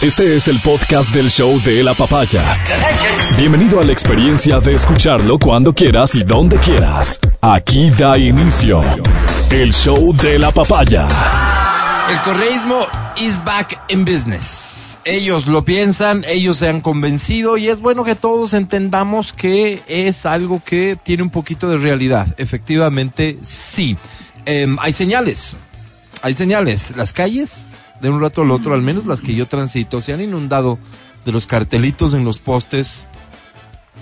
Este 0.00 0.36
es 0.36 0.46
el 0.46 0.60
podcast 0.60 1.12
del 1.12 1.28
show 1.28 1.60
de 1.62 1.82
la 1.82 1.92
papaya. 1.92 2.62
Bienvenido 3.36 3.80
a 3.80 3.84
la 3.84 3.90
experiencia 3.90 4.60
de 4.60 4.74
escucharlo 4.74 5.40
cuando 5.40 5.74
quieras 5.74 6.14
y 6.14 6.22
donde 6.22 6.56
quieras. 6.58 7.18
Aquí 7.40 7.90
da 7.90 8.16
inicio 8.16 8.80
el 9.50 9.72
show 9.74 10.14
de 10.14 10.38
la 10.38 10.52
papaya. 10.52 11.08
El 12.08 12.20
correísmo 12.20 12.86
is 13.16 13.42
back 13.44 13.82
in 13.88 14.04
business. 14.04 14.96
Ellos 15.04 15.48
lo 15.48 15.64
piensan, 15.64 16.24
ellos 16.28 16.58
se 16.58 16.68
han 16.68 16.80
convencido 16.80 17.56
y 17.56 17.66
es 17.68 17.80
bueno 17.80 18.04
que 18.04 18.14
todos 18.14 18.54
entendamos 18.54 19.32
que 19.32 19.82
es 19.88 20.26
algo 20.26 20.62
que 20.64 20.96
tiene 21.02 21.24
un 21.24 21.30
poquito 21.30 21.68
de 21.68 21.76
realidad. 21.76 22.28
Efectivamente, 22.36 23.38
sí. 23.42 23.96
Em, 24.44 24.76
hay 24.80 24.92
señales, 24.92 25.56
hay 26.22 26.34
señales. 26.34 26.92
Las 26.94 27.12
calles, 27.12 27.68
de 28.00 28.10
un 28.10 28.20
rato 28.20 28.42
al 28.42 28.50
otro, 28.50 28.74
al 28.74 28.82
menos 28.82 29.06
las 29.06 29.22
que 29.22 29.34
yo 29.34 29.46
transito, 29.46 30.00
se 30.00 30.12
han 30.12 30.20
inundado 30.20 30.78
de 31.24 31.32
los 31.32 31.46
cartelitos 31.46 32.14
en 32.14 32.24
los 32.24 32.38
postes 32.38 33.06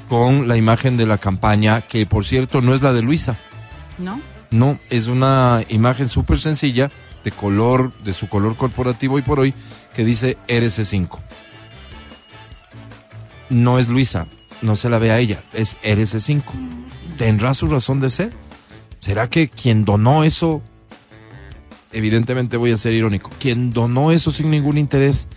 con 0.09 0.49
la 0.49 0.57
imagen 0.57 0.97
de 0.97 1.07
la 1.07 1.19
campaña, 1.19 1.81
que 1.81 2.07
por 2.07 2.25
cierto 2.25 2.61
no 2.61 2.75
es 2.75 2.83
la 2.83 2.93
de 2.93 3.03
Luisa. 3.03 3.37
¿No? 3.99 4.21
No, 4.51 4.79
es 4.91 5.09
una 5.09 5.63
imagen 5.69 6.09
súper 6.09 6.39
sencilla 6.39 6.91
de 7.25 7.33
color, 7.33 7.93
de 8.05 8.13
su 8.13 8.29
color 8.29 8.57
corporativo 8.57 9.19
y 9.19 9.23
por 9.23 9.41
hoy, 9.41 9.55
que 9.95 10.05
dice 10.05 10.39
RC5. 10.47 11.19
No 13.51 13.79
es 13.79 13.89
Luisa, 13.89 14.27
no 14.63 14.77
se 14.77 14.89
la 14.89 14.99
ve 14.99 15.11
a 15.11 15.19
ella, 15.19 15.43
es 15.53 15.77
RC5. 15.83 16.43
¿Tendrá 17.19 17.55
su 17.55 17.67
razón 17.67 18.01
de 18.01 18.11
ser? 18.11 18.33
¿Será 19.01 19.29
que 19.29 19.49
quien 19.49 19.85
donó 19.85 20.25
eso, 20.25 20.63
evidentemente 21.97 22.59
voy 22.59 22.73
a 22.73 22.77
ser 22.77 22.93
irónico, 22.93 23.31
quien 23.39 23.73
donó 23.73 24.13
eso 24.13 24.31
sin 24.31 24.51
ningún 24.51 24.77
interés, 24.77 25.29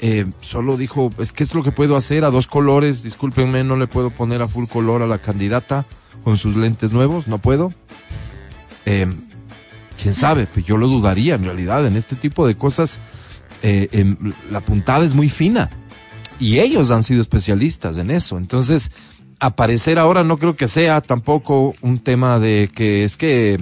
eh, 0.00 0.24
solo 0.40 0.76
dijo, 0.76 1.10
es 1.18 1.32
que 1.32 1.42
es 1.42 1.54
lo 1.54 1.62
que 1.62 1.72
puedo 1.72 1.96
hacer 1.96 2.24
a 2.24 2.30
dos 2.30 2.46
colores, 2.46 3.02
discúlpenme, 3.02 3.64
no 3.64 3.76
le 3.76 3.86
puedo 3.86 4.10
poner 4.10 4.40
a 4.40 4.48
full 4.48 4.66
color 4.66 5.02
a 5.02 5.06
la 5.06 5.18
candidata 5.18 5.86
con 6.24 6.38
sus 6.38 6.56
lentes 6.56 6.90
nuevos, 6.90 7.28
no 7.28 7.38
puedo. 7.38 7.74
Eh, 8.86 9.06
quién 10.00 10.14
sabe, 10.14 10.46
pues 10.46 10.64
yo 10.64 10.78
lo 10.78 10.88
dudaría 10.88 11.34
en 11.34 11.44
realidad, 11.44 11.86
en 11.86 11.96
este 11.96 12.16
tipo 12.16 12.46
de 12.46 12.56
cosas. 12.56 12.98
Eh, 13.62 13.88
em, 13.92 14.16
la 14.50 14.60
puntada 14.60 15.04
es 15.04 15.14
muy 15.14 15.28
fina 15.28 15.70
y 16.38 16.60
ellos 16.60 16.90
han 16.90 17.02
sido 17.02 17.20
especialistas 17.20 17.96
en 17.98 18.10
eso, 18.10 18.38
entonces 18.38 18.90
aparecer 19.38 19.98
ahora 19.98 20.24
no 20.24 20.38
creo 20.38 20.56
que 20.56 20.68
sea 20.68 21.00
tampoco 21.00 21.74
un 21.80 21.98
tema 21.98 22.38
de 22.38 22.70
que 22.74 23.04
es 23.04 23.16
que 23.16 23.58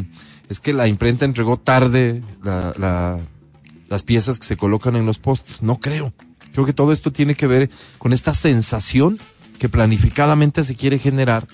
es 0.55 0.61
que 0.61 0.73
la 0.73 0.87
imprenta 0.87 1.25
entregó 1.25 1.57
tarde 1.59 2.23
la, 2.41 2.73
la, 2.79 3.19
las 3.89 4.05
piezas 4.05 4.39
que 4.39 4.47
se 4.47 4.57
colocan 4.57 4.95
en 4.95 5.05
los 5.05 5.19
posts. 5.19 5.63
No 5.63 5.81
creo. 5.81 6.13
Creo 6.53 6.65
que 6.65 6.73
todo 6.73 6.93
esto 6.93 7.11
tiene 7.11 7.35
que 7.35 7.49
ver 7.49 7.71
con 7.99 8.13
esta 8.13 8.33
sensación 8.35 9.19
que 9.59 9.69
planificadamente 9.69 10.63
se 10.63 10.77
quiere 10.77 11.01
generar 11.01 11.49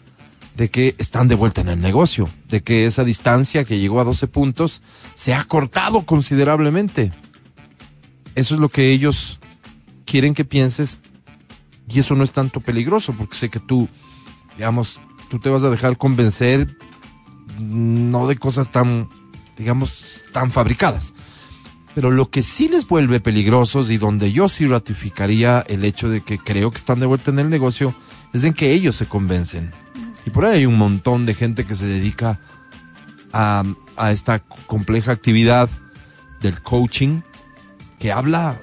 de 0.54 0.68
que 0.68 0.94
están 0.98 1.28
de 1.28 1.34
vuelta 1.34 1.62
en 1.62 1.70
el 1.70 1.80
negocio, 1.80 2.28
de 2.48 2.62
que 2.62 2.84
esa 2.84 3.02
distancia 3.02 3.64
que 3.64 3.78
llegó 3.78 4.02
a 4.02 4.04
12 4.04 4.26
puntos 4.28 4.82
se 5.14 5.32
ha 5.32 5.44
cortado 5.44 6.02
considerablemente. 6.02 7.10
Eso 8.34 8.54
es 8.54 8.60
lo 8.60 8.68
que 8.68 8.92
ellos 8.92 9.40
quieren 10.04 10.34
que 10.34 10.44
pienses 10.44 10.98
y 11.88 12.00
eso 12.00 12.14
no 12.16 12.22
es 12.22 12.32
tanto 12.32 12.60
peligroso 12.60 13.14
porque 13.16 13.34
sé 13.34 13.48
que 13.48 13.60
tú, 13.60 13.88
digamos, 14.58 15.00
tú 15.30 15.40
te 15.40 15.48
vas 15.48 15.62
a 15.62 15.70
dejar 15.70 15.96
convencer 15.96 16.76
no 17.60 18.26
de 18.26 18.36
cosas 18.36 18.70
tan, 18.70 19.08
digamos, 19.56 20.24
tan 20.32 20.50
fabricadas. 20.50 21.12
Pero 21.94 22.10
lo 22.10 22.30
que 22.30 22.42
sí 22.42 22.68
les 22.68 22.86
vuelve 22.86 23.20
peligrosos 23.20 23.90
y 23.90 23.98
donde 23.98 24.32
yo 24.32 24.48
sí 24.48 24.66
ratificaría 24.66 25.60
el 25.68 25.84
hecho 25.84 26.08
de 26.08 26.22
que 26.22 26.38
creo 26.38 26.70
que 26.70 26.78
están 26.78 27.00
de 27.00 27.06
vuelta 27.06 27.30
en 27.30 27.40
el 27.40 27.50
negocio 27.50 27.94
es 28.32 28.44
en 28.44 28.54
que 28.54 28.72
ellos 28.72 28.96
se 28.96 29.06
convencen. 29.06 29.72
Y 30.24 30.30
por 30.30 30.44
ahí 30.44 30.58
hay 30.58 30.66
un 30.66 30.78
montón 30.78 31.26
de 31.26 31.34
gente 31.34 31.64
que 31.64 31.74
se 31.74 31.86
dedica 31.86 32.38
a, 33.32 33.64
a 33.96 34.12
esta 34.12 34.38
compleja 34.38 35.12
actividad 35.12 35.68
del 36.40 36.62
coaching 36.62 37.22
que 37.98 38.12
habla 38.12 38.58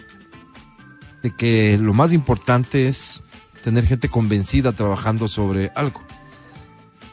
de 1.22 1.32
que 1.32 1.78
lo 1.78 1.94
más 1.94 2.14
importante 2.14 2.88
es 2.88 3.24
tener 3.64 3.86
gente 3.86 4.10
convencida 4.10 4.72
trabajando 4.72 5.28
sobre 5.28 5.72
algo. 5.76 6.07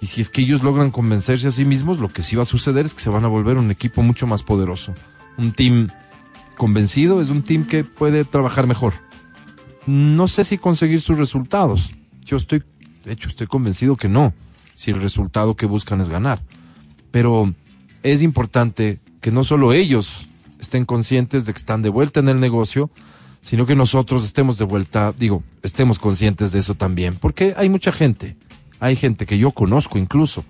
Y 0.04 0.06
si 0.06 0.20
es 0.20 0.28
que 0.28 0.42
ellos 0.42 0.62
logran 0.62 0.90
convencerse 0.90 1.48
a 1.48 1.50
sí 1.50 1.64
mismos, 1.64 1.98
lo 1.98 2.10
que 2.10 2.22
sí 2.22 2.36
va 2.36 2.42
a 2.42 2.44
suceder 2.44 2.84
es 2.84 2.92
que 2.92 3.00
se 3.00 3.08
van 3.08 3.24
a 3.24 3.28
volver 3.28 3.56
un 3.56 3.70
equipo 3.70 4.02
mucho 4.02 4.26
más 4.26 4.42
poderoso. 4.42 4.92
Un 5.38 5.52
team 5.52 5.88
convencido 6.58 7.22
es 7.22 7.30
un 7.30 7.40
team 7.40 7.64
que 7.64 7.84
puede 7.84 8.26
trabajar 8.26 8.66
mejor. 8.66 8.92
No 9.86 10.28
sé 10.28 10.44
si 10.44 10.58
conseguir 10.58 11.00
sus 11.00 11.16
resultados. 11.16 11.90
Yo 12.22 12.36
estoy, 12.36 12.62
de 13.02 13.12
hecho, 13.12 13.30
estoy 13.30 13.46
convencido 13.46 13.96
que 13.96 14.10
no, 14.10 14.34
si 14.74 14.90
el 14.90 15.00
resultado 15.00 15.56
que 15.56 15.64
buscan 15.64 16.02
es 16.02 16.10
ganar. 16.10 16.42
Pero 17.10 17.54
es 18.02 18.20
importante 18.20 19.00
que 19.22 19.32
no 19.32 19.42
solo 19.42 19.72
ellos 19.72 20.26
estén 20.58 20.84
conscientes 20.84 21.46
de 21.46 21.54
que 21.54 21.60
están 21.60 21.80
de 21.80 21.88
vuelta 21.88 22.20
en 22.20 22.28
el 22.28 22.40
negocio, 22.40 22.90
sino 23.40 23.64
que 23.64 23.74
nosotros 23.74 24.26
estemos 24.26 24.58
de 24.58 24.66
vuelta, 24.66 25.14
digo, 25.18 25.42
estemos 25.62 25.98
conscientes 25.98 26.52
de 26.52 26.58
eso 26.58 26.74
también, 26.74 27.16
porque 27.16 27.54
hay 27.56 27.70
mucha 27.70 27.90
gente, 27.90 28.36
hay 28.84 28.96
gente 28.96 29.24
que 29.24 29.38
yo 29.38 29.52
conozco 29.52 29.96
incluso, 29.98 30.44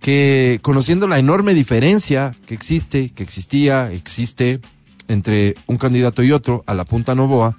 que 0.00 0.60
conociendo 0.62 1.08
la 1.08 1.18
enorme 1.18 1.54
diferencia 1.54 2.32
que 2.46 2.54
existe, 2.54 3.10
que 3.10 3.24
existía, 3.24 3.90
existe 3.90 4.60
entre 5.08 5.56
un 5.66 5.76
candidato 5.76 6.22
y 6.22 6.30
otro 6.30 6.62
a 6.66 6.74
la 6.74 6.84
punta 6.84 7.16
Novoa, 7.16 7.56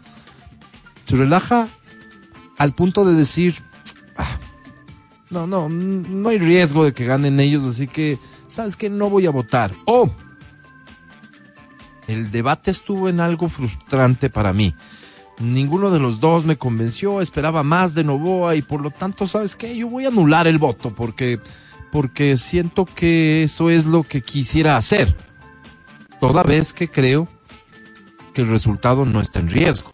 se 1.04 1.18
relaja 1.18 1.68
al 2.58 2.74
punto 2.74 3.04
de 3.04 3.14
decir, 3.14 3.56
ah, 4.16 4.40
no, 5.30 5.48
no, 5.48 5.68
no 5.68 6.30
hay 6.30 6.38
riesgo 6.38 6.86
de 6.86 6.94
que 6.94 7.06
ganen 7.06 7.42
ellos, 7.42 7.66
así 7.66 7.88
que, 7.88 8.18
¿sabes 8.48 8.78
qué? 8.78 8.90
No 8.90 9.10
voy 9.10 9.26
a 9.26 9.32
votar. 9.32 9.74
O 9.84 10.10
el 12.08 12.32
debate 12.32 12.72
estuvo 12.72 13.10
en 13.10 13.20
algo 13.20 13.50
frustrante 13.50 14.30
para 14.30 14.54
mí. 14.54 14.74
Ninguno 15.40 15.90
de 15.90 16.00
los 16.00 16.20
dos 16.20 16.44
me 16.44 16.58
convenció, 16.58 17.22
esperaba 17.22 17.64
más 17.64 17.94
de 17.94 18.04
Novoa 18.04 18.56
y 18.56 18.62
por 18.62 18.82
lo 18.82 18.92
tanto, 18.92 19.28
¿sabes 19.28 19.56
qué? 19.56 19.76
Yo 19.76 19.88
voy 19.88 20.06
a 20.06 20.10
anular 20.10 20.48
el 20.48 20.58
voto 20.58 20.94
porque, 20.94 21.40
porque 21.92 22.38
siento 22.38 22.86
que 22.86 23.44
eso 23.44 23.70
es 23.70 23.86
lo 23.86 24.04
que 24.04 24.22
quisiera 24.22 24.76
hacer. 24.76 25.16
Toda 26.20 26.44
vez 26.44 26.74
que 26.74 26.90
creo 26.90 27.30
que 28.34 28.42
el 28.42 28.50
resultado 28.50 29.06
no 29.06 29.22
está 29.22 29.40
en 29.40 29.50
riesgo. 29.50 29.94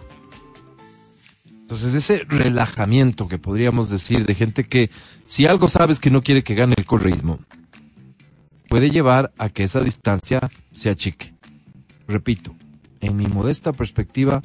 Entonces 1.61 1.93
ese 1.93 2.23
relajamiento 2.27 3.27
que 3.27 3.37
podríamos 3.37 3.89
decir 3.89 4.25
de 4.25 4.33
gente 4.33 4.65
que 4.65 4.89
si 5.27 5.45
algo 5.45 5.67
sabes 5.67 5.99
que 5.99 6.11
no 6.11 6.23
quiere 6.23 6.43
que 6.43 6.55
gane 6.55 6.73
el 6.77 6.85
correísmo, 6.85 7.39
puede 8.67 8.89
llevar 8.89 9.31
a 9.37 9.49
que 9.49 9.63
esa 9.63 9.81
distancia 9.81 10.49
se 10.73 10.89
achique. 10.89 11.35
Repito, 12.07 12.55
en 13.01 13.15
mi 13.17 13.27
modesta 13.27 13.73
perspectiva, 13.73 14.41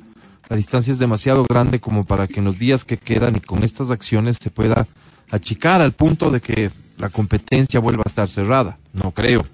la 0.51 0.57
distancia 0.57 0.91
es 0.91 0.99
demasiado 0.99 1.45
grande 1.49 1.79
como 1.79 2.03
para 2.03 2.27
que 2.27 2.41
en 2.41 2.45
los 2.45 2.59
días 2.59 2.85
que 2.85 2.99
quedan 2.99 3.37
y 3.37 3.41
con 3.41 3.63
estas 3.63 3.93
acciones 3.93 4.37
se 4.43 4.51
pueda 4.51 4.89
achicar 5.31 5.81
al 5.81 5.93
punto 5.93 6.29
de 6.29 6.41
que 6.41 6.73
la 6.99 7.09
competencia 7.09 7.79
vuelva 7.79 8.03
a 8.05 8.09
estar 8.09 8.29
cerrada. 8.29 8.77
No 8.93 9.13
creo. 9.13 9.45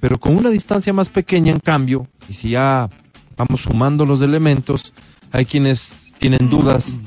Pero 0.00 0.20
con 0.20 0.36
una 0.36 0.50
distancia 0.50 0.92
más 0.92 1.08
pequeña, 1.08 1.52
en 1.52 1.58
cambio, 1.58 2.06
y 2.28 2.34
si 2.34 2.50
ya 2.50 2.90
vamos 3.34 3.62
sumando 3.62 4.04
los 4.04 4.20
elementos, 4.20 4.92
hay 5.32 5.46
quienes 5.46 6.12
tienen 6.18 6.50
dudas 6.50 6.98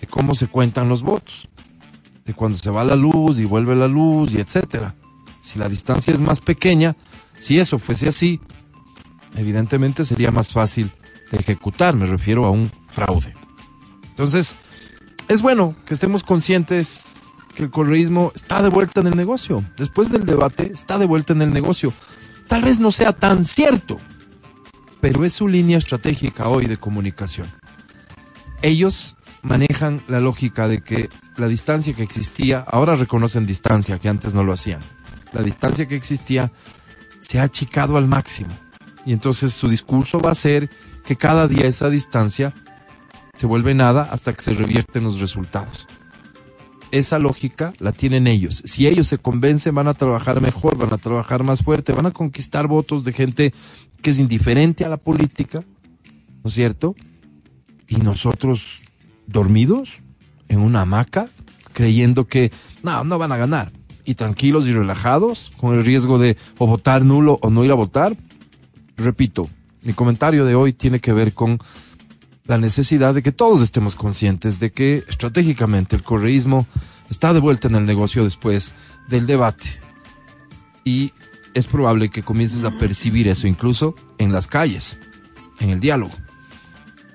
de 0.00 0.08
cómo 0.08 0.34
se 0.34 0.48
cuentan 0.48 0.88
los 0.88 1.02
votos, 1.02 1.48
de 2.24 2.34
cuando 2.34 2.58
se 2.58 2.70
va 2.70 2.82
la 2.82 2.96
luz 2.96 3.38
y 3.38 3.44
vuelve 3.44 3.76
la 3.76 3.86
luz 3.86 4.34
y 4.34 4.40
etcétera. 4.40 4.96
Si 5.40 5.56
la 5.56 5.68
distancia 5.68 6.12
es 6.12 6.18
más 6.18 6.40
pequeña, 6.40 6.96
si 7.38 7.60
eso 7.60 7.78
fuese 7.78 8.08
así, 8.08 8.40
evidentemente 9.36 10.04
sería 10.04 10.32
más 10.32 10.50
fácil 10.50 10.90
ejecutar, 11.32 11.94
me 11.94 12.06
refiero 12.06 12.44
a 12.44 12.50
un 12.50 12.70
fraude. 12.88 13.34
Entonces, 14.10 14.54
es 15.28 15.42
bueno 15.42 15.74
que 15.86 15.94
estemos 15.94 16.22
conscientes 16.22 17.12
que 17.54 17.62
el 17.62 17.70
correísmo 17.70 18.32
está 18.34 18.62
de 18.62 18.68
vuelta 18.68 19.00
en 19.00 19.08
el 19.08 19.16
negocio. 19.16 19.64
Después 19.76 20.10
del 20.10 20.24
debate, 20.24 20.70
está 20.72 20.98
de 20.98 21.06
vuelta 21.06 21.32
en 21.32 21.42
el 21.42 21.52
negocio. 21.52 21.92
Tal 22.48 22.62
vez 22.62 22.80
no 22.80 22.92
sea 22.92 23.12
tan 23.12 23.44
cierto, 23.44 23.98
pero 25.00 25.24
es 25.24 25.32
su 25.32 25.48
línea 25.48 25.78
estratégica 25.78 26.48
hoy 26.48 26.66
de 26.66 26.76
comunicación. 26.76 27.48
Ellos 28.62 29.16
manejan 29.42 30.00
la 30.08 30.20
lógica 30.20 30.68
de 30.68 30.82
que 30.82 31.08
la 31.36 31.48
distancia 31.48 31.94
que 31.94 32.02
existía, 32.02 32.60
ahora 32.60 32.94
reconocen 32.94 33.46
distancia, 33.46 33.98
que 33.98 34.08
antes 34.08 34.34
no 34.34 34.44
lo 34.44 34.52
hacían. 34.52 34.80
La 35.32 35.42
distancia 35.42 35.86
que 35.86 35.96
existía 35.96 36.52
se 37.20 37.40
ha 37.40 37.44
achicado 37.44 37.96
al 37.96 38.06
máximo. 38.06 38.50
Y 39.04 39.12
entonces 39.12 39.52
su 39.52 39.68
discurso 39.68 40.20
va 40.20 40.30
a 40.30 40.36
ser 40.36 40.70
que 41.04 41.16
cada 41.16 41.48
día 41.48 41.66
esa 41.66 41.90
distancia 41.90 42.52
se 43.36 43.46
vuelve 43.46 43.74
nada 43.74 44.08
hasta 44.10 44.32
que 44.32 44.42
se 44.42 44.54
revierten 44.54 45.04
los 45.04 45.20
resultados. 45.20 45.88
Esa 46.90 47.18
lógica 47.18 47.72
la 47.78 47.92
tienen 47.92 48.26
ellos. 48.26 48.62
Si 48.66 48.86
ellos 48.86 49.06
se 49.08 49.18
convencen, 49.18 49.74
van 49.74 49.88
a 49.88 49.94
trabajar 49.94 50.40
mejor, 50.40 50.76
van 50.76 50.92
a 50.92 50.98
trabajar 50.98 51.42
más 51.42 51.62
fuerte, 51.62 51.92
van 51.92 52.06
a 52.06 52.10
conquistar 52.10 52.66
votos 52.66 53.04
de 53.04 53.12
gente 53.12 53.54
que 54.02 54.10
es 54.10 54.18
indiferente 54.18 54.84
a 54.84 54.90
la 54.90 54.98
política, 54.98 55.64
¿no 56.42 56.48
es 56.48 56.54
cierto? 56.54 56.94
y 57.92 57.96
nosotros 57.96 58.80
dormidos 59.26 60.00
en 60.48 60.60
una 60.60 60.82
hamaca, 60.82 61.28
creyendo 61.72 62.26
que 62.26 62.50
no, 62.82 63.04
no 63.04 63.18
van 63.18 63.32
a 63.32 63.36
ganar. 63.36 63.72
Y 64.04 64.14
tranquilos 64.14 64.66
y 64.66 64.72
relajados, 64.72 65.52
con 65.58 65.74
el 65.74 65.84
riesgo 65.84 66.18
de 66.18 66.36
o 66.58 66.66
votar 66.66 67.04
nulo 67.04 67.38
o 67.42 67.50
no 67.50 67.64
ir 67.64 67.70
a 67.70 67.74
votar. 67.74 68.16
Repito, 68.96 69.48
mi 69.82 69.92
comentario 69.92 70.44
de 70.44 70.54
hoy 70.54 70.72
tiene 70.72 71.00
que 71.00 71.12
ver 71.12 71.32
con 71.32 71.58
la 72.46 72.58
necesidad 72.58 73.14
de 73.14 73.22
que 73.22 73.32
todos 73.32 73.60
estemos 73.60 73.94
conscientes 73.94 74.58
de 74.58 74.72
que 74.72 75.04
estratégicamente 75.08 75.96
el 75.96 76.02
correísmo 76.02 76.66
está 77.08 77.32
de 77.32 77.40
vuelta 77.40 77.68
en 77.68 77.76
el 77.76 77.86
negocio 77.86 78.24
después 78.24 78.74
del 79.08 79.26
debate. 79.26 79.66
Y 80.84 81.12
es 81.54 81.66
probable 81.66 82.10
que 82.10 82.22
comiences 82.22 82.64
a 82.64 82.70
percibir 82.78 83.28
eso 83.28 83.46
incluso 83.46 83.94
en 84.18 84.32
las 84.32 84.46
calles, 84.46 84.98
en 85.60 85.70
el 85.70 85.80
diálogo. 85.80 86.12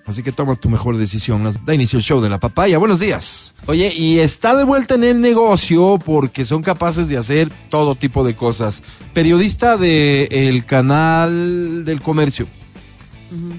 Así 0.08 0.24
que 0.24 0.32
toma 0.32 0.56
tu 0.56 0.70
mejor 0.70 0.98
decisión. 0.98 1.44
Da 1.66 1.74
inicio 1.74 1.98
el 1.98 2.04
show 2.04 2.22
de 2.22 2.30
la 2.30 2.40
papaya. 2.40 2.78
Buenos 2.78 3.02
días. 3.02 3.54
Oye, 3.66 3.94
y 3.94 4.20
está 4.20 4.56
de 4.56 4.64
vuelta 4.64 4.96
en 4.96 5.04
el 5.04 5.20
negocio 5.20 6.00
porque 6.04 6.46
son 6.46 6.64
capaces 6.64 7.10
de 7.10 7.18
hacer 7.18 7.52
todo 7.70 7.94
tipo 7.96 8.24
de 8.24 8.34
cosas. 8.34 8.84
Periodista 9.14 9.76
del 9.76 10.30
el 10.32 10.66
canal 10.66 11.84
del 11.84 12.02
comercio. 12.02 12.48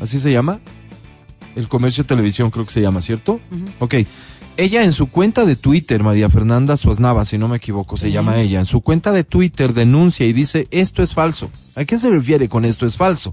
¿Así 0.01 0.19
se 0.19 0.33
llama? 0.33 0.59
El 1.55 1.69
comercio 1.69 2.07
televisión 2.07 2.51
creo 2.51 2.65
que 2.65 2.73
se 2.73 2.81
llama, 2.81 3.03
¿cierto? 3.03 3.41
Ok. 3.79 3.97
Ella 4.59 4.83
en 4.83 4.93
su 4.93 5.09
cuenta 5.09 5.45
de 5.45 5.55
Twitter, 5.55 6.03
María 6.03 6.29
Fernanda 6.29 6.77
Suaznava, 6.77 7.25
si 7.25 7.39
no 7.39 7.47
me 7.47 7.59
equivoco, 7.59 7.97
se 7.97 8.11
llama 8.11 8.41
ella, 8.41 8.59
en 8.59 8.67
su 8.67 8.81
cuenta 8.81 9.13
de 9.13 9.23
Twitter 9.23 9.73
denuncia 9.73 10.27
y 10.27 10.33
dice, 10.33 10.67
esto 10.73 11.01
es 11.01 11.15
falso. 11.15 11.49
¿A 11.77 11.85
qué 11.85 11.97
se 11.97 12.11
refiere 12.11 12.49
con 12.49 12.65
esto 12.65 12.85
es 12.85 12.97
falso? 12.97 13.33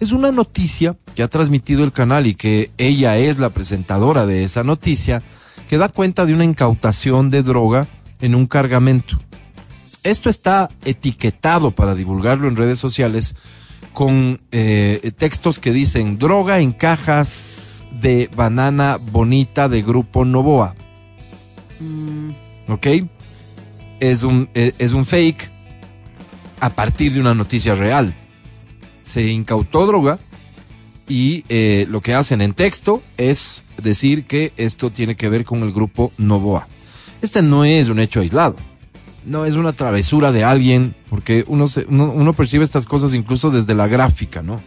Es 0.00 0.10
una 0.10 0.32
noticia 0.32 0.96
que 1.14 1.22
ha 1.22 1.28
transmitido 1.28 1.84
el 1.84 1.92
canal 1.92 2.26
y 2.26 2.34
que 2.34 2.72
ella 2.76 3.16
es 3.18 3.38
la 3.38 3.50
presentadora 3.50 4.26
de 4.26 4.42
esa 4.42 4.64
noticia, 4.64 5.22
que 5.68 5.78
da 5.78 5.88
cuenta 5.88 6.26
de 6.26 6.34
una 6.34 6.44
incautación 6.44 7.30
de 7.30 7.44
droga 7.44 7.86
en 8.20 8.34
un 8.34 8.48
cargamento. 8.48 9.16
Esto 10.02 10.28
está 10.28 10.68
etiquetado 10.84 11.70
para 11.70 11.94
divulgarlo 11.94 12.48
en 12.48 12.56
redes 12.56 12.80
sociales 12.80 13.36
con 13.92 14.40
eh, 14.50 15.12
textos 15.16 15.60
que 15.60 15.70
dicen 15.70 16.18
droga 16.18 16.58
en 16.58 16.72
cajas 16.72 17.73
de 18.00 18.30
banana 18.34 18.98
bonita 19.00 19.68
de 19.68 19.82
grupo 19.82 20.24
Novoa. 20.24 20.74
¿Ok? 22.68 22.86
Es 24.00 24.22
un, 24.22 24.48
eh, 24.54 24.72
es 24.78 24.92
un 24.92 25.04
fake 25.04 25.50
a 26.60 26.70
partir 26.70 27.12
de 27.12 27.20
una 27.20 27.34
noticia 27.34 27.74
real. 27.74 28.14
Se 29.02 29.26
incautó 29.26 29.86
droga 29.86 30.18
y 31.08 31.44
eh, 31.48 31.86
lo 31.88 32.00
que 32.00 32.14
hacen 32.14 32.40
en 32.40 32.54
texto 32.54 33.02
es 33.16 33.64
decir 33.82 34.24
que 34.24 34.52
esto 34.56 34.90
tiene 34.90 35.16
que 35.16 35.28
ver 35.28 35.44
con 35.44 35.62
el 35.62 35.72
grupo 35.72 36.12
Novoa. 36.18 36.68
Este 37.22 37.42
no 37.42 37.64
es 37.64 37.88
un 37.88 37.98
hecho 37.98 38.20
aislado 38.20 38.56
no 39.26 39.44
es 39.44 39.54
una 39.54 39.72
travesura 39.72 40.32
de 40.32 40.44
alguien, 40.44 40.94
porque 41.08 41.44
uno, 41.46 41.68
se, 41.68 41.86
uno, 41.88 42.32
percibe 42.32 42.64
estas 42.64 42.86
cosas 42.86 43.14
incluso 43.14 43.50
desde 43.50 43.74
la 43.74 43.88
gráfica, 43.88 44.42
¿no? 44.42 44.60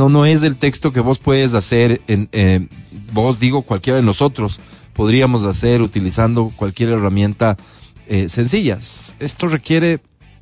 No, 0.00 0.08
no 0.08 0.24
es 0.24 0.42
el 0.44 0.56
texto 0.56 0.94
que 0.94 1.00
vos 1.00 1.18
puedes 1.18 1.52
hacer, 1.52 2.00
en, 2.06 2.30
eh, 2.32 2.66
vos 3.12 3.38
digo, 3.38 3.60
cualquiera 3.60 3.98
de 3.98 4.02
nosotros 4.02 4.58
podríamos 4.94 5.44
hacer 5.44 5.82
utilizando 5.82 6.50
cualquier 6.56 6.88
herramienta 6.88 7.58
eh, 8.06 8.30
sencilla. 8.30 8.78
Esto 9.18 9.46
requiere, 9.48 10.00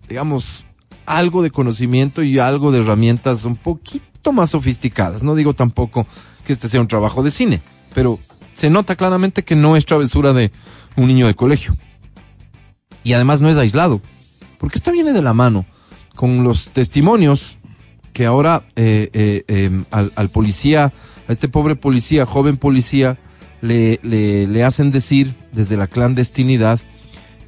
digamos, 0.09 0.65
algo 1.07 1.43
de 1.43 1.51
conocimiento 1.51 2.23
y 2.23 2.39
algo 2.39 2.71
de 2.71 2.79
herramientas 2.79 3.45
un 3.47 3.57
poquito 3.57 4.33
más 4.33 4.51
sofisticadas. 4.51 5.25
No 5.25 5.35
digo 5.35 5.55
tampoco 5.55 6.07
que 6.47 6.53
este 6.53 6.69
sea 6.69 6.81
un 6.81 6.87
trabajo 6.87 7.25
de 7.25 7.33
cine, 7.33 7.61
pero 7.95 8.21
se 8.53 8.71
nota 8.71 8.95
claramente 8.95 9.43
que 9.43 9.57
no 9.57 9.75
es 9.75 9.87
travesura 9.87 10.33
de 10.33 10.53
un 10.95 11.09
niño 11.09 11.27
de 11.27 11.35
colegio 11.35 11.77
y 13.03 13.13
además 13.15 13.41
no 13.41 13.49
es 13.49 13.57
aislado, 13.57 14.01
porque 14.57 14.79
esta 14.79 14.93
viene 14.93 15.13
de 15.13 15.23
la 15.23 15.35
mano 15.35 15.67
con 16.15 16.45
los 16.45 16.69
testimonios 16.69 17.59
que 18.19 18.27
ahora 18.27 18.65
eh, 18.75 19.11
eh, 19.13 19.45
em, 19.47 19.85
al, 19.93 20.29
policía, 20.31 20.93
a 21.29 21.31
este 21.33 21.47
pobre 21.47 21.77
policía, 21.77 22.27
joven 22.27 22.57
policía, 22.57 23.17
le, 23.61 24.01
le, 24.03 24.49
le 24.49 24.65
hacen 24.65 24.91
decir 24.91 25.37
desde 25.53 25.77
la 25.77 25.87
clandestinidad 25.87 26.81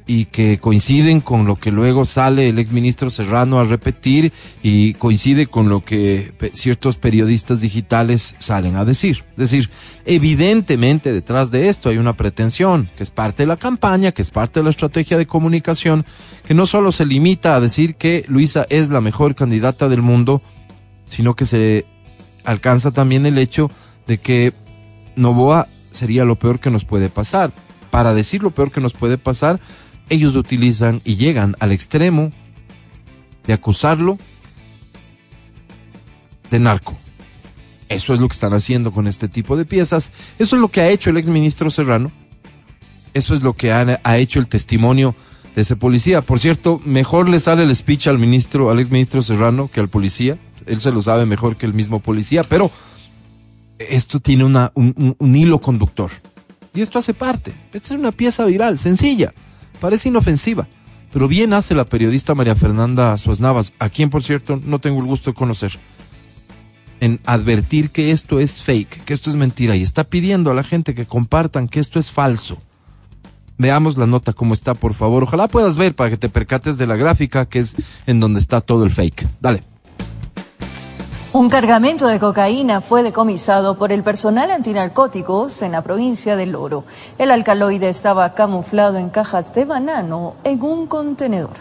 y 0.07 0.25
que 0.25 0.59
coinciden 0.59 1.21
con 1.21 1.45
lo 1.45 1.55
que 1.55 1.71
luego 1.71 2.05
sale 2.05 2.49
el 2.49 2.59
exministro 2.59 3.09
Serrano 3.09 3.59
a 3.59 3.63
repetir 3.63 4.33
y 4.63 4.93
coincide 4.95 5.47
con 5.47 5.69
lo 5.69 5.85
que 5.85 6.33
ciertos 6.53 6.97
periodistas 6.97 7.61
digitales 7.61 8.35
salen 8.39 8.75
a 8.75 8.85
decir. 8.85 9.23
Es 9.31 9.51
decir, 9.51 9.69
evidentemente 10.05 11.13
detrás 11.13 11.51
de 11.51 11.69
esto 11.69 11.89
hay 11.89 11.97
una 11.97 12.17
pretensión, 12.17 12.89
que 12.95 13.03
es 13.03 13.09
parte 13.09 13.43
de 13.43 13.47
la 13.47 13.57
campaña, 13.57 14.11
que 14.11 14.21
es 14.21 14.31
parte 14.31 14.59
de 14.59 14.65
la 14.65 14.71
estrategia 14.71 15.17
de 15.17 15.27
comunicación, 15.27 16.05
que 16.45 16.53
no 16.53 16.65
solo 16.65 16.91
se 16.91 17.05
limita 17.05 17.55
a 17.55 17.61
decir 17.61 17.95
que 17.95 18.25
Luisa 18.27 18.65
es 18.69 18.89
la 18.89 19.01
mejor 19.01 19.35
candidata 19.35 19.87
del 19.89 20.01
mundo, 20.01 20.41
sino 21.11 21.35
que 21.35 21.45
se 21.45 21.85
alcanza 22.45 22.91
también 22.91 23.25
el 23.25 23.37
hecho 23.37 23.69
de 24.07 24.17
que 24.17 24.53
Novoa 25.15 25.67
sería 25.91 26.23
lo 26.23 26.37
peor 26.37 26.59
que 26.59 26.71
nos 26.71 26.85
puede 26.85 27.09
pasar. 27.09 27.51
Para 27.91 28.13
decir 28.13 28.41
lo 28.41 28.51
peor 28.51 28.71
que 28.71 28.79
nos 28.79 28.93
puede 28.93 29.17
pasar, 29.17 29.59
ellos 30.09 30.35
utilizan 30.35 31.01
y 31.03 31.17
llegan 31.17 31.55
al 31.59 31.73
extremo 31.73 32.31
de 33.45 33.53
acusarlo 33.53 34.17
de 36.49 36.59
narco. 36.59 36.97
Eso 37.89 38.13
es 38.13 38.21
lo 38.21 38.29
que 38.29 38.33
están 38.33 38.53
haciendo 38.53 38.93
con 38.93 39.05
este 39.05 39.27
tipo 39.27 39.57
de 39.57 39.65
piezas. 39.65 40.13
Eso 40.39 40.55
es 40.55 40.61
lo 40.61 40.69
que 40.69 40.79
ha 40.79 40.89
hecho 40.89 41.09
el 41.09 41.17
exministro 41.17 41.69
Serrano. 41.69 42.09
Eso 43.13 43.33
es 43.33 43.43
lo 43.43 43.51
que 43.53 43.73
ha, 43.73 43.99
ha, 44.01 44.17
hecho 44.17 44.39
el 44.39 44.47
testimonio 44.47 45.13
de 45.55 45.63
ese 45.63 45.75
policía. 45.75 46.21
Por 46.21 46.39
cierto, 46.39 46.81
mejor 46.85 47.27
le 47.27 47.41
sale 47.41 47.63
el 47.63 47.75
speech 47.75 48.07
al 48.07 48.17
ministro, 48.17 48.69
al 48.69 48.79
exministro 48.79 49.21
Serrano 49.21 49.69
que 49.69 49.81
al 49.81 49.89
policía. 49.89 50.37
Él 50.65 50.81
se 50.81 50.91
lo 50.91 51.01
sabe 51.01 51.25
mejor 51.25 51.55
que 51.55 51.65
el 51.65 51.73
mismo 51.73 51.99
policía, 51.99 52.43
pero 52.43 52.71
esto 53.79 54.19
tiene 54.19 54.43
un, 54.45 55.15
un 55.17 55.35
hilo 55.35 55.59
conductor. 55.59 56.11
Y 56.73 56.81
esto 56.81 56.99
hace 56.99 57.13
parte. 57.13 57.53
Esta 57.73 57.93
es 57.93 57.99
una 57.99 58.11
pieza 58.11 58.45
viral, 58.45 58.77
sencilla. 58.77 59.33
Parece 59.79 60.09
inofensiva, 60.09 60.67
pero 61.11 61.27
bien 61.27 61.53
hace 61.53 61.75
la 61.75 61.85
periodista 61.85 62.35
María 62.35 62.55
Fernanda 62.55 63.17
Suaznavas, 63.17 63.73
a 63.79 63.89
quien 63.89 64.09
por 64.09 64.23
cierto 64.23 64.59
no 64.63 64.79
tengo 64.79 64.99
el 64.99 65.05
gusto 65.05 65.31
de 65.31 65.35
conocer, 65.35 65.77
en 66.99 67.19
advertir 67.25 67.89
que 67.89 68.11
esto 68.11 68.39
es 68.39 68.61
fake, 68.61 69.03
que 69.03 69.13
esto 69.13 69.29
es 69.29 69.35
mentira 69.35 69.75
y 69.75 69.81
está 69.81 70.03
pidiendo 70.03 70.51
a 70.51 70.53
la 70.53 70.63
gente 70.63 70.93
que 70.93 71.07
compartan 71.07 71.67
que 71.67 71.79
esto 71.79 71.99
es 71.99 72.11
falso. 72.11 72.61
Veamos 73.57 73.97
la 73.97 74.07
nota 74.07 74.33
como 74.33 74.53
está, 74.53 74.73
por 74.73 74.93
favor. 74.93 75.23
Ojalá 75.23 75.47
puedas 75.47 75.77
ver 75.77 75.93
para 75.93 76.09
que 76.09 76.17
te 76.17 76.29
percates 76.29 76.77
de 76.77 76.87
la 76.87 76.95
gráfica 76.95 77.45
que 77.45 77.59
es 77.59 77.75
en 78.07 78.19
donde 78.19 78.39
está 78.39 78.61
todo 78.61 78.85
el 78.85 78.91
fake. 78.91 79.27
Dale. 79.39 79.70
Un 81.33 81.49
cargamento 81.49 82.07
de 82.07 82.19
cocaína 82.19 82.81
fue 82.81 83.03
decomisado 83.03 83.77
por 83.77 83.93
el 83.93 84.03
personal 84.03 84.51
antinarcóticos 84.51 85.61
en 85.61 85.71
la 85.71 85.81
provincia 85.81 86.35
del 86.35 86.55
Oro. 86.55 86.83
El 87.17 87.31
alcaloide 87.31 87.87
estaba 87.87 88.33
camuflado 88.33 88.97
en 88.97 89.09
cajas 89.09 89.53
de 89.53 89.63
banano 89.63 90.35
en 90.43 90.61
un 90.61 90.87
contenedor. 90.87 91.55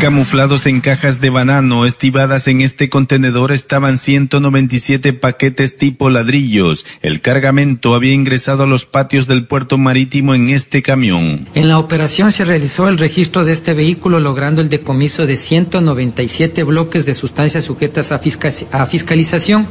Camuflados 0.00 0.66
en 0.66 0.82
cajas 0.82 1.22
de 1.22 1.30
banano 1.30 1.86
estivadas 1.86 2.48
en 2.48 2.60
este 2.60 2.90
contenedor 2.90 3.50
estaban 3.50 3.96
197 3.96 5.14
paquetes 5.14 5.78
tipo 5.78 6.10
ladrillos. 6.10 6.84
El 7.00 7.22
cargamento 7.22 7.94
había 7.94 8.12
ingresado 8.12 8.64
a 8.64 8.66
los 8.66 8.84
patios 8.84 9.26
del 9.26 9.46
puerto 9.46 9.78
marítimo 9.78 10.34
en 10.34 10.50
este 10.50 10.82
camión. 10.82 11.48
En 11.54 11.68
la 11.68 11.78
operación 11.78 12.30
se 12.30 12.44
realizó 12.44 12.88
el 12.88 12.98
registro 12.98 13.46
de 13.46 13.54
este 13.54 13.72
vehículo 13.72 14.20
logrando 14.20 14.60
el 14.60 14.68
decomiso 14.68 15.26
de 15.26 15.38
197 15.38 16.62
bloques 16.62 17.06
de 17.06 17.14
sustancias 17.14 17.64
sujetas 17.64 18.12
a, 18.12 18.18
fiscalización, 18.86 19.66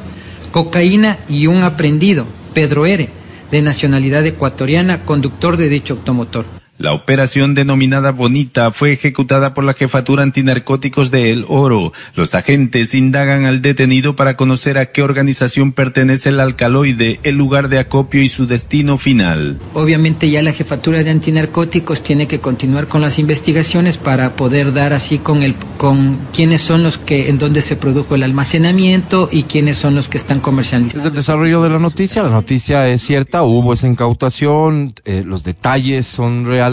cocaína 0.52 1.20
y 1.30 1.46
un 1.46 1.62
aprendido, 1.62 2.26
Pedro 2.56 2.88
R., 2.88 3.10
de 3.52 3.62
nacionalidad 3.62 4.26
ecuatoriana, 4.26 5.06
conductor 5.06 5.56
de 5.56 5.70
dicho 5.70 5.94
automotor. 5.94 6.65
La 6.78 6.92
operación 6.92 7.56
denominada 7.56 8.12
Bonita 8.12 8.74
fue 8.74 8.92
ejecutada 8.92 9.54
por 9.54 9.64
la 9.64 9.76
Jefatura 9.76 10.24
Antinarcóticos 10.24 11.10
de 11.10 11.32
El 11.32 11.46
Oro. 11.48 11.94
Los 12.16 12.36
agentes 12.36 12.94
indagan 12.94 13.46
al 13.46 13.62
detenido 13.62 14.18
para 14.18 14.36
conocer 14.36 14.78
a 14.78 14.92
qué 14.92 15.02
organización 15.02 15.72
pertenece 15.72 16.30
el 16.30 16.40
alcaloide, 16.42 17.22
el 17.24 17.38
lugar 17.38 17.70
de 17.70 17.80
acopio 17.80 18.22
y 18.22 18.28
su 18.28 18.46
destino 18.46 18.98
final. 18.98 19.58
Obviamente 19.74 20.30
ya 20.30 20.42
la 20.42 20.52
Jefatura 20.52 21.02
de 21.06 21.12
Antinarcóticos 21.12 22.04
tiene 22.04 22.28
que 22.28 22.42
continuar 22.42 22.90
con 22.90 23.00
las 23.00 23.20
investigaciones 23.20 23.96
para 23.96 24.36
poder 24.36 24.74
dar 24.74 24.92
así 24.92 25.18
con 25.18 25.44
el 25.44 25.56
con 25.78 26.18
quiénes 26.34 26.62
son 26.62 26.84
los 26.84 26.98
que 26.98 27.30
en 27.30 27.38
dónde 27.38 27.62
se 27.62 27.78
produjo 27.78 28.16
el 28.16 28.24
almacenamiento 28.24 29.30
y 29.32 29.44
quiénes 29.44 29.78
son 29.78 29.96
los 29.96 30.10
que 30.10 30.18
están 30.18 30.42
comercializando. 30.42 30.96
Desde 30.98 31.10
el 31.10 31.16
desarrollo 31.16 31.62
de 31.62 31.70
la 31.70 31.80
noticia, 31.80 32.22
la 32.22 32.30
noticia 32.30 32.88
es 32.90 33.02
cierta, 33.02 33.44
hubo 33.44 33.72
esa 33.72 33.88
incautación, 33.88 34.94
eh, 35.06 35.24
los 35.26 35.44
detalles 35.44 36.06
son 36.06 36.46
reales 36.46 36.65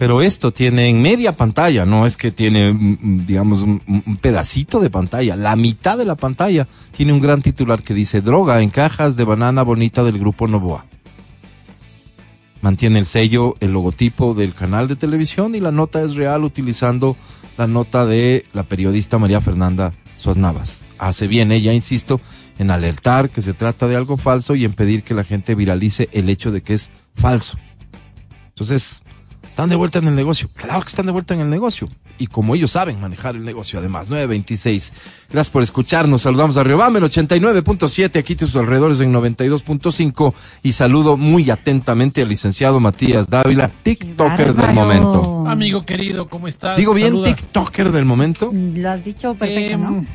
Pero 0.00 0.22
esto 0.22 0.50
tiene 0.50 0.88
en 0.88 1.02
media 1.02 1.36
pantalla, 1.36 1.84
no 1.84 2.06
es 2.06 2.16
que 2.16 2.30
tiene, 2.30 2.72
mm, 2.72 2.98
mm, 3.00 3.26
digamos, 3.26 3.60
un, 3.60 3.80
pedacito 4.18 4.80
de 4.80 4.88
pantalla. 4.88 5.36
La 5.36 5.56
mitad 5.56 5.98
de 5.98 6.06
la 6.06 6.14
pantalla 6.14 6.66
tiene 6.96 7.12
un 7.12 7.20
gran 7.20 7.42
titular 7.42 7.82
que 7.82 7.92
dice 7.92 8.22
droga 8.22 8.62
en 8.62 8.70
cajas 8.70 9.16
de 9.16 9.24
banana 9.24 9.62
bonita 9.62 10.02
del 10.02 10.18
grupo 10.18 10.48
Novoa. 10.48 10.86
Mantiene 12.62 12.98
el 12.98 13.04
sello, 13.04 13.56
el 13.60 13.72
logotipo 13.72 14.32
del 14.32 14.54
canal 14.54 14.88
de 14.88 14.96
televisión 14.96 15.54
y 15.54 15.60
la 15.60 15.70
nota 15.70 16.02
es 16.02 16.14
real 16.14 16.44
utilizando 16.44 17.14
la 17.58 17.66
nota 17.66 18.06
de 18.06 18.46
la 18.54 18.62
periodista 18.62 19.18
María 19.18 19.42
Fernanda 19.42 19.92
Suaz 20.16 20.38
Navas. 20.38 20.80
Hace 20.98 21.26
bien 21.26 21.52
ella, 21.52 21.74
insisto, 21.74 22.22
en 22.58 22.70
alertar 22.70 23.28
que 23.28 23.42
se 23.42 23.52
trata 23.52 23.86
de 23.86 23.96
algo 23.96 24.16
falso 24.16 24.54
y 24.54 24.64
en 24.64 24.72
pedir 24.72 25.02
que 25.02 25.12
la 25.12 25.24
gente 25.24 25.54
viralice 25.54 26.08
el 26.12 26.30
hecho 26.30 26.50
de 26.50 26.62
que 26.62 26.72
es 26.72 26.90
falso. 27.14 27.58
Entonces, 28.60 29.02
están 29.48 29.70
de 29.70 29.76
vuelta 29.76 29.98
en 30.00 30.08
el 30.08 30.14
negocio. 30.14 30.50
Claro 30.54 30.82
que 30.82 30.88
están 30.88 31.06
de 31.06 31.12
vuelta 31.12 31.32
en 31.34 31.40
el 31.40 31.48
negocio. 31.48 31.88
Y 32.18 32.26
como 32.26 32.54
ellos 32.54 32.72
saben 32.72 33.00
manejar 33.00 33.34
el 33.34 33.42
negocio, 33.44 33.78
además, 33.78 34.10
926. 34.10 34.92
Gracias 35.30 35.50
por 35.50 35.62
escucharnos. 35.62 36.20
Saludamos 36.22 36.58
a 36.58 36.62
Riobam 36.62 36.94
en 36.98 37.04
89.7, 37.04 38.18
aquí 38.18 38.36
tus 38.36 38.54
alrededores 38.56 39.00
en 39.00 39.14
92.5. 39.14 40.34
Y 40.62 40.72
saludo 40.72 41.16
muy 41.16 41.50
atentamente 41.50 42.20
al 42.20 42.28
licenciado 42.28 42.78
Matías 42.80 43.28
Dávila, 43.30 43.70
TikToker 43.82 44.54
del 44.54 44.72
momento. 44.74 45.44
Amigo 45.48 45.86
querido, 45.86 46.28
¿cómo 46.28 46.46
estás? 46.46 46.76
Digo 46.76 46.92
bien, 46.92 47.08
Saluda. 47.08 47.34
TikToker 47.34 47.92
del 47.92 48.04
momento. 48.04 48.50
Lo 48.52 48.90
has 48.90 49.02
dicho 49.04 49.34
perfecto, 49.34 49.74
Em, 49.74 49.82
¿no? 49.82 50.06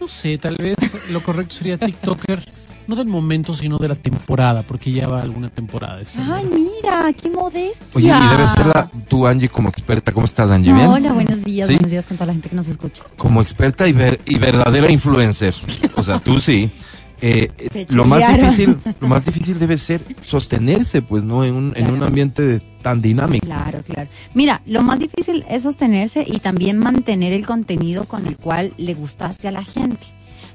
No 0.00 0.06
sé, 0.08 0.38
tal 0.38 0.56
vez 0.56 0.76
lo 1.10 1.20
correcto 1.22 1.56
sería 1.56 1.76
TikToker, 1.76 2.40
no 2.86 2.96
del 2.96 3.06
momento, 3.06 3.54
sino 3.54 3.78
de 3.78 3.88
la 3.88 3.94
temporada, 3.94 4.62
porque 4.62 4.90
ya 4.92 5.06
va 5.08 5.20
alguna 5.22 5.48
temporada. 5.48 6.00
esto, 6.00 6.18
¿no? 6.20 6.34
Ay, 6.34 6.46
mira, 6.52 7.12
qué 7.12 7.30
modestia. 7.30 7.86
Oye, 7.94 8.08
y 8.08 8.28
debes 8.30 8.50
ser 8.50 8.66
la, 8.66 8.90
tú, 9.08 9.26
Angie, 9.26 9.48
como 9.48 9.68
experta. 9.68 10.12
¿Cómo 10.12 10.24
estás, 10.24 10.50
Angie? 10.50 10.72
¿Bien? 10.72 10.86
Hola, 10.86 11.12
buenos 11.12 11.44
días, 11.44 11.68
¿Sí? 11.68 11.74
buenos 11.74 11.90
días 11.90 12.06
con 12.06 12.16
toda 12.16 12.26
la 12.26 12.32
gente 12.32 12.48
que 12.48 12.56
nos 12.56 12.68
escucha. 12.68 13.02
como 13.16 13.40
experta 13.42 13.86
y, 13.86 13.92
ver, 13.92 14.20
y 14.26 14.38
verdadera 14.38 14.90
influencer. 14.90 15.54
O 15.96 16.02
sea, 16.02 16.18
tú 16.18 16.38
sí. 16.38 16.70
Eh, 17.22 17.50
lo 17.90 18.06
más 18.06 18.26
difícil, 18.34 18.78
lo 18.98 19.06
más 19.06 19.26
difícil 19.26 19.58
debe 19.58 19.76
ser 19.76 20.00
sostenerse, 20.22 21.02
pues, 21.02 21.22
¿no? 21.22 21.44
En 21.44 21.54
un, 21.54 21.72
en 21.76 21.90
un 21.92 22.02
ambiente 22.02 22.40
de- 22.42 22.60
tan 22.80 23.02
dinámico. 23.02 23.44
Claro, 23.44 23.82
claro. 23.84 24.08
Mira, 24.32 24.62
lo 24.64 24.80
más 24.80 24.98
difícil 24.98 25.44
es 25.50 25.64
sostenerse 25.64 26.24
y 26.26 26.38
también 26.38 26.78
mantener 26.78 27.34
el 27.34 27.44
contenido 27.44 28.06
con 28.06 28.26
el 28.26 28.38
cual 28.38 28.72
le 28.78 28.94
gustaste 28.94 29.48
a 29.48 29.50
la 29.50 29.62
gente. 29.62 30.06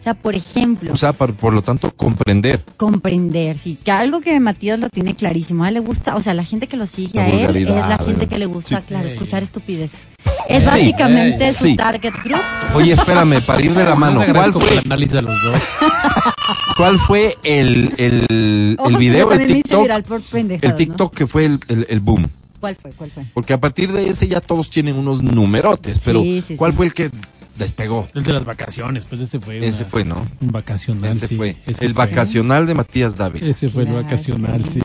O 0.05 0.07
sea, 0.07 0.13
por 0.13 0.35
ejemplo, 0.35 0.93
O 0.93 0.97
sea, 0.97 1.13
por, 1.13 1.33
por 1.33 1.51
lo 1.51 1.63
tanto, 1.63 1.89
comprender. 1.89 2.63
comprender, 2.77 3.57
sí, 3.57 3.75
que 3.83 3.89
algo 3.89 4.21
que 4.21 4.39
Matías 4.39 4.79
lo 4.79 4.88
tiene 4.89 5.15
clarísimo, 5.15 5.63
a 5.63 5.69
él 5.69 5.74
le 5.74 5.79
gusta, 5.79 6.15
o 6.15 6.21
sea, 6.21 6.35
la 6.35 6.43
gente 6.43 6.67
que 6.67 6.77
lo 6.77 6.85
sigue 6.85 7.09
La 7.15 7.24
a 7.24 7.27
él 7.29 7.55
es 7.57 7.65
la 7.65 7.97
gente 7.97 8.27
que 8.27 8.38
le 8.38 8.45
gusta, 8.45 8.81
Sí. 8.81 8.85
claro, 8.88 9.07
escuchar 9.07 9.41
estupideces. 9.41 10.01
Es 10.47 10.62
Sí. 10.62 10.69
básicamente 10.69 11.51
su 11.53 11.63
Sí. 11.65 11.75
target 11.75 12.13
group. 12.24 12.39
Oye, 12.75 12.91
espérame, 12.93 13.41
para 13.43 13.63
ir 13.63 13.74
de 13.74 13.83
la 13.83 13.95
mano, 13.95 14.21
¿cuál 14.31 14.53
fue, 14.53 14.74
el 14.74 14.79
análisis 14.85 15.15
a 15.17 15.21
los 15.24 15.41
dos. 15.41 15.59
cuál 16.77 17.00
fue 17.00 17.35
el, 17.43 17.91
el, 17.97 18.75
Ojo 18.77 18.89
el 18.89 18.93
que 18.93 19.00
video, 19.00 19.31
el 19.31 19.47
TikTok? 19.47 19.81
viral 19.81 20.03
por 20.03 20.21
pendejadas, 20.21 20.71
El 20.71 20.77
TikTok 20.77 21.15
que 21.15 21.25
fue 21.25 21.45
el, 21.45 21.59
el, 21.67 21.88
el 21.89 22.00
boom. 22.00 22.27
¿Cuál 22.59 22.75
fue? 22.75 22.91
¿Cuál 22.93 23.09
fue? 23.12 23.25
Porque 23.33 23.53
a 23.53 23.59
partir 23.59 23.91
de 23.91 24.09
ese 24.09 24.27
ya 24.27 24.39
todos 24.41 24.69
tienen 24.69 24.95
unos 24.97 25.21
numerotes, 25.24 26.00
pero 26.05 26.21
Sí, 26.21 26.43
sí, 26.47 26.55
¿cuál 26.55 26.71
sí. 26.71 26.77
fue 26.77 26.85
el 26.88 26.93
que 26.93 27.09
despegó? 27.57 28.07
El 28.13 28.24
de 28.24 28.33
las 28.33 28.45
vacaciones, 28.45 29.05
pues 29.05 29.21
ese 29.21 29.39
fue. 29.39 29.59
Ese 29.65 29.83
una- 29.83 29.89
fue, 29.91 30.05
¿no? 30.05 30.25
Un 30.41 30.51
vacacional. 30.51 31.12
Ese 31.12 31.27
sí, 31.27 31.35
fue. 31.38 31.57
ese 31.65 31.85
El 31.85 31.93
fue. 31.93 32.05
vacacional 32.05 32.65
de 32.67 32.74
Matías 32.75 33.17
Dávila. 33.17 33.47
Ese 33.47 33.69
fue 33.69 33.83
el 33.83 33.93
vacacional, 33.93 34.63
sí. 34.65 34.79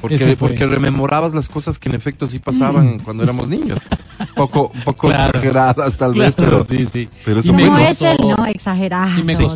Porque, 0.00 0.36
porque 0.36 0.66
rememorabas 0.66 1.32
las 1.32 1.48
cosas 1.48 1.78
que 1.78 1.88
en 1.88 1.94
efecto 1.94 2.26
sí 2.26 2.40
pasaban 2.40 2.98
cuando 2.98 3.22
éramos 3.22 3.48
niños. 3.48 3.78
Poco, 4.34 4.72
poco 4.84 5.08
Claro. 5.08 5.30
exageradas 5.38 5.96
tal 5.96 6.12
vez, 6.14 6.34
pero, 6.34 6.64
sí, 6.64 6.86
sí. 6.86 7.08
pero 7.24 7.38
eso 7.40 7.52
me 7.52 7.66
No 7.66 7.72
fue. 7.74 7.90
es 7.90 8.02
el 8.02 8.16
costó- 8.16 8.36
no 8.36 8.46
exagerado. 8.46 9.10
y 9.20 9.22
me 9.22 9.36
me 9.36 9.48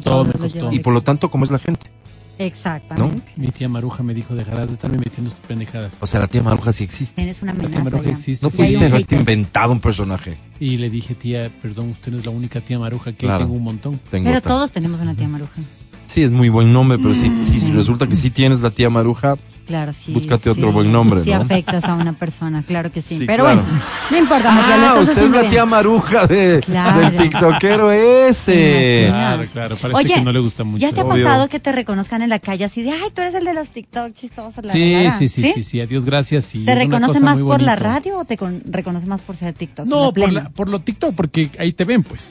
lleva 0.49 0.73
Y 0.73 0.79
por 0.79 0.95
lo 0.95 1.03
tanto, 1.03 1.31
¿cómo 1.31 1.45
es 1.45 1.51
la 1.51 1.59
gente? 1.59 1.91
Exactamente. 2.39 3.33
Mi 3.37 3.49
tía 3.49 3.69
Maruja 3.69 4.03
me 4.03 4.15
dijo, 4.15 4.35
dejarás 4.35 4.69
de 4.69 4.75
estarme 4.75 4.99
metiendo 4.99 5.31
tus 5.31 5.41
pendejadas. 5.47 5.95
O 6.01 6.07
sea, 6.07 6.21
la 6.21 6.27
tía 6.29 6.43
Maruja 6.43 6.73
sí 6.73 6.85
existe. 6.85 7.15
Tienes 7.17 7.43
una 7.43 7.53
La 7.53 7.59
tía 7.61 7.67
amenaza. 7.69 7.85
Maruja 7.85 8.05
ya. 8.05 8.11
existe. 8.13 8.45
No 8.47 8.51
Sí, 8.51 8.57
pudiste 8.57 8.85
haberte 8.87 9.17
inventado 9.17 9.73
un 9.73 9.81
personaje. 9.81 10.37
Y 10.61 10.77
le 10.77 10.91
dije, 10.91 11.15
tía, 11.15 11.51
perdón, 11.63 11.91
usted 11.91 12.13
no 12.13 12.19
es 12.19 12.25
la 12.27 12.31
única 12.33 12.61
tía 12.61 12.79
Maruja 12.79 13.13
que 13.13 13.19
Claro. 13.27 13.45
tengo 13.45 13.55
un 13.55 13.65
montón. 13.65 14.01
Tengo 14.11 14.27
Pero 14.27 14.39
otra. 14.39 14.49
todos 14.49 14.71
tenemos 14.73 15.01
una 15.01 15.15
tía 15.15 15.29
maruja. 15.29 15.61
Sí, 16.07 16.23
es 16.23 16.31
muy 16.31 16.49
buen 16.49 16.73
nombre, 16.73 16.99
pero 16.99 17.15
si, 17.15 17.31
si 17.45 17.61
Sí. 17.61 17.73
resulta 17.73 18.07
que 18.07 18.17
sí 18.17 18.31
tienes 18.31 18.61
la 18.61 18.71
tía 18.71 18.89
Maruja, 18.91 19.37
Claro, 19.67 19.93
sí. 19.93 20.13
Búscate 20.13 20.49
otro 20.49 20.69
sí. 20.69 20.73
buen 20.73 20.93
nombre, 20.93 21.25
Sí 21.25 21.31
¿no? 21.31 21.37
afectas 21.41 21.85
a 21.85 21.95
una 21.95 22.13
persona, 22.13 22.63
claro 22.63 22.93
que 22.93 23.03
sí. 23.03 23.19
Sí, 23.19 23.25
Pero 23.27 23.45
claro. 23.45 23.63
bueno, 23.65 23.83
no 24.11 24.17
importa, 24.17 24.45
lo 24.55 24.61
ah, 24.61 24.97
usted 25.03 25.19
es 25.25 25.31
la 25.31 25.41
bien. 25.41 25.51
tía 25.51 25.67
Maruja 25.67 26.27
de, 26.29 26.61
Claro. 26.65 27.01
del 27.01 27.17
tiktokero 27.17 27.91
ese. 27.91 29.07
Claro, 29.09 29.43
claro, 29.53 29.77
parece 29.77 29.97
Oye, 29.99 30.15
que 30.15 30.21
no 30.21 30.33
le 30.33 30.39
gusta 30.41 30.63
mucho. 30.65 30.81
¿ya 30.87 30.93
te 30.93 31.01
ha 31.01 31.05
Obvio. 31.05 31.25
pasado 31.25 31.49
que 31.49 31.59
te 31.61 31.73
reconozcan 31.73 32.23
en 32.23 32.29
la 32.29 32.39
calle 32.39 32.65
así 32.65 32.83
de, 32.83 32.93
ay, 32.93 33.11
tú 33.15 33.23
eres 33.23 33.35
el 33.35 33.45
de 33.45 33.55
los 33.55 33.69
TikTok 33.71 34.13
chistosos? 34.13 34.65
La 34.65 34.73
Sí, 34.73 34.95
verdad"? 34.95 35.19
sí, 35.19 35.29
sí, 35.29 35.53
sí, 35.55 35.65
sí, 35.65 35.81
adiós, 35.81 36.05
gracias. 36.05 36.45
sí, 36.45 36.65
¿Te 36.65 36.75
reconoce 36.75 37.19
más 37.21 37.39
por 37.41 37.61
la 37.61 37.75
radio 37.77 38.19
o 38.19 38.25
te 38.25 38.37
con- 38.37 38.63
reconoce 38.67 39.07
más 39.07 39.21
por 39.23 39.35
ser 39.37 39.53
TikTok? 39.55 39.87
No, 39.87 40.07
La 40.07 40.13
por, 40.13 40.33
la, 40.33 40.49
por 40.51 40.69
lo 40.69 40.79
TikTok, 40.81 41.15
porque 41.15 41.51
ahí 41.59 41.73
te 41.73 41.85
ven, 41.85 42.03
pues. 42.05 42.29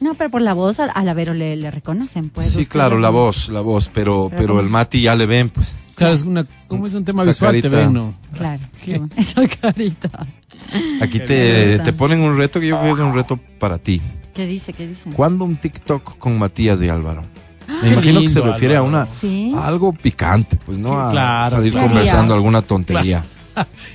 No, 0.00 0.12
pero 0.14 0.28
por 0.28 0.42
la 0.42 0.52
voz 0.52 0.80
a, 0.80 1.02
la 1.02 1.14
Vero 1.14 1.32
le, 1.32 1.56
le 1.56 1.70
reconocen, 1.70 2.28
pues. 2.28 2.50
sí, 2.50 2.66
claro, 2.66 2.98
la 2.98 3.08
voz, 3.08 3.48
la 3.48 3.60
voz, 3.62 3.90
pero, 3.94 4.30
Pero 4.36 4.60
el 4.60 4.68
Mati 4.68 5.00
ya 5.00 5.14
le 5.14 5.24
ven, 5.24 5.48
pues. 5.48 5.74
Claro, 5.94 6.14
es 6.14 6.22
una, 6.22 6.46
como 6.68 6.86
es 6.86 6.94
un 6.94 7.04
tema 7.04 7.22
Esa 7.22 7.30
visual, 7.30 7.52
te 7.56 7.62
carita. 7.62 7.78
ven, 7.78 7.92
¿no? 7.92 8.14
Claro, 8.36 8.62
¿Qué? 8.84 9.00
esa 9.16 9.46
carita. 9.48 10.10
Aquí 11.00 11.18
Me 11.18 11.24
te, 11.26 11.78
te 11.80 11.92
ponen 11.92 12.20
un 12.20 12.36
reto 12.36 12.58
que 12.60 12.68
yo 12.68 12.80
creo 12.80 12.94
que 12.96 13.02
es 13.02 13.06
un 13.08 13.14
reto 13.14 13.38
para 13.58 13.78
ti. 13.78 14.00
¿Qué 14.34 14.46
dice? 14.46 14.72
¿Qué 14.72 14.88
dice? 14.88 15.10
¿Cuándo 15.10 15.44
un 15.44 15.56
TikTok 15.56 16.18
con 16.18 16.38
Matías 16.38 16.82
y 16.82 16.88
Álvaro? 16.88 17.22
Me 17.68 17.80
Qué 17.88 17.92
imagino 17.94 18.20
que 18.20 18.28
se 18.28 18.40
lindo, 18.40 18.52
refiere 18.52 18.74
a 18.76 18.78
Álvaro. 18.80 18.96
una 18.98 19.06
Sí. 19.06 19.52
a 19.56 19.66
algo 19.66 19.92
picante, 19.92 20.56
pues 20.56 20.76
no 20.78 21.00
a 21.00 21.10
Claro, 21.12 21.50
salir 21.50 21.72
claro. 21.72 21.88
conversando 21.88 22.34
alguna 22.34 22.62
tontería. 22.62 23.24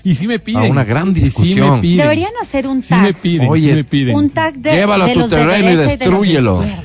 Y 0.06 0.16
sí 0.16 0.26
me 0.26 0.40
piden. 0.40 0.64
A 0.64 0.66
una 0.68 0.86
gran 0.86 1.10
Y 1.10 1.16
sí 1.16 1.20
me 1.20 1.26
discusión. 1.26 1.82
piden. 1.82 1.98
Deberían 1.98 2.32
hacer 2.42 2.66
un 2.66 2.82
Sí 2.82 2.88
tag. 2.90 3.02
me 3.04 3.14
piden, 3.14 3.50
Oye, 3.50 3.70
sí 3.72 3.76
me 3.76 3.84
piden. 3.84 4.16
Un 4.16 4.30
tag 4.30 4.56
de, 4.56 4.72
Llévalo 4.72 5.04
a 5.04 5.08
de 5.08 5.14
tu 5.16 5.20
los 5.20 5.30
de 5.30 5.36
terreno 5.36 5.68
y 5.70 5.76
de 5.76 5.78
de 5.78 5.84
destrúyelo. 5.98 6.62
izquierda. 6.64 6.84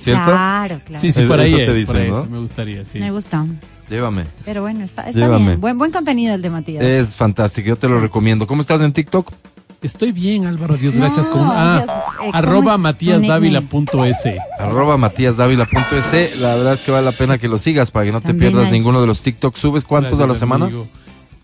¿Cierto? 0.00 0.24
Claro, 0.24 0.80
claro. 0.84 1.00
Sí, 1.00 1.12
sí, 1.12 1.20
Eso 1.20 1.28
por 1.28 1.38
ahí 1.38 1.52
te 1.54 1.66
es, 1.66 1.74
dicen, 1.74 1.86
por 1.86 1.96
ahí 2.02 2.10
¿no? 2.10 2.22
es, 2.24 2.30
me 2.30 2.38
gustaría, 2.40 2.84
sí. 2.84 2.98
Me 2.98 3.10
gusta. 3.12 3.46
Llévame. 3.90 4.24
Pero 4.44 4.62
bueno, 4.62 4.84
está, 4.84 5.02
está 5.08 5.18
Llévame. 5.18 5.44
bien. 5.46 5.60
Buen, 5.60 5.78
buen 5.78 5.90
contenido 5.90 6.34
el 6.34 6.42
de 6.42 6.50
Matías. 6.50 6.84
Es 6.84 7.14
fantástico, 7.14 7.68
yo 7.68 7.76
te 7.76 7.88
lo 7.88 8.00
recomiendo. 8.00 8.46
¿Cómo 8.46 8.60
estás 8.62 8.80
en 8.82 8.92
TikTok? 8.92 9.32
Estoy 9.80 10.10
bien, 10.10 10.44
Álvaro, 10.46 10.76
Dios 10.76 10.94
No, 10.94 11.02
gracias. 11.04 11.26
Con, 11.28 11.42
ah, 11.44 11.82
Dios, 11.84 11.96
eh, 11.96 12.02
¿cómo 12.18 12.34
arroba 12.34 12.76
matíasdávila.es. 12.78 14.16
Arroba 14.58 14.96
matíasdávila.es. 14.96 16.36
La 16.38 16.56
verdad 16.56 16.72
es 16.74 16.82
que 16.82 16.90
vale 16.90 17.04
la 17.04 17.16
pena 17.16 17.38
que 17.38 17.48
lo 17.48 17.58
sigas 17.58 17.90
para 17.90 18.04
que 18.06 18.12
no 18.12 18.20
te 18.20 18.34
pierdas 18.34 18.66
hay- 18.66 18.72
ninguno 18.72 19.00
de 19.00 19.06
los 19.06 19.22
TikTok. 19.22 19.54
¿Subes 19.56 19.84
cuántos 19.84 20.20
a 20.20 20.26
la 20.26 20.34
semana? 20.34 20.66
Amigo. 20.66 20.86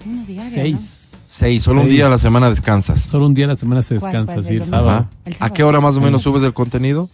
Uno 0.06 0.24
diario, 0.24 0.50
Seis. 0.52 0.74
¿no? 0.74 0.80
Seis, 1.26 1.62
solo 1.62 1.80
un 1.82 1.88
día 1.88 2.06
a 2.06 2.10
la 2.10 2.18
semana 2.18 2.48
descansas. 2.50 3.00
Solo 3.02 3.26
un 3.26 3.34
día 3.34 3.46
a 3.46 3.48
la 3.48 3.56
semana 3.56 3.82
se 3.82 3.98
¿Cuál, 3.98 4.12
descansa, 4.12 4.34
cuál? 4.34 4.44
sí, 4.44 4.54
el 4.56 4.62
¿El 4.62 4.68
sábado. 4.68 5.08
¿A 5.40 5.50
qué 5.50 5.62
hora 5.64 5.80
más 5.80 5.96
o 5.96 6.00
menos 6.00 6.22
subes 6.22 6.42
el 6.42 6.54
contenido? 6.54 7.08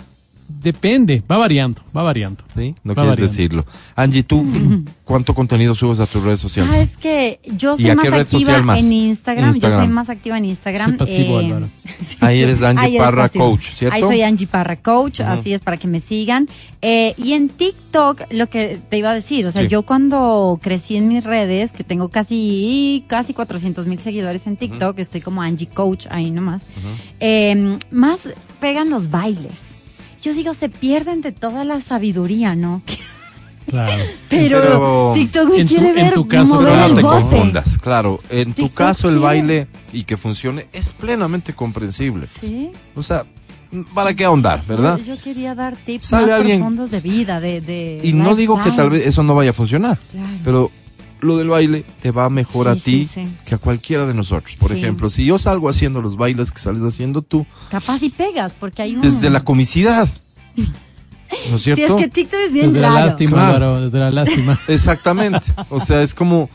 Depende, 0.63 1.23
va 1.31 1.39
variando, 1.39 1.81
va 1.97 2.03
variando. 2.03 2.43
Sí, 2.57 2.75
no 2.83 2.91
Va 2.95 3.03
quieres 3.03 3.11
variando. 3.11 3.33
decirlo. 3.33 3.65
Angie, 3.97 4.23
¿tú 4.25 4.45
cuánto 5.05 5.35
contenido 5.35 5.75
subes 5.75 6.01
a 6.01 6.07
tus 6.07 6.23
redes 6.23 6.41
sociales? 6.41 6.73
Ah, 6.75 6.81
es 6.83 6.97
que 6.97 7.41
yo 7.57 7.75
¿Y 7.79 7.83
soy 7.83 7.95
más 7.95 8.07
activa 8.13 8.63
más? 8.63 8.81
en 8.81 8.93
Instagram. 8.93 9.49
Instagram. 9.49 9.73
Yo 9.79 9.85
soy 9.85 9.89
más 9.93 10.11
activa 10.11 10.39
en 10.39 10.45
Instagram. 10.47 10.91
Soy 10.91 10.99
pasivo, 10.99 11.41
eh, 11.41 11.65
sí, 12.01 12.17
Ahí 12.21 12.41
eres 12.43 12.63
Angie 12.63 12.85
ahí 12.87 12.99
Parra 12.99 13.23
pasivo. 13.29 13.51
Coach, 13.53 13.65
¿cierto? 13.75 13.95
Ahí 13.97 14.03
soy 14.03 14.23
Angie 14.23 14.47
Parra 14.47 14.77
Coach, 14.77 15.21
así 15.21 15.53
es 15.55 15.61
para 15.63 15.77
que 15.77 15.89
me 15.89 16.01
sigan. 16.01 16.49
Eh, 16.83 17.15
y 17.17 17.33
en 17.35 17.49
TikTok, 17.49 18.23
lo 18.31 18.47
que 18.49 18.79
te 18.89 18.99
iba 18.99 19.11
a 19.11 19.15
decir, 19.15 19.47
o 19.47 19.51
sea, 19.51 19.63
Sí. 19.63 19.69
yo 19.69 19.83
cuando 19.83 20.59
crecí 20.63 20.97
en 20.97 21.09
mis 21.09 21.25
redes, 21.25 21.73
que 21.73 21.85
tengo 21.85 22.09
casi, 22.09 23.05
casi 23.07 23.35
400 23.35 23.87
mil 23.87 23.99
seguidores 23.99 24.47
en 24.47 24.57
TikTok, 24.57 24.99
estoy 24.99 25.21
como 25.21 25.43
Angie 25.43 25.69
Coach 25.69 26.07
ahí 26.11 26.31
nomás, 26.31 26.65
eh, 27.21 27.79
más 27.91 28.21
pegan 28.61 28.91
los 28.91 29.11
bailes. 29.11 29.70
Yo 30.23 30.35
digo, 30.35 30.55
se 30.55 30.69
pierden 30.69 31.23
de 31.23 31.33
toda 31.33 31.65
la 31.65 31.81
sabiduría, 31.81 32.55
¿no? 32.55 32.83
Claro. 33.67 33.93
Pero, 34.29 34.61
Pero 34.61 35.13
TikTok 35.15 35.49
me 35.51 35.57
en 35.61 35.69
tu- 35.69 35.75
quiere 35.75 35.89
en 35.91 35.95
ver 35.95 36.13
tu 36.15 36.29
caso, 36.29 36.55
mover 36.55 36.69
Pero 36.73 36.85
el 36.87 36.91
no 36.91 36.97
te 36.97 37.03
bote. 37.03 37.21
confundas, 37.23 37.79
claro. 37.79 38.21
En 38.31 38.49
tu 38.53 38.63
TikTok 38.63 38.75
caso 38.75 39.09
el 39.09 39.15
quiere. 39.15 39.25
baile 39.27 39.67
y 39.93 40.05
que 40.05 40.17
funcione 40.17 40.67
es 40.73 40.93
plenamente 40.93 41.53
comprensible. 41.55 42.27
Sí. 42.41 42.71
O 42.95 43.03
sea, 43.03 43.25
¿para 43.95 44.13
qué 44.15 44.25
ahondar, 44.25 44.61
verdad? 44.67 44.99
Yo, 44.99 45.15
yo 45.15 45.23
quería 45.23 45.55
dar 45.55 45.77
tips 45.77 46.13
más 46.13 46.31
alguien- 46.31 46.59
profundos 46.59 46.91
de 46.91 47.01
vida, 47.01 47.41
de, 47.41 47.61
de 47.61 48.01
Y 48.03 48.13
no 48.13 48.35
digo 48.35 48.61
que 48.61 48.73
tal 48.73 48.91
vez 48.91 49.07
eso 49.07 49.23
no 49.23 49.35
vaya 49.35 49.51
a 49.51 49.55
funcionar, 49.55 49.99
Claro. 50.11 50.29
pero 50.45 50.71
lo 51.23 51.37
del 51.37 51.49
baile 51.49 51.85
te 52.01 52.11
va 52.11 52.29
mejor 52.31 52.67
Sí, 52.67 52.71
a 52.71 52.75
ti 52.75 53.05
sí, 53.07 53.25
sí. 53.25 53.29
que 53.45 53.55
a 53.55 53.59
cualquiera 53.59 54.07
de 54.07 54.15
nosotros. 54.15 54.57
Por 54.57 54.71
Sí. 54.73 54.79
ejemplo, 54.79 55.11
si 55.11 55.25
yo 55.25 55.39
salgo 55.39 55.69
haciendo 55.69 56.01
los 56.03 56.17
bailes 56.17 56.53
que 56.53 56.59
sales 56.59 56.83
haciendo 56.83 57.23
tú, 57.23 57.47
Capaz 57.71 58.03
y 58.03 58.11
pegas, 58.11 58.53
porque 58.59 58.83
hay 58.83 58.97
un... 58.97 59.03
desde 59.03 59.31
la 59.31 59.45
comicidad, 59.45 60.09
¿no 60.57 60.65
es 60.65 60.71
Si 61.63 61.75
cierto? 61.75 61.99
es 61.99 62.05
que 62.05 62.11
TikTok 62.11 62.41
es 62.47 62.53
bien 62.53 62.67
Desde 62.73 62.81
la 62.81 62.91
lástima, 63.07 63.31
Claro. 63.33 63.81
Desde 63.81 63.99
la 63.99 64.11
lástima. 64.11 64.59
Exactamente. 64.69 65.47
O 65.69 65.79
sea, 65.81 66.03
es 66.03 66.15
como 66.15 66.51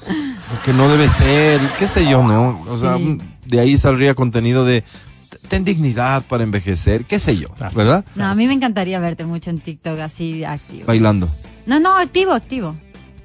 que 0.64 0.74
no 0.74 0.88
debe 0.90 1.08
ser, 1.10 1.62
qué 1.80 1.88
sé 1.88 2.08
yo, 2.10 2.24
¿no? 2.24 2.60
O 2.70 2.78
sea, 2.78 2.98
Sí. 2.98 3.18
de 3.46 3.60
ahí 3.60 3.78
saldría 3.78 4.14
contenido 4.16 4.66
de 4.66 4.82
"T- 5.30 5.38
ten 5.48 5.64
dignidad 5.66 6.26
para 6.28 6.44
envejecer, 6.44 7.06
qué 7.06 7.20
sé 7.20 7.38
yo, 7.38 7.50
Claro. 7.50 7.76
¿verdad? 7.76 8.06
No, 8.16 8.26
a 8.26 8.36
mí 8.36 8.48
me 8.48 8.54
encantaría 8.54 9.00
verte 9.00 9.26
mucho 9.26 9.50
en 9.50 9.60
TikTok 9.60 10.00
así 10.00 10.44
activo. 10.44 10.86
Bailando. 10.88 11.30
No, 11.66 11.80
no, 11.80 11.98
activo, 11.98 12.34
activo. 12.34 12.76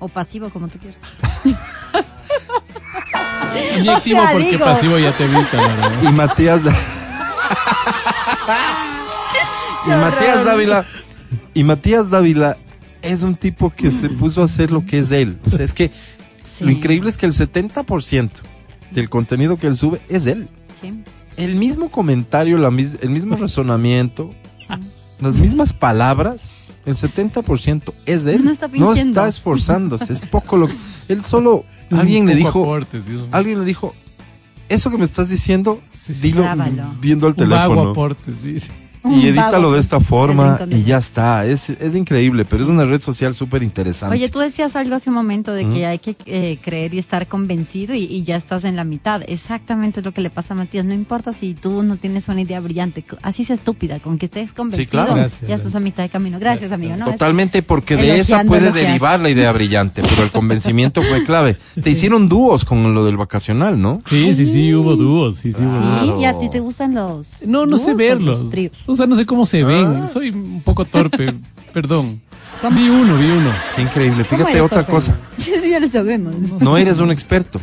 O 0.01 0.09
pasivo, 0.09 0.51
como 0.51 0.67
tú 0.69 0.79
quieras. 0.81 0.99
Ni 3.83 3.89
O 3.89 3.93
activo 3.97 4.21
sea, 4.23 4.33
porque 4.33 4.51
digo- 4.51 4.65
pasivo 4.65 4.99
ya 4.99 5.13
te 5.13 5.25
evita, 5.25 5.57
¿verdad? 5.57 6.03
Y 6.03 6.13
Matías 6.13 6.61
Y 9.87 9.89
Matías 9.91 10.45
Dávila 10.45 10.85
y 11.55 11.65
Matías 11.65 12.11
Dávila 12.11 12.57
es 13.03 13.23
un 13.23 13.35
tipo 13.35 13.71
que 13.71 13.91
se 13.91 14.09
puso 14.11 14.43
a 14.43 14.45
hacer 14.45 14.71
lo 14.71 14.85
que 14.85 14.99
es 15.01 15.11
él. 15.11 15.39
O 15.47 15.51
sea, 15.51 15.65
es 15.65 15.73
que 15.73 15.91
Sí. 16.59 16.65
lo 16.65 16.71
increíble 16.71 17.09
es 17.09 17.17
que 17.17 17.25
el 17.27 17.33
70% 17.33 18.31
del 18.91 19.09
contenido 19.09 19.57
que 19.57 19.67
él 19.67 19.77
sube 19.77 20.01
es 20.09 20.27
él. 20.27 20.49
Sí, 20.81 20.93
El 21.37 21.57
mismo 21.57 21.91
comentario, 21.91 22.59
la 22.59 22.71
mis- 22.71 22.99
el 23.01 23.09
mismo 23.11 23.37
razonamiento, 23.37 24.31
sí. 24.59 24.67
las 25.21 25.37
mismas 25.37 25.73
palabras, 25.73 26.51
el 26.91 26.97
70% 26.97 27.93
es 28.07 28.25
de 28.25 28.35
él. 28.37 28.45
No 28.45 28.51
está 28.51 28.69
fingiendo. 28.69 29.21
está 29.21 29.29
esforzándose, 29.29 30.13
es 30.13 30.21
poco 30.21 30.57
lo 30.57 30.69
él 31.09 31.23
solo 31.25 31.65
alguien 31.91 32.27
le 32.27 32.35
dijo, 32.35 32.63
aportes, 32.63 33.07
Dios 33.07 33.23
mío. 33.23 33.29
alguien 33.33 33.59
le 33.61 33.65
dijo, 33.65 33.95
eso 34.69 34.91
que 34.91 34.99
me 34.99 35.05
estás 35.05 35.29
diciendo, 35.29 35.81
Sí, 35.91 36.15
sí. 36.15 36.23
dilo 36.23 36.43
Grábalo. 36.43 36.95
viendo 37.01 37.27
el 37.27 37.35
teléfono. 37.35 37.91
aporte, 37.91 38.33
sí, 38.43 38.61
sí. 38.61 38.69
Un 38.71 38.90
Y 39.05 39.29
edítalo 39.29 39.53
vago 39.69 39.73
de 39.75 39.81
esta 39.81 40.01
forma 40.01 40.59
y 40.71 40.83
ya 40.83 40.99
está. 40.99 41.47
Es, 41.47 41.71
es 41.71 41.95
increíble, 41.95 42.45
pero 42.45 42.63
es 42.63 42.69
una 42.69 42.85
red 42.85 43.01
social 43.01 43.35
súper 43.35 43.63
interesante. 43.63 44.15
Oye, 44.15 44.29
tú 44.29 44.39
decías 44.41 44.77
algo 44.77 44.95
hace 44.95 45.09
un 45.11 45.15
momento 45.17 45.53
de 45.53 45.67
que 45.69 45.87
hay 45.87 45.99
que 45.99 46.17
eh, 46.27 46.59
creer 46.63 46.93
y 46.95 46.99
estar 46.99 47.27
convencido 47.27 47.95
y, 47.95 48.05
y 48.05 48.23
ya 48.25 48.37
estás 48.37 48.65
en 48.65 48.77
la 48.77 48.85
mitad. 48.85 49.23
Exactamente 49.27 50.01
es 50.01 50.07
lo 50.07 50.13
que 50.13 50.21
le 50.21 50.31
pasa 50.31 50.55
a 50.55 50.57
Matías. 50.57 50.85
No 50.85 50.93
importa 50.95 51.33
si 51.33 51.55
tú 51.55 51.83
no 51.83 51.97
tienes 51.97 52.29
una 52.29 52.41
idea 52.43 52.61
brillante, 52.61 53.05
así 53.23 53.45
sea 53.45 53.55
estúpida, 53.55 54.01
con 54.01 54.19
que 54.19 54.27
estés 54.27 54.53
convencido, 54.53 54.91
claro. 54.91 55.15
Gracias, 55.15 55.49
ya 55.49 55.55
estás 55.55 55.75
a 55.75 55.81
mitad 55.81 56.03
de 56.03 56.09
camino. 56.11 56.39
Gracias, 56.39 56.71
amigo. 56.73 56.97
No, 56.97 57.07
es- 57.07 57.13
Totalmente, 57.13 57.63
porque 57.63 57.97
de 57.97 58.19
esa 58.21 58.45
puede 58.45 58.67
elogiar. 58.67 58.87
derivar 58.87 59.21
la 59.21 59.31
idea 59.31 59.51
brillante, 59.53 60.03
pero 60.03 60.23
el 60.23 60.31
convencimiento 60.31 61.03
fue 61.03 61.25
clave. 61.25 61.57
Te 61.83 61.91
hicieron 61.91 62.29
dúos 62.29 62.65
con 62.65 62.93
lo 62.95 63.05
del 63.05 63.17
vacacional, 63.17 63.81
¿no? 63.81 64.03
Sí, 64.09 64.35
sí, 64.35 64.47
sí, 64.47 64.75
hubo 64.75 64.97
dúos, 64.97 65.37
sí, 65.37 65.53
sí, 65.53 65.63
hubo 65.63 65.71
Sí, 65.81 65.87
dúos. 65.87 66.03
Claro. 66.05 66.21
y 66.21 66.25
a 66.27 66.39
ti 66.39 66.49
te 66.51 66.61
gustan 66.61 66.95
los. 66.95 67.29
No, 67.47 67.67
no 67.67 67.79
sé 67.79 67.89
los 67.91 67.97
verlos. 67.97 68.51
tríos? 68.51 68.73
O 68.91 68.95
sea, 68.95 69.07
no 69.07 69.15
sé 69.17 69.25
cómo 69.27 69.47
se 69.47 69.63
ven. 69.65 69.87
Ah. 70.03 70.09
Soy 70.13 70.31
un 70.31 70.63
poco 70.63 70.85
torpe, 70.85 71.35
perdón. 71.73 72.21
¿Cómo? 72.61 72.79
Vi 72.79 72.89
uno, 72.89 73.17
vi 73.17 73.27
uno. 73.31 73.51
Qué 73.75 73.83
increíble. 73.83 74.25
¿Cómo 74.25 74.39
Fíjate 74.45 74.51
eres, 74.59 74.63
otra 74.63 74.85
cosa. 74.85 75.19
Sí, 75.39 75.53
sí, 75.63 75.71
ya 75.71 75.81
lo 75.81 75.89
sabemos. 75.89 76.35
No 76.61 76.77
eres 76.77 76.99
un 76.99 77.11
experto 77.11 77.61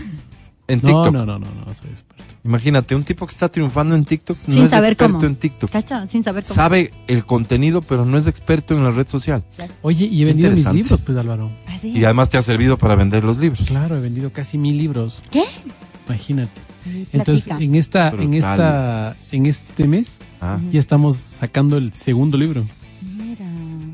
en 0.68 0.80
No, 0.82 1.04
TikTok. 1.04 1.14
no, 1.14 1.26
no, 1.26 1.40
no, 1.40 1.46
no, 1.66 1.74
soy 1.74 1.90
experto. 1.92 2.24
Imagínate, 2.44 2.96
un 2.96 3.04
tipo 3.04 3.26
que 3.28 3.34
está 3.34 3.50
triunfando 3.50 3.94
en 3.94 4.06
TikTok 4.06 4.38
no 4.48 4.54
Sin 4.54 4.64
es 4.64 4.70
saber 4.70 4.94
experto 4.94 5.16
cómo. 5.16 5.28
en 5.28 5.36
TikTok. 5.36 5.70
Cacha, 5.70 6.08
sin 6.08 6.24
saber 6.24 6.44
cómo. 6.46 6.56
Sabe 6.56 6.92
el 7.08 7.26
contenido, 7.26 7.82
pero 7.82 8.06
no 8.06 8.18
es 8.18 8.26
experto 8.26 8.74
en 8.74 8.86
la 8.86 8.92
red 8.92 9.06
social. 9.08 9.44
Oye, 9.82 10.06
y 10.06 10.22
he 10.22 10.26
vendido 10.26 10.52
mis 10.52 10.72
libros, 10.72 11.02
pues, 11.02 11.18
Álvaro. 11.18 11.52
Ah, 11.68 11.78
sí. 11.78 11.90
Y 11.92 12.06
además 12.06 12.30
te 12.30 12.38
ha 12.38 12.42
servido 12.42 12.78
para 12.78 12.96
vender 12.96 13.26
los 13.26 13.38
libros. 13.38 13.68
Claro, 13.68 13.98
he 13.98 14.02
vendido 14.02 14.32
casi 14.32 14.58
mil 14.58 14.78
libros. 14.78 15.22
¿Qué? 15.30 15.44
Imagínate. 16.08 16.62
Entonces, 17.12 17.46
platica. 17.46 17.66
en 17.66 17.76
esta, 17.76 18.10
en 18.12 18.34
esta, 18.34 19.16
en 19.34 19.46
este 19.46 19.88
mes, 19.88 20.17
Ah, 20.42 20.60
ya 20.72 20.80
estamos 20.80 21.16
sacando 21.18 21.78
el 21.78 21.94
segundo 21.94 22.38
libro. 22.38 22.64
Mira. 23.02 23.46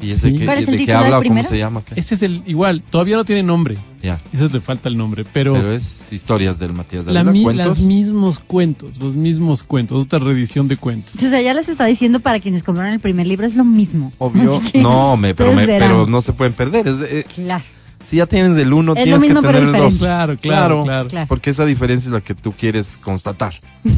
¿Y 0.01 0.11
ese 0.11 0.29
Sí. 0.31 0.37
que, 0.39 0.45
¿Cuál 0.45 0.57
es 0.59 0.67
el 0.67 0.77
de 0.77 0.85
qué 0.85 0.93
habla 0.93 1.19
o 1.19 1.23
cómo 1.23 1.43
se 1.43 1.57
llama? 1.57 1.81
¿Qué? 1.85 1.97
Este 1.99 2.15
es 2.15 2.23
el 2.23 2.43
igual, 2.45 2.81
todavía 2.89 3.15
no 3.15 3.23
tiene 3.23 3.43
nombre. 3.43 3.77
Ya, 4.01 4.19
Eso 4.33 4.49
le 4.51 4.59
falta 4.59 4.89
el 4.89 4.97
nombre, 4.97 5.23
pero, 5.31 5.53
pero 5.53 5.71
es 5.71 6.11
historias 6.11 6.59
del 6.59 6.73
Matías 6.73 7.05
la 7.05 7.23
Dávila, 7.23 7.51
mi- 7.53 7.57
los 7.57 7.79
mismos 7.79 8.39
cuentos, 8.39 8.99
los 8.99 9.15
mismos 9.15 9.63
cuentos, 9.63 10.03
otra 10.03 10.19
reedición 10.19 10.67
de 10.67 10.75
cuentos. 10.75 11.15
O 11.15 11.19
sea, 11.29 11.41
ya 11.41 11.53
les 11.53 11.69
está 11.69 11.85
diciendo 11.85 12.19
para 12.19 12.41
quienes 12.41 12.63
compraron 12.63 12.93
el 12.93 12.99
primer 12.99 13.25
libro 13.27 13.47
es 13.47 13.55
lo 13.55 13.63
mismo. 13.63 14.11
Obvio, 14.17 14.61
no, 14.75 15.15
me, 15.15 15.33
pero, 15.33 15.53
me- 15.53 15.65
pero 15.65 16.05
no 16.05 16.19
se 16.21 16.33
pueden 16.33 16.51
perder. 16.53 16.85
Es, 16.85 16.95
eh, 17.01 17.25
Claro. 17.33 17.63
si 18.05 18.17
ya 18.17 18.25
tienes 18.25 18.57
el 18.57 18.73
uno, 18.73 18.91
Es 18.91 19.03
tienes 19.03 19.13
lo 19.13 19.19
mismo, 19.25 19.39
que 19.41 19.47
pero 19.47 19.59
tener 19.59 19.75
el 19.75 19.81
dos. 19.81 19.97
claro, 19.99 20.37
claro. 20.37 20.83
Claro. 20.83 21.07
Porque 21.29 21.51
esa 21.51 21.63
diferencia 21.65 22.09
es 22.09 22.13
la 22.13 22.19
que 22.21 22.35
tú 22.35 22.51
quieres 22.51 22.97
constatar. 23.01 23.53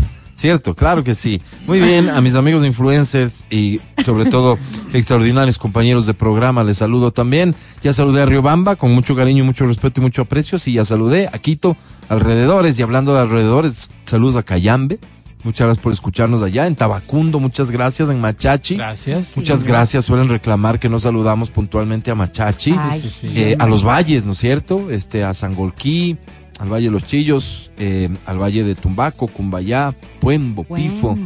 Cierto, 0.46 0.76
claro 0.76 1.04
que 1.04 1.16
sí. 1.16 1.42
Muy 1.66 1.80
bien, 1.80 2.08
a 2.08 2.22
mis 2.22 2.36
amigos 2.36 2.64
influencers 2.64 3.44
y 3.50 3.82
sobre 4.06 4.30
todo 4.30 4.60
extraordinarios 4.94 5.58
compañeros 5.58 6.06
de 6.06 6.14
programa, 6.14 6.64
les 6.64 6.78
saludo 6.78 7.10
también. 7.10 7.56
Ya 7.82 7.94
saludé 7.94 8.22
a 8.22 8.28
Riobamba 8.28 8.76
con 8.76 8.94
mucho 8.94 9.16
cariño, 9.16 9.44
mucho 9.44 9.66
respeto 9.66 10.02
y 10.02 10.04
mucho 10.04 10.22
aprecio. 10.22 10.60
Sí, 10.60 10.74
ya 10.74 10.86
saludé 10.86 11.30
a 11.34 11.40
Quito, 11.40 11.76
alrededores 12.10 12.78
y 12.78 12.84
hablando 12.84 13.16
de 13.16 13.22
alrededores, 13.22 13.90
saludos 14.06 14.36
a 14.36 14.44
Cayambe. 14.44 15.00
Muchas 15.44 15.66
gracias 15.66 15.84
por 15.84 15.94
escucharnos 15.94 16.44
allá. 16.44 16.68
En 16.68 16.76
Tabacundo, 16.76 17.40
muchas 17.40 17.72
gracias. 17.72 18.08
En 18.12 18.22
Machachi. 18.22 18.76
Gracias. 18.76 19.36
Muchas 19.36 19.64
gracias. 19.64 20.06
Suelen 20.06 20.30
reclamar 20.30 20.80
que 20.80 20.90
no 20.90 21.00
saludamos 21.00 21.50
puntualmente 21.50 22.12
a 22.12 22.16
Machachi. 22.16 22.76
Ay, 22.78 23.02
sí, 23.02 23.10
sí. 23.10 23.32
Eh, 23.34 23.56
a 23.58 23.66
los 23.66 23.84
valles, 23.84 24.28
¿no 24.28 24.34
es 24.34 24.38
cierto? 24.38 24.92
Este, 24.92 25.24
a 25.24 25.34
Sangolquí, 25.34 26.18
al 26.60 26.70
Valle 26.72 26.86
de 26.86 26.92
los 26.92 27.04
Chillos, 27.06 27.72
eh, 27.78 28.10
al 28.26 28.42
Valle 28.42 28.64
de 28.64 28.76
Tumbaco, 28.76 29.28
Cumbayá, 29.28 29.94
Puembo, 30.20 30.64
Pifo. 30.64 31.18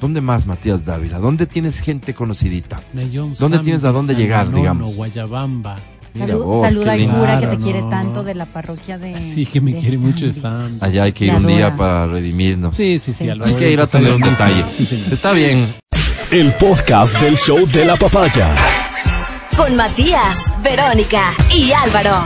¿Dónde 0.00 0.20
más, 0.20 0.46
Matías 0.46 0.84
Dávila? 0.84 1.18
¿Dónde 1.18 1.46
tienes 1.46 1.80
gente 1.80 2.14
conocidita? 2.14 2.80
¿Dónde 3.38 3.58
tienes 3.60 3.84
a 3.84 3.92
dónde 3.92 4.14
San 4.14 4.22
llegar, 4.22 4.46
Nono, 4.46 4.56
digamos? 4.58 4.96
Guayabamba. 4.96 5.78
Mira 6.12 6.26
Salud- 6.26 6.44
vos, 6.44 6.66
saluda 6.68 6.92
al 6.94 7.06
cura 7.08 7.38
que 7.38 7.46
te 7.46 7.56
quiere 7.58 7.82
no. 7.82 7.88
tanto 7.88 8.24
de 8.24 8.34
la 8.34 8.46
parroquia 8.46 8.98
de. 8.98 9.22
Sí, 9.22 9.46
que 9.46 9.60
me 9.60 9.78
quiere 9.78 9.96
mucho 9.96 10.26
de. 10.26 10.32
Zambi. 10.32 10.78
Allá 10.80 11.04
hay 11.04 11.12
que 11.12 11.26
ir 11.26 11.34
un 11.34 11.46
día 11.46 11.76
para 11.76 12.06
redimirnos. 12.08 12.74
Sí, 12.76 12.98
sí, 12.98 13.12
sí. 13.12 13.18
Sí. 13.24 13.28
Álvaro, 13.28 13.52
Hay 13.52 13.56
que 13.56 13.70
ir 13.70 13.80
a 13.80 13.86
tener 13.86 14.12
un 14.14 14.20
detalle. 14.20 14.64
Sí. 14.76 15.06
Está 15.08 15.32
bien. 15.32 15.72
El 16.32 16.52
podcast 16.54 17.16
del 17.20 17.36
show 17.36 17.64
de 17.66 17.84
la 17.84 17.96
papaya. 17.96 18.48
Con 19.56 19.76
Matías, 19.76 20.36
Verónica 20.64 21.32
y 21.54 21.70
Álvaro. 21.70 22.24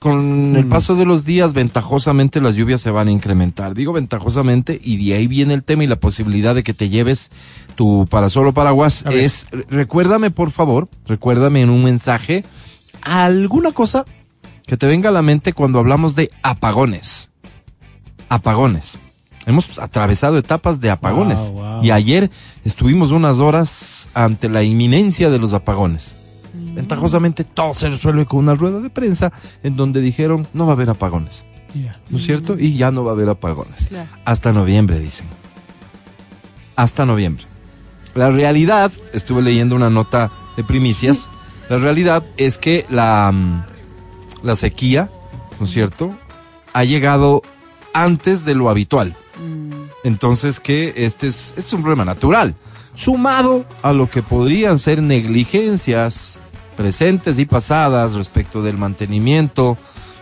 Con 0.00 0.54
el 0.54 0.64
paso 0.66 0.94
de 0.94 1.04
los 1.04 1.24
días, 1.24 1.54
ventajosamente 1.54 2.40
las 2.40 2.54
lluvias 2.54 2.80
se 2.80 2.92
van 2.92 3.08
a 3.08 3.10
incrementar. 3.10 3.74
Digo 3.74 3.92
ventajosamente, 3.92 4.80
y 4.80 5.04
de 5.04 5.16
ahí 5.16 5.26
viene 5.26 5.54
el 5.54 5.64
tema 5.64 5.82
y 5.82 5.88
la 5.88 5.98
posibilidad 5.98 6.54
de 6.54 6.62
que 6.62 6.72
te 6.72 6.88
lleves 6.88 7.30
tu 7.74 8.06
parasol 8.08 8.46
o 8.46 8.52
paraguas. 8.52 9.04
Es, 9.10 9.48
recuérdame, 9.68 10.30
por 10.30 10.52
favor, 10.52 10.88
recuérdame 11.06 11.62
en 11.62 11.70
un 11.70 11.82
mensaje 11.82 12.44
alguna 13.02 13.72
cosa 13.72 14.04
que 14.66 14.76
te 14.76 14.86
venga 14.86 15.08
a 15.08 15.12
la 15.12 15.22
mente 15.22 15.52
cuando 15.52 15.80
hablamos 15.80 16.14
de 16.14 16.30
apagones. 16.44 17.30
Apagones. 18.28 18.98
Hemos 19.46 19.80
atravesado 19.80 20.38
etapas 20.38 20.80
de 20.80 20.90
apagones. 20.90 21.40
Wow, 21.40 21.52
wow. 21.52 21.84
Y 21.84 21.90
ayer 21.90 22.30
estuvimos 22.64 23.10
unas 23.10 23.40
horas 23.40 24.08
ante 24.14 24.48
la 24.48 24.62
inminencia 24.62 25.28
de 25.28 25.40
los 25.40 25.54
apagones. 25.54 26.17
Ventajosamente 26.74 27.44
todo 27.44 27.74
se 27.74 27.88
resuelve 27.88 28.26
con 28.26 28.40
una 28.40 28.54
rueda 28.54 28.80
de 28.80 28.90
prensa 28.90 29.32
en 29.62 29.76
donde 29.76 30.00
dijeron 30.00 30.46
no 30.52 30.66
va 30.66 30.72
a 30.72 30.74
haber 30.74 30.90
apagones. 30.90 31.44
¿no 32.08 32.18
es 32.18 32.24
cierto? 32.24 32.58
Y 32.58 32.76
ya 32.76 32.90
no 32.90 33.04
va 33.04 33.10
a 33.10 33.14
haber 33.14 33.28
apagones. 33.28 33.86
Claro. 33.88 34.08
Hasta 34.24 34.52
noviembre, 34.52 34.98
dicen. 34.98 35.26
Hasta 36.76 37.04
noviembre. 37.04 37.44
La 38.14 38.30
realidad, 38.30 38.90
estuve 39.12 39.42
leyendo 39.42 39.76
una 39.76 39.90
nota 39.90 40.30
de 40.56 40.64
primicias, 40.64 41.28
la 41.68 41.78
realidad 41.78 42.24
es 42.36 42.58
que 42.58 42.86
la, 42.88 43.30
mm, 43.32 43.64
la 44.42 44.56
sequía, 44.56 45.10
¿no 45.60 45.66
es 45.66 45.72
cierto? 45.72 46.16
Ha 46.72 46.84
llegado 46.84 47.42
antes 47.92 48.44
de 48.44 48.54
lo 48.54 48.70
habitual. 48.70 49.14
Entonces 50.04 50.60
que 50.60 50.94
este 50.96 51.26
es, 51.26 51.48
este 51.48 51.60
es 51.60 51.72
un 51.72 51.82
problema 51.82 52.04
natural, 52.04 52.54
sumado 52.94 53.64
a 53.82 53.92
lo 53.92 54.08
que 54.08 54.22
podrían 54.22 54.78
ser 54.78 55.02
negligencias 55.02 56.40
presentes 56.78 57.40
y 57.40 57.44
pasadas 57.44 58.14
respecto 58.14 58.62
del 58.62 58.78
mantenimiento 58.78 59.76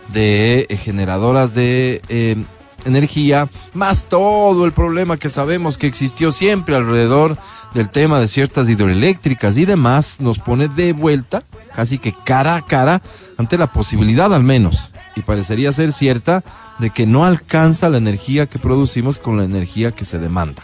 de 0.07 0.65
eh, 0.67 0.75
generadoras 0.75 1.53
de 1.53 2.01
eh, 2.09 2.35
energía, 2.83 3.47
más 3.75 4.05
todo 4.05 4.65
el 4.65 4.71
problema 4.71 5.17
que 5.17 5.29
sabemos 5.29 5.77
que 5.77 5.85
existió 5.85 6.31
siempre 6.31 6.75
alrededor 6.75 7.37
del 7.75 7.91
tema 7.91 8.19
de 8.19 8.27
ciertas 8.27 8.67
hidroeléctricas 8.69 9.55
y 9.55 9.65
demás, 9.65 10.15
nos 10.19 10.39
pone 10.39 10.67
de 10.67 10.93
vuelta, 10.93 11.43
casi 11.75 11.99
que 11.99 12.15
cara 12.25 12.55
a 12.55 12.65
cara, 12.65 13.03
ante 13.37 13.55
la 13.59 13.67
posibilidad 13.67 14.33
al 14.33 14.41
menos, 14.41 14.89
y 15.15 15.21
parecería 15.21 15.71
ser 15.73 15.93
cierta, 15.93 16.43
de 16.79 16.89
que 16.89 17.05
no 17.05 17.23
alcanza 17.23 17.87
la 17.89 17.99
energía 17.99 18.47
que 18.47 18.57
producimos 18.57 19.19
con 19.19 19.37
la 19.37 19.43
energía 19.43 19.91
que 19.91 20.05
se 20.05 20.17
demanda. 20.17 20.63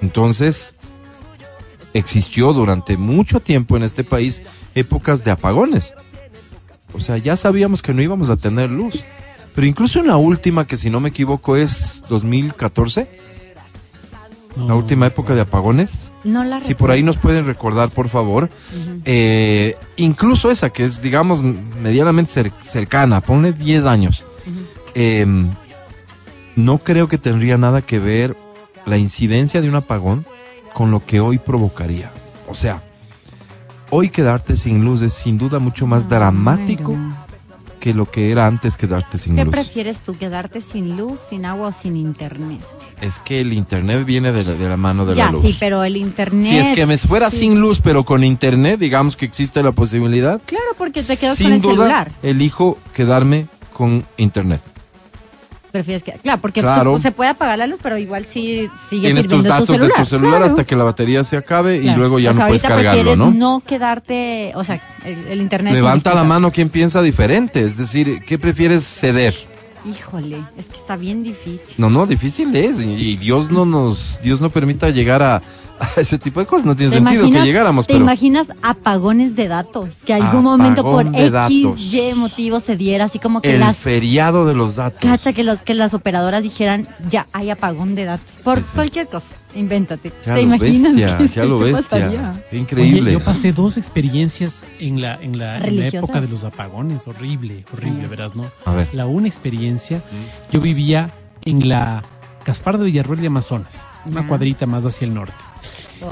Entonces, 0.00 0.75
existió 1.98 2.52
durante 2.52 2.96
mucho 2.96 3.40
tiempo 3.40 3.76
en 3.76 3.82
este 3.82 4.04
país 4.04 4.42
épocas 4.74 5.24
de 5.24 5.30
apagones. 5.30 5.94
O 6.92 7.00
sea, 7.00 7.16
ya 7.18 7.36
sabíamos 7.36 7.82
que 7.82 7.92
no 7.94 8.02
íbamos 8.02 8.30
a 8.30 8.36
tener 8.36 8.70
luz. 8.70 9.04
Pero 9.54 9.66
incluso 9.66 10.00
en 10.00 10.06
la 10.08 10.16
última, 10.16 10.66
que 10.66 10.76
si 10.76 10.90
no 10.90 11.00
me 11.00 11.08
equivoco 11.08 11.56
es 11.56 12.04
2014, 12.08 13.08
la 14.66 14.74
última 14.74 15.06
época 15.06 15.34
de 15.34 15.42
apagones, 15.42 16.10
No 16.24 16.42
la 16.44 16.60
si 16.60 16.74
por 16.74 16.90
ahí 16.90 17.02
nos 17.02 17.16
pueden 17.18 17.46
recordar, 17.46 17.90
por 17.90 18.08
favor, 18.08 18.48
eh, 19.04 19.76
incluso 19.96 20.50
esa 20.50 20.70
que 20.70 20.84
es, 20.84 21.00
digamos, 21.02 21.42
medianamente 21.42 22.30
cer- 22.32 22.52
cercana, 22.62 23.20
ponle 23.20 23.52
10 23.52 23.84
años, 23.84 24.24
eh, 24.94 25.26
no 26.56 26.78
creo 26.78 27.08
que 27.08 27.18
tendría 27.18 27.58
nada 27.58 27.82
que 27.82 27.98
ver 27.98 28.36
la 28.86 28.96
incidencia 28.98 29.60
de 29.60 29.68
un 29.68 29.74
apagón 29.74 30.26
con 30.76 30.90
lo 30.90 31.06
que 31.06 31.20
hoy 31.20 31.38
provocaría. 31.38 32.10
O 32.50 32.54
sea, 32.54 32.82
hoy 33.88 34.10
quedarte 34.10 34.56
sin 34.56 34.84
luz 34.84 35.00
es 35.00 35.14
sin 35.14 35.38
duda 35.38 35.58
mucho 35.58 35.86
más 35.86 36.06
dramático 36.06 36.94
que 37.80 37.94
lo 37.94 38.04
que 38.04 38.30
era 38.30 38.46
antes 38.46 38.76
quedarte 38.76 39.16
sin 39.16 39.36
¿Qué 39.36 39.46
luz. 39.46 39.52
prefieres 39.54 40.00
tú, 40.00 40.18
quedarte 40.18 40.60
sin 40.60 40.98
luz, 40.98 41.18
sin 41.30 41.46
agua 41.46 41.68
o 41.68 41.72
sin 41.72 41.96
internet? 41.96 42.60
Es 43.00 43.20
que 43.20 43.40
el 43.40 43.54
internet 43.54 44.04
viene 44.04 44.32
de 44.32 44.44
la, 44.44 44.52
de 44.52 44.68
la 44.68 44.76
mano 44.76 45.06
de 45.06 45.14
ya, 45.14 45.26
la 45.26 45.32
luz. 45.32 45.46
sí, 45.46 45.56
pero 45.58 45.82
el 45.82 45.96
internet... 45.96 46.50
Si 46.50 46.58
es 46.58 46.74
que 46.76 46.84
me 46.84 46.98
fuera 46.98 47.30
sí. 47.30 47.38
sin 47.38 47.58
luz, 47.58 47.80
pero 47.80 48.04
con 48.04 48.22
internet, 48.22 48.78
digamos 48.78 49.16
que 49.16 49.24
existe 49.24 49.62
la 49.62 49.72
posibilidad. 49.72 50.42
Claro, 50.44 50.66
porque 50.76 51.02
te 51.02 51.16
quedas 51.16 51.38
sin 51.38 51.46
con 51.46 51.52
el 51.54 51.60
duda, 51.62 51.74
celular. 51.74 52.12
elijo 52.22 52.76
quedarme 52.92 53.46
con 53.72 54.04
internet. 54.18 54.60
Prefieres 55.76 56.02
que... 56.02 56.12
Claro, 56.12 56.40
porque 56.40 56.60
Claro. 56.60 56.94
tú- 56.94 56.98
se 57.00 57.12
puede 57.12 57.30
apagar 57.30 57.58
la 57.58 57.66
luz, 57.66 57.78
pero 57.82 57.96
igual 57.98 58.24
sí 58.24 58.68
sigue 58.90 59.08
Tienes 59.08 59.28
tus 59.28 59.44
datos 59.44 59.66
tu 59.66 59.74
celular. 59.74 59.96
de 59.98 60.02
tu 60.04 60.08
celular 60.08 60.30
Claro. 60.38 60.44
hasta 60.46 60.64
que 60.64 60.76
la 60.76 60.84
batería 60.84 61.22
se 61.24 61.36
acabe 61.36 61.76
y 61.76 61.80
Claro. 61.82 61.98
luego 61.98 62.18
ya 62.18 62.30
O 62.30 62.34
sea, 62.34 62.44
no 62.44 62.48
puedes 62.48 62.62
cargarlo, 62.62 63.02
prefieres 63.14 63.34
¿no? 63.34 63.62
quedarte... 63.66 64.52
O 64.54 64.64
sea, 64.64 64.80
el, 65.04 65.18
el 65.28 65.40
internet... 65.40 65.74
Levanta 65.74 66.14
la 66.14 66.24
mano 66.24 66.50
quien 66.50 66.68
piensa 66.68 67.02
diferente. 67.02 67.62
Es 67.62 67.76
decir, 67.76 68.20
¿qué 68.26 68.38
prefieres 68.38 68.84
ceder? 68.84 69.34
Híjole, 69.84 70.38
es 70.58 70.66
que 70.66 70.78
está 70.78 70.96
bien 70.96 71.22
difícil. 71.22 71.74
No, 71.78 71.90
no, 71.90 72.06
difícil 72.06 72.54
es. 72.56 72.80
Y, 72.80 73.10
y 73.10 73.16
Dios 73.16 73.50
no 73.52 73.64
nos, 73.64 74.18
Dios 74.22 74.40
no 74.40 74.50
permita 74.50 74.90
llegar 74.90 75.22
a, 75.22 75.42
a 75.80 75.88
ese 76.00 76.18
tipo 76.18 76.40
de 76.40 76.46
cosas. 76.46 76.66
No 76.66 76.74
tiene 76.74 76.90
¿Te 76.90 76.96
sentido 76.98 77.22
imaginas- 77.26 77.40
que 77.42 77.46
llegáramos, 77.46 77.86
¿Te 77.86 77.92
pero. 77.94 78.04
imaginas 78.04 78.48
apagones 78.62 79.36
de 79.36 79.48
datos? 79.48 79.94
Que 80.06 80.14
algún 80.14 80.42
momento 80.44 80.82
por 80.82 81.06
X, 81.06 81.30
datos. 81.32 81.52
Y 81.80 82.12
motivo 82.14 82.60
se 82.60 82.76
diera, 82.76 83.04
así 83.06 83.18
como 83.18 83.40
que 83.40 83.54
El 83.54 83.60
las... 83.60 83.76
feriado 83.76 84.46
de 84.46 84.54
los 84.54 84.76
datos. 84.76 85.00
Cacha 85.00 85.32
que, 85.32 85.44
los, 85.44 85.62
que 85.62 85.74
las 85.74 85.94
operadoras 85.94 86.42
dijeran, 86.42 86.86
ya 87.08 87.26
hay 87.32 87.50
apagón 87.50 87.94
de 87.94 88.04
datos. 88.04 88.36
Por 88.42 88.58
Sí, 88.58 88.64
sí. 88.64 88.70
cualquier 88.74 89.06
cosa, 89.08 89.28
invéntate. 89.54 90.12
Ya 90.24 90.34
¿Te 90.34 90.40
imaginas 90.42 90.94
bestia, 90.96 91.18
que 91.18 91.28
ya 91.28 91.44
lo 91.44 91.58
bestia. 91.58 92.42
Qué 92.50 92.58
increíble. 92.58 93.00
Oye, 93.02 93.12
yo 93.12 93.24
pasé 93.24 93.52
dos 93.52 93.76
experiencias 93.76 94.62
en 94.78 95.00
la, 95.00 95.14
en 95.20 95.38
la, 95.38 95.58
en 95.58 95.78
la 95.80 95.86
época 95.88 96.20
de 96.20 96.28
los 96.28 96.44
apagones. 96.44 97.06
Horrible, 97.06 97.64
horrible, 97.72 98.06
verás, 98.08 98.34
¿no? 98.34 98.50
A 98.64 98.72
ver. 98.72 98.88
La 98.92 99.06
una 99.06 99.28
experiencia, 99.28 100.02
yo 100.52 100.60
vivía 100.60 101.10
en 101.42 101.68
la 101.68 102.02
Gaspar 102.44 102.78
de 102.78 102.84
Villarroel 102.86 103.20
de 103.20 103.26
Amazonas, 103.26 103.72
una 104.04 104.26
cuadrita 104.26 104.66
más 104.66 104.84
hacia 104.84 105.06
el 105.06 105.14
norte. 105.14 105.36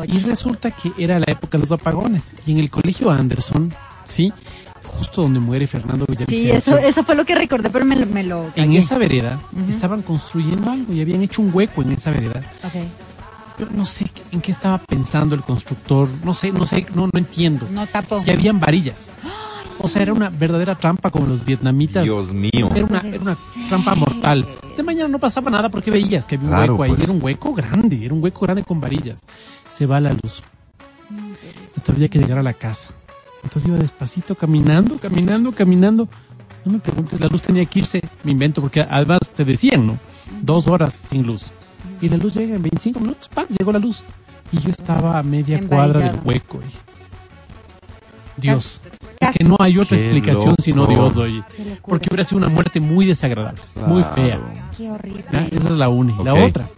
Y 0.08 0.18
resulta 0.20 0.70
que 0.70 0.92
era 0.98 1.18
la 1.18 1.26
época 1.30 1.58
de 1.58 1.62
los 1.62 1.72
apagones. 1.72 2.34
Y 2.46 2.52
en 2.52 2.58
el 2.58 2.70
colegio 2.70 3.10
Anderson, 3.10 3.72
¿sí? 4.04 4.32
Justo 4.82 5.22
donde 5.22 5.40
muere 5.40 5.66
Fernando 5.66 6.04
Sí, 6.06 6.12
Villavicencio. 6.12 6.54
eso, 6.76 6.76
eso 6.78 7.04
fue 7.04 7.14
lo 7.14 7.24
que 7.24 7.34
recordé, 7.34 7.70
pero 7.70 7.84
me, 7.84 7.96
me 8.04 8.22
lo 8.22 8.50
En 8.54 8.74
esa 8.74 8.98
vereda 8.98 9.40
estaban 9.68 10.02
construyendo 10.02 10.70
algo 10.70 10.92
y 10.92 11.00
habían 11.00 11.22
hecho 11.22 11.42
un 11.42 11.50
hueco 11.52 11.82
en 11.82 11.92
esa 11.92 12.10
vereda. 12.10 12.40
Ok. 12.64 12.74
Yo 13.58 13.66
no 13.70 13.84
sé 13.84 14.06
en 14.32 14.40
qué 14.40 14.50
estaba 14.52 14.78
pensando 14.78 15.34
el 15.34 15.42
constructor, 15.42 16.08
no 16.24 16.34
sé, 16.34 16.50
no 16.52 16.66
sé, 16.66 16.86
no, 16.94 17.06
no 17.12 17.18
entiendo. 17.18 17.66
No 17.70 17.86
tapo. 17.86 18.22
Y 18.26 18.30
habían 18.30 18.58
varillas. 18.60 19.10
O 19.84 19.88
sea, 19.88 20.02
era 20.02 20.12
una 20.12 20.30
verdadera 20.30 20.74
trampa 20.74 21.10
como 21.10 21.26
los 21.26 21.44
vietnamitas. 21.44 22.02
Dios 22.04 22.32
mío. 22.32 22.70
Era 22.74 22.84
una, 22.86 23.00
era 23.00 23.20
una 23.20 23.36
trampa 23.68 23.94
mortal. 23.94 24.46
De 24.76 24.82
mañana 24.82 25.08
no 25.08 25.18
pasaba 25.18 25.50
nada 25.50 25.68
porque 25.68 25.90
veías 25.90 26.26
que 26.26 26.36
había 26.36 26.48
un 26.48 26.54
Claro, 26.54 26.72
hueco 26.74 26.82
ahí. 26.84 26.90
pues. 26.90 27.02
Era 27.04 27.12
un 27.12 27.22
hueco 27.22 27.54
grande, 27.54 28.04
era 28.04 28.14
un 28.14 28.22
hueco 28.22 28.40
grande 28.40 28.64
con 28.64 28.80
varillas. 28.80 29.20
Se 29.68 29.86
va 29.86 30.00
la 30.00 30.12
luz. 30.12 30.42
Entonces 31.10 31.90
había 31.94 32.08
que 32.08 32.18
llegar 32.18 32.38
a 32.38 32.42
la 32.42 32.52
casa. 32.54 32.88
Entonces 33.42 33.68
iba 33.68 33.76
despacito, 33.78 34.34
caminando, 34.34 34.98
caminando, 34.98 35.52
caminando. 35.52 36.08
No 36.64 36.72
me 36.72 36.78
preguntes, 36.78 37.20
la 37.20 37.26
luz 37.26 37.42
tenía 37.42 37.66
que 37.66 37.80
irse, 37.80 38.00
me 38.22 38.32
invento, 38.32 38.62
porque 38.62 38.80
además 38.80 39.20
te 39.36 39.44
decían, 39.44 39.86
¿no? 39.86 39.98
Dos 40.40 40.66
horas 40.66 40.94
sin 41.10 41.26
luz. 41.26 41.52
Y 42.00 42.08
la 42.08 42.16
luz 42.16 42.32
llega 42.34 42.56
en 42.56 42.62
25 42.62 43.00
minutos, 43.00 43.28
¡pam! 43.28 43.44
Llegó 43.48 43.70
la 43.70 43.78
luz. 43.78 44.02
Y 44.50 44.60
yo 44.60 44.70
estaba 44.70 45.18
a 45.18 45.22
media 45.22 45.60
cuadra 45.66 46.00
del 46.00 46.20
hueco. 46.24 46.60
y- 46.62 48.40
Dios. 48.40 48.80
Que 49.32 49.44
no 49.44 49.56
hay 49.58 49.78
otra 49.78 49.96
Qué 49.96 50.04
explicación 50.04 50.50
loco. 50.50 50.62
sino 50.62 50.86
Dios, 50.86 51.16
oye. 51.16 51.42
Porque 51.86 52.08
hubiera 52.10 52.24
sido 52.24 52.38
una 52.38 52.48
muerte 52.48 52.80
muy 52.80 53.06
desagradable, 53.06 53.60
muy 53.86 54.02
fea. 54.02 54.38
Qué 54.76 54.90
horrible. 54.90 55.24
¿ya? 55.32 55.46
Esa 55.46 55.68
es 55.68 55.70
la 55.70 55.88
una. 55.88 56.14
Y 56.20 56.24
La 56.24 56.34
otra. 56.34 56.68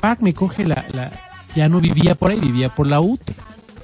Pac 0.00 0.20
me 0.20 0.34
coge 0.34 0.64
la, 0.64 0.84
la... 0.92 1.10
Ya 1.54 1.68
no 1.68 1.80
vivía 1.80 2.14
por 2.14 2.30
ahí, 2.30 2.38
vivía 2.38 2.74
por 2.74 2.86
la 2.86 3.00
UTE, 3.00 3.32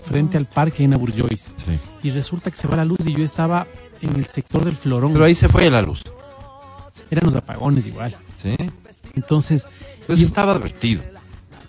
frente 0.05 0.37
al 0.37 0.47
parque 0.47 0.85
en 0.85 0.93
Aburjois. 0.95 1.51
Sí. 1.57 1.79
Y 2.03 2.11
resulta 2.11 2.51
que 2.51 2.57
se 2.57 2.69
va 2.69 2.77
la 2.77 2.85
luz 2.85 2.99
y 3.07 3.15
yo 3.15 3.25
estaba 3.25 3.67
en 4.03 4.15
el 4.17 4.27
sector 4.27 4.65
del 4.65 4.77
Florón. 4.77 5.13
Pero 5.15 5.25
ahí 5.25 5.35
se 5.35 5.49
fue 5.49 5.71
la 5.71 5.81
luz. 5.81 6.03
Eran 7.11 7.25
los 7.25 7.35
apagones 7.35 7.87
igual. 7.87 8.15
Sí. 8.43 8.55
Entonces, 9.15 9.67
Pues 10.07 10.21
estaba 10.21 10.53
advertido. 10.53 11.03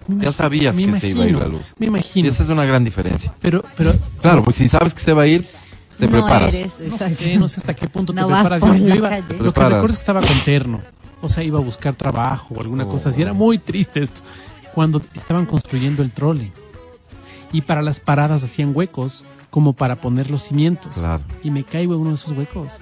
Ya 0.07 0.33
sabías 0.33 0.75
me 0.75 0.85
que 0.91 0.99
se 0.99 1.07
iba 1.09 1.23
a 1.23 1.27
ir 1.27 1.35
la 1.37 1.47
luz. 1.47 1.73
Me 1.77 1.85
Y 1.85 1.89
imagino. 1.89 2.27
esa 2.27 2.43
es 2.43 2.49
una 2.49 2.65
gran 2.65 2.83
diferencia. 2.83 3.33
Pero, 3.39 3.63
pero 3.77 3.93
Claro, 4.21 4.43
pues 4.43 4.57
si 4.57 4.67
sabes 4.67 4.93
que 4.93 4.99
se 5.01 5.13
va 5.13 5.21
a 5.23 5.27
ir, 5.27 5.45
te 6.07 6.11
no 6.13 6.21
preparas. 6.25 6.53
eres, 6.53 6.73
no 6.79 6.97
sé, 6.97 7.37
no 7.37 7.47
sé 7.47 7.59
hasta 7.59 7.73
qué 7.75 7.87
punto 7.87 8.13
No 8.13 8.27
te 8.27 8.33
preparas. 8.33 8.61
Yo- 8.61 8.75
yo 8.75 8.95
iba- 8.95 9.19
lo 9.39 9.53
que 9.53 9.59
recuerdo 9.61 9.85
es 9.87 9.91
que 9.93 9.99
estaba 9.99 10.21
con 10.21 10.43
terno. 10.43 10.81
O 11.21 11.29
sea, 11.29 11.43
iba 11.43 11.57
a 11.59 11.61
buscar 11.61 11.95
trabajo 11.95 12.53
o 12.55 12.61
alguna 12.61 12.85
cosa 12.85 13.09
así. 13.09 13.21
Era 13.21 13.33
muy 13.33 13.57
triste 13.57 14.01
esto. 14.03 14.21
Cuando 14.73 15.01
estaban 15.15 15.45
construyendo 15.45 16.01
el 16.03 16.11
trole. 16.11 16.51
Y 17.51 17.61
para 17.61 17.81
las 17.81 17.99
paradas 17.99 18.43
hacían 18.43 18.71
huecos 18.75 19.23
como 19.49 19.73
para 19.73 19.97
poner 19.97 20.29
los 20.31 20.41
cimientos. 20.43 20.95
Claro. 20.95 21.23
Y 21.43 21.51
me 21.51 21.63
caigo 21.63 21.93
en 21.93 22.01
uno 22.01 22.09
de 22.09 22.15
esos 22.15 22.31
huecos. 22.31 22.73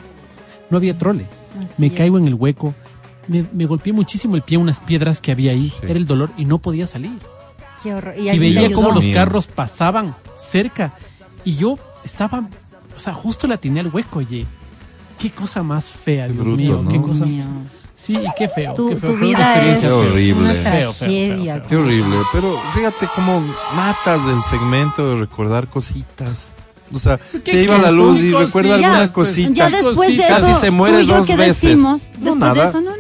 No 0.70 0.78
había 0.78 0.98
trole. 0.98 1.26
Así 1.58 1.68
Me 1.78 1.88
es. 1.88 1.94
caigo 1.94 2.18
en 2.18 2.28
el 2.28 2.34
hueco. 2.36 2.74
Me, 3.28 3.46
me 3.52 3.66
golpeé 3.66 3.92
muchísimo 3.94 4.36
el 4.38 4.42
pie 4.42 4.58
unas 4.58 4.80
piedras 4.80 5.20
que 5.20 5.32
había 5.34 5.52
ahí. 5.52 5.70
Sí. 5.70 5.86
Era 5.88 6.00
el 6.00 6.08
dolor 6.08 6.32
y 6.38 6.46
no 6.46 6.58
podía 6.60 6.88
salir. 6.88 7.20
Qué 7.84 7.94
horror. 7.94 8.14
Y, 8.18 8.30
Y 8.30 8.40
veía 8.40 8.72
cómo 8.72 8.92
los 8.92 9.06
carros 9.08 9.48
pasaban 9.48 10.16
cerca. 10.38 10.94
Y 11.44 11.56
yo 11.58 11.78
estaba, 12.06 12.48
sea, 13.02 13.14
justo 13.14 13.48
la 13.48 13.58
tenía 13.58 13.82
al 13.82 13.88
hueco, 13.94 14.20
oye. 14.20 14.46
Qué 15.20 15.30
cosa 15.30 15.62
más 15.62 15.92
fea, 15.92 16.28
Dios 16.28 16.44
bruto, 16.46 16.58
mío. 16.58 16.82
¿no? 16.82 16.90
Qué 16.90 16.98
Dios 16.98 17.06
cosa. 17.10 17.26
mío. 17.26 17.44
Sí, 17.96 18.14
y 18.14 18.26
qué 18.36 18.48
feo. 18.50 18.74
Tu, 18.74 18.90
qué 18.90 18.96
feo. 18.96 19.12
tu 19.12 19.18
vida 19.20 19.62
es 19.64 19.80
Qué 19.80 19.92
horrible. 19.92 20.42
una 20.42 20.54
Feo, 20.54 20.64
feo, 20.64 20.94
feo, 20.94 20.98
tragedia. 20.98 21.54
feo. 21.60 21.68
Qué 21.68 21.76
horrible. 21.76 22.16
Pero 22.32 22.60
fíjate 22.74 23.08
cómo 23.16 23.44
matas 23.76 24.22
el 24.28 24.42
segmento 24.50 25.10
de 25.10 25.20
recordar 25.22 25.68
cositas. 25.68 26.54
O 26.94 26.98
sea, 27.00 27.18
¿Qué 27.46 27.52
se 27.54 27.64
iba 27.64 27.78
la 27.78 27.92
luz 27.92 28.18
y 28.20 28.32
cositas? 28.32 28.46
recuerda 28.48 28.70
Ya, 28.70 28.88
alguna 28.88 29.14
pues, 29.14 29.30
cosita. 29.30 29.54
Ya 29.54 29.70
después 29.70 30.10
de 30.10 30.16
eso, 30.18 30.28
Casi 30.28 30.54
se 30.60 30.72
muere 30.72 30.98
tú 30.98 31.04
y 31.04 31.06
yo 31.06 31.18
dos 31.18 31.28
qué 31.28 31.36
veces. 31.38 31.62
decimos? 31.62 32.02
No, 32.02 32.32
Después 32.32 32.38
nada. 32.40 32.54
de 32.64 32.70
eso, 32.70 32.82
no, 32.82 32.91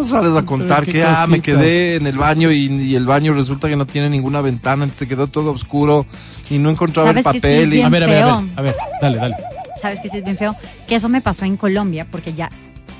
nada. 0.00 0.08
¿Y 0.08 0.12
ya. 0.12 0.18
¿Cómo 0.18 0.26
sales 0.26 0.36
a 0.36 0.46
contar 0.46 0.86
que 0.86 1.04
ah, 1.04 1.26
me 1.28 1.40
quedé 1.40 1.96
en 1.96 2.06
el 2.06 2.18
baño 2.18 2.50
y, 2.50 2.66
y 2.66 2.96
el 2.96 3.06
baño 3.06 3.32
resulta 3.32 3.68
que 3.68 3.76
no 3.76 3.86
tiene 3.86 4.10
ninguna 4.10 4.40
ventana, 4.40 4.84
entonces 4.84 5.00
se 5.00 5.08
quedó 5.08 5.26
todo 5.26 5.52
oscuro 5.52 6.06
y 6.48 6.58
no 6.58 6.70
encontraba 6.70 7.10
el 7.10 7.22
¿Sabes 7.22 7.40
que 7.42 7.48
sí 7.48 7.56
papel? 7.56 7.74
y... 7.74 7.82
A 7.82 7.88
ver, 7.88 8.02
a 8.04 8.06
ver, 8.06 8.22
a 8.22 8.36
ver, 8.36 8.50
a 8.56 8.62
ver, 8.62 8.76
dale, 9.00 9.18
dale. 9.18 9.36
sabes 9.80 10.00
que 10.00 10.08
sí 10.08 10.18
es 10.18 10.24
bien 10.24 10.36
feo, 10.36 10.56
que 10.86 10.96
eso 10.96 11.08
me 11.08 11.20
pasó 11.20 11.44
en 11.44 11.56
Colombia, 11.56 12.06
porque 12.10 12.32
ya 12.32 12.48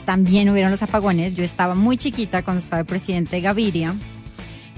también 0.04 0.48
hubieron 0.48 0.70
los 0.70 0.82
apagones. 0.82 1.34
Yo 1.34 1.44
estaba 1.44 1.74
muy 1.74 1.96
chiquita 1.96 2.42
cuando 2.42 2.62
estaba 2.62 2.80
el 2.80 2.86
presidente 2.86 3.40
Gaviria 3.40 3.94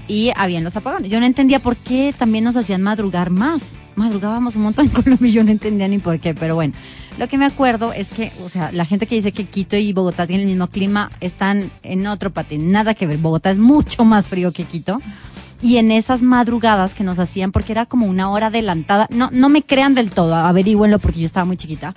y 0.07 0.31
habían 0.35 0.63
los 0.63 0.75
apagones. 0.75 1.09
Yo 1.09 1.19
no 1.19 1.25
entendía 1.25 1.59
por 1.59 1.75
qué 1.75 2.13
también 2.17 2.43
nos 2.43 2.55
hacían 2.55 2.81
madrugar 2.81 3.29
más. 3.29 3.61
Madrugábamos 3.95 4.55
un 4.55 4.63
montón 4.63 4.85
en 4.85 4.91
Colombia 4.91 5.27
y 5.27 5.31
yo 5.31 5.43
no 5.43 5.51
entendía 5.51 5.87
ni 5.87 5.99
por 5.99 6.19
qué, 6.19 6.33
pero 6.33 6.55
bueno. 6.55 6.73
Lo 7.17 7.27
que 7.27 7.37
me 7.37 7.45
acuerdo 7.45 7.93
es 7.93 8.07
que, 8.07 8.31
o 8.43 8.49
sea, 8.49 8.71
la 8.71 8.85
gente 8.85 9.05
que 9.05 9.15
dice 9.15 9.31
que 9.31 9.45
Quito 9.45 9.77
y 9.77 9.93
Bogotá 9.93 10.25
tienen 10.25 10.47
el 10.47 10.53
mismo 10.53 10.67
clima 10.67 11.11
están 11.21 11.71
en 11.83 12.07
otro 12.07 12.31
patín. 12.31 12.71
Nada 12.71 12.93
que 12.95 13.05
ver. 13.05 13.17
Bogotá 13.19 13.51
es 13.51 13.59
mucho 13.59 14.03
más 14.03 14.27
frío 14.27 14.51
que 14.51 14.63
Quito. 14.65 14.99
Y 15.61 15.77
en 15.77 15.91
esas 15.91 16.21
madrugadas 16.21 16.93
que 16.93 17.03
nos 17.05 17.19
hacían, 17.19 17.51
porque 17.53 17.71
era 17.71 17.85
como 17.85 18.07
una 18.07 18.29
hora 18.29 18.47
adelantada, 18.47 19.07
no, 19.11 19.29
no 19.31 19.47
me 19.47 19.61
crean 19.63 19.93
del 19.95 20.11
todo, 20.11 20.35
averígüenlo 20.35 20.99
porque 20.99 21.21
yo 21.21 21.25
estaba 21.25 21.45
muy 21.45 21.55
chiquita. 21.55 21.95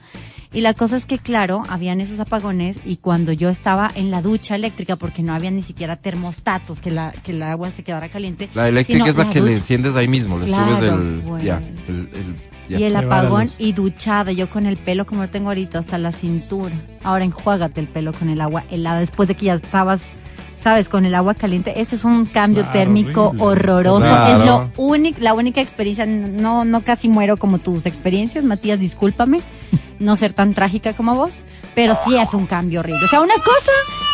Y 0.52 0.60
la 0.60 0.72
cosa 0.72 0.96
es 0.96 1.04
que, 1.04 1.18
claro, 1.18 1.64
habían 1.68 2.00
esos 2.00 2.20
apagones 2.20 2.78
y 2.84 2.98
cuando 2.98 3.32
yo 3.32 3.48
estaba 3.48 3.90
en 3.96 4.12
la 4.12 4.22
ducha 4.22 4.54
eléctrica, 4.54 4.94
porque 4.94 5.22
no 5.24 5.34
había 5.34 5.50
ni 5.50 5.62
siquiera 5.62 5.96
termostatos, 5.96 6.78
que 6.78 6.92
la, 6.92 7.10
que 7.10 7.32
el 7.32 7.42
agua 7.42 7.70
se 7.72 7.82
quedara 7.82 8.08
caliente. 8.08 8.48
La 8.54 8.68
eléctrica 8.68 9.06
es 9.08 9.16
la, 9.16 9.30
que 9.30 9.40
le 9.40 9.54
enciendes 9.54 9.96
ahí 9.96 10.06
mismo, 10.06 10.38
le 10.38 10.46
Claro, 10.46 10.76
subes 10.76 10.88
el... 10.92 11.44
Ya, 11.44 11.56
el, 11.88 11.94
el- 11.96 12.55
ya. 12.68 12.78
Y 12.78 12.84
el 12.84 12.96
apagón 12.96 13.50
y 13.58 13.72
duchada, 13.72 14.32
yo 14.32 14.48
con 14.48 14.66
el 14.66 14.76
pelo 14.76 15.06
como 15.06 15.22
lo 15.22 15.28
tengo 15.28 15.48
ahorita 15.48 15.78
hasta 15.78 15.98
la 15.98 16.12
cintura. 16.12 16.74
Ahora 17.02 17.24
enjuágate 17.24 17.80
el 17.80 17.88
pelo 17.88 18.12
con 18.12 18.28
el 18.28 18.40
agua 18.40 18.64
helada 18.70 19.00
después 19.00 19.28
de 19.28 19.34
que 19.34 19.46
ya 19.46 19.54
estabas, 19.54 20.04
sabes, 20.56 20.88
con 20.88 21.04
el 21.04 21.14
agua 21.14 21.34
caliente. 21.34 21.80
Ese 21.80 21.94
es 21.96 22.04
un 22.04 22.26
cambio 22.26 22.62
Claro, 22.64 22.78
térmico 22.78 23.24
horrible. 23.38 23.42
horroroso. 23.44 24.06
Claro. 24.06 24.40
Es 24.40 24.46
lo 24.46 24.70
único, 24.76 25.18
la 25.20 25.34
única 25.34 25.60
experiencia, 25.60 26.06
no, 26.06 26.64
no 26.64 26.82
casi 26.82 27.08
muero 27.08 27.36
como 27.36 27.58
tus 27.58 27.86
experiencias, 27.86 28.44
Matías, 28.44 28.78
discúlpame. 28.78 29.40
No 29.98 30.14
ser 30.14 30.34
tan 30.34 30.52
trágica 30.52 30.92
como 30.92 31.14
vos, 31.14 31.36
pero 31.74 31.94
sí 32.04 32.16
es 32.18 32.34
un 32.34 32.44
cambio 32.46 32.80
horrible. 32.80 33.04
O 33.06 33.08
sea, 33.08 33.22
una 33.22 33.32
cosa 33.36 33.72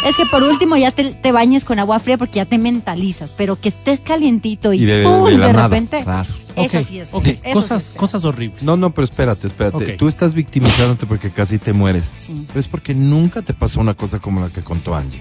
es 0.09 0.17
que 0.17 0.25
por 0.27 0.45
último 0.45 0.77
ya 0.77 0.93
te, 0.93 1.13
te 1.13 1.33
bañes 1.33 1.65
con 1.65 1.81
agua 1.81 1.99
fría 1.99 2.17
porque 2.17 2.37
ya 2.37 2.45
te 2.45 2.57
mentalizas, 2.57 3.33
pero 3.37 3.61
que 3.61 3.71
estés 3.71 3.99
calientito 3.99 4.73
y, 4.73 4.83
Y 4.83 4.85
de- 4.85 5.03
¡pum! 5.03 5.25
de 5.41 5.53
repente. 5.53 6.03
claro. 6.05 6.29
Esa 6.55 6.81
Ok, 6.81 6.87
sí 6.87 6.99
es. 7.01 7.15
ok, 7.15 7.27
eso 7.27 7.41
sí 7.43 7.53
cosas, 7.55 7.83
es 7.83 7.89
feo. 7.89 7.97
cosas 7.99 8.25
horribles. 8.25 8.63
No, 8.63 8.77
no, 8.77 8.91
pero 8.91 9.07
espérate, 9.07 9.47
espérate. 9.47 9.93
Ok. 9.95 9.99
Tú 9.99 10.07
estás 10.07 10.35
victimizándote 10.35 11.07
porque 11.07 11.31
casi 11.31 11.59
te 11.59 11.73
mueres. 11.73 12.13
Sí. 12.19 12.45
Pero 12.47 12.61
es 12.61 12.69
porque 12.69 12.95
nunca 12.95 13.41
te 13.43 13.53
pasó 13.55 13.81
una 13.81 13.95
cosa 13.95 14.19
como 14.21 14.41
la 14.41 14.51
que 14.51 14.61
contó 14.61 14.95
Angie. 14.95 15.21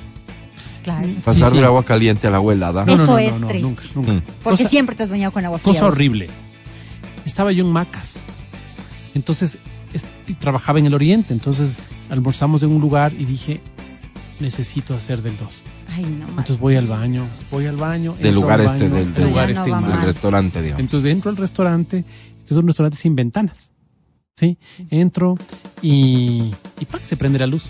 Claro. 0.84 1.08
Pasar 1.24 1.36
Sí, 1.36 1.42
del 1.56 1.60
sí. 1.60 1.64
agua 1.66 1.84
caliente 1.84 2.28
al 2.28 2.36
agua 2.36 2.54
helada. 2.54 2.86
No, 2.86 2.96
no, 2.96 3.04
Eso 3.04 3.12
no, 3.12 3.18
es 3.20 3.32
no, 3.34 3.40
no, 3.40 3.48
triste. 3.48 3.68
nunca, 3.68 3.84
nunca. 3.96 4.12
Mm. 4.14 4.22
Porque 4.44 4.64
Cosa- 4.64 4.70
siempre 4.70 4.96
te 4.96 5.04
has 5.04 5.10
bañado 5.10 5.32
con 5.32 5.46
agua 5.46 5.60
fría. 5.60 5.74
Cosa 5.74 5.86
horrible. 5.88 6.28
Estaba 7.26 7.52
yo 7.52 7.64
en 7.66 7.72
Macas. 7.72 8.20
Entonces, 9.14 9.58
es- 9.94 10.06
y 10.28 10.34
trabajaba 10.34 10.80
en 10.80 10.86
el 10.88 10.94
oriente. 10.94 11.34
Entonces, 11.34 11.78
almorzamos 12.10 12.64
en 12.64 12.72
un 12.72 12.82
lugar 12.82 13.14
y 13.18 13.26
dije, 13.26 13.62
necesito 14.40 14.96
hacer 14.96 15.22
del 15.22 15.38
2. 15.38 15.64
Ay, 15.94 16.04
no. 16.06 16.28
Entonces 16.30 16.58
voy 16.60 16.76
al 16.78 16.88
baño, 16.88 17.26
voy 17.52 17.68
al 17.68 17.76
baño. 17.76 18.16
Del 18.20 18.34
lugar 18.34 18.62
este, 18.62 18.90
del, 18.90 18.92
del 19.06 19.14
del- 19.14 19.24
lugar 19.26 19.50
no 19.50 19.58
este 19.58 19.70
inmenso. 19.70 19.92
del 19.98 20.02
restaurante, 20.06 20.62
digamos. 20.62 20.80
Entonces 20.80 21.12
entro 21.12 21.30
al 21.30 21.38
restaurante, 21.38 22.06
este 22.40 22.54
es 22.54 22.58
un 22.58 22.66
restaurante 22.68 22.98
sin 22.98 23.16
ventanas. 23.16 23.72
¿Sí? 24.38 24.58
Entro 24.90 25.38
y, 25.84 26.52
y 26.80 26.86
¡pac! 26.86 27.04
se 27.04 27.16
prende 27.18 27.38
la 27.38 27.46
luz. 27.46 27.66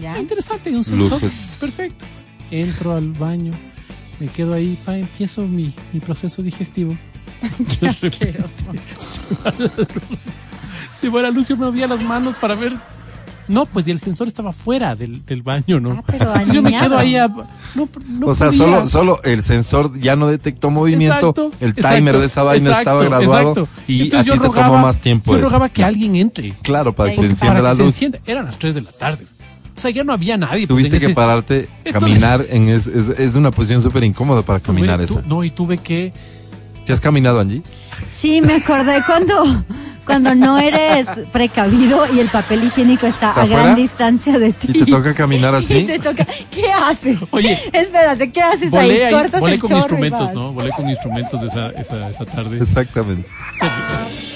¿Ya? 0.00 0.18
Interesante, 0.18 0.74
un 0.74 0.84
sensor. 0.84 1.10
Luces. 1.20 1.58
Perfecto. 1.60 2.04
Entro 2.50 2.92
al 2.94 3.12
baño, 3.12 3.52
me 4.20 4.28
quedo 4.28 4.54
ahí, 4.54 4.78
pa, 4.84 4.96
empiezo 4.96 5.42
mi, 5.42 5.74
mi 5.92 6.00
proceso 6.00 6.42
digestivo. 6.42 6.96
Repente, 7.80 8.38
se 8.98 9.20
va 9.44 9.52
la 9.58 9.66
luz. 9.66 10.20
Se 10.98 11.08
va 11.08 11.22
la 11.22 11.30
luz, 11.30 11.48
yo 11.48 11.56
me 11.56 11.66
movía 11.66 11.86
las 11.86 12.02
manos 12.02 12.34
para 12.40 12.54
ver. 12.54 12.74
No, 13.48 13.64
pues 13.64 13.86
y 13.86 13.92
el 13.92 14.00
sensor 14.00 14.26
estaba 14.26 14.52
fuera 14.52 14.96
del, 14.96 15.24
del 15.24 15.42
baño, 15.42 15.78
¿no? 15.78 15.92
Ah, 15.92 16.02
pero 16.04 16.24
Entonces 16.26 16.52
yo 16.54 16.62
me 16.62 16.76
quedo 16.76 16.98
ahí. 16.98 17.14
a- 17.16 17.28
no, 17.28 17.88
no 18.08 18.26
o 18.26 18.34
sea, 18.34 18.48
podía. 18.48 18.58
solo, 18.58 18.88
solo 18.88 19.20
el 19.22 19.42
sensor 19.44 19.96
ya 20.00 20.16
no 20.16 20.26
detectó 20.26 20.70
movimiento, 20.70 21.16
Exacto, 21.28 21.52
el 21.60 21.70
exacto, 21.70 21.94
timer 21.96 22.18
de 22.18 22.26
esa 22.26 22.42
vaina 22.42 22.70
exacto, 22.70 22.80
estaba 22.80 23.04
graduado 23.04 23.50
exacto. 23.50 23.68
y 23.86 24.02
Entonces 24.02 24.20
a 24.20 24.22
ti 24.34 24.38
yo 24.40 24.50
te 24.52 24.60
tomó 24.60 24.78
más 24.78 24.98
tiempo. 24.98 25.30
Yo 25.30 25.36
eso. 25.38 25.46
rogaba 25.46 25.68
que 25.68 25.84
alguien 25.84 26.16
entre. 26.16 26.50
Claro, 26.62 26.92
para 26.92 27.10
que 27.10 27.16
se 27.20 27.26
encienda 27.26 27.60
la 27.62 27.70
que 27.70 27.76
se 27.76 27.82
luz. 27.82 27.88
encienda. 27.94 28.18
Eran 28.26 28.46
las 28.46 28.58
3 28.58 28.74
de 28.74 28.80
la 28.80 28.90
tarde. 28.92 29.26
O 29.76 29.80
sea, 29.80 29.90
ya 29.90 30.04
no 30.04 30.12
había 30.12 30.36
nadie. 30.36 30.66
pues, 30.66 30.68
Tuviste 30.68 30.98
que 30.98 31.06
ese- 31.06 31.14
pararte, 31.14 31.68
Entonces- 31.84 32.08
caminar 32.10 32.44
en 32.48 32.68
es, 32.70 32.86
es, 32.86 33.08
es 33.18 33.34
una 33.36 33.50
posición 33.50 33.82
súper 33.82 34.04
incómoda 34.04 34.42
para 34.42 34.58
tuve- 34.58 34.66
caminar 34.66 35.04
tu- 35.06 35.18
esa. 35.18 35.22
No, 35.26 35.44
y 35.44 35.50
tuve 35.50 35.78
que. 35.78 36.12
¿Te 36.86 36.92
has 36.92 37.00
caminado, 37.00 37.40
Angie? 37.40 37.62
Sí, 38.20 38.40
me 38.40 38.54
acordé 38.54 39.02
cuando, 39.06 39.34
cuando 40.06 40.36
no 40.36 40.56
eres 40.56 41.06
precavido 41.32 42.06
y 42.14 42.20
el 42.20 42.28
papel 42.28 42.62
higiénico 42.62 43.06
está, 43.08 43.30
¿Está 43.30 43.42
a 43.42 43.46
gran 43.46 43.74
distancia 43.74 44.38
de 44.38 44.52
ti. 44.52 44.68
¿Y 44.72 44.84
te 44.84 44.90
toca 44.92 45.12
caminar 45.12 45.52
Y 45.60 45.64
así? 45.64 45.82
te 45.84 45.98
toca. 45.98 46.24
¿Qué 46.50 46.70
haces? 46.72 47.18
Oye, 47.32 47.58
Espérate, 47.72 48.30
¿qué 48.30 48.40
haces 48.40 48.70
Volé, 48.70 49.06
ahí? 49.06 49.12
Cortas 49.12 49.40
volé 49.40 49.54
el 49.54 49.60
con 49.60 49.68
chorro 49.70 49.78
y 49.78 49.82
instrumentos. 49.82 50.32
¿no? 50.32 50.52
Volé 50.52 50.70
con 50.76 50.88
instrumentos 50.88 51.42
esa, 51.42 51.70
esa, 51.70 52.08
esa 52.08 52.24
tarde. 52.24 52.58
Exactamente. 52.58 53.28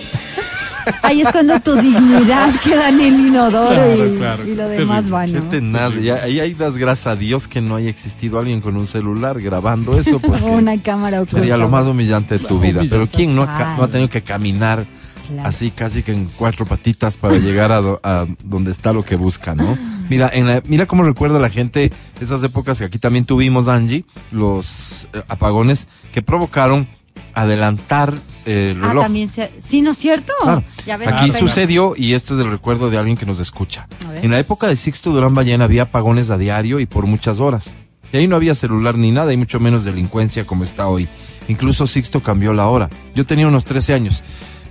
Ahí 1.03 1.21
es 1.23 1.31
cuando 1.33 1.59
tu 1.61 1.75
dignidad 1.77 2.55
queda 2.63 2.89
en 2.89 3.01
el 3.01 3.21
inodoro 3.21 3.75
Claro, 3.75 4.07
y, 4.15 4.17
claro, 4.19 4.45
y 4.45 4.51
lo 4.51 4.57
terrible. 4.65 4.77
demás 4.79 5.13
va, 5.13 5.27
Qué 5.27 5.33
¿no? 5.33 5.43
tenaz. 5.45 5.93
Ahí 6.23 6.41
ahí 6.41 6.55
das 6.55 6.77
gracias 6.77 7.07
a 7.07 7.17
Dios 7.17 7.49
que 7.49 7.61
no 7.61 7.77
haya 7.77 7.91
existido 7.91 8.39
alguien 8.39 8.61
con 8.61 8.77
un 8.77 8.87
celular 8.87 9.41
grabando 9.41 9.99
eso, 9.99 10.19
porque 10.21 10.43
O 10.45 10.49
una 10.53 10.81
cámara 10.81 11.19
oculta. 11.19 11.39
sería 11.39 11.57
lo 11.57 11.69
más 11.69 11.87
humillante 11.87 12.39
de 12.39 12.45
tu 12.45 12.59
vida. 12.61 12.83
Pero 12.89 13.07
¿quién 13.07 13.35
no 13.35 13.43
ha, 13.43 13.47
ca- 13.47 13.75
no 13.77 13.85
ha 13.85 13.89
tenido 13.89 14.09
que 14.09 14.23
caminar 14.23 14.85
Claro. 15.29 15.49
así 15.49 15.71
casi 15.71 16.03
que 16.03 16.11
en 16.13 16.29
cuatro 16.37 16.67
patitas 16.67 17.17
para 17.17 17.37
llegar 17.39 17.71
a, 17.71 17.81
do- 17.81 18.01
a 18.03 18.27
donde 18.43 18.73
está 18.73 18.93
lo 18.93 19.05
que 19.05 19.15
busca, 19.15 19.55
¿no? 19.55 19.79
Mira, 20.09 20.29
en 20.33 20.49
la- 20.49 20.61
mira 20.67 20.87
cómo 20.87 21.05
recuerda 21.05 21.39
la 21.39 21.51
gente 21.51 21.93
esas 22.21 22.43
épocas 22.43 22.81
que 22.81 22.87
aquí 22.87 22.99
también 22.99 23.25
tuvimos, 23.27 23.69
Angie, 23.69 24.05
los 24.33 25.07
eh, 25.13 25.23
apagones 25.29 25.87
que 26.13 26.21
provocaron 26.23 26.89
adelantar 27.35 28.15
eh, 28.53 28.77
Ah, 28.83 28.95
también 29.01 29.29
se... 29.29 29.51
Sí, 29.65 29.81
¿no 29.81 29.93
es 29.93 29.99
cierto? 29.99 30.33
Claro. 30.43 30.65
Ya 30.85 30.97
ves, 30.97 31.09
Aquí 31.09 31.29
no, 31.29 31.39
sucedió, 31.39 31.95
y 31.97 32.15
este 32.15 32.35
es 32.35 32.41
el 32.41 32.51
recuerdo 32.51 32.91
de 32.91 32.99
alguien 32.99 33.17
que 33.17 33.27
nos 33.27 33.39
escucha. 33.39 33.87
En 34.23 34.31
la 34.31 34.39
época 34.41 34.67
de 34.67 34.77
Sixto 34.77 35.13
Durán 35.13 35.35
Ballena 35.35 35.65
había 35.65 35.83
apagones 35.83 36.31
a 36.31 36.39
diario 36.39 36.81
y 36.81 36.87
por 36.87 37.07
muchas 37.07 37.39
horas. 37.39 37.73
Y 38.13 38.17
ahí 38.17 38.27
no 38.27 38.35
había 38.35 38.57
celular 38.57 38.99
ni 38.99 39.13
nada, 39.13 39.33
y 39.33 39.37
mucho 39.37 39.61
menos 39.61 39.85
delincuencia 39.85 40.45
como 40.45 40.65
está 40.65 40.89
hoy. 40.89 41.07
Incluso 41.47 41.87
Sixto 41.87 42.23
cambió 42.23 42.53
la 42.53 42.67
hora. 42.67 42.91
Yo 43.15 43.25
tenía 43.25 43.47
unos 43.47 43.65
13 43.65 43.95
años. 43.95 44.25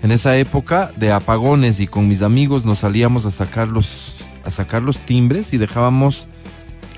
En 0.03 0.11
esa 0.11 0.37
época 0.37 0.91
de 0.97 1.11
apagones 1.11 1.79
y 1.79 1.87
con 1.87 2.07
mis 2.07 2.21
amigos 2.21 2.65
nos 2.65 2.79
salíamos 2.79 3.25
a 3.25 3.31
sacar 3.31 3.69
los, 3.69 4.13
a 4.43 4.49
sacar 4.49 4.81
los 4.81 4.97
timbres 4.97 5.53
y 5.53 5.57
dejábamos 5.57 6.27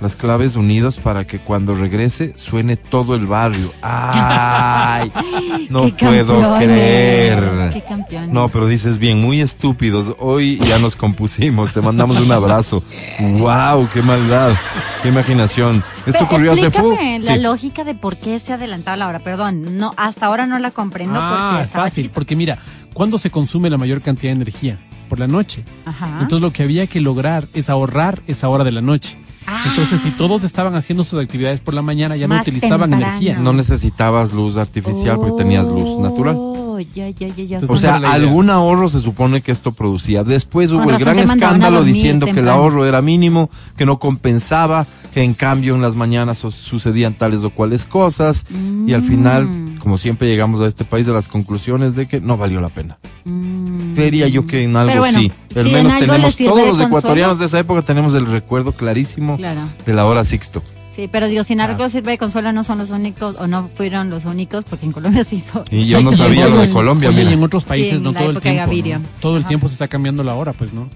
las 0.02 0.16
claves 0.16 0.56
unidas 0.56 0.98
para 0.98 1.26
que 1.26 1.40
cuando 1.40 1.76
regrese 1.76 2.34
suene 2.36 2.76
todo 2.76 3.16
el 3.16 3.28
barrio. 3.28 3.72
¡Ay! 3.82 5.12
No 5.70 5.84
Qué 5.96 6.06
puedo 6.06 6.42
campeones, 6.42 6.64
creer. 6.68 7.70
Qué 7.72 7.82
campeones. 7.82 8.30
No, 8.34 8.50
pero 8.50 8.68
dices 8.68 8.98
bien, 8.98 9.22
muy 9.22 9.40
estúpidos. 9.40 10.16
Hoy 10.20 10.58
ya 10.60 10.80
nos 10.80 10.98
compusimos, 10.98 11.72
te 11.72 11.80
mandamos 11.82 12.20
un 12.20 12.30
abrazo. 12.32 12.84
¡Wow! 13.20 13.88
¡Qué 13.94 14.02
maldad! 14.02 14.54
¡Qué 15.02 15.08
imaginación! 15.10 15.82
Esto 16.06 16.26
ocurrió 16.26 16.52
hace 16.52 16.72
fu. 16.72 16.92
explícame 16.92 17.20
la 17.20 17.36
Sí. 17.36 17.42
lógica 17.42 17.84
de 17.86 17.96
por 17.96 18.18
qué 18.18 18.38
se 18.40 18.52
adelantaba 18.54 18.98
la 18.98 19.08
hora. 19.08 19.20
Perdón, 19.20 19.78
no, 19.78 19.94
hasta 19.96 20.26
ahora 20.26 20.46
no 20.46 20.60
la 20.60 20.72
comprendo 20.72 21.18
ah, 21.22 21.52
porque 21.52 21.66
es 21.66 21.72
fácil, 21.72 22.04
chiquita. 22.04 22.14
porque 22.16 22.36
mira, 22.36 22.58
¿cuándo 22.94 23.18
se 23.18 23.30
consume 23.30 23.70
la 23.70 23.78
mayor 23.78 24.02
cantidad 24.02 24.32
de 24.32 24.42
energía? 24.42 24.78
Por 25.08 25.20
la 25.20 25.28
noche. 25.28 25.64
Ajá. 25.86 26.18
Entonces 26.22 26.42
lo 26.42 26.52
que 26.52 26.64
había 26.64 26.86
que 26.88 27.00
lograr 27.00 27.48
es 27.54 27.70
ahorrar 27.70 28.22
esa 28.28 28.50
hora 28.50 28.64
de 28.66 28.72
la 28.72 28.82
noche. 28.82 29.18
Ah. 29.48 29.66
Entonces, 29.68 30.02
si 30.02 30.12
todos 30.12 30.44
estaban 30.44 30.76
haciendo 30.76 31.04
sus 31.04 31.20
actividades 31.20 31.62
por 31.62 31.74
la 31.74 31.82
mañana, 31.82 32.16
ya 32.16 32.28
no 32.28 32.40
utilizaban 32.40 32.92
temprano. 32.92 33.06
energía. 33.08 33.40
No 33.40 33.54
necesitabas 33.54 34.34
luz 34.34 34.58
artificial 34.58 35.18
porque 35.18 35.44
tenías 35.44 35.68
luz 35.68 36.00
natural. 36.00 36.38
Ya, 36.82 37.10
ya, 37.10 37.28
ya, 37.28 37.44
ya. 37.44 37.58
Entonces, 37.60 37.70
O 37.70 37.78
sea, 37.78 37.96
algún 38.12 38.50
ahorro 38.50 38.90
se 38.90 39.00
supone 39.00 39.42
que 39.42 39.52
esto 39.52 39.72
producía. 39.72 40.24
Después 40.24 40.70
Con 40.72 40.82
hubo 40.84 40.92
el 40.92 40.98
gran 40.98 41.20
escándalo 41.20 41.84
diciendo 41.84 42.26
que 42.28 42.40
el 42.40 42.50
ahorro 42.50 42.86
era 42.86 43.02
mínimo, 43.02 43.50
que 43.78 43.86
no 43.86 44.00
compensaba, 44.00 44.86
que 45.14 45.24
en 45.24 45.34
cambio 45.34 45.76
en 45.76 45.82
las 45.82 45.96
mañanas 45.96 46.38
su- 46.40 46.52
sucedían 46.52 47.14
tales 47.14 47.44
o 47.44 47.50
cuales 47.50 47.86
cosas. 47.86 48.46
Y 48.88 48.94
al 48.94 49.02
Mm. 49.02 49.06
final, 49.08 49.50
como 49.80 49.98
siempre 49.98 50.28
llegamos 50.28 50.62
a 50.62 50.68
este 50.68 50.86
país 50.86 51.08
a 51.08 51.12
las 51.12 51.28
conclusiones 51.28 51.96
de 51.96 52.08
que 52.08 52.20
no 52.22 52.38
valió 52.38 52.62
la 52.62 52.70
pena. 52.70 52.98
Mm. 53.26 53.94
Creería 53.96 54.28
yo 54.28 54.46
que 54.48 54.64
en 54.64 54.76
algo 54.76 55.00
bueno, 55.00 55.20
sí. 55.20 55.32
Al 55.56 55.66
menos 55.72 55.98
tenemos, 56.00 56.36
todos 56.36 56.56
los 56.56 56.66
consuelo. 56.68 56.88
ecuatorianos 56.88 57.40
de 57.40 57.46
esa 57.46 57.60
época 57.60 57.82
tenemos 57.82 58.14
el 58.16 58.26
recuerdo 58.26 58.72
clarísimo 58.72 59.38
Claro. 59.38 59.62
de 59.86 59.94
la 59.94 60.06
hora 60.06 60.24
Sixto. 60.24 60.64
Sí, 60.96 61.08
pero 61.10 61.28
digo, 61.28 61.44
sin 61.44 61.62
algo 61.62 61.88
sirve 61.88 62.12
de 62.12 62.18
consuelo, 62.18 62.52
no 62.52 62.64
son 62.64 62.78
los 62.80 62.90
únicos, 62.92 63.36
o 63.40 63.48
no 63.48 63.70
fueron 63.74 64.10
los 64.10 64.26
únicos, 64.26 64.66
porque 64.66 64.86
en 64.86 64.92
Colombia 64.92 65.24
se 65.30 65.36
hizo. 65.38 65.64
Y 65.72 65.86
yo 65.86 66.02
no 66.02 66.10
Y 66.12 66.14
en 66.16 66.18
sabía 66.18 66.48
lo 66.48 66.58
de 66.60 66.70
Colombia, 66.70 67.10
oye, 67.10 67.20
mira. 67.20 67.32
y 67.32 67.34
en 67.34 67.44
otros 67.44 67.64
Sí, 67.64 67.70
países 67.70 67.94
en 67.98 68.04
no 68.04 68.12
la 68.12 68.20
todo 68.20 68.32
el 68.32 68.40
tiempo. 68.42 69.08
Todo 69.22 69.36
el 69.38 69.42
Ajá. 69.44 69.48
tiempo 69.48 69.68
se 69.68 69.74
está 69.76 69.88
cambiando 69.88 70.24
la 70.24 70.36
hora, 70.36 70.54
pues, 70.54 70.74
¿no? 70.74 70.90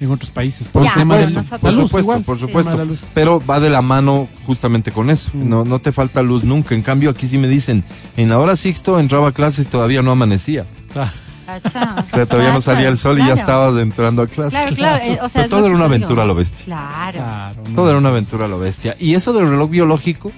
En 0.00 0.10
otros 0.10 0.30
países. 0.32 0.66
Por 0.66 0.84
tema 0.92 1.16
de 1.18 1.26
supuesto, 1.26 1.98
igual. 2.00 2.24
por 2.24 2.36
supuesto. 2.36 2.76
Pero 3.14 3.40
va 3.48 3.60
de 3.60 3.70
la 3.70 3.82
mano 3.82 4.26
justamente 4.46 4.90
con 4.90 5.10
eso. 5.10 5.30
Mm. 5.32 5.48
No, 5.48 5.64
no 5.64 5.78
te 5.80 5.92
falta 5.92 6.22
luz 6.22 6.42
nunca. 6.42 6.74
En 6.74 6.82
cambio, 6.82 7.10
aquí 7.10 7.28
sí 7.28 7.38
me 7.38 7.46
dicen, 7.46 7.84
en 8.16 8.28
la 8.30 8.38
hora 8.40 8.56
Sixto 8.56 8.98
entraba 8.98 9.28
a 9.28 9.32
clases 9.32 9.66
y 9.66 9.68
todavía 9.68 10.02
no 10.02 10.10
amanecía. 10.10 10.64
Ah, 10.96 11.12
Cacha. 11.60 11.96
O 12.12 12.16
sea, 12.16 12.26
todavía 12.26 12.52
no 12.52 12.60
salía 12.60 12.88
el 12.88 12.98
sol 12.98 13.18
y 13.18 13.26
ya 13.26 13.34
estabas 13.34 13.76
entrando 13.80 14.22
a 14.22 14.26
clases. 14.26 14.52
Claro, 14.52 14.76
claro. 14.76 15.04
eh, 15.04 15.18
o 15.22 15.28
sea, 15.28 15.30
Pero 15.32 15.44
es 15.44 15.50
todo 15.50 15.66
era 15.66 15.74
una 15.74 15.84
aventura 15.86 16.22
a 16.22 16.26
lo 16.26 16.34
bestia. 16.34 16.64
Claro. 16.64 17.18
claro. 17.18 17.62
no. 17.68 17.74
Todo 17.76 17.88
era 17.90 17.98
una 17.98 18.08
aventura 18.10 18.44
a 18.46 18.48
lo 18.48 18.58
bestia. 18.58 18.96
Y 18.98 19.14
eso 19.14 19.32
del 19.32 19.48
reloj 19.48 19.70
biológico, 19.70 20.32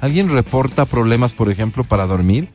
¿alguien 0.00 0.30
reporta 0.30 0.84
problemas, 0.84 1.32
por 1.32 1.50
ejemplo, 1.50 1.84
para 1.84 2.06
dormir? 2.06 2.50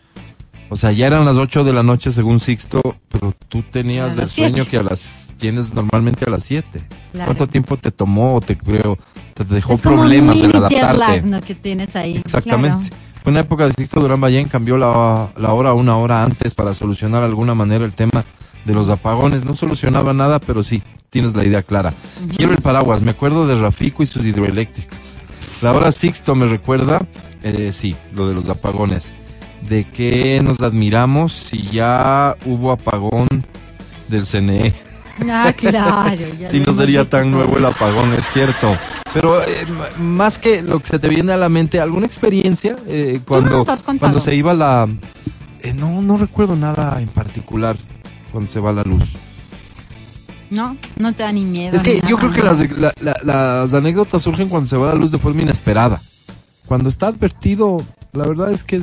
O 0.69 0.75
sea, 0.75 0.91
ya 0.91 1.07
eran 1.07 1.25
las 1.25 1.37
8 1.37 1.63
de 1.63 1.73
la 1.73 1.83
noche 1.83 2.11
según 2.11 2.39
Sixto, 2.39 2.81
pero 3.09 3.33
tú 3.47 3.61
tenías 3.61 4.17
el 4.17 4.27
sueño 4.27 4.55
siete. 4.55 4.69
que 4.71 4.77
a 4.77 4.83
las 4.83 5.29
tienes 5.37 5.73
normalmente 5.73 6.25
a 6.25 6.29
las 6.29 6.43
7. 6.43 6.81
Claro. 7.11 7.25
¿Cuánto 7.27 7.47
tiempo 7.47 7.77
te 7.77 7.91
tomó 7.91 8.35
o 8.35 8.41
te 8.41 8.57
creo 8.57 8.97
te 9.33 9.43
dejó 9.43 9.73
Es 9.73 9.81
como 9.81 9.97
problemas 9.97 10.37
un 10.37 10.45
en 10.45 10.55
adaptarte? 10.55 10.97
lag, 10.97 11.25
¿no? 11.25 11.41
que 11.41 11.53
tienes 11.53 11.95
ahí. 11.95 12.15
Exactamente. 12.17 12.89
Claro. 12.89 13.02
Fue 13.23 13.31
una 13.31 13.39
época 13.39 13.65
de 13.65 13.71
Sixto 13.71 14.01
Durán 14.01 14.19
Ballén, 14.19 14.49
cambió 14.49 14.75
la, 14.75 15.29
la 15.37 15.53
hora 15.53 15.73
una 15.73 15.97
hora 15.97 16.23
antes 16.23 16.53
para 16.53 16.73
solucionar 16.73 17.21
de 17.21 17.27
alguna 17.27 17.55
manera 17.55 17.85
el 17.85 17.93
tema 17.93 18.25
de 18.65 18.73
los 18.73 18.89
apagones. 18.89 19.45
No 19.45 19.55
solucionaba 19.55 20.11
nada, 20.13 20.39
pero 20.39 20.61
sí, 20.61 20.83
tienes 21.09 21.33
la 21.33 21.45
idea 21.45 21.63
clara. 21.63 21.93
Quiero 22.35 22.51
el 22.51 22.61
paraguas, 22.61 23.01
me 23.01 23.11
acuerdo 23.11 23.47
de 23.47 23.55
Rafico 23.55 24.03
y 24.03 24.07
sus 24.07 24.25
hidroeléctricas. 24.25 25.15
La 25.61 25.71
hora 25.71 25.93
Sixto 25.93 26.35
me 26.35 26.47
recuerda, 26.47 27.01
eh, 27.43 27.71
sí, 27.71 27.95
lo 28.13 28.27
de 28.27 28.35
los 28.35 28.49
apagones. 28.49 29.15
De 29.69 29.85
que 29.85 30.41
nos 30.43 30.59
admiramos 30.59 31.31
si 31.31 31.61
ya 31.69 32.35
hubo 32.45 32.73
apagón 32.73 33.27
del 34.09 34.25
CNE. 34.25 34.73
Ah, 35.29 35.53
claro. 35.57 36.21
Si 36.49 36.59
no 36.59 36.73
sería 36.73 37.01
visto 37.01 37.17
tan 37.17 37.31
nuevo 37.31 37.57
el 37.57 37.65
apagón, 37.65 38.13
es 38.13 38.25
cierto. 38.33 38.77
Pero 39.13 39.41
eh, 39.43 39.65
más 39.99 40.37
que 40.39 40.61
lo 40.61 40.79
que 40.79 40.87
se 40.87 40.99
te 40.99 41.07
viene 41.07 41.33
a 41.33 41.37
la 41.37 41.49
mente, 41.49 41.79
¿alguna 41.79 42.05
experiencia 42.05 42.75
eh, 42.87 43.19
cuando, 43.27 43.63
cuando 43.99 44.19
se 44.19 44.35
iba 44.35 44.53
la... 44.53 44.87
eh, 45.61 45.73
no, 45.73 46.01
no 46.01 46.17
recuerdo 46.17 46.55
nada 46.55 46.99
en 47.01 47.09
particular 47.09 47.77
cuando 48.31 48.49
se 48.49 48.59
va 48.59 48.73
la 48.73 48.83
luz. 48.83 49.13
No, 50.49 50.77
no 50.97 51.13
te 51.13 51.23
da 51.23 51.31
ni 51.31 51.43
miedo. 51.45 51.75
Es 51.75 51.83
que 51.83 52.01
yo 52.07 52.17
creo 52.17 52.31
que 52.31 52.41
las, 52.43 52.59
de- 52.59 52.69
la- 52.77 52.93
la- 53.01 53.17
las 53.23 53.73
anécdotas 53.73 54.21
surgen 54.21 54.49
cuando 54.49 54.67
se 54.69 54.77
va 54.77 54.89
la 54.89 54.95
luz 54.95 55.11
de 55.11 55.17
forma 55.19 55.41
inesperada. 55.41 56.01
Cuando 56.65 56.89
está 56.89 57.07
advertido, 57.07 57.83
La 58.13 58.27
verdad 58.27 58.51
es 58.51 58.63
que 58.63 58.79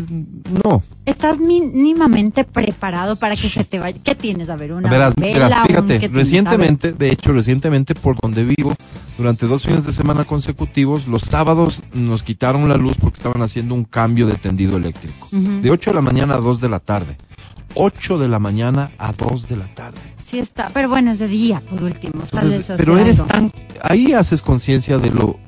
no. 0.64 0.82
¿Estás 1.06 1.38
mínimamente 1.38 2.42
preparado 2.44 3.14
para 3.16 3.36
que 3.36 3.48
se 3.48 3.62
te 3.64 3.78
vaya? 3.78 3.96
¿Qué 4.02 4.14
tienes? 4.16 4.50
A 4.50 4.56
ver, 4.56 4.72
una 4.72 4.90
Verás, 4.90 5.14
vela, 5.14 5.46
verás, 5.48 5.60
un- 5.60 5.66
fíjate, 5.68 5.92
¿qué 5.94 5.98
tienes? 6.08 6.16
recientemente, 6.16 6.92
de 6.92 7.10
hecho, 7.12 7.32
recientemente 7.32 7.94
por 7.94 8.16
donde 8.20 8.44
vivo, 8.44 8.74
durante 9.16 9.46
dos 9.46 9.64
fines 9.64 9.84
de 9.86 9.92
semana 9.92 10.24
consecutivos, 10.24 11.06
los 11.06 11.22
sábados 11.22 11.80
nos 11.94 12.24
quitaron 12.24 12.68
la 12.68 12.76
luz 12.76 12.96
porque 13.00 13.18
estaban 13.18 13.40
haciendo 13.42 13.74
un 13.74 13.84
cambio 13.84 14.26
de 14.26 14.34
tendido 14.34 14.76
eléctrico. 14.76 15.28
Ujú. 15.30 15.60
De 15.62 15.70
8 15.70 15.90
de 15.90 15.94
la 15.94 16.02
mañana 16.02 16.34
a 16.34 16.38
2 16.38 16.60
de 16.60 16.68
la 16.68 16.80
tarde. 16.80 17.16
8 17.74 18.18
de 18.18 18.26
la 18.28 18.40
mañana 18.40 18.90
a 18.98 19.12
2 19.12 19.46
de 19.48 19.56
la 19.56 19.66
tarde. 19.74 19.98
Sí 20.18 20.40
está, 20.40 20.70
pero 20.74 20.88
bueno, 20.88 21.12
es 21.12 21.20
de 21.20 21.28
día, 21.28 21.62
por 21.70 21.82
último. 21.84 22.14
Entonces, 22.22 22.66
pero 22.76 22.98
eres 22.98 23.24
tan... 23.24 23.52
Ahí 23.82 24.12
haces 24.12 24.42
conciencia 24.42 24.98
de 24.98 25.10
lo 25.10 25.38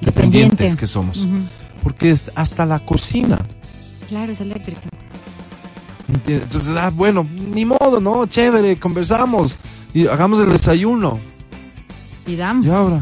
dependientes 0.00 0.50
Dependiente. 0.72 0.76
que 0.78 0.86
somos. 0.86 1.18
Ujú. 1.18 1.38
Porque 1.86 2.10
es- 2.10 2.32
hasta 2.34 2.66
la 2.66 2.80
cocina. 2.80 3.38
Claro, 4.08 4.32
es 4.32 4.40
eléctrica. 4.40 4.80
¿entiendes? 6.08 6.42
Entonces, 6.46 6.76
ah, 6.76 6.90
bueno, 6.90 7.24
ni 7.54 7.64
modo, 7.64 8.00
¿no? 8.00 8.26
Chévere, 8.26 8.76
conversamos. 8.76 9.56
Y 9.94 10.08
hagamos 10.08 10.40
el 10.40 10.50
desayuno. 10.50 11.20
Pidamos. 12.24 12.66
¿Y 12.66 12.70
ahora? 12.70 12.98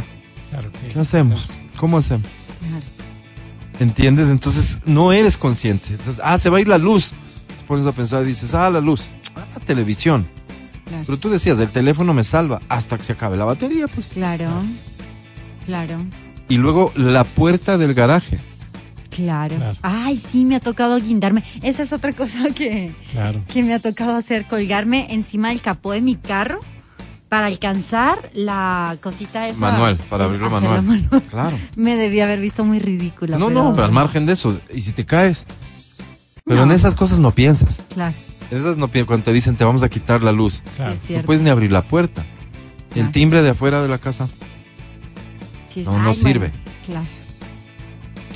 Claro 0.51 0.71
que- 0.71 0.89
¿Qué 0.93 1.01
hacemos? 1.01 1.49
¿Cómo 1.79 1.97
hacemos? 1.97 2.27
Claro. 2.61 2.85
¿Entiendes? 3.81 4.29
Entonces 4.29 4.81
no 4.85 5.13
eres 5.13 5.39
consciente. 5.39 5.89
Entonces, 5.93 6.21
ah, 6.23 6.37
se 6.37 6.51
va 6.51 6.59
a 6.59 6.61
ir 6.61 6.69
la 6.69 6.77
luz. 6.77 7.13
Te 7.59 7.65
pones 7.67 7.87
a 7.87 7.93
pensar 7.93 8.23
y 8.23 8.27
dices, 8.27 8.53
ah, 8.53 8.69
la 8.69 8.81
luz. 8.83 9.05
Ah, 9.35 9.47
la 9.55 9.61
televisión. 9.61 10.27
Claro. 10.85 11.05
Pero 11.07 11.19
tú 11.19 11.31
decías, 11.31 11.59
el 11.59 11.71
teléfono 11.71 12.13
me 12.13 12.23
salva 12.23 12.61
hasta 12.69 12.99
que 12.99 13.05
se 13.05 13.15
acabe 13.15 13.39
la 13.39 13.47
batería, 13.47 13.87
pues. 13.89 14.09
Claro. 14.09 14.51
Claro. 15.65 15.97
Y 16.51 16.59
luego 16.59 16.93
la 16.97 17.25
puerta 17.25 17.79
del 17.79 17.95
garaje. 17.95 18.39
Claro. 19.15 19.57
Claro. 19.57 19.79
Ay, 19.83 20.17
sí, 20.17 20.45
me 20.45 20.57
ha 20.57 20.61
tocado 20.61 20.99
guindarme. 21.01 21.43
Esa 21.63 21.83
es 21.83 21.93
otra 21.93 22.13
cosa 22.13 22.39
que, 22.55 22.93
Claro. 23.13 23.43
que 23.49 23.63
me 23.63 23.75
ha 23.75 23.79
tocado 23.81 24.17
hacer, 24.17 24.47
colgarme 24.47 25.07
encima 25.15 25.49
del 25.51 25.61
capó 25.63 25.93
de 25.93 26.01
mi 26.01 26.17
carro 26.17 26.61
para 27.29 27.47
alcanzar 27.47 28.31
la 28.35 28.97
cosita 29.01 29.49
esa. 29.49 29.59
Manual, 29.59 29.97
para 30.09 30.25
abrirlo 30.27 30.51
manual. 30.51 30.83
manual. 30.83 31.23
Claro. 31.31 31.57
Me 31.77 31.97
debía 31.97 32.25
haber 32.25 32.41
visto 32.41 32.65
muy 32.65 32.79
ridícula. 32.79 33.39
No, 33.39 33.49
pero- 33.49 33.63
no, 33.65 33.73
pero 33.73 33.85
al 33.87 33.93
margen 33.93 34.27
de 34.27 34.33
eso. 34.35 34.59
¿Y 34.73 34.83
si 34.83 34.93
te 34.93 35.05
caes? 35.05 35.47
Pero 36.45 36.59
No. 36.59 36.65
en 36.65 36.73
esas 36.73 36.95
cosas 36.95 37.19
no 37.19 37.31
piensas. 37.31 37.81
Claro, 37.93 38.15
En 38.51 38.59
esas 38.59 38.77
no 38.77 38.89
piensas. 38.89 39.07
Cuando 39.09 39.25
te 39.25 39.33
dicen 39.33 39.57
te 39.57 39.65
vamos 39.65 39.83
a 39.83 39.89
quitar 39.89 40.23
la 40.23 40.31
luz. 40.33 40.63
Claro. 40.77 40.95
No 41.11 41.23
puedes 41.23 41.43
ni 41.43 41.51
abrir 41.51 41.73
la 41.73 41.83
puerta. 41.83 42.25
El 42.95 43.11
timbre 43.11 43.43
de 43.43 43.51
afuera 43.51 43.83
de 43.83 43.89
la 43.89 43.99
casa. 43.99 44.29
No, 45.77 45.99
no 45.99 46.11
ay, 46.11 46.15
sirve. 46.17 46.51
bueno, 46.51 46.55
claro. 46.87 47.07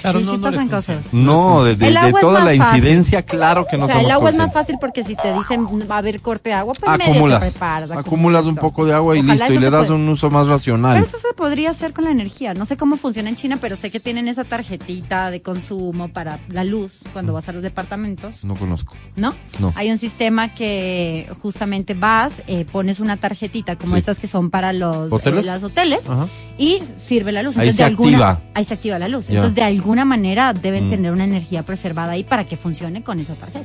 Claro, 0.00 0.20
sí, 0.20 0.24
no, 0.24 0.32
sí 0.32 0.38
no 0.38 0.42
pasan 0.50 0.68
cosas. 0.68 1.12
No, 1.12 1.64
de, 1.64 1.76
de- 1.76 1.92
toda 2.20 2.40
la 2.44 2.54
fácil. 2.54 2.78
incidencia, 2.78 3.22
claro 3.22 3.66
que 3.70 3.76
no 3.76 3.84
o 3.84 3.88
sea, 3.88 4.00
el 4.00 4.11
agua 4.11 4.30
es 4.30 4.37
más 4.37 4.52
fácil 4.52 4.76
porque 4.80 5.02
si 5.04 5.14
te 5.16 5.32
dicen 5.34 5.66
va 5.90 5.96
a 5.96 5.98
haber 5.98 6.20
corte 6.20 6.50
de 6.50 6.54
agua, 6.54 6.72
pues 6.78 6.90
medio 6.92 7.04
te 7.04 7.11
acumulas, 7.18 7.40
preparas, 7.50 7.90
acumulas 7.90 8.44
un 8.46 8.56
poco 8.56 8.84
de 8.87 8.94
agua 8.94 9.16
y 9.16 9.20
Ojalá 9.20 9.34
listo, 9.34 9.52
y 9.54 9.58
le 9.58 9.70
das 9.70 9.90
un 9.90 10.08
uso 10.08 10.30
más 10.30 10.44
Pero 10.44 10.56
racional. 10.56 11.02
eso 11.02 11.18
se 11.18 11.34
podría 11.34 11.70
hacer 11.70 11.92
con 11.92 12.04
la 12.04 12.11
energía. 12.11 12.54
No 12.54 12.64
sé 12.64 12.76
cómo 12.76 12.96
funciona 12.96 13.28
en 13.28 13.37
China, 13.37 13.58
pero 13.61 13.76
sé 13.76 13.90
que 13.90 14.00
tienen 14.00 14.28
esa 14.28 14.44
tarjetita 14.44 15.30
de 15.30 15.42
consumo 15.42 16.08
para 16.08 16.38
la 16.48 16.64
luz 16.64 17.00
cuando 17.12 17.32
vas 17.32 17.48
a 17.48 17.52
los 17.52 17.62
departamentos, 17.62 18.44
No 18.44 18.54
conozco. 18.54 18.94
¿no? 19.16 19.34
No. 19.61 19.72
Hay 19.76 19.90
un 19.90 19.98
sistema 19.98 20.54
que 20.54 21.30
justamente 21.42 21.94
vas, 21.94 22.34
eh, 22.46 22.64
pones 22.70 23.00
una 23.00 23.16
tarjetita 23.16 23.76
como 23.76 23.94
Sí. 23.94 23.98
estas 23.98 24.18
que 24.18 24.26
son 24.26 24.50
para 24.50 24.72
los 24.72 25.12
¿Hoteles? 25.12 25.44
eh, 25.44 25.46
las 25.46 25.62
hoteles 25.62 26.08
Ajá. 26.08 26.26
y 26.58 26.80
sirve 26.96 27.32
la 27.32 27.42
luz. 27.42 27.56
Ahí 27.56 27.68
Entonces, 27.68 27.76
se 27.76 27.82
de 27.82 27.87
alguna, 27.88 28.28
activa. 28.30 28.50
Ahí 28.54 28.64
se 28.64 28.74
activa 28.74 28.98
la 28.98 29.08
luz. 29.08 29.26
Ya. 29.28 29.34
Entonces, 29.34 29.54
de 29.54 29.62
alguna 29.88 30.05
manera 30.05 30.53
deben 30.53 30.87
Mm. 30.88 30.90
tener 30.90 31.12
una 31.12 31.24
energía 31.24 31.62
preservada 31.62 32.12
ahí 32.12 32.22
para 32.22 32.44
que 32.44 32.59
funcione 32.59 33.03
con 33.03 33.18
esa 33.20 33.35
tarjeta. 33.35 33.64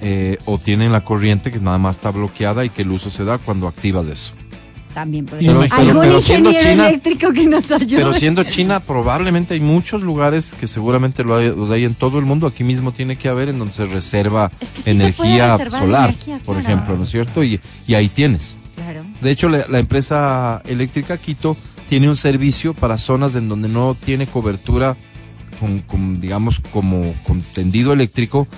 Eh, 0.00 0.38
o 0.46 0.56
tienen 0.56 0.90
la 0.90 1.02
corriente 1.02 1.52
que 1.52 1.60
nada 1.60 1.76
más 1.76 1.96
está 1.96 2.10
bloqueada 2.10 2.64
y 2.64 2.70
que 2.70 2.80
el 2.80 2.90
uso 2.90 3.10
se 3.10 3.24
da 3.26 3.36
cuando 3.36 3.68
activas 3.68 4.08
eso. 4.08 4.32
También 4.94 5.26
podría 5.26 5.52
Pero- 5.52 5.74
Algún 5.74 6.00
pero 6.02 6.16
ingeniero 6.16 6.58
China- 6.70 6.88
eléctrico 6.88 7.32
que 7.34 7.44
nos 7.46 7.70
ayude. 7.70 7.96
Pero 7.96 8.14
siendo 8.14 8.42
China, 8.44 8.80
probablemente 8.80 9.52
hay 9.52 9.60
muchos 9.60 10.00
lugares 10.00 10.54
que 10.58 10.66
seguramente 10.66 11.22
lo 11.24 11.36
hay, 11.36 11.48
los 11.54 11.70
hay 11.70 11.84
en 11.84 11.94
todo 11.94 12.18
el 12.18 12.24
mundo. 12.24 12.46
Aquí 12.46 12.64
mismo 12.64 12.90
tiene 12.92 13.16
que 13.16 13.28
haber 13.28 13.50
en 13.50 13.58
donde 13.58 13.74
se 13.74 13.84
reserva 13.84 14.50
Es 14.60 14.68
que 14.70 14.76
sí 14.76 14.82
se 14.84 14.90
energía 14.92 15.56
reservar 15.58 15.80
solar, 15.82 16.08
energía, 16.08 16.38
por 16.38 16.56
claro. 16.56 16.60
ejemplo, 16.60 16.96
¿no 16.96 17.04
es 17.04 17.10
cierto? 17.10 17.44
Y, 17.44 17.60
y 17.86 17.92
ahí 17.94 18.08
tienes. 18.08 18.56
Claro. 18.74 19.04
De 19.20 19.30
hecho, 19.30 19.50
la, 19.50 19.66
la 19.68 19.78
empresa 19.78 20.62
eléctrica 20.66 21.18
Quito 21.18 21.54
tiene 21.90 22.08
un 22.08 22.16
servicio 22.16 22.72
para 22.72 22.96
zonas 22.96 23.34
en 23.34 23.48
donde 23.50 23.68
no 23.68 23.94
tiene 23.94 24.26
cobertura 24.26 24.96
con, 25.60 25.80
con, 25.80 26.20
digamos, 26.20 26.60
como 26.72 27.14
con 27.24 27.42
tendido 27.42 27.92
eléctrico, 27.92 28.48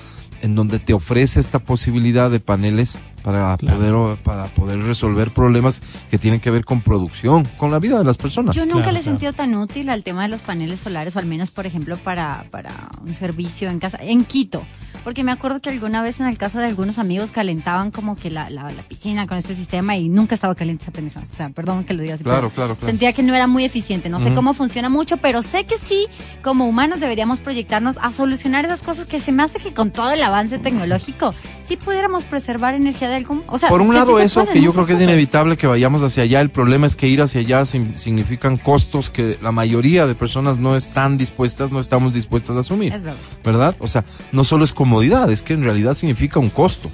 en 0.40 0.54
donde 0.54 0.78
te 0.78 0.94
ofrece 0.94 1.40
esta 1.40 1.58
posibilidad 1.58 2.30
de 2.30 2.40
paneles 2.40 2.98
para 3.22 3.56
Claro. 3.56 3.78
poder 3.78 4.18
para 4.22 4.46
poder 4.46 4.78
resolver 4.82 5.30
problemas 5.30 5.82
que 6.10 6.18
tienen 6.18 6.40
que 6.40 6.50
ver 6.50 6.64
con 6.64 6.80
producción, 6.80 7.44
con 7.56 7.70
la 7.70 7.78
vida 7.78 7.98
de 7.98 8.04
las 8.04 8.16
personas. 8.18 8.54
Yo 8.56 8.62
nunca 8.66 8.82
Claro, 8.82 8.92
le 8.92 8.98
he 8.98 9.02
claro. 9.02 9.18
sentido 9.18 9.32
tan 9.32 9.54
útil 9.54 9.88
al 9.90 10.02
tema 10.02 10.22
de 10.22 10.28
los 10.28 10.42
paneles 10.42 10.80
solares, 10.80 11.14
o 11.16 11.18
al 11.18 11.26
menos, 11.26 11.50
por 11.50 11.66
ejemplo, 11.66 11.96
para, 11.96 12.44
para 12.50 12.72
un 13.04 13.14
servicio 13.14 13.70
en 13.70 13.78
casa, 13.78 13.98
en 14.00 14.24
Quito. 14.24 14.62
Porque 15.04 15.24
me 15.24 15.32
acuerdo 15.32 15.60
que 15.60 15.70
alguna 15.70 16.00
vez 16.02 16.20
en 16.20 16.26
el 16.26 16.38
casa 16.38 16.60
de 16.60 16.66
algunos 16.66 16.98
amigos 16.98 17.32
calentaban 17.32 17.90
como 17.90 18.14
que 18.14 18.30
la, 18.30 18.50
la, 18.50 18.70
la 18.70 18.82
piscina 18.82 19.26
con 19.26 19.36
este 19.36 19.54
sistema 19.54 19.96
y 19.96 20.08
nunca 20.08 20.34
estaba 20.36 20.54
caliente 20.54 20.84
esa 20.84 20.92
pendeja. 20.92 21.20
O 21.32 21.36
sea, 21.36 21.48
perdón 21.50 21.82
que 21.84 21.94
lo 21.94 22.02
diga 22.02 22.14
así. 22.14 22.22
Claro, 22.24 22.50
claro, 22.50 22.76
claro. 22.76 22.86
Sentía 22.90 23.12
que 23.12 23.22
no 23.24 23.34
era 23.34 23.46
muy 23.48 23.64
eficiente. 23.64 24.08
No 24.08 24.20
sé 24.20 24.32
cómo 24.34 24.54
funciona 24.54 24.88
mucho, 24.88 25.16
pero 25.16 25.42
sé 25.42 25.64
que 25.64 25.76
sí, 25.78 26.06
como 26.42 26.66
humanos 26.68 27.00
deberíamos 27.00 27.40
proyectarnos 27.40 27.96
a 28.00 28.12
solucionar 28.12 28.64
esas 28.64 28.80
cosas 28.80 29.06
que 29.06 29.18
se 29.18 29.32
me 29.32 29.42
hace 29.42 29.58
que 29.58 29.74
con 29.74 29.90
todo 29.90 30.12
el 30.12 30.22
avance 30.22 30.58
tecnológico, 30.58 31.34
sí 31.62 31.76
pudiéramos 31.76 32.24
preservar 32.24 32.74
energía 32.74 33.08
de 33.12 33.18
algún... 33.18 33.44
O 33.46 33.58
sea, 33.58 33.68
Por 33.68 33.80
un 33.80 33.88
sí 33.88 33.94
lado 33.94 34.18
eso, 34.18 34.46
que 34.46 34.60
yo 34.60 34.72
creo 34.72 34.86
que 34.86 34.94
es 34.94 35.00
inevitable 35.00 35.56
que 35.56 35.66
vayamos 35.66 36.02
hacia 36.02 36.24
allá. 36.24 36.40
El 36.40 36.50
problema 36.50 36.86
es 36.86 36.96
que 36.96 37.08
ir 37.08 37.22
hacia 37.22 37.40
allá 37.40 37.64
significan 37.64 38.56
costos 38.56 39.10
que 39.10 39.38
la 39.40 39.52
mayoría 39.52 40.06
de 40.06 40.14
personas 40.14 40.58
no 40.58 40.76
están 40.76 41.18
dispuestas, 41.18 41.70
no 41.72 41.80
estamos 41.80 42.14
dispuestas 42.14 42.56
a 42.56 42.60
asumir. 42.60 42.92
Es 42.92 43.02
verdad. 43.02 43.20
¿verdad? 43.44 43.76
O 43.78 43.88
sea, 43.88 44.04
no 44.32 44.44
solo 44.44 44.64
es 44.64 44.72
comodidad, 44.72 45.30
es 45.30 45.42
que 45.42 45.52
en 45.52 45.64
realidad 45.64 45.94
significa 45.94 46.40
un 46.40 46.50
costo. 46.50 46.90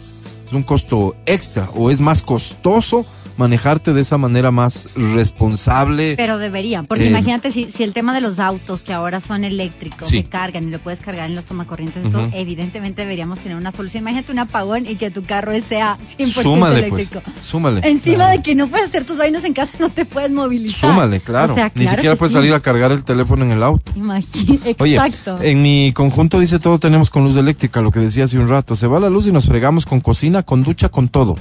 Es 0.46 0.52
un 0.52 0.62
costo 0.62 1.14
extra 1.26 1.68
o 1.74 1.90
es 1.90 2.00
más 2.00 2.22
costoso 2.22 3.04
manejarte 3.38 3.92
de 3.94 4.00
esa 4.02 4.18
manera 4.18 4.50
más 4.50 4.88
responsable. 4.96 6.14
Pero 6.16 6.38
deberían, 6.38 6.86
porque 6.86 7.04
Eh, 7.04 7.08
imagínate 7.10 7.50
si, 7.50 7.70
si 7.70 7.84
el 7.84 7.94
tema 7.94 8.12
de 8.14 8.20
los 8.20 8.38
autos 8.38 8.82
que 8.82 8.92
ahora 8.92 9.20
son 9.20 9.44
eléctricos, 9.44 10.08
Sí. 10.10 10.22
que 10.22 10.28
cargan 10.28 10.64
y 10.68 10.70
lo 10.70 10.78
puedes 10.80 11.00
cargar 11.00 11.30
en 11.30 11.36
los 11.36 11.44
tomacorrientes, 11.46 12.04
esto 12.04 12.18
Ujú. 12.22 12.30
evidentemente 12.34 13.02
deberíamos 13.02 13.38
tener 13.38 13.56
una 13.56 13.70
solución. 13.72 14.02
Imagínate 14.02 14.32
un 14.32 14.40
apagón 14.40 14.86
y 14.86 14.96
que 14.96 15.10
tu 15.10 15.22
carro 15.22 15.52
sea 15.66 15.96
100% 16.18 16.42
súmale, 16.42 16.82
pues. 16.88 16.92
eléctrico. 17.10 17.22
Súmale. 17.40 17.80
Encima 17.88 18.28
de 18.28 18.42
que 18.42 18.54
no 18.54 18.68
puedes 18.68 18.88
hacer 18.88 19.04
tus 19.04 19.18
vainas 19.18 19.44
en 19.44 19.54
casa, 19.54 19.72
no 19.78 19.88
te 19.88 20.04
puedes 20.04 20.30
movilizar. 20.30 20.90
Súmale, 20.90 21.20
claro. 21.20 21.52
O 21.52 21.56
sea, 21.56 21.70
Ni 21.74 21.86
siquiera 21.86 22.16
puedes 22.16 22.32
sí. 22.32 22.38
salir 22.38 22.52
a 22.52 22.60
cargar 22.60 22.92
el 22.92 23.04
teléfono 23.04 23.44
en 23.44 23.52
el 23.52 23.62
auto. 23.62 23.92
Oye, 24.80 24.96
Exacto. 24.96 25.38
en 25.42 25.62
mi 25.62 25.92
conjunto 25.94 26.40
dice 26.40 26.58
todo 26.58 26.78
tenemos 26.78 27.10
con 27.10 27.24
luz 27.24 27.36
eléctrica, 27.36 27.80
lo 27.80 27.90
que 27.90 28.00
decía 28.00 28.24
hace 28.24 28.38
un 28.38 28.48
rato. 28.48 28.74
Se 28.76 28.86
va 28.86 28.98
la 29.00 29.10
luz 29.10 29.26
y 29.26 29.32
nos 29.32 29.46
fregamos 29.46 29.86
con 29.86 30.00
cocina, 30.00 30.42
con 30.42 30.62
ducha, 30.64 30.88
con 30.88 31.08
todo. 31.08 31.36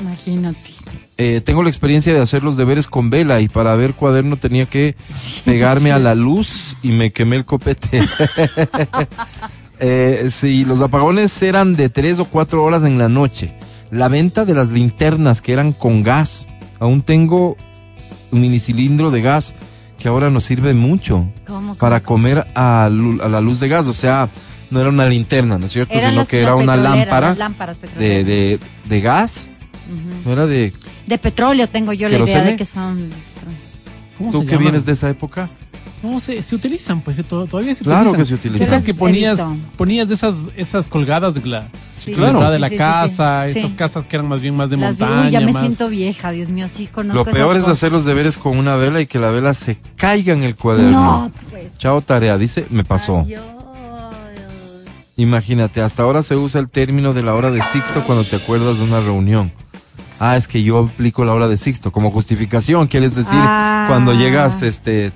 Imagínate. 0.00 0.70
Eh, 1.16 1.40
tengo 1.44 1.62
la 1.64 1.68
experiencia 1.68 2.14
de 2.14 2.20
hacer 2.20 2.44
los 2.44 2.56
deberes 2.56 2.86
con 2.86 3.10
vela 3.10 3.40
y 3.40 3.48
para 3.48 3.74
ver 3.74 3.94
cuaderno 3.94 4.36
tenía 4.36 4.66
que 4.66 4.94
pegarme 5.44 5.90
a 5.90 5.98
la 5.98 6.14
luz 6.14 6.76
y 6.82 6.88
me 6.92 7.10
quemé 7.12 7.36
el 7.36 7.44
copete. 7.44 8.02
eh, 9.80 10.30
sí, 10.32 10.64
los 10.64 10.80
apagones 10.80 11.40
eran 11.42 11.76
de 11.76 11.88
tres 11.88 12.18
o 12.18 12.24
cuatro 12.24 12.64
horas 12.64 12.84
en 12.84 12.98
la 12.98 13.08
noche. 13.08 13.54
La 13.90 14.08
venta 14.08 14.44
de 14.44 14.54
las 14.54 14.70
linternas 14.70 15.40
que 15.40 15.52
eran 15.52 15.72
con 15.72 16.02
gas. 16.02 16.46
Aún 16.78 17.00
tengo 17.02 17.56
un 18.30 18.40
minicilindro 18.40 19.10
de 19.10 19.22
gas 19.22 19.54
que 19.98 20.06
ahora 20.08 20.30
nos 20.30 20.44
sirve 20.44 20.74
mucho 20.74 21.26
¿Cómo, 21.46 21.74
para 21.74 22.00
cómo, 22.00 22.18
comer 22.18 22.46
a, 22.54 22.84
a 22.84 22.88
la 22.90 23.40
luz 23.40 23.58
de 23.60 23.68
gas. 23.68 23.88
O 23.88 23.92
sea, 23.92 24.28
no 24.70 24.80
era 24.80 24.90
una 24.90 25.06
linterna, 25.06 25.58
¿no 25.58 25.66
es 25.66 25.72
cierto? 25.72 25.94
Eran 25.94 26.10
Sino 26.10 26.20
las- 26.20 26.28
que 26.28 26.40
era 26.40 26.54
una 26.54 26.76
lámpara 26.76 27.34
lámparas 27.34 27.78
de, 27.98 28.22
de, 28.22 28.60
de 28.84 29.00
gas. 29.00 29.48
Ujú. 29.88 30.22
No 30.28 30.32
era 30.32 30.46
de 30.46 30.72
De 31.06 31.18
petróleo 31.18 31.68
tengo 31.68 31.92
yo 31.92 32.08
la 32.08 32.18
idea 32.18 32.42
de 32.44 32.56
que 32.56 32.64
son... 32.64 33.10
¿Cómo 34.18 34.30
¿Tú 34.32 34.40
que 34.40 34.46
llaman? 34.52 34.60
vienes 34.62 34.84
de 34.84 34.92
esa 34.92 35.08
época? 35.08 35.48
No, 36.02 36.20
se, 36.20 36.42
se 36.42 36.54
utilizan, 36.54 37.00
pues, 37.00 37.16
to- 37.26 37.46
todavía 37.46 37.74
se 37.74 37.82
Claro 37.84 38.10
utilizan. 38.10 38.18
que 38.20 38.24
se 38.24 38.34
utilizan. 38.34 38.66
Esas 38.68 38.82
que 38.84 38.94
ponías, 38.94 39.40
ponías 39.76 40.08
de 40.08 40.14
esas, 40.14 40.34
esas 40.56 40.86
colgadas 40.86 41.34
de 41.34 41.44
la, 41.46 41.68
Sí, 42.04 42.12
claro. 42.12 42.50
de 42.50 42.58
la 42.60 42.68
sí, 42.68 42.74
sí, 42.74 42.78
casa, 42.78 43.44
sí. 43.52 43.58
esas 43.58 43.70
Sí. 43.72 43.76
casas 43.76 44.06
que 44.06 44.14
eran 44.16 44.28
más 44.28 44.40
bien 44.40 44.54
más 44.56 44.70
de 44.70 44.76
Las 44.76 44.96
vi- 44.96 45.02
montaña. 45.04 45.26
Uy, 45.26 45.30
ya 45.32 45.40
me 45.40 45.52
más- 45.52 45.62
siento 45.62 45.88
vieja, 45.88 46.30
Dios 46.30 46.48
mío, 46.50 46.66
sí 46.68 46.86
conozco 46.86 47.24
Lo 47.24 47.30
peor 47.32 47.56
esas 47.56 47.68
es 47.70 47.72
hacer 47.78 47.88
cosas. 47.90 47.92
los 47.92 48.04
deberes 48.04 48.38
con 48.38 48.56
una 48.58 48.76
vela 48.76 49.00
y 49.00 49.06
que 49.06 49.18
la 49.18 49.30
vela 49.30 49.54
se 49.54 49.78
caiga 49.96 50.34
en 50.34 50.44
el 50.44 50.54
cuaderno. 50.54 50.90
No, 50.90 51.32
pues. 51.50 51.76
Chao 51.78 52.00
tarea, 52.00 52.38
dice, 52.38 52.66
me 52.70 52.84
pasó. 52.84 53.24
Ay. 53.26 53.34
Imagínate, 55.16 55.80
hasta 55.80 56.04
ahora 56.04 56.22
se 56.22 56.36
usa 56.36 56.60
el 56.60 56.70
término 56.70 57.12
de 57.12 57.22
la 57.22 57.34
hora 57.34 57.50
de 57.50 57.60
Sixto 57.72 58.04
cuando 58.04 58.24
te 58.24 58.36
acuerdas 58.36 58.78
de 58.78 58.84
una 58.84 59.00
reunión. 59.00 59.52
Ah, 60.20 60.36
es 60.36 60.48
que 60.48 60.62
yo 60.62 60.78
aplico 60.80 61.24
la 61.24 61.32
hora 61.34 61.48
de 61.48 61.56
Sixto 61.56 61.92
como 61.92 62.10
justificación, 62.10 62.86
quieres 62.88 63.14
decir, 63.14 63.38
Ah. 63.40 63.86
cuando 63.88 64.12
llegas, 64.14 64.62
este, 64.62 65.12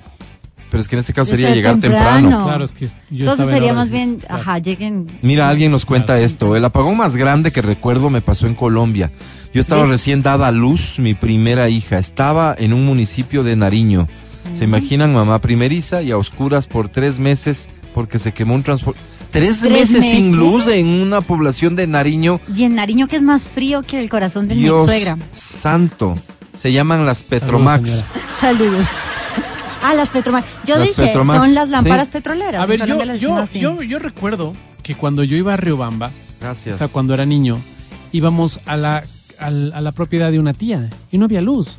Pero 0.71 0.81
es 0.81 0.89
que 0.89 0.97
en 0.97 1.01
este 1.01 1.13
caso 1.13 1.33
sería 1.33 1.49
ser 1.49 1.57
llegar 1.57 1.81
temprano. 1.81 2.29
temprano. 2.29 2.45
Claro, 2.47 2.65
es 2.65 2.73
que 2.73 2.87
yo 2.89 2.95
Entonces 3.11 3.47
sería 3.49 3.75
más 3.75 3.91
bien, 3.91 4.17
claro. 4.21 4.37
ajá, 4.37 4.59
lleguen. 4.59 5.07
Mira, 5.21 5.51
alguien 5.51 5.71
nos 5.71 5.85
cuenta 5.85 6.15
Claro. 6.15 6.23
esto. 6.25 6.57
El 6.57 6.65
apagón 6.65 6.97
más 6.97 7.15
grande 7.15 7.53
que 7.53 7.61
recuerdo 7.61 8.09
me 8.09 8.23
pasó 8.23 8.47
en 8.47 8.55
Colombia. 8.55 9.13
Yo 9.53 9.61
estaba 9.61 9.83
¿Ves? 9.83 9.91
recién 9.91 10.23
dada 10.23 10.47
a 10.47 10.51
luz 10.51 10.95
mi 10.99 11.13
primera 11.13 11.69
hija. 11.69 11.99
Estaba 11.99 12.55
en 12.59 12.73
un 12.73 12.87
municipio 12.87 13.43
de 13.45 13.55
Nariño. 13.55 14.09
¿Se 14.57 14.65
imaginan 14.65 15.13
mamá 15.13 15.41
primeriza 15.41 16.01
y 16.01 16.11
a 16.11 16.17
oscuras 16.17 16.69
por 16.69 16.89
tres 16.89 17.21
meses 17.21 17.69
porque 17.95 18.19
se 18.19 18.33
quemó 18.33 18.55
un 18.55 18.63
transporte? 18.63 18.99
¿Tres, 19.33 19.61
¿Tres 19.61 19.73
meses, 19.73 20.05
sin 20.05 20.37
luz 20.37 20.69
en 20.69 20.87
una 20.87 21.21
población 21.23 21.75
de 21.75 21.87
Nariño. 21.87 22.41
Y 22.55 22.65
en 22.65 22.75
Nariño, 22.77 23.09
que 23.09 23.17
es 23.17 23.23
más 23.23 23.49
frío 23.49 23.83
que 23.83 23.99
el 23.99 24.09
corazón 24.09 24.47
de 24.47 24.55
mi 24.55 24.63
Dios 24.63 24.85
suegra. 24.85 25.17
santo. 25.33 26.17
Se 26.55 26.71
llaman 26.73 27.07
las 27.07 27.23
Petromax. 27.25 28.05
Saludos. 28.41 28.87
Ah, 29.83 29.95
las 29.95 30.11
Petromax. 30.11 30.47
Yo 30.67 30.77
Las 30.77 30.89
dije, 30.89 31.07
Petromax, 31.07 31.45
son 31.45 31.55
las 31.55 31.69
lámparas 31.69 32.07
sí. 32.09 32.13
petroleras. 32.13 32.63
A 32.63 32.67
ver, 32.67 32.87
yo, 32.87 33.03
yo, 33.17 33.45
yo, 33.55 33.83
yo 33.83 33.99
recuerdo 33.99 34.53
que 34.83 34.95
cuando 34.95 35.25
yo 35.25 35.37
iba 35.37 35.55
a 35.55 35.57
Riobamba, 35.57 36.11
Gracias. 36.41 36.75
o 36.75 36.79
sea, 36.79 36.89
cuando 36.89 37.15
era 37.15 37.25
niño, 37.27 37.59
íbamos 38.13 38.61
a 38.67 38.77
la, 38.77 39.03
al- 39.39 39.73
a 39.73 39.81
la 39.81 39.93
propiedad 39.93 40.31
de 40.31 40.39
una 40.39 40.53
tía 40.53 40.89
y 41.11 41.19
no 41.19 41.25
había 41.25 41.41
luz. 41.41 41.79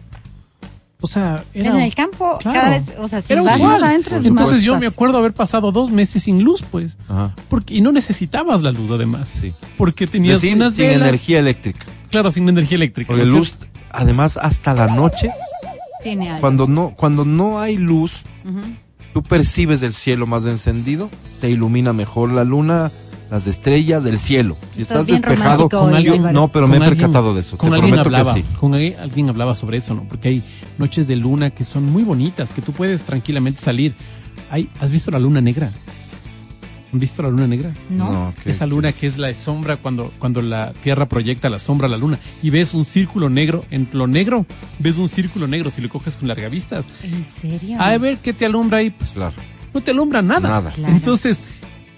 O 1.05 1.07
sea, 1.07 1.43
era... 1.53 1.71
en 1.71 1.81
el 1.81 1.93
campo, 1.93 2.37
Claro. 2.39 2.59
cada 2.61 2.69
vez, 2.69 2.83
o 2.97 3.07
sea, 3.09 3.21
si 3.21 3.33
Era 3.33 3.41
vas 3.43 3.57
igual. 3.57 3.81
más 3.81 3.83
adentro 3.83 4.15
es 4.17 4.23
Entonces 4.23 4.55
más 4.55 4.63
yo 4.63 4.79
me 4.79 4.87
acuerdo 4.87 5.17
haber 5.17 5.33
pasado 5.33 5.73
dos 5.73 5.91
meses 5.91 6.23
sin 6.23 6.41
luz, 6.43 6.63
pues. 6.71 6.95
Ajá. 7.09 7.35
Porque, 7.49 7.73
y 7.75 7.81
no 7.81 7.91
necesitabas 7.91 8.61
la 8.61 8.71
luz, 8.71 8.89
además. 8.89 9.29
Sí. 9.33 9.53
Porque 9.77 10.07
tenías 10.07 10.39
Sin, 10.39 10.55
unas 10.55 10.75
sin 10.75 10.85
velas. 10.87 11.01
energía 11.09 11.39
eléctrica. 11.39 11.85
Claro, 12.09 12.31
sin 12.31 12.47
energía 12.47 12.77
eléctrica. 12.77 13.07
Porque 13.07 13.23
¿no 13.23 13.27
es 13.27 13.33
luz, 13.33 13.47
cierto? 13.57 13.67
además, 13.91 14.37
hasta 14.41 14.73
la 14.73 14.87
noche, 14.87 15.29
Tiene 16.03 16.29
algo. 16.29 16.39
cuando 16.41 16.67
no, 16.67 16.93
cuando 16.95 17.25
no 17.25 17.59
hay 17.59 17.75
luz, 17.75 18.21
tú 19.13 19.21
percibes 19.23 19.83
el 19.83 19.91
cielo 19.93 20.25
más 20.25 20.45
encendido, 20.45 21.09
te 21.41 21.49
ilumina 21.49 21.91
mejor 21.91 22.31
la 22.31 22.45
luna, 22.45 22.91
las 23.33 23.47
estrellas, 23.47 24.05
el 24.05 24.19
cielo. 24.19 24.55
Si 24.73 24.83
Estás 24.83 25.07
despejado, 25.07 25.67
con 25.67 25.89
hoy, 25.89 25.95
alguien- 26.07 26.31
no, 26.33 26.49
pero 26.49 26.67
me 26.67 26.75
he 26.75 26.77
alguien- 26.77 26.97
percatado 26.99 27.33
de 27.33 27.39
eso. 27.41 27.57
Con 27.57 27.71
te 27.71 27.77
alguien 27.77 27.97
hablaba, 27.97 28.31
que 28.35 28.41
sí. 28.43 28.47
con 28.59 28.75
alguien, 28.75 28.95
alguien 28.99 29.27
hablaba 29.29 29.55
sobre 29.55 29.77
eso, 29.79 29.95
¿no? 29.95 30.03
Porque 30.03 30.27
hay 30.29 30.43
noches 30.77 31.07
de 31.07 31.15
luna 31.15 31.49
que 31.49 31.65
son 31.65 31.83
muy 31.91 32.03
bonitas, 32.03 32.51
que 32.51 32.61
tú 32.61 32.73
puedes 32.73 33.01
tranquilamente 33.01 33.59
salir. 33.59 33.95
Hay, 34.51 34.69
¿Has 34.79 34.91
visto 34.91 35.09
la 35.09 35.17
luna 35.17 35.41
negra? 35.41 35.71
¿Han 36.93 36.99
visto 36.99 37.23
la 37.23 37.29
luna 37.29 37.47
negra? 37.47 37.71
No. 37.89 38.35
¿qué? 38.43 38.51
Esa 38.51 38.67
luna 38.67 38.91
que 38.93 39.07
es 39.07 39.17
la 39.17 39.33
sombra 39.33 39.77
cuando, 39.77 40.13
cuando 40.19 40.43
la 40.43 40.71
Tierra 40.83 41.07
proyecta 41.07 41.49
la 41.49 41.57
sombra 41.57 41.87
a 41.87 41.89
la 41.89 41.97
luna 41.97 42.19
y 42.43 42.51
ves 42.51 42.75
un 42.75 42.85
círculo 42.85 43.31
negro, 43.31 43.65
en 43.71 43.87
lo 43.93 44.05
negro, 44.05 44.45
ves 44.77 44.99
un 44.99 45.09
círculo 45.09 45.47
negro 45.47 45.71
si 45.71 45.81
lo 45.81 45.89
coges 45.89 46.15
con 46.17 46.27
largavistas. 46.27 46.85
¿En 47.01 47.25
serio? 47.25 47.77
A 47.81 47.97
ver 47.97 48.17
qué 48.19 48.31
te 48.31 48.45
alumbra 48.45 48.77
ahí, 48.77 48.91
pues 48.91 49.09
Claro. 49.13 49.33
no 49.73 49.81
te 49.81 49.89
alumbra 49.89 50.21
nada. 50.21 50.47
Nada. 50.47 50.69
Claro. 50.69 50.93
Entonces, 50.93 51.41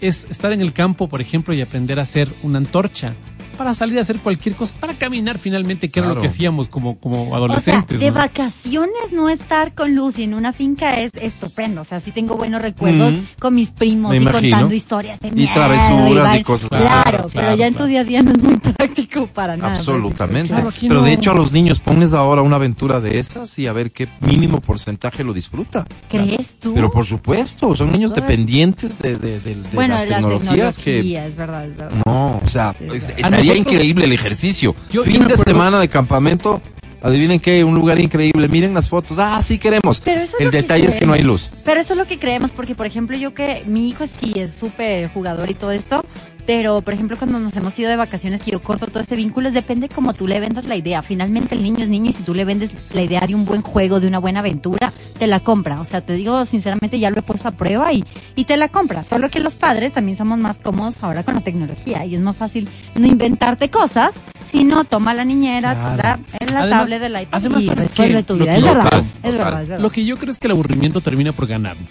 es 0.08 0.26
estar 0.30 0.51
en 0.51 0.62
el 0.62 0.74
campo, 0.74 1.10
por 1.10 1.22
ejemplo, 1.22 1.53
y 1.53 1.62
aprender 1.62 1.99
a 1.99 2.03
hacer 2.03 2.28
una 2.43 2.58
antorcha 2.58 3.16
para 3.56 3.74
salir 3.74 3.97
a 3.97 4.01
hacer 4.01 4.20
cualquier 4.20 4.56
cosa, 4.56 4.76
para 4.80 4.93
caminar 4.93 5.38
finalmente, 5.38 5.89
que 5.89 5.99
era 5.99 6.10
lo 6.14 6.22
que 6.22 6.28
hacíamos 6.28 6.68
como, 6.68 6.97
como 6.99 7.24
O 7.24 7.28
sea, 7.28 7.36
adolescentes. 7.38 7.99
de 7.99 8.08
¿no? 8.12 8.14
vacaciones 8.16 9.12
no 9.12 9.30
estar 9.30 9.74
con 9.74 9.95
luz 9.95 10.18
y 10.20 10.24
en 10.24 10.34
una 10.34 10.53
finca 10.53 10.99
es 10.99 11.12
estupendo. 11.16 11.82
O 11.82 11.84
sea, 11.84 11.99
sí 11.99 12.12
tengo 12.12 12.36
buenos 12.36 12.62
recuerdos 12.62 13.14
con 13.39 13.56
mis 13.56 13.72
primos 13.72 14.12
Me 14.12 14.18
y 14.18 14.22
imagino. 14.22 14.41
contando 14.51 14.76
historias 14.76 15.20
de 15.20 15.30
Y 15.30 15.32
miedo. 15.32 15.51
travesuras 15.53 16.38
y 16.38 16.43
cosas 16.43 16.70
así. 16.72 16.82
Claro, 16.82 17.06
Claro, 17.06 17.30
pero 17.34 17.56
ya 17.56 17.68
en 17.68 17.76
tu 17.76 17.86
día 17.86 18.01
a 18.01 18.03
día 18.03 18.22
no 18.22 18.32
es 18.32 18.41
muy 18.41 18.56
práctico 18.78 19.28
para 19.28 19.56
nada. 19.58 19.76
Absolutamente. 19.76 20.53
Pero 20.82 21.01
de 21.01 21.10
no. 21.12 21.16
hecho 21.16 21.32
a 21.32 21.36
los 21.36 21.51
niños 21.51 21.80
pones 21.80 22.14
ahora 22.14 22.41
una 22.41 22.56
aventura 22.58 22.99
de 22.99 23.20
esas 23.20 23.58
y 23.60 23.68
a 23.68 23.74
ver 23.74 23.91
qué 23.91 24.08
mínimo 24.22 24.60
porcentaje 24.62 25.24
lo 25.24 25.34
disfruta. 25.34 25.86
¿Crees 26.10 26.60
tú? 26.60 26.74
Pero 26.74 26.91
por 26.91 27.06
supuesto, 27.06 27.76
son 27.76 27.91
niños 27.91 28.14
dependientes 28.16 28.99
de, 28.99 29.18
de- 29.18 29.39
de- 29.39 29.56
de 29.56 29.70
bueno, 29.74 29.95
las 29.95 30.10
la 30.10 30.16
tecnologías 30.18 30.76
tecnología, 30.76 31.22
que... 31.24 31.28
es 31.28 31.36
verdad, 31.36 31.66
es 31.68 31.78
verdad. 31.78 32.01
No, 32.06 32.41
o 32.43 32.47
sea, 32.47 32.74
Sí, 32.78 32.86
es-. 32.93 33.14
Estaría 33.46 33.52
A 33.52 33.56
nosotros- 33.56 33.74
increíble 33.74 34.06
el 34.06 34.14
ejercicio. 34.14 34.76
Yo- 34.91 35.04
fin 35.04 35.14
yo 35.14 35.20
de 35.20 35.34
acuerdo- 35.34 35.43
semana 35.43 35.80
de 35.80 35.88
campamento, 35.89 36.62
adivinen 37.02 37.39
qué, 37.39 37.64
un 37.64 37.76
lugar 37.76 38.00
increíble. 38.00 38.48
Miren 38.48 38.74
las 38.74 38.89
fotos. 38.89 39.18
Ah, 39.20 39.41
sí 39.43 39.58
queremos. 39.58 40.02
Pero 40.02 40.22
eso 40.22 40.36
es 40.36 40.41
el 40.41 40.46
lo 40.46 40.52
que 40.52 40.58
detalle 40.58 40.88
es 40.88 40.96
que 40.96 41.06
no 41.06 41.14
hay 41.14 41.24
luz. 41.24 41.50
Pero 41.64 41.80
eso 41.80 41.93
es 41.93 42.00
lo 42.00 42.06
que 42.06 42.20
creemos, 42.20 42.52
porque 42.52 42.76
por 42.76 42.86
ejemplo 42.86 43.18
yo 43.18 43.34
que 43.34 43.64
mi 43.66 43.89
hijo 43.89 44.06
sí 44.08 44.34
es 44.36 44.54
súper 44.54 45.10
jugador 45.10 45.50
y 45.50 45.56
todo 45.56 45.72
esto, 45.72 46.06
pero 46.46 46.82
por 46.82 46.93
ejemplo 46.93 47.18
cuando 47.18 47.39
nos 47.39 47.56
hemos 47.58 47.78
ido 47.80 47.89
de 47.89 47.96
vacaciones 47.96 48.41
que 48.41 48.52
yo 48.52 48.62
corto 48.62 48.88
todo 48.88 49.00
este 49.00 49.16
vínculo, 49.16 49.52
depende 49.52 49.89
cómo 49.89 50.14
tú 50.14 50.28
le 50.28 50.39
vendas 50.39 50.66
la 50.66 50.76
idea. 50.76 51.02
Finalmente 51.02 51.56
el 51.56 51.64
niño 51.64 51.80
es 51.80 51.89
niño 51.89 52.10
y 52.10 52.14
si 52.14 52.24
tú 52.24 52.34
le 52.36 52.46
vendes 52.46 52.72
la 52.93 53.02
idea 53.02 53.22
de 53.22 53.36
un 53.36 53.46
buen 53.46 53.62
juego, 53.62 54.00
de 54.00 54.08
una 54.08 54.20
buena 54.20 54.39
aventura, 54.41 54.93
te 55.18 55.28
la 55.28 55.39
compra. 55.39 55.80
O 55.80 55.84
sea, 55.84 56.02
te 56.02 56.14
digo 56.14 56.46
sinceramente 56.46 57.00
ya 57.00 57.10
lo 57.10 57.20
he 57.20 57.24
puesto 57.24 57.48
a 57.48 57.52
prueba 57.52 57.91
y, 57.93 58.04
y 58.36 58.46
te 58.46 58.58
la 58.58 58.70
compra. 58.70 59.04
Solo 59.04 59.30
que 59.30 59.39
los 59.39 59.56
padres 59.56 59.93
también 59.93 60.18
somos 60.18 60.38
más 60.38 60.60
cómodos 60.60 60.96
ahora 61.02 61.24
con 61.24 61.36
la 61.36 61.41
tecnología 61.41 62.06
y 62.06 62.16
es 62.16 62.22
más 62.22 62.36
fácil 62.36 62.70
no 62.96 63.08
inventarte 63.08 63.70
cosas, 63.70 64.14
sino 64.58 64.84
toma 64.86 65.14
la 65.14 65.26
niñera, 65.26 65.74
Claro. 65.74 65.97
da 66.03 66.20
en 66.39 66.53
la 66.53 66.62
Además- 66.62 66.80
tablet 66.82 67.01
del 67.01 67.12
iPad 67.22 67.28
además, 67.39 67.62
y 67.62 67.66
¿sabes 67.68 67.84
resuelve 67.89 68.24
tu 68.24 68.36
Lo 68.36 68.43
vida. 68.45 68.51
que- 68.53 68.58
Es 68.60 68.64
verdad, 68.64 68.84
Total, 68.84 68.99
es 68.99 69.06
total. 69.22 69.32
verdad, 69.38 69.62
es 69.64 69.70
verdad. 69.70 69.84
Lo 69.84 69.89
que 69.91 70.06
yo 70.06 70.18
creo 70.18 70.32
es 70.32 70.38
que 70.38 70.47
el 70.47 70.51
aburrimiento 70.51 71.01
termina 71.01 71.32
por 71.32 71.47
ganarnos. 71.47 71.89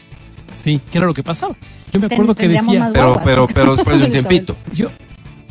Sí, 0.56 0.80
que 0.90 0.98
era 0.98 1.06
lo 1.06 1.14
que 1.14 1.22
pasaba. 1.22 1.54
Yo 1.92 2.00
me 2.00 2.08
Ten- 2.08 2.16
acuerdo 2.16 2.34
que 2.34 2.48
decía, 2.48 2.90
Pero, 2.92 3.20
pero, 3.22 3.46
pero 3.46 3.76
después 3.76 3.98
de 3.98 4.04
un 4.06 4.10
tiempito. 4.12 4.56
yo, 4.72 4.88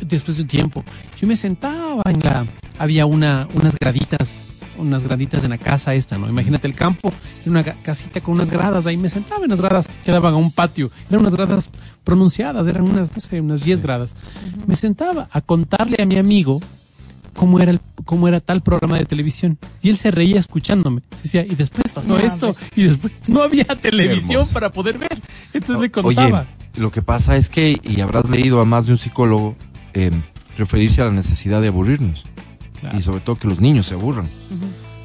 después 0.00 0.36
de 0.36 0.42
un 0.42 0.48
tiempo, 0.48 0.84
yo 1.20 1.26
me 1.28 1.36
sentaba 1.36 2.02
en 2.06 2.20
la, 2.20 2.44
había 2.78 3.06
una, 3.06 3.46
unas 3.54 3.76
graditas, 3.78 4.28
unas 4.76 5.04
graditas 5.04 5.44
en 5.44 5.50
la 5.50 5.58
casa 5.58 5.94
esta, 5.94 6.18
¿no? 6.18 6.28
Imagínate 6.28 6.66
el 6.66 6.74
campo, 6.74 7.12
era 7.42 7.50
una 7.50 7.62
casita 7.62 8.20
con 8.20 8.34
unas 8.34 8.50
gradas, 8.50 8.86
ahí 8.86 8.96
me 8.96 9.08
sentaba 9.08 9.44
en 9.44 9.50
las 9.50 9.60
gradas 9.60 9.86
que 10.04 10.10
daban 10.10 10.34
a 10.34 10.36
un 10.36 10.50
patio, 10.50 10.90
eran 11.08 11.20
unas 11.20 11.34
gradas 11.34 11.70
pronunciadas, 12.02 12.66
eran 12.66 12.82
unas, 12.82 13.14
no 13.14 13.20
sé, 13.20 13.40
unas 13.40 13.62
10 13.64 13.80
gradas. 13.82 14.14
Me 14.66 14.74
sentaba 14.74 15.28
a 15.30 15.40
contarle 15.40 16.02
a 16.02 16.06
mi 16.06 16.16
amigo 16.18 16.60
cómo 17.34 17.60
era 17.60 17.70
el, 17.72 17.80
cómo 18.04 18.28
era 18.28 18.40
tal 18.40 18.62
programa 18.62 18.98
de 18.98 19.04
televisión. 19.04 19.58
Y 19.82 19.90
él 19.90 19.96
se 19.96 20.10
reía 20.10 20.38
escuchándome. 20.40 21.02
Decía, 21.22 21.44
y 21.44 21.54
después 21.54 21.92
pasó 21.92 22.08
No, 22.08 22.18
esto, 22.18 22.54
y 22.74 22.84
después 22.84 23.12
no 23.28 23.42
había 23.42 23.64
televisión 23.64 24.46
para 24.52 24.70
poder 24.72 24.98
ver. 24.98 25.20
Entonces 25.52 25.80
le 25.80 26.02
Oye, 26.02 26.16
contaba. 26.16 26.46
lo 26.76 26.90
que 26.90 27.02
pasa 27.02 27.36
es 27.36 27.48
que, 27.48 27.78
y 27.82 28.00
habrás 28.00 28.28
leído 28.28 28.60
a 28.60 28.64
más 28.64 28.86
de 28.86 28.92
un 28.92 28.98
psicólogo, 28.98 29.56
eh, 29.92 30.10
referirse 30.56 31.02
a 31.02 31.06
la 31.06 31.12
necesidad 31.12 31.60
de 31.60 31.68
aburrirnos. 31.68 32.24
Claro. 32.80 32.98
Y 32.98 33.02
sobre 33.02 33.20
todo 33.20 33.36
que 33.36 33.48
los 33.48 33.60
niños 33.60 33.86
se 33.86 33.94
aburran. 33.94 34.26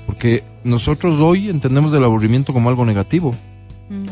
Porque 0.05 0.43
nosotros 0.63 1.19
hoy 1.19 1.49
entendemos 1.49 1.93
el 1.93 2.03
aburrimiento 2.03 2.51
como 2.53 2.69
algo 2.69 2.85
negativo. 2.85 3.33
Mm. 3.89 4.05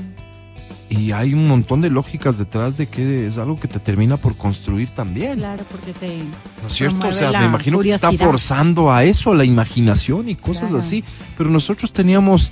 Y 0.89 1.11
hay 1.11 1.33
un 1.33 1.47
montón 1.49 1.81
de 1.81 1.89
lógicas 1.89 2.37
detrás 2.37 2.77
de 2.77 2.87
que 2.87 3.27
es 3.27 3.37
algo 3.37 3.57
que 3.59 3.67
te 3.67 3.77
termina 3.79 4.15
por 4.15 4.37
construir 4.37 4.87
también. 4.89 5.39
Claro, 5.39 5.65
porque 5.69 5.91
te... 5.91 6.19
¿No 6.61 6.67
es 6.67 6.73
cierto? 6.73 7.07
O 7.09 7.11
sea, 7.11 7.31
me 7.39 7.45
imagino 7.45 7.79
que 7.79 7.93
está 7.93 8.11
forzando 8.13 8.89
a 8.91 9.03
eso, 9.03 9.31
a 9.31 9.35
la 9.35 9.43
imaginación 9.43 10.29
y 10.29 10.35
cosas 10.35 10.69
Claro. 10.69 10.77
así. 10.79 11.03
Pero 11.37 11.49
nosotros 11.49 11.91
teníamos 11.91 12.51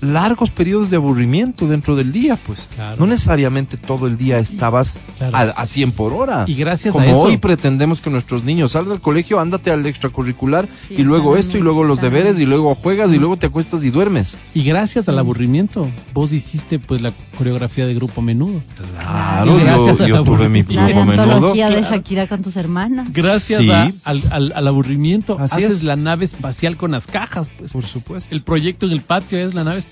largos 0.00 0.50
periodos 0.50 0.90
de 0.90 0.96
aburrimiento 0.96 1.66
dentro 1.68 1.96
del 1.96 2.12
día, 2.12 2.36
pues. 2.46 2.68
Claro. 2.74 2.96
No 2.98 3.06
necesariamente 3.06 3.76
todo 3.76 4.06
el 4.06 4.16
día 4.16 4.38
estabas 4.38 4.96
Claro. 5.18 5.36
al- 5.36 5.54
a, 5.56 5.66
100 5.66 5.92
por 5.92 6.12
hora. 6.12 6.44
Y 6.46 6.54
gracias 6.54 6.92
Como 6.92 7.04
a 7.04 7.08
eso. 7.08 7.20
hoy 7.20 7.36
pretendemos 7.36 8.00
que 8.00 8.10
nuestros 8.10 8.44
niños 8.44 8.72
salgan 8.72 8.90
del 8.92 9.00
colegio, 9.00 9.40
ándate 9.40 9.70
al 9.70 9.84
extracurricular 9.86 10.68
Sí, 10.88 10.94
y 10.98 11.02
luego 11.02 11.36
esto 11.36 11.58
y 11.58 11.60
luego 11.60 11.84
los 11.84 12.00
deberes 12.00 12.38
y 12.38 12.46
luego 12.46 12.74
juegas 12.74 13.12
y 13.12 13.18
luego 13.18 13.36
te 13.36 13.46
acuestas 13.46 13.84
y 13.84 13.90
duermes. 13.90 14.38
Y 14.54 14.62
gracias 14.64 15.08
al 15.08 15.18
aburrimiento, 15.18 15.88
vos 16.14 16.32
hiciste 16.32 16.78
pues 16.78 17.00
la 17.02 17.12
coreografía 17.36 17.86
de 17.86 17.94
grupo 17.94 18.22
menudo. 18.22 18.62
Claro, 18.98 19.58
Y 19.58 19.60
gracias 19.62 19.98
yo, 19.98 20.04
al 20.04 20.10
yo 20.10 20.24
tuve 20.24 20.48
mi 20.48 20.60
aburrimiento. 20.60 20.72
La 20.74 20.86
grupo 20.88 21.04
menudo. 21.04 21.22
antología 21.34 21.70
de. 21.70 21.80
Shakira 21.82 22.26
con 22.26 22.42
tus 22.42 22.56
hermanas. 22.56 23.08
Gracias 23.12 23.60
Sí. 23.60 23.70
a- 23.70 23.92
al, 24.04 24.22
al- 24.30 24.52
al 24.54 24.68
aburrimiento, 24.68 25.36
Así 25.40 25.56
haces 25.56 25.70
es. 25.78 25.82
la 25.84 25.96
nave 25.96 26.24
espacial 26.24 26.76
con 26.76 26.92
las 26.92 27.06
cajas. 27.06 27.48
Pues. 27.58 27.72
Por 27.72 27.84
supuesto. 27.84 28.34
El 28.34 28.42
proyecto 28.42 28.86
en 28.86 28.92
el 28.92 29.00
patio 29.00 29.38
es 29.38 29.54
la 29.54 29.64
nave 29.64 29.78
espacial. 29.78 29.89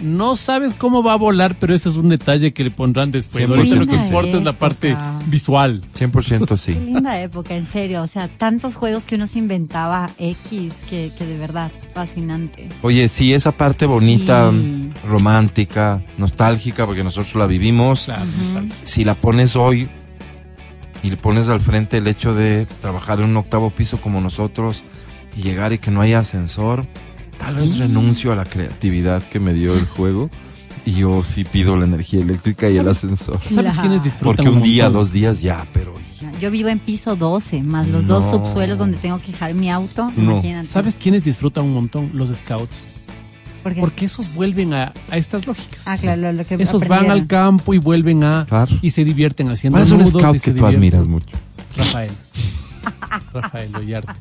No 0.00 0.36
sabes 0.36 0.74
cómo 0.74 1.02
va 1.02 1.12
a 1.12 1.16
volar, 1.16 1.54
pero 1.60 1.74
ese 1.74 1.90
es 1.90 1.96
un 1.96 2.08
detalle 2.08 2.52
que 2.54 2.64
le 2.64 2.70
pondrán 2.70 3.10
después. 3.10 3.46
Ahorita 3.48 3.76
lo 3.76 3.86
que 3.86 3.94
importa 3.96 4.38
es 4.38 4.42
la 4.42 4.54
parte 4.54 4.96
visual. 5.26 5.82
100% 5.96 6.56
sí. 6.56 6.72
Qué 6.72 6.80
linda 6.80 7.20
época, 7.20 7.54
en 7.54 7.66
serio. 7.66 8.02
O 8.02 8.06
sea, 8.06 8.26
tantos 8.28 8.74
juegos 8.74 9.04
que 9.04 9.16
uno 9.16 9.26
se 9.26 9.38
inventaba 9.38 10.10
X, 10.18 10.74
que, 10.88 11.12
que 11.16 11.26
de 11.26 11.36
verdad, 11.36 11.70
fascinante. 11.94 12.68
Oye, 12.80 13.06
sí, 13.08 13.34
esa 13.34 13.52
parte 13.52 13.84
bonita, 13.86 14.50
Sí. 14.50 14.90
romántica, 15.06 16.02
nostálgica, 16.18 16.86
porque 16.86 17.04
nosotros 17.04 17.34
la 17.36 17.46
vivimos, 17.46 18.06
Claro, 18.06 18.22
si 18.82 19.04
la 19.04 19.14
pones 19.14 19.56
hoy 19.56 19.88
y 21.02 21.10
le 21.10 21.16
pones 21.18 21.48
al 21.50 21.60
frente 21.60 21.98
el 21.98 22.06
hecho 22.08 22.34
de 22.34 22.66
trabajar 22.80 23.20
en 23.20 23.26
un 23.26 23.36
octavo 23.36 23.70
piso 23.70 24.00
como 24.00 24.20
nosotros 24.22 24.84
y 25.36 25.42
llegar 25.42 25.72
y 25.74 25.78
que 25.78 25.90
no 25.90 26.00
haya 26.00 26.20
ascensor, 26.20 26.86
tal 27.42 27.56
vez 27.56 27.76
renuncio 27.76 28.32
a 28.32 28.36
la 28.36 28.44
creatividad 28.44 29.22
que 29.22 29.40
me 29.40 29.52
dio 29.52 29.74
el 29.74 29.84
juego 29.86 30.30
y 30.84 30.92
yo 30.92 31.24
sí 31.24 31.44
pido 31.44 31.76
la 31.76 31.84
energía 31.84 32.20
eléctrica 32.20 32.70
y 32.70 32.76
el 32.76 32.88
ascensor. 32.88 33.40
¿Sabes 33.52 33.72
quiénes 33.74 34.02
disfrutan 34.04 34.44
Porque 34.44 34.50
un 34.50 34.62
día, 34.62 34.90
dos 34.90 35.12
días 35.12 35.42
ya, 35.42 35.66
pero 35.72 35.94
Yo 36.40 36.50
vivo 36.50 36.68
en 36.68 36.78
piso 36.78 37.16
12, 37.16 37.62
más 37.62 37.88
los 37.88 38.06
dos 38.06 38.24
subsuelos 38.30 38.78
donde 38.78 38.96
tengo 38.96 39.18
que 39.20 39.32
dejar 39.32 39.54
mi 39.54 39.70
auto. 39.70 40.12
No. 40.16 40.32
Imagínate. 40.32 40.68
¿Sabes 40.68 40.94
quiénes 40.94 41.24
disfrutan 41.24 41.64
un 41.64 41.74
montón? 41.74 42.10
Los 42.14 42.28
scouts. 42.30 42.84
¿Por 43.62 43.74
qué? 43.74 43.80
Porque 43.80 44.04
esos 44.06 44.32
vuelven 44.34 44.74
a, 44.74 44.92
a 45.08 45.16
estas 45.16 45.46
lógicas. 45.46 45.80
Ah, 45.84 45.96
claro, 45.96 46.20
lo, 46.20 46.32
lo 46.32 46.44
que 46.44 46.54
Esos 46.56 46.86
van 46.86 47.10
al 47.12 47.28
campo 47.28 47.74
y 47.74 47.78
vuelven 47.78 48.24
a... 48.24 48.46
Y 48.82 48.90
se 48.90 49.04
divierten 49.04 49.50
haciendo 49.50 49.78
¿Cuál 49.78 49.86
es 49.86 49.92
un 49.92 50.00
y 50.00 50.06
scout 50.06 50.40
que 50.40 50.52
tú 50.52 50.66
admiras 50.66 51.06
mucho? 51.06 51.36
Rafael. 51.76 52.10
Rafael 53.32 53.74
Ollarte. 53.76 54.12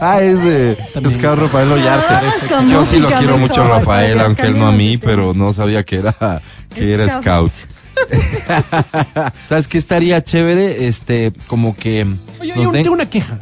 Ah, 0.00 0.20
ese 0.22 0.76
También. 0.94 1.18
Scout 1.18 1.38
Rafael 1.38 1.70
Ollarte. 1.72 2.14
con 2.48 2.68
Yo 2.68 2.84
sí 2.84 2.98
lo 2.98 3.10
quiero 3.10 3.38
mucho 3.38 3.62
a 3.62 3.78
Rafael, 3.78 4.20
aunque 4.20 4.42
él 4.42 4.58
no 4.58 4.68
a 4.68 4.72
mí, 4.72 4.96
pero 4.96 5.34
no 5.34 5.52
sabía 5.52 5.84
que 5.84 5.96
era, 5.96 6.40
que 6.74 6.92
era 6.92 7.20
Scout. 7.20 7.52
¿Sabes 9.48 9.68
qué 9.68 9.78
estaría 9.78 10.22
chévere? 10.22 10.86
Este, 10.86 11.32
como 11.46 11.76
que 11.76 12.06
Oye, 12.40 12.54
nos 12.56 12.64
yo 12.64 12.72
den- 12.72 12.82
tengo 12.82 12.94
una 12.94 13.08
queja. 13.10 13.38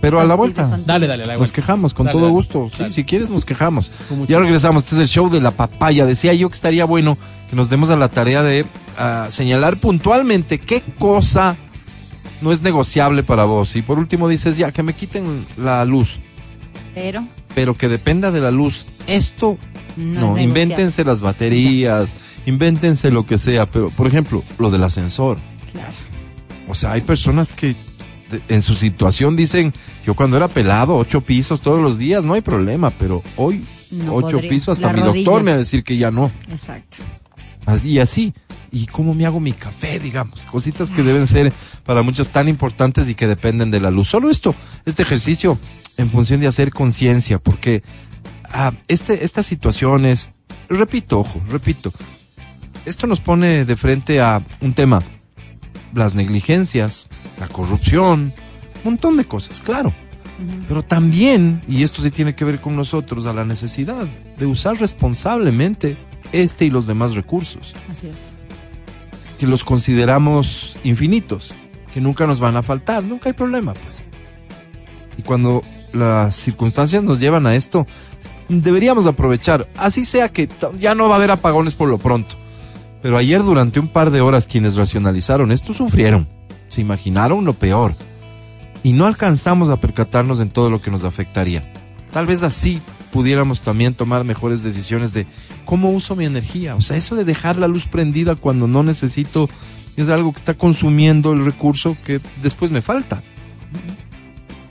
pero 0.00 0.20
a 0.20 0.24
la 0.24 0.34
vuelta. 0.34 0.78
Dale, 0.84 1.06
dale, 1.06 1.24
a 1.24 1.26
la 1.26 1.32
Nos 1.34 1.38
vuelta. 1.40 1.54
quejamos 1.54 1.94
con 1.94 2.06
Dale, 2.06 2.12
todo 2.14 2.22
dale. 2.26 2.32
gusto. 2.34 2.68
Sí, 2.70 2.76
Dale. 2.82 2.92
si 2.92 3.04
quieres 3.04 3.30
nos 3.30 3.44
quejamos. 3.44 3.90
Ya 4.28 4.38
regresamos. 4.38 4.84
Este 4.84 4.96
es 4.96 5.00
el 5.02 5.08
show 5.08 5.30
de 5.30 5.40
la 5.40 5.52
papaya. 5.52 6.04
Decía 6.06 6.34
yo 6.34 6.48
que 6.48 6.54
estaría 6.54 6.84
bueno 6.84 7.16
que 7.48 7.56
nos 7.56 7.70
demos 7.70 7.88
a 7.90 7.96
la 7.96 8.08
tarea 8.08 8.42
de 8.42 8.66
ah, 8.98 9.28
señalar 9.30 9.78
puntualmente 9.78 10.58
qué 10.60 10.82
cosa 10.98 11.56
no 12.42 12.52
es 12.52 12.62
negociable 12.62 13.22
para 13.22 13.44
vos. 13.44 13.76
Y 13.76 13.82
por 13.82 13.98
último 13.98 14.28
dices, 14.28 14.56
ya, 14.56 14.72
que 14.72 14.82
me 14.82 14.92
quiten 14.94 15.46
la 15.56 15.84
luz, 15.84 16.18
Pero 16.94 17.26
pero 17.54 17.74
que 17.74 17.88
dependa 17.88 18.30
de 18.30 18.40
la 18.40 18.50
luz. 18.50 18.86
Esto, 19.06 19.58
no, 19.96 20.04
no, 20.04 20.10
es 20.10 20.12
negociable. 20.12 20.42
invéntense 20.42 21.04
las 21.04 21.20
baterías, 21.20 22.14
invéntense 22.46 23.10
lo 23.10 23.26
que 23.26 23.38
sea. 23.38 23.66
Pero, 23.70 23.90
por 23.90 24.06
ejemplo, 24.06 24.42
lo 24.58 24.70
del 24.70 24.82
ascensor. 24.84 25.38
Claro. 25.70 25.92
O 26.68 26.74
sea, 26.74 26.92
hay 26.92 27.02
personas 27.02 27.52
que 27.52 27.74
en 28.48 28.62
su 28.62 28.74
situación 28.76 29.36
dicen, 29.36 29.74
yo 30.06 30.14
cuando 30.14 30.36
era 30.38 30.48
pelado, 30.48 30.96
ocho 30.96 31.20
pisos 31.20 31.60
todos 31.60 31.80
los 31.80 31.98
días, 31.98 32.24
no 32.24 32.32
hay 32.34 32.40
problema, 32.40 32.90
pero 32.90 33.22
hoy 33.36 33.64
No 33.90 34.14
ocho 34.14 34.36
podría. 34.36 34.50
pisos, 34.50 34.78
hasta 34.78 34.86
La 34.88 34.92
mi 34.94 35.02
doctor 35.02 35.42
me 35.42 35.50
va 35.50 35.56
a 35.56 35.58
decir 35.58 35.84
que 35.84 35.98
ya 35.98 36.10
no. 36.10 36.30
Exacto. 36.50 36.98
Así 37.66 37.90
y 37.90 37.98
así. 37.98 38.32
¿Y 38.72 38.86
cómo 38.86 39.12
me 39.12 39.26
hago 39.26 39.38
mi 39.38 39.52
café, 39.52 39.98
digamos? 39.98 40.40
Cositas 40.46 40.90
que 40.90 41.02
deben 41.02 41.26
ser 41.26 41.52
para 41.84 42.02
muchos 42.02 42.30
tan 42.30 42.48
importantes 42.48 43.10
y 43.10 43.14
que 43.14 43.26
dependen 43.26 43.70
de 43.70 43.80
la 43.80 43.90
luz. 43.90 44.08
Solo 44.08 44.30
esto, 44.30 44.54
este 44.86 45.02
ejercicio 45.02 45.58
en 45.98 46.08
función 46.08 46.40
de 46.40 46.46
hacer 46.46 46.70
conciencia, 46.70 47.38
porque 47.38 47.82
ah, 48.50 48.72
este, 48.88 49.24
estas 49.24 49.44
situaciones, 49.44 50.30
repito, 50.70 51.20
ojo, 51.20 51.38
repito, 51.50 51.92
esto 52.86 53.06
nos 53.06 53.20
pone 53.20 53.66
de 53.66 53.76
frente 53.76 54.20
a 54.22 54.42
un 54.62 54.72
tema, 54.72 55.02
las 55.94 56.14
negligencias, 56.14 57.08
la 57.38 57.48
corrupción, 57.48 58.32
un 58.76 58.92
montón 58.92 59.18
de 59.18 59.26
cosas, 59.26 59.60
claro. 59.60 59.92
Pero 60.66 60.82
también, 60.82 61.60
y 61.68 61.82
esto 61.82 62.02
sí 62.02 62.10
tiene 62.10 62.34
que 62.34 62.44
ver 62.44 62.60
con 62.60 62.74
nosotros, 62.74 63.26
a 63.26 63.32
la 63.32 63.44
necesidad 63.44 64.06
de 64.38 64.46
usar 64.46 64.78
responsablemente 64.78 65.96
este 66.32 66.64
y 66.64 66.70
los 66.70 66.86
demás 66.86 67.14
recursos, 67.14 67.74
Así 67.90 68.08
es. 68.08 68.31
Que 69.42 69.48
los 69.48 69.64
consideramos 69.64 70.76
infinitos, 70.84 71.52
que 71.92 72.00
nunca 72.00 72.28
nos 72.28 72.38
van 72.38 72.56
a 72.56 72.62
faltar, 72.62 73.02
nunca 73.02 73.28
hay 73.28 73.32
problema, 73.32 73.74
pues. 73.74 74.00
Y 75.18 75.22
cuando 75.22 75.64
las 75.92 76.36
circunstancias 76.36 77.02
nos 77.02 77.18
llevan 77.18 77.48
a 77.48 77.56
esto, 77.56 77.84
deberíamos 78.48 79.06
aprovechar, 79.06 79.66
así 79.76 80.04
sea 80.04 80.28
que 80.28 80.48
ya 80.78 80.94
no 80.94 81.08
va 81.08 81.14
a 81.14 81.18
haber 81.18 81.32
apagones 81.32 81.74
por 81.74 81.88
lo 81.88 81.98
pronto. 81.98 82.36
Pero 83.02 83.18
ayer 83.18 83.42
durante 83.42 83.80
un 83.80 83.88
par 83.88 84.12
de 84.12 84.20
horas 84.20 84.46
quienes 84.46 84.76
racionalizaron 84.76 85.50
esto 85.50 85.74
sufrieron, 85.74 86.28
se 86.68 86.80
imaginaron 86.80 87.44
lo 87.44 87.54
peor 87.54 87.96
y 88.84 88.92
no 88.92 89.06
alcanzamos 89.06 89.70
a 89.70 89.80
percatarnos 89.80 90.38
en 90.38 90.50
todo 90.50 90.70
lo 90.70 90.80
que 90.80 90.92
nos 90.92 91.02
afectaría. 91.02 91.68
Tal 92.12 92.26
vez 92.26 92.44
así 92.44 92.80
pudiéramos 93.12 93.60
también 93.60 93.94
tomar 93.94 94.24
mejores 94.24 94.64
decisiones 94.64 95.12
de 95.12 95.26
cómo 95.64 95.90
uso 95.90 96.16
mi 96.16 96.24
energía. 96.24 96.74
O 96.74 96.80
sea, 96.80 96.96
eso 96.96 97.14
de 97.14 97.24
dejar 97.24 97.58
la 97.58 97.68
luz 97.68 97.86
prendida 97.86 98.34
cuando 98.34 98.66
no 98.66 98.82
necesito 98.82 99.48
es 99.96 100.08
algo 100.08 100.32
que 100.32 100.38
está 100.38 100.54
consumiendo 100.54 101.32
el 101.32 101.44
recurso 101.44 101.96
que 102.04 102.20
después 102.42 102.70
me 102.72 102.82
falta. 102.82 103.22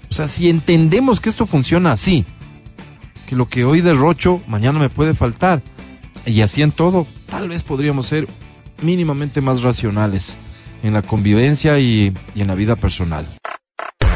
O 0.09 0.13
sea, 0.13 0.27
si 0.27 0.49
entendemos 0.49 1.21
que 1.21 1.29
esto 1.29 1.45
funciona 1.45 1.93
así, 1.93 2.25
que 3.27 3.35
lo 3.35 3.47
que 3.47 3.63
hoy 3.63 3.79
derrocho, 3.79 4.41
mañana 4.47 4.79
me 4.79 4.89
puede 4.89 5.13
faltar, 5.13 5.61
y 6.25 6.41
así 6.41 6.63
en 6.63 6.71
todo, 6.71 7.07
tal 7.29 7.47
vez 7.47 7.63
podríamos 7.63 8.07
ser 8.07 8.27
mínimamente 8.81 9.39
más 9.39 9.61
racionales 9.61 10.37
en 10.83 10.93
la 10.93 11.03
convivencia 11.03 11.79
y, 11.79 12.13
y 12.35 12.41
en 12.41 12.47
la 12.47 12.55
vida 12.55 12.75
personal. 12.75 13.25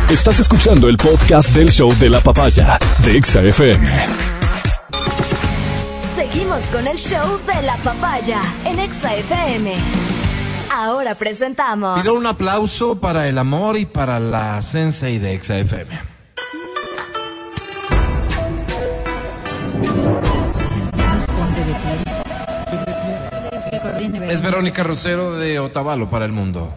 Estás 0.10 0.39
escuchando 0.39 0.88
el 0.88 0.97
podcast 0.97 1.49
del 1.49 1.72
show 1.72 1.91
de 1.97 2.12
la 2.12 2.22
papaya 2.22 2.78
de 3.03 3.18
Exa 3.18 3.41
FM. 3.41 4.06
Seguimos 6.16 6.64
con 6.66 6.88
el 6.88 6.95
show 6.95 7.39
de 7.47 7.62
la 7.64 7.78
papaya 7.78 8.39
en 8.66 8.80
Exa 8.80 9.16
FM. 9.16 9.74
Ahora 10.72 11.16
presentamos. 11.16 11.99
Pido 12.01 12.14
un 12.14 12.28
aplauso 12.28 12.99
para 12.99 13.28
el 13.28 13.39
amor 13.39 13.78
y 13.78 13.88
para 13.88 14.20
la 14.20 14.62
Sensei 14.62 15.18
de 15.18 15.34
Exa 15.34 15.58
FM. 15.58 15.99
Es 24.30 24.41
Verónica 24.43 24.84
Rosero 24.84 25.34
de 25.34 25.58
Otavalo 25.58 26.08
para 26.08 26.26
el 26.26 26.32
mundo. 26.32 26.76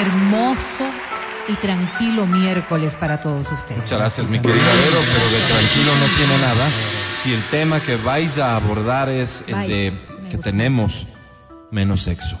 Hermoso 0.00 0.90
y 1.48 1.54
tranquilo 1.54 2.26
miércoles 2.26 2.94
para 2.94 3.20
todos 3.20 3.50
ustedes. 3.50 3.82
Muchas 3.82 3.98
gracias, 3.98 4.28
mi 4.28 4.40
querida 4.40 4.74
Vero, 4.84 5.00
pero 5.12 5.30
de 5.30 5.46
tranquilo 5.48 5.92
no 5.96 6.06
tiene 6.16 6.38
nada. 6.38 6.70
Si 7.16 7.32
el 7.32 7.44
tema 7.50 7.80
que 7.80 7.96
vais 7.96 8.38
a 8.38 8.56
abordar 8.56 9.08
es 9.08 9.44
el 9.46 9.68
de 9.68 9.92
que 10.30 10.38
tenemos 10.38 11.06
menos 11.70 12.02
sexo. 12.02 12.38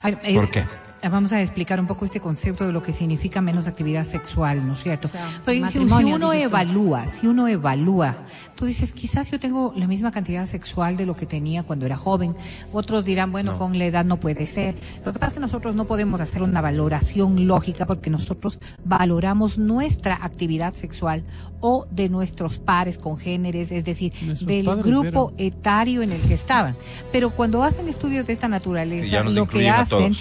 Ay, 0.00 0.18
eh, 0.22 0.34
¿Por 0.34 0.50
qué? 0.50 0.64
Vamos 1.10 1.32
a 1.32 1.40
explicar 1.40 1.80
un 1.80 1.86
poco 1.86 2.04
este 2.04 2.20
concepto 2.20 2.66
de 2.66 2.72
lo 2.72 2.82
que 2.82 2.92
significa 2.92 3.40
menos 3.40 3.66
actividad 3.66 4.04
sexual, 4.04 4.66
¿no 4.66 4.72
es 4.72 4.82
cierto? 4.82 5.08
sea, 5.08 5.26
Porque 5.44 5.62
si, 5.68 5.78
uno 5.78 6.32
evalúa, 6.32 7.06
si 7.08 7.26
uno 7.26 7.46
evalúa, 7.46 8.16
tú 8.54 8.64
dices, 8.64 8.92
quizás 8.92 9.30
yo 9.30 9.38
tengo 9.38 9.72
la 9.76 9.86
misma 9.86 10.12
cantidad 10.12 10.46
sexual 10.46 10.96
de 10.96 11.04
lo 11.04 11.14
que 11.14 11.26
tenía 11.26 11.62
cuando 11.62 11.84
era 11.86 11.96
joven. 11.96 12.34
Otros 12.72 13.04
dirán, 13.04 13.32
bueno, 13.32 13.58
con 13.58 13.78
la 13.78 13.84
edad 13.84 14.04
no 14.04 14.18
puede 14.18 14.46
ser. 14.46 14.76
Lo 15.04 15.12
que 15.12 15.18
pasa 15.18 15.28
es 15.28 15.34
que 15.34 15.40
nosotros 15.40 15.74
no 15.74 15.84
podemos 15.84 16.20
hacer 16.20 16.42
una 16.42 16.60
valoración 16.60 17.46
lógica 17.46 17.86
porque 17.86 18.10
nosotros 18.10 18.58
valoramos 18.84 19.58
nuestra 19.58 20.18
actividad 20.22 20.72
sexual 20.72 21.24
o 21.60 21.86
de 21.90 22.08
nuestros 22.08 22.58
pares 22.58 22.98
congéneres, 22.98 23.72
es 23.72 23.84
decir, 23.84 24.12
Nuestros 24.22 24.46
del 24.46 24.66
padres, 24.66 24.84
grupo 24.84 25.32
etario 25.38 26.02
en 26.02 26.12
el 26.12 26.20
que 26.20 26.34
estaban. 26.34 26.76
Pero 27.12 27.30
cuando 27.30 27.62
hacen 27.62 27.88
estudios 27.88 28.26
de 28.26 28.32
esta 28.32 28.48
naturaleza, 28.48 29.22
lo 29.22 29.32
que 29.32 29.40
incluyen 29.40 29.72
a 29.72 29.80
hacen 29.80 30.14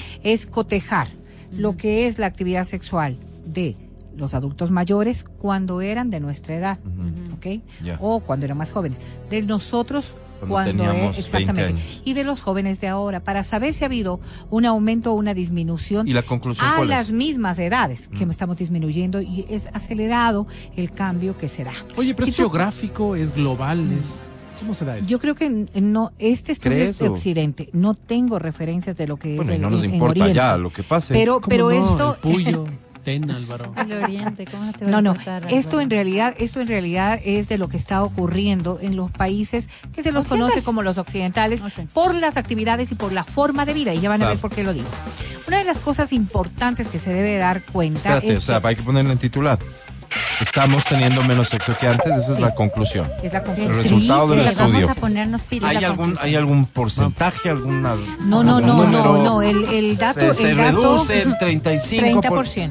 todos. 0.79 0.83
es 0.83 0.89
cotejar 0.89 1.07
lo 1.51 1.77
que 1.77 2.07
es 2.07 2.17
la 2.19 2.25
actividad 2.27 2.65
sexual 2.65 3.17
de 3.45 3.75
los 4.17 4.33
adultos 4.33 4.71
mayores 4.71 5.23
cuando 5.23 5.81
eran 5.81 6.09
de 6.09 6.19
nuestra 6.19 6.55
edad, 6.55 6.79
¿ok? 7.35 7.61
O 7.99 8.19
cuando 8.21 8.45
eran 8.45 8.57
más 8.57 8.71
jóvenes. 8.71 8.97
De 9.29 9.41
nosotros 9.41 10.13
Cuando 10.39 10.53
cuando, 10.55 10.83
teníamos 10.83 11.17
es- 11.17 11.31
20 11.31 11.51
exactamente. 11.51 11.81
años. 11.83 12.01
Y 12.05 12.13
de 12.13 12.23
los 12.23 12.41
jóvenes 12.41 12.81
de 12.81 12.87
ahora, 12.89 13.21
para 13.23 13.43
saber 13.43 13.73
si 13.73 13.83
ha 13.83 13.87
habido 13.87 14.19
un 14.49 14.65
aumento 14.65 15.11
o 15.13 15.15
una 15.15 15.33
disminución 15.33 16.07
¿Y 16.07 16.13
la 16.13 16.21
conclusión 16.21 16.67
a 16.67 16.75
cuál 16.75 16.89
es? 16.89 16.95
las 16.97 17.11
mismas 17.11 17.57
edades 17.59 18.07
que 18.09 18.23
estamos 18.25 18.57
disminuyendo 18.57 19.21
y 19.21 19.45
es 19.49 19.67
acelerado 19.73 20.45
el 20.75 20.91
cambio 20.91 21.37
que 21.37 21.47
se 21.49 21.63
da. 21.63 21.71
Oye, 21.97 22.13
pero 22.13 22.25
Si 22.25 22.31
es 22.31 22.35
tú- 22.35 22.41
geográfico, 22.43 23.15
es 23.15 23.33
global, 23.33 23.91
es... 23.93 24.05
¿Cómo 24.59 24.73
se 24.73 24.85
da 24.85 24.97
eso? 24.97 25.07
Yo 25.09 25.19
creo 25.19 25.35
que 25.35 25.45
n- 25.45 25.67
no, 25.81 26.11
este 26.19 26.51
estudio 26.53 26.77
¿Crees 26.77 26.89
es 26.91 26.99
de 26.99 27.09
o? 27.09 27.13
Occidente. 27.13 27.69
No 27.73 27.95
tengo 27.95 28.39
referencias 28.39 28.97
de 28.97 29.07
lo 29.07 29.17
que 29.17 29.35
Bueno, 29.35 29.51
es 29.53 29.57
y 29.59 29.61
no 29.61 29.69
nos 29.69 29.83
importa 29.83 30.29
ya 30.31 30.57
lo 30.57 30.69
que 30.71 30.83
pase. 30.83 31.13
Pero, 31.13 31.35
¿Cómo 31.41 31.47
pero 31.49 31.69
no? 31.69 31.71
esto, 31.71 32.13
El 32.15 32.19
Puyo, 32.21 32.65
Ten, 33.03 33.29
Álvaro. 33.29 33.73
El 33.75 33.91
Oriente, 34.01 34.45
¿cómo 34.49 34.63
no 34.63 34.71
te 34.71 34.85
va 34.85 34.91
no, 34.91 34.97
a 34.97 35.01
no. 35.01 35.11
Esto 35.13 35.31
Álvaro? 35.31 35.79
en 35.81 35.89
realidad, 35.89 36.35
esto 36.39 36.61
en 36.61 36.69
realidad 36.69 37.19
es 37.25 37.49
de 37.49 37.57
lo 37.57 37.67
que 37.67 37.75
está 37.75 38.01
ocurriendo 38.01 38.79
en 38.81 38.95
los 38.95 39.11
países 39.11 39.67
que 39.93 40.01
se 40.03 40.13
los 40.13 40.23
conoce 40.23 40.63
como 40.63 40.83
los 40.83 40.97
occidentales 40.97 41.61
por 41.93 42.15
las 42.15 42.37
actividades 42.37 42.93
y 42.93 42.95
por 42.95 43.11
la 43.11 43.25
forma 43.25 43.65
de 43.65 43.73
vida. 43.73 43.93
Y 43.93 43.99
ya 43.99 44.07
van 44.07 44.21
a 44.21 44.25
Claro. 44.27 44.35
ver 44.35 44.41
por 44.41 44.51
qué 44.51 44.63
lo 44.63 44.71
digo. 44.73 44.87
Una 45.49 45.57
de 45.57 45.65
las 45.65 45.79
cosas 45.79 46.13
importantes 46.13 46.87
que 46.87 46.97
se 46.97 47.11
debe 47.13 47.35
dar 47.35 47.63
cuenta 47.65 47.99
Espérate, 48.15 48.31
es 48.31 48.37
o 48.37 48.41
sea, 48.41 48.61
que- 48.61 48.67
hay 48.69 48.75
que 48.77 48.83
ponerlo 48.83 49.11
en 49.11 49.17
titular. 49.17 49.59
Estamos 50.43 50.83
teniendo 50.83 51.23
menos 51.23 51.49
sexo 51.49 51.75
que 51.79 51.87
antes, 51.87 52.11
esa 52.17 52.33
es 52.33 52.39
la 52.39 52.53
conclusión. 52.53 53.07
es 53.23 53.31
la 53.31 53.41
conclusión. 53.43 53.71
El 53.77 53.83
resultado 53.83 54.27
del 54.27 54.45
estudio. 54.45 54.73
Vamos 54.81 54.97
a 54.97 54.99
ponernos 54.99 55.43
pilas. 55.43 55.69
¿Hay 55.71 55.77
algún, 55.83 55.97
conclusión. 55.97 56.25
¿Hay 56.27 56.35
algún 56.35 56.65
porcentaje, 56.65 57.49
alguna... 57.49 57.95
No, 58.19 58.43
no, 58.43 58.57
algún 58.57 58.91
no, 58.91 59.03
no, 59.03 59.23
no. 59.23 59.41
El, 59.41 59.63
el 59.65 59.97
dato, 59.97 60.19
Se, 60.19 60.41
se 60.41 60.49
el 60.51 60.57
dato, 60.57 60.81
reduce 60.81 61.21
el 61.21 61.37
35 61.37 62.21
por- 62.21 62.45
30%. 62.45 62.69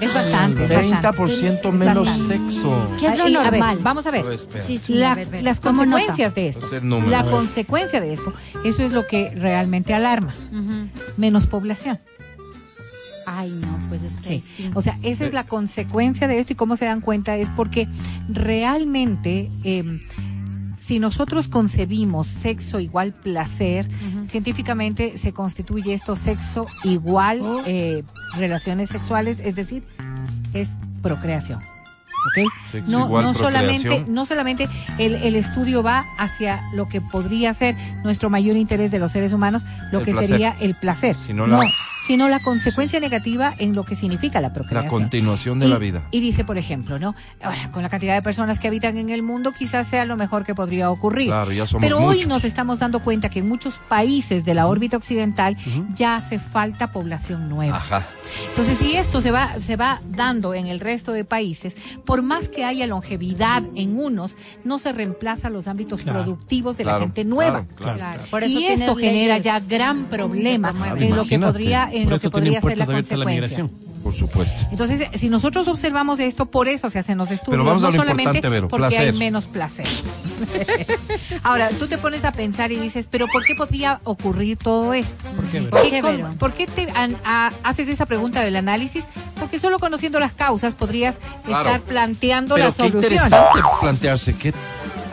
Es 0.00 0.14
bastante, 0.14 0.64
es 0.64 0.70
bastante. 0.92 1.08
30% 1.18 1.68
Es 1.68 1.72
menos 1.74 2.06
bastante. 2.06 2.38
sexo. 2.38 2.88
¿Qué 3.00 3.06
es 3.06 3.18
lo 3.18 3.24
Ay, 3.24 3.34
a 3.36 3.50
ver, 3.50 3.52
normal? 3.60 3.78
vamos 3.80 4.06
a 4.06 4.10
ver. 4.10 4.20
A 4.20 4.24
ver, 4.24 4.34
espera. 4.34 4.64
Sí, 4.64 4.78
sí, 4.78 4.94
La- 4.94 5.12
a 5.12 5.14
ver, 5.14 5.26
ver. 5.28 5.42
las 5.44 5.60
Tomo 5.60 5.84
nota. 5.84 6.06
consecuencias 6.06 6.34
de 6.34 6.48
esto. 6.48 6.66
La 7.08 7.24
consecuencia 7.24 8.00
de 8.00 8.12
esto. 8.14 8.32
Eso 8.64 8.82
es 8.82 8.92
lo 8.92 9.06
que 9.06 9.30
realmente 9.34 9.94
alarma. 9.94 10.34
Ujú. 10.52 10.88
Menos 11.16 11.46
población. 11.46 11.98
Ay, 13.30 13.60
no, 13.60 13.88
pues 13.88 14.02
es 14.02 14.14
que 14.14 14.40
Sí. 14.40 14.44
sí. 14.56 14.70
O 14.74 14.80
sea, 14.80 14.98
esa 15.02 15.26
es 15.26 15.32
la 15.34 15.44
consecuencia 15.44 16.26
de 16.28 16.38
esto 16.38 16.54
y 16.54 16.56
cómo 16.56 16.76
se 16.76 16.86
dan 16.86 17.00
cuenta 17.00 17.36
es 17.36 17.50
porque 17.50 17.86
realmente 18.28 19.50
eh, 19.64 20.00
si 20.76 20.98
nosotros 20.98 21.48
concebimos 21.48 22.26
sexo 22.26 22.80
igual 22.80 23.12
placer, 23.12 23.86
científicamente 24.26 25.18
se 25.18 25.34
constituye 25.34 25.92
esto 25.92 26.16
sexo 26.16 26.64
igual 26.84 27.42
eh, 27.66 28.02
relaciones 28.38 28.88
sexuales, 28.88 29.40
es 29.40 29.54
decir, 29.54 29.84
es 30.54 30.70
procreación. 31.02 31.60
No, 32.86 33.06
igual 33.06 33.24
no 33.24 33.34
solamente, 33.34 34.04
no 34.08 34.26
solamente 34.26 34.68
el, 34.98 35.14
el 35.16 35.36
estudio 35.36 35.82
va 35.82 36.04
hacia 36.18 36.62
lo 36.74 36.88
que 36.88 37.00
podría 37.00 37.52
ser 37.54 37.76
nuestro 38.04 38.30
mayor 38.30 38.56
interés 38.56 38.90
de 38.90 38.98
los 38.98 39.12
seres 39.12 39.32
humanos, 39.32 39.64
lo 39.92 40.00
El 40.00 40.04
que 40.04 40.12
placer. 40.12 40.28
sería 40.28 40.56
el 40.60 40.74
placer, 40.74 41.14
Sino 41.14 41.46
la- 41.46 41.60
sino 42.06 42.26
la 42.30 42.40
consecuencia 42.40 43.00
negativa 43.00 43.54
en 43.58 43.74
lo 43.74 43.84
que 43.84 43.94
significa 43.94 44.40
la 44.40 44.48
La 44.48 44.54
procreación. 44.54 44.88
continuación 44.90 45.58
de 45.58 45.66
Y- 45.66 45.70
la 45.70 45.76
vida. 45.78 46.02
Y 46.10 46.20
dice, 46.20 46.42
por 46.42 46.56
ejemplo, 46.56 46.98
¿no? 46.98 47.14
Ahora, 47.42 47.70
con 47.70 47.82
la 47.82 47.90
cantidad 47.90 48.14
de 48.14 48.22
personas 48.22 48.58
que 48.58 48.66
habitan 48.68 48.96
en 48.96 49.10
el 49.10 49.22
mundo, 49.22 49.52
quizás 49.52 49.86
sea 49.88 50.06
lo 50.06 50.16
mejor 50.16 50.42
que 50.44 50.54
podría 50.54 50.90
ocurrir. 50.90 51.26
Claro, 51.28 51.52
ya 51.52 51.66
somos 51.66 51.82
Pero 51.82 51.98
hoy 52.02 52.24
nos 52.24 52.44
estamos 52.44 52.78
dando 52.78 53.00
cuenta 53.00 53.28
que 53.28 53.40
en 53.40 53.48
muchos 53.48 53.74
países 53.90 54.46
de 54.46 54.54
la 54.54 54.66
órbita 54.68 54.96
occidental 54.96 55.54
ya 55.94 56.16
hace 56.16 56.38
falta 56.38 56.92
población 56.92 57.48
nueva. 57.50 57.76
Ajá. 57.76 58.06
Entonces, 58.48 58.78
si 58.78 58.96
esto 58.96 59.20
se 59.20 59.30
va, 59.30 59.56
se 59.60 59.76
va 59.76 60.00
dando 60.08 60.54
en 60.54 60.66
el 60.66 60.80
resto 60.80 61.12
de 61.12 61.24
países, 61.26 61.74
por 62.06 62.17
más 62.22 62.48
que 62.48 62.64
haya 62.64 62.86
longevidad 62.86 63.62
en 63.74 63.98
unos, 63.98 64.36
no 64.64 64.78
se 64.78 64.92
reemplaza 64.92 65.50
los 65.50 65.68
ámbitos 65.68 66.00
Claro. 66.02 66.24
productivos 66.24 66.76
de 66.76 66.84
Claro, 66.84 66.98
la 67.00 67.04
gente 67.06 67.24
nueva. 67.24 67.66
claro, 67.76 67.98
claro, 67.98 68.22
Por 68.30 68.44
eso 68.44 68.58
y 68.60 68.66
eso 68.66 68.94
genera 68.96 69.38
ya 69.38 69.60
gran 69.60 70.06
problema 70.06 70.74
en 70.98 71.14
lo 71.16 71.24
que 71.24 71.38
podría, 71.38 71.88
en 71.92 72.04
Por 72.04 72.12
lo 72.12 72.18
que 72.20 72.30
podría 72.30 72.60
ser 72.60 72.78
la 72.78 72.86
consecuencia. 72.86 73.68
Por 74.08 74.14
supuesto. 74.16 74.66
Entonces, 74.70 75.06
si 75.16 75.28
nosotros 75.28 75.68
observamos 75.68 76.18
esto, 76.18 76.46
por 76.46 76.66
eso 76.66 76.88
se 76.88 76.98
hacen 76.98 77.18
los 77.18 77.30
estudios, 77.30 77.50
Pero 77.60 77.64
vamos 77.64 77.82
a 77.84 77.88
no 77.88 77.92
lo 77.92 77.98
solamente 77.98 78.40
Vero, 78.48 78.66
porque 78.68 78.86
placer. 78.86 79.00
hay 79.00 79.12
menos 79.12 79.44
placer. 79.44 79.86
Ahora, 81.42 81.68
tú 81.78 81.86
te 81.88 81.98
pones 81.98 82.24
a 82.24 82.32
pensar 82.32 82.72
y 82.72 82.76
dices, 82.76 83.06
pero 83.10 83.26
¿por 83.30 83.44
qué 83.44 83.54
podría 83.54 84.00
ocurrir 84.04 84.56
todo 84.56 84.94
esto? 84.94 85.28
¿Por 85.36 85.44
qué, 85.48 85.58
Vero? 85.60 85.70
¿Por 85.72 85.82
¿Qué 85.82 85.90
qué, 85.90 86.00
con- 86.00 86.16
Vero? 86.16 86.34
¿Por 86.38 86.54
qué 86.54 86.66
te 86.66 86.88
an- 86.94 87.18
a- 87.22 87.52
haces 87.64 87.88
esa 87.88 88.06
pregunta 88.06 88.40
del 88.40 88.56
análisis? 88.56 89.04
Porque 89.38 89.58
solo 89.58 89.78
conociendo 89.78 90.18
las 90.18 90.32
causas 90.32 90.72
podrías 90.74 91.16
Claro. 91.44 91.66
estar 91.68 91.82
planteando 91.82 92.54
Pero 92.54 92.68
la 92.68 92.72
qué 92.72 92.76
solución. 92.78 93.02
interesante 93.12 93.60
plantearse 93.82 94.34
qué. 94.36 94.54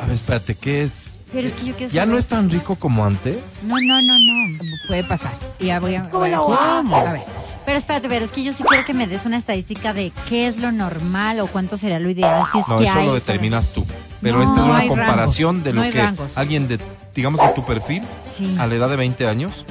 A 0.01 0.05
ver, 0.05 0.15
espérate, 0.15 0.55
¿qué 0.55 0.83
es? 0.83 1.17
Pero 1.33 1.47
es 1.47 1.53
que 1.53 1.65
yo 1.65 1.75
quiero 1.75 1.91
¿Ya 1.91 2.03
saber- 2.03 2.13
no 2.13 2.17
es 2.17 2.27
tan 2.27 2.49
rico 2.49 2.75
como 2.77 3.03
antes? 3.05 3.39
No, 3.63 3.75
no, 3.75 4.01
no, 4.01 4.17
no. 4.17 4.63
Puede 4.87 5.03
pasar. 5.03 5.33
Y 5.59 5.65
ya 5.65 5.81
voy 5.81 5.95
a, 5.95 6.03
¿Cómo 6.03 6.19
voy 6.19 6.31
a- 6.31 6.81
no? 6.81 6.95
a 6.95 7.11
ver. 7.11 7.23
Pero 7.65 7.77
espérate, 7.77 8.07
pero 8.07 8.23
es 8.25 8.31
que 8.31 8.43
yo 8.43 8.53
sí 8.53 8.63
quiero 8.63 8.85
que 8.85 8.93
me 8.93 9.07
des 9.07 9.25
una 9.25 9.37
estadística 9.37 9.91
de 9.93 10.11
qué 10.29 10.47
es 10.47 10.57
lo 10.57 10.71
normal 10.71 11.39
o 11.39 11.47
cuánto 11.47 11.77
será 11.77 11.99
lo 11.99 12.09
ideal. 12.09 12.43
Si 12.51 12.59
es 12.59 12.67
No, 12.67 12.77
que 12.77 12.83
eso 12.85 12.97
hay 12.99 13.05
lo 13.07 13.13
determinas 13.15 13.69
tú. 13.69 13.85
Pero 14.21 14.37
No, 14.37 14.43
esta 14.43 14.59
es 14.61 14.65
una 14.65 14.87
comparación 14.87 15.55
rangos, 15.57 15.63
de 15.65 15.73
lo 15.73 15.81
que 15.91 16.01
rangos. 16.01 16.37
alguien 16.37 16.67
de, 16.67 16.79
digamos, 17.15 17.41
de 17.41 17.47
tu 17.49 17.65
perfil, 17.65 18.03
Sí. 18.37 18.55
a 18.59 18.67
la 18.67 18.75
edad 18.75 18.89
de 18.89 18.95
20 18.97 19.27
años, 19.27 19.65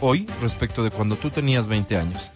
hoy, 0.00 0.26
respecto 0.40 0.82
de 0.84 0.90
cuando 0.90 1.16
tú 1.16 1.30
tenías 1.30 1.66
20 1.66 1.96
años. 1.96 2.30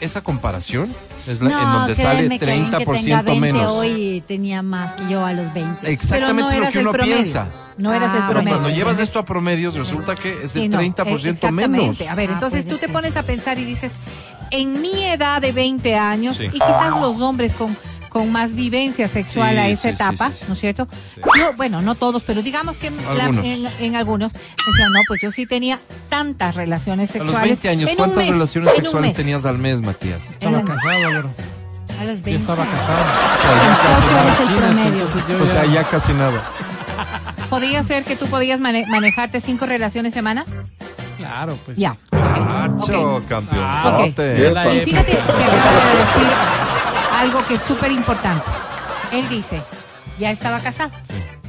Esa 0.00 0.20
comparación 0.22 0.92
es 1.28 1.40
la, 1.40 1.50
en 1.62 1.72
donde 1.72 1.94
sale 1.94 2.16
créeme 2.18 2.38
que 2.40 2.44
alguien 2.50 2.70
que 2.70 2.84
tenga 2.84 3.22
30% 3.22 3.24
20 3.24 3.40
menos. 3.40 3.72
hoy 3.72 4.22
tenía 4.26 4.60
más 4.62 4.92
que 4.94 5.08
yo 5.08 5.24
a 5.24 5.32
los 5.32 5.52
20. 5.54 5.90
Exactamente 5.90 6.42
Pero 6.50 6.50
no 6.50 6.50
es 6.50 6.66
lo 6.66 6.72
que 6.72 6.78
uno 6.80 6.92
promedio. 6.92 7.14
piensa. 7.16 7.46
No 7.78 7.92
eras 7.94 8.10
el 8.14 8.18
Ah, 8.22 8.24
Pero 8.26 8.40
promedio. 8.40 8.58
cuando 8.58 8.76
llevas 8.76 8.98
esto 8.98 9.18
a 9.20 9.24
promedios, 9.24 9.74
resulta 9.76 10.14
que 10.16 10.30
es 10.44 10.56
el 10.56 10.62
Sí, 10.62 10.68
no, 10.68 10.78
30% 10.78 11.48
eh, 11.48 11.52
menos. 11.52 11.84
exactamente. 11.94 12.08
A 12.08 12.14
ver, 12.16 12.30
Ah, 12.30 12.32
entonces 12.34 12.64
puede 12.64 12.74
tú 12.78 12.86
te 12.86 12.92
pones 12.92 13.16
a 13.16 13.22
pensar 13.22 13.58
y 13.60 13.64
dices, 13.64 13.92
en 14.52 14.80
mi 14.80 15.04
edad 15.06 15.40
de 15.42 15.50
20 15.52 15.96
años, 15.96 16.36
Sí. 16.36 16.44
y 16.44 16.50
quizás 16.50 17.00
los 17.00 17.20
hombres 17.20 17.52
con, 17.54 17.76
con 18.08 18.30
más 18.30 18.54
vivencia 18.54 19.08
sexual 19.08 19.52
Sí, 19.54 19.58
a 19.58 19.68
esa 19.68 19.82
sí, 19.82 19.88
etapa, 19.88 20.28
sí, 20.30 20.36
sí. 20.40 20.44
¿no 20.48 20.54
es 20.54 20.60
cierto? 20.60 20.86
Yo, 21.38 21.52
bueno, 21.56 21.80
no 21.82 21.94
todos, 21.94 22.22
pero 22.22 22.42
digamos 22.42 22.76
que 22.76 22.88
en, 22.88 22.96
la- 23.16 23.24
Algunos. 23.24 23.44
en, 23.46 23.68
en 23.80 23.96
algunos 23.96 24.32
decían, 24.34 24.92
no, 24.92 25.00
pues 25.08 25.20
yo 25.22 25.30
sí 25.30 25.46
tenía 25.46 25.78
tantas 26.08 26.54
relaciones 26.54 27.10
A 27.10 27.12
sexuales. 27.14 27.34
los 27.36 27.42
20 27.62 27.68
años, 27.70 27.90
¿cuántas 27.96 28.16
mes, 28.18 28.30
relaciones 28.30 28.74
sexuales 28.74 29.14
tenías 29.14 29.46
al 29.46 29.58
mes, 29.58 29.80
Matías? 29.80 30.20
Estaba 30.30 30.58
En 30.60 30.66
casado, 30.66 31.10
Vero. 31.10 31.30
A 32.00 32.04
los 32.04 32.18
Yo 32.18 32.24
20. 32.24 32.32
estaba 32.40 32.64
casado. 32.66 33.04
Eres 34.22 34.40
el 34.40 34.56
promedio. 34.56 35.04
entonces 35.04 35.22
yo 35.28 35.42
O 35.42 35.46
sea, 35.46 35.64
ya 35.66 35.84
casi 35.88 36.12
nada. 36.12 36.50
¿Podría 37.48 37.82
ser 37.82 38.04
que 38.04 38.16
tú 38.16 38.26
podías 38.26 38.60
mane- 38.60 38.86
manejarte 38.88 39.40
cinco 39.40 39.66
relaciones 39.66 40.12
semana? 40.14 40.44
Claro, 41.18 41.56
pues. 41.64 41.78
Ya. 41.78 41.96
Macho, 42.40 43.22
campeonzote. 43.28 44.46
Ok. 44.48 44.52
La 44.54 44.74
Y 44.74 44.80
fíjate 44.84 45.12
que 45.12 45.18
época. 45.18 45.32
acaba 45.34 45.90
de 45.90 45.98
decir 45.98 46.32
algo 47.18 47.44
que 47.44 47.54
es 47.54 47.60
súper 47.62 47.92
importante. 47.92 48.44
Él 49.12 49.28
dice, 49.28 49.62
ya 50.18 50.30
estaba 50.30 50.60
casado. 50.60 50.90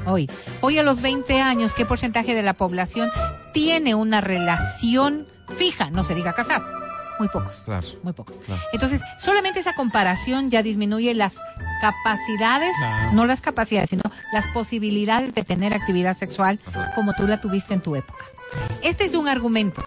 Hoy. 0.05 0.29
Hoy 0.61 0.77
a 0.79 0.84
los 0.84 1.01
20 1.01 1.41
años, 1.41 1.73
¿qué 1.73 1.86
porcentaje 1.86 2.34
de 2.36 2.41
la 2.43 2.53
población 2.53 3.09
tiene 3.53 3.95
una 3.95 4.19
relación 4.21 5.27
fija? 5.57 5.89
No 5.89 6.03
se 6.03 6.13
diga 6.15 6.34
casado. 6.34 6.65
Muy 7.19 7.27
pocos. 7.29 7.61
Claro. 7.63 7.88
Muy 8.01 8.11
pocos. 8.11 8.39
Claro. 8.45 8.61
Entonces, 8.73 9.01
solamente 9.17 9.59
esa 9.59 9.73
comparación 9.75 10.49
ya 10.49 10.61
disminuye 10.63 11.13
las 11.13 11.36
capacidades, 11.79 12.71
Claro. 12.79 13.11
no 13.13 13.25
las 13.25 13.39
capacidades, 13.39 13.91
sino 13.91 14.01
las 14.34 14.45
posibilidades 14.47 15.34
de 15.34 15.43
tener 15.43 15.73
actividad 15.73 16.17
sexual 16.17 16.59
como 16.95 17.13
tú 17.13 17.27
la 17.27 17.39
tuviste 17.39 17.73
en 17.73 17.81
tu 17.81 17.95
época. 17.95 18.25
Este 18.81 19.05
es 19.05 19.13
un 19.13 19.27
argumento. 19.29 19.84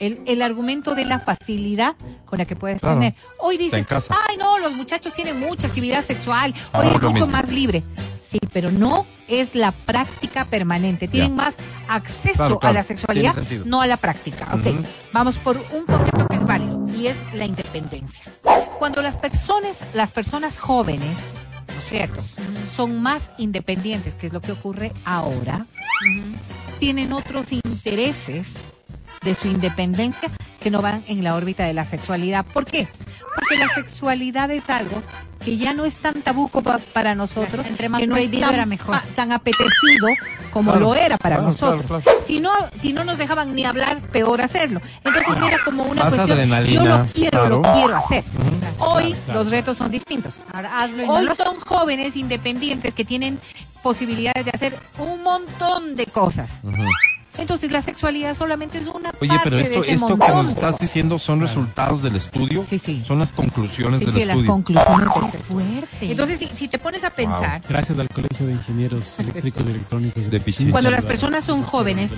El, 0.00 0.20
el 0.26 0.42
argumento 0.42 0.94
de 0.94 1.04
la 1.04 1.20
facilidad 1.20 1.94
con 2.24 2.38
la 2.38 2.46
que 2.46 2.56
puedes 2.56 2.80
Claro. 2.80 2.96
tener. 2.96 3.14
Hoy 3.38 3.58
dices, 3.58 3.86
ay 3.90 4.36
no, 4.38 4.58
los 4.58 4.74
muchachos 4.74 5.12
tienen 5.14 5.38
mucha 5.38 5.66
actividad 5.68 6.02
sexual, 6.04 6.54
Ah, 6.72 6.80
hoy 6.80 6.86
es 6.88 6.92
mucho 6.94 7.10
mismo. 7.10 7.26
más 7.28 7.48
libre. 7.50 7.84
Sí, 8.30 8.38
pero 8.52 8.70
no 8.70 9.06
es 9.28 9.54
la 9.56 9.72
práctica 9.72 10.44
permanente. 10.46 11.08
Tienen 11.08 11.34
más 11.34 11.54
acceso 11.88 12.34
Claro, 12.36 12.58
claro. 12.60 12.70
a 12.70 12.80
la 12.80 12.82
sexualidad, 12.84 13.34
no 13.64 13.82
a 13.82 13.86
la 13.88 13.96
práctica. 13.96 14.48
Ok, 14.54 14.66
Ujú. 14.66 14.84
vamos 15.12 15.36
por 15.36 15.56
un 15.72 15.84
concepto 15.84 16.26
que 16.28 16.36
es 16.36 16.44
válido 16.44 16.86
y 16.96 17.08
es 17.08 17.16
la 17.34 17.44
independencia. 17.44 18.22
Cuando 18.78 19.02
las 19.02 19.16
personas, 19.18 19.78
las 19.94 20.10
personas 20.12 20.58
jóvenes, 20.58 21.18
¿no 21.74 21.78
es 21.78 21.88
cierto? 21.88 22.22
Son 22.76 23.02
más 23.02 23.32
independientes, 23.36 24.14
que 24.14 24.28
es 24.28 24.32
lo 24.32 24.40
que 24.40 24.52
ocurre 24.52 24.92
ahora, 25.04 25.66
tienen 26.78 27.12
otros 27.12 27.52
intereses 27.52 28.46
de 29.22 29.34
su 29.34 29.48
independencia 29.48 30.30
que 30.60 30.70
no 30.70 30.80
van 30.80 31.04
en 31.06 31.22
la 31.22 31.34
órbita 31.34 31.64
de 31.64 31.74
la 31.74 31.84
sexualidad. 31.84 32.44
¿Por 32.46 32.64
qué? 32.64 32.88
Porque 33.34 33.56
la 33.58 33.68
sexualidad 33.68 34.50
es 34.50 34.68
algo 34.70 35.02
que 35.44 35.56
ya 35.58 35.74
no 35.74 35.84
es 35.84 35.96
tan 35.96 36.22
tabú 36.22 36.48
como 36.48 36.78
para 36.94 37.14
nosotros, 37.14 37.66
Entre 37.66 37.88
más 37.90 38.00
que 38.00 38.06
no 38.06 38.16
es 38.16 38.30
tan, 38.30 38.54
era 38.54 38.66
mejor. 38.66 38.98
tan 39.14 39.32
apetecido 39.32 40.08
como 40.50 40.72
Claro, 40.72 40.86
lo 40.86 40.94
era 40.94 41.16
para 41.18 41.36
claro, 41.36 41.50
nosotros. 41.50 41.82
claro, 41.86 42.02
claro. 42.02 42.20
Si 42.26 42.40
no, 42.40 42.50
si 42.80 42.92
no 42.94 43.04
nos 43.04 43.18
dejaban 43.18 43.54
ni 43.54 43.64
hablar, 43.64 44.00
peor 44.08 44.40
hacerlo. 44.40 44.80
Entonces 45.04 45.36
era 45.46 45.64
como 45.64 45.82
una 45.84 46.04
Más 46.04 46.14
cuestión, 46.14 46.38
adrenalina, 46.38 46.82
yo 46.84 46.98
lo 46.98 47.06
quiero, 47.12 47.48
lo 47.48 47.62
quiero 47.62 47.96
hacer. 47.96 48.24
Hoy 48.78 49.14
los 49.32 49.50
retos 49.50 49.76
son 49.78 49.90
distintos. 49.90 50.34
Ahora 50.52 50.80
hazlo 50.82 51.02
y 51.02 51.06
no 51.06 51.12
Hoy 51.14 51.26
lo- 51.26 51.34
son 51.34 51.60
jóvenes 51.60 52.16
independientes 52.16 52.94
que 52.94 53.04
tienen 53.04 53.38
posibilidades 53.82 54.44
de 54.46 54.50
hacer 54.50 54.78
un 54.98 55.22
montón 55.22 55.94
de 55.94 56.06
cosas. 56.06 56.50
Entonces 57.40 57.72
la 57.72 57.82
sexualidad 57.82 58.34
solamente 58.36 58.78
es 58.78 58.86
una 58.86 59.12
Oye, 59.20 59.28
parte 59.28 59.40
pero 59.44 59.56
de 59.56 59.62
esto, 59.62 59.82
ese 59.82 59.92
esto 59.94 60.18
que 60.18 60.28
nos 60.28 60.46
de 60.46 60.52
estás 60.52 60.78
diciendo 60.78 61.18
son 61.18 61.40
resultados 61.40 62.02
del 62.02 62.16
estudio. 62.16 62.62
Sí, 62.68 62.78
sí. 62.78 63.02
Son 63.06 63.18
las 63.18 63.32
conclusiones 63.32 63.98
Sí, 64.00 64.04
del 64.06 64.14
sí, 64.14 64.20
las 64.20 64.36
estudio. 64.36 64.52
conclusiones 64.52 65.06
de 65.14 65.20
Qué 65.20 65.26
este 65.26 65.38
fuerte. 65.38 66.10
Entonces, 66.10 66.38
si, 66.38 66.46
si 66.48 66.68
te 66.68 66.78
pones 66.78 67.02
a 67.04 67.10
pensar, 67.10 67.60
Gracias 67.68 67.98
al 67.98 68.08
Colegio 68.08 68.46
de 68.46 68.52
Ingenieros 68.52 69.14
Eléctricos 69.18 69.64
y 69.66 69.70
Electrónicos 69.70 70.30
De 70.30 70.40
Pichis. 70.40 70.70
Cuando 70.70 70.90
las 70.90 71.04
personas 71.04 71.44
son 71.44 71.62
jóvenes, 71.62 72.10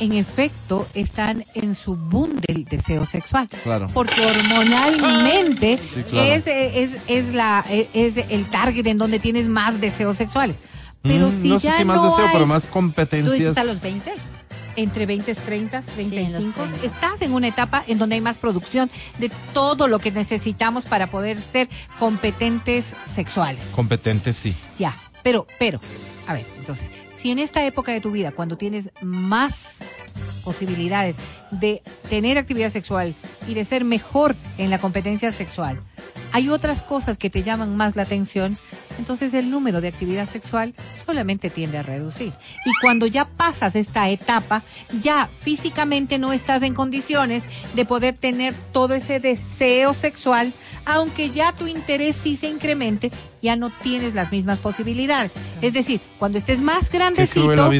en 0.00 0.12
efecto, 0.12 0.86
están 0.94 1.44
en 1.54 1.74
su 1.74 1.96
boom 1.96 2.36
del 2.46 2.64
deseo 2.64 3.04
sexual. 3.04 3.48
Claro. 3.64 3.88
Porque 3.92 4.24
hormonalmente 4.24 5.78
Sí, 5.92 6.02
claro. 6.04 6.32
es, 6.32 6.44
es, 6.46 6.90
es, 7.08 7.34
la, 7.34 7.64
es 7.68 8.16
el 8.16 8.46
target 8.46 8.86
en 8.86 8.98
donde 8.98 9.18
tienes 9.18 9.48
más 9.48 9.80
deseos 9.80 10.16
sexuales. 10.16 10.56
Pero 11.02 11.28
Mm, 11.28 11.42
si 11.42 11.48
no 11.48 11.60
sé 11.60 11.68
ya 11.68 11.76
si 11.78 11.84
más 11.84 11.96
no 11.98 12.10
deseo, 12.10 12.26
hay- 12.26 12.32
pero 12.32 12.46
más 12.46 12.64
¿Tú 12.64 12.70
competencias. 12.70 13.38
dices 13.38 13.58
a 13.58 13.64
los 13.64 13.80
20? 13.80 14.12
entre 14.76 15.06
20, 15.06 15.34
30, 15.34 15.82
35, 15.82 16.52
30. 16.62 16.86
estás 16.86 17.20
en 17.22 17.32
una 17.32 17.48
etapa 17.48 17.82
en 17.88 17.98
donde 17.98 18.14
hay 18.14 18.20
más 18.20 18.38
producción 18.38 18.88
de 19.18 19.28
todo 19.52 19.88
lo 19.88 19.98
que 19.98 20.12
necesitamos 20.12 20.84
para 20.84 21.10
poder 21.10 21.36
ser 21.36 21.68
competentes 21.98 22.84
sexuales. 23.12 23.60
Competentes, 23.74 24.36
sí. 24.36 24.54
Ya, 24.78 24.96
pero, 25.24 25.48
pero, 25.58 25.80
a 26.28 26.32
ver, 26.34 26.46
entonces, 26.58 26.90
si 27.16 27.32
en 27.32 27.40
esta 27.40 27.64
época 27.64 27.90
de 27.90 28.00
tu 28.00 28.12
vida, 28.12 28.30
cuando 28.30 28.56
tienes 28.56 28.90
más 29.02 29.78
posibilidades 30.44 31.16
de 31.50 31.82
tener 32.08 32.38
actividad 32.38 32.70
sexual 32.72 33.14
y 33.48 33.54
de 33.54 33.64
ser 33.64 33.84
mejor 33.84 34.36
en 34.58 34.70
la 34.70 34.78
competencia 34.78 35.32
sexual, 35.32 35.80
hay 36.32 36.48
otras 36.50 36.82
cosas 36.82 37.18
que 37.18 37.30
te 37.30 37.42
llaman 37.42 37.76
más 37.76 37.96
la 37.96 38.02
atención, 38.02 38.58
entonces 38.98 39.34
el 39.34 39.50
número 39.50 39.80
de 39.80 39.88
actividad 39.88 40.28
sexual 40.28 40.74
solamente 41.06 41.50
tiende 41.50 41.78
a 41.78 41.82
reducir. 41.82 42.32
Y 42.64 42.70
cuando 42.80 43.06
ya 43.06 43.24
pasas 43.26 43.76
esta 43.76 44.08
etapa, 44.10 44.62
ya 45.00 45.28
físicamente 45.40 46.18
no 46.18 46.32
estás 46.32 46.62
en 46.62 46.74
condiciones 46.74 47.42
de 47.74 47.84
poder 47.84 48.14
tener 48.14 48.54
todo 48.72 48.94
ese 48.94 49.20
deseo 49.20 49.94
sexual, 49.94 50.52
aunque 50.84 51.30
ya 51.30 51.52
tu 51.52 51.66
interés 51.66 52.16
sí 52.22 52.36
se 52.36 52.48
incremente, 52.48 53.10
ya 53.42 53.56
no 53.56 53.70
tienes 53.82 54.14
las 54.14 54.32
mismas 54.32 54.58
posibilidades. 54.58 55.32
Es 55.62 55.72
decir, 55.72 56.00
cuando 56.18 56.38
estés 56.38 56.60
más 56.60 56.90
grandecito, 56.90 57.70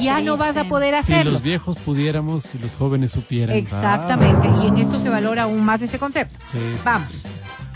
ya 0.00 0.20
no 0.20 0.36
vas 0.36 0.56
a 0.56 0.64
poder 0.64 0.92
Si 0.94 1.12
hacerlo. 1.12 1.32
los 1.32 1.42
viejos 1.42 1.76
pudiéramos, 1.78 2.44
si 2.44 2.58
los 2.58 2.76
jóvenes 2.76 3.12
supieran. 3.12 3.56
Exactamente, 3.56 4.48
y 4.62 4.66
en 4.68 4.78
esto 4.78 5.00
se 5.00 5.08
valora 5.08 5.44
aún 5.44 5.64
más 5.64 5.80
ese 5.82 5.98
concepto. 5.98 6.36
Sí. 6.52 6.58
Vamos. 6.84 7.08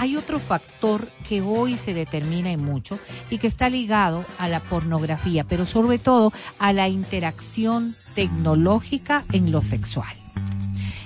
Hay 0.00 0.16
otro 0.16 0.38
factor 0.38 1.06
que 1.28 1.42
hoy 1.42 1.76
se 1.76 1.92
determina 1.92 2.50
en 2.50 2.64
mucho 2.64 2.98
y 3.28 3.36
que 3.36 3.46
está 3.46 3.68
ligado 3.68 4.24
a 4.38 4.48
la 4.48 4.60
pornografía, 4.60 5.44
pero 5.44 5.66
sobre 5.66 5.98
todo 5.98 6.32
a 6.58 6.72
la 6.72 6.88
interacción 6.88 7.94
tecnológica 8.14 9.24
en 9.30 9.52
lo 9.52 9.60
sexual. 9.60 10.19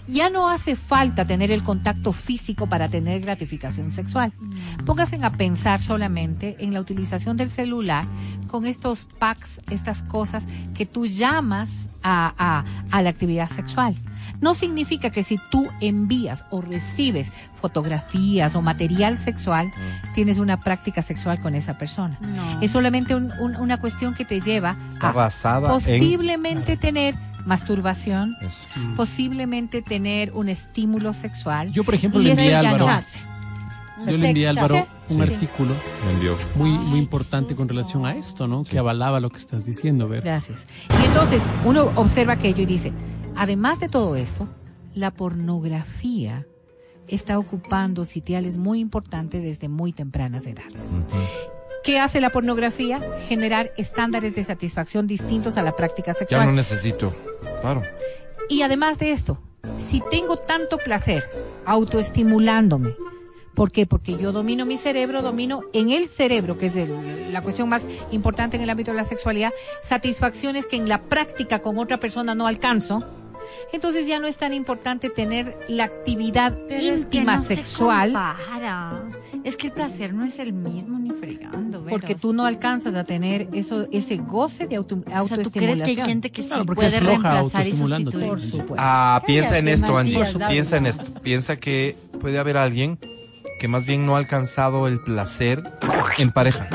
Ya 0.06 0.28
no 0.30 0.48
hace 0.50 0.76
falta 0.76 1.24
tener 1.24 1.50
el 1.50 1.62
contacto 1.62 2.12
físico 2.12 2.66
para 2.68 2.88
tener 2.88 3.20
gratificación 3.22 3.90
sexual. 3.90 4.32
Pónganse 4.84 5.18
a 5.22 5.30
pensar 5.32 5.80
solamente 5.80 6.56
en 6.58 6.74
la 6.74 6.80
utilización 6.80 7.36
del 7.36 7.50
celular 7.50 8.06
con 8.46 8.66
estos 8.66 9.06
packs, 9.18 9.60
estas 9.70 10.02
cosas 10.02 10.46
que 10.74 10.84
tú 10.86 11.06
llamas 11.06 11.70
a, 12.02 12.34
a- 12.36 12.64
a 12.90 13.02
la 13.02 13.08
actividad 13.08 13.48
sexual. 13.50 13.96
No 14.42 14.52
significa 14.52 15.08
que 15.08 15.22
si 15.22 15.38
tú 15.50 15.68
envías 15.80 16.44
o 16.50 16.60
recibes 16.60 17.32
fotografías 17.54 18.54
o 18.54 18.60
material 18.62 19.16
sexual, 19.16 19.70
tienes 20.14 20.38
una 20.38 20.60
práctica 20.60 21.00
sexual 21.02 21.40
con 21.40 21.54
esa 21.54 21.78
persona. 21.78 22.18
No. 22.20 22.60
Es 22.60 22.70
solamente 22.72 23.14
un- 23.14 23.32
un- 23.40 23.56
una 23.56 23.78
cuestión 23.78 24.12
que 24.12 24.24
te 24.26 24.40
lleva 24.42 24.76
Está 24.92 25.08
a 25.08 25.12
basada 25.12 25.66
en- 25.68 25.72
posiblemente 25.72 26.76
tener 26.76 27.16
masturbación, 27.44 28.36
Eso. 28.40 28.66
posiblemente 28.96 29.82
tener 29.82 30.32
un 30.32 30.48
estímulo 30.48 31.12
sexual. 31.12 31.72
Yo, 31.72 31.84
por 31.84 31.94
ejemplo, 31.94 32.20
y 32.20 32.24
le 32.24 32.30
envié 32.32 32.54
a 32.54 32.60
Álvaro, 32.60 32.86
yo 34.06 34.16
le 34.18 34.28
envié 34.28 34.46
a 34.46 34.50
Álvaro 34.50 34.86
un 35.10 35.16
Sí. 35.16 35.20
artículo 35.34 35.74
muy 36.56 36.98
importante 36.98 37.54
con 37.54 37.68
relación 37.68 38.06
a 38.06 38.14
esto, 38.14 38.48
¿no? 38.48 38.64
Que 38.64 38.78
avalaba 38.78 39.20
lo 39.20 39.30
que 39.30 39.38
estás 39.38 39.64
diciendo, 39.64 40.08
ver. 40.08 40.22
Gracias. 40.22 40.66
Y 41.02 41.06
entonces 41.06 41.42
uno 41.64 41.90
observa 41.94 42.34
aquello 42.34 42.62
y 42.62 42.66
dice, 42.66 42.92
además 43.36 43.80
de 43.80 43.88
todo 43.88 44.16
esto, 44.16 44.48
la 44.94 45.10
pornografía 45.10 46.46
está 47.08 47.38
ocupando 47.38 48.04
sitiales 48.04 48.56
muy 48.56 48.80
importantes 48.80 49.42
desde 49.42 49.68
muy 49.68 49.92
tempranas 49.92 50.46
edades. 50.46 50.84
¿Qué 51.84 51.98
hace 52.00 52.20
la 52.20 52.30
pornografía? 52.30 53.00
Generar 53.28 53.72
estándares 53.76 54.34
de 54.34 54.42
satisfacción 54.42 55.06
distintos 55.06 55.56
a 55.56 55.62
la 55.62 55.76
práctica 55.76 56.12
Ya 56.12 56.18
sexual. 56.18 56.46
no 56.46 56.52
necesito. 56.52 57.14
Claro. 57.60 57.82
Y 58.48 58.62
además 58.62 58.98
de 58.98 59.10
esto, 59.12 59.38
si 59.76 60.02
tengo 60.10 60.36
tanto 60.38 60.78
placer 60.78 61.22
autoestimulándome, 61.66 62.94
¿por 63.54 63.70
qué? 63.70 63.86
Porque 63.86 64.16
yo 64.16 64.32
domino 64.32 64.64
mi 64.66 64.76
cerebro, 64.78 65.22
domino 65.22 65.62
en 65.72 65.90
el 65.90 66.08
cerebro, 66.08 66.56
que 66.58 66.66
es 66.66 66.76
el- 66.76 67.32
la 67.32 67.42
cuestión 67.42 67.68
más 67.68 67.82
importante 68.10 68.56
en 68.56 68.62
el 68.62 68.70
ámbito 68.70 68.90
de 68.90 68.96
la 68.96 69.04
sexualidad, 69.04 69.52
satisfacciones 69.82 70.66
que 70.66 70.76
en 70.76 70.88
la 70.88 71.02
práctica 71.02 71.60
con 71.60 71.78
otra 71.78 71.98
persona 71.98 72.34
no 72.34 72.46
alcanzo. 72.46 73.04
Entonces 73.74 74.06
ya 74.06 74.18
no 74.18 74.26
es 74.26 74.36
tan 74.38 74.54
importante 74.54 75.10
tener 75.10 75.58
la 75.68 75.84
actividad 75.84 76.56
Pero 76.66 76.80
es 76.80 76.82
que 76.82 77.18
íntima 77.18 77.36
no 77.36 77.42
sexual. 77.42 78.12
Es 79.44 79.56
que 79.56 79.66
el 79.66 79.72
placer 79.74 80.14
no 80.14 80.24
es 80.24 80.38
el 80.38 80.54
mismo 80.54 80.98
ni 80.98 81.10
fregando, 81.10 81.84
porque 81.90 82.14
tú 82.14 82.32
no 82.32 82.46
alcanzas 82.46 82.94
a 82.94 83.04
tener 83.04 83.48
eso, 83.52 83.86
ese 83.92 84.16
goce 84.16 84.66
de 84.66 84.76
auto, 84.76 84.96
O 84.96 84.98
sea, 85.06 85.20
¿tú 85.20 85.26
crees 85.26 85.30
autoestimulación. 85.50 85.84
que 85.84 85.90
hay 86.02 86.08
gente 86.08 86.30
que 86.32 86.42
sí 86.42 86.48
porque 86.64 86.74
puede 86.74 86.88
es 86.88 86.98
floja 86.98 87.12
reemplazar 87.12 87.34
y 87.34 87.44
autoestimulándote. 87.44 88.16
sustituir? 88.18 88.28
Por 88.30 88.40
supuesto. 88.40 88.74
Ah, 88.78 89.22
piensa 89.26 89.58
en 89.58 89.68
esto, 89.68 89.92
dale. 89.94 90.18
Piensa 90.48 90.76
en 90.78 90.86
esto. 90.86 91.12
Piensa 91.22 91.56
que 91.56 91.94
puede 92.22 92.38
haber 92.38 92.56
alguien 92.56 92.98
que 93.60 93.68
más 93.68 93.84
bien 93.84 94.06
no 94.06 94.14
ha 94.16 94.18
alcanzado 94.18 94.88
el 94.88 95.00
placer 95.02 95.62
en 96.18 96.30
pareja. 96.32 96.66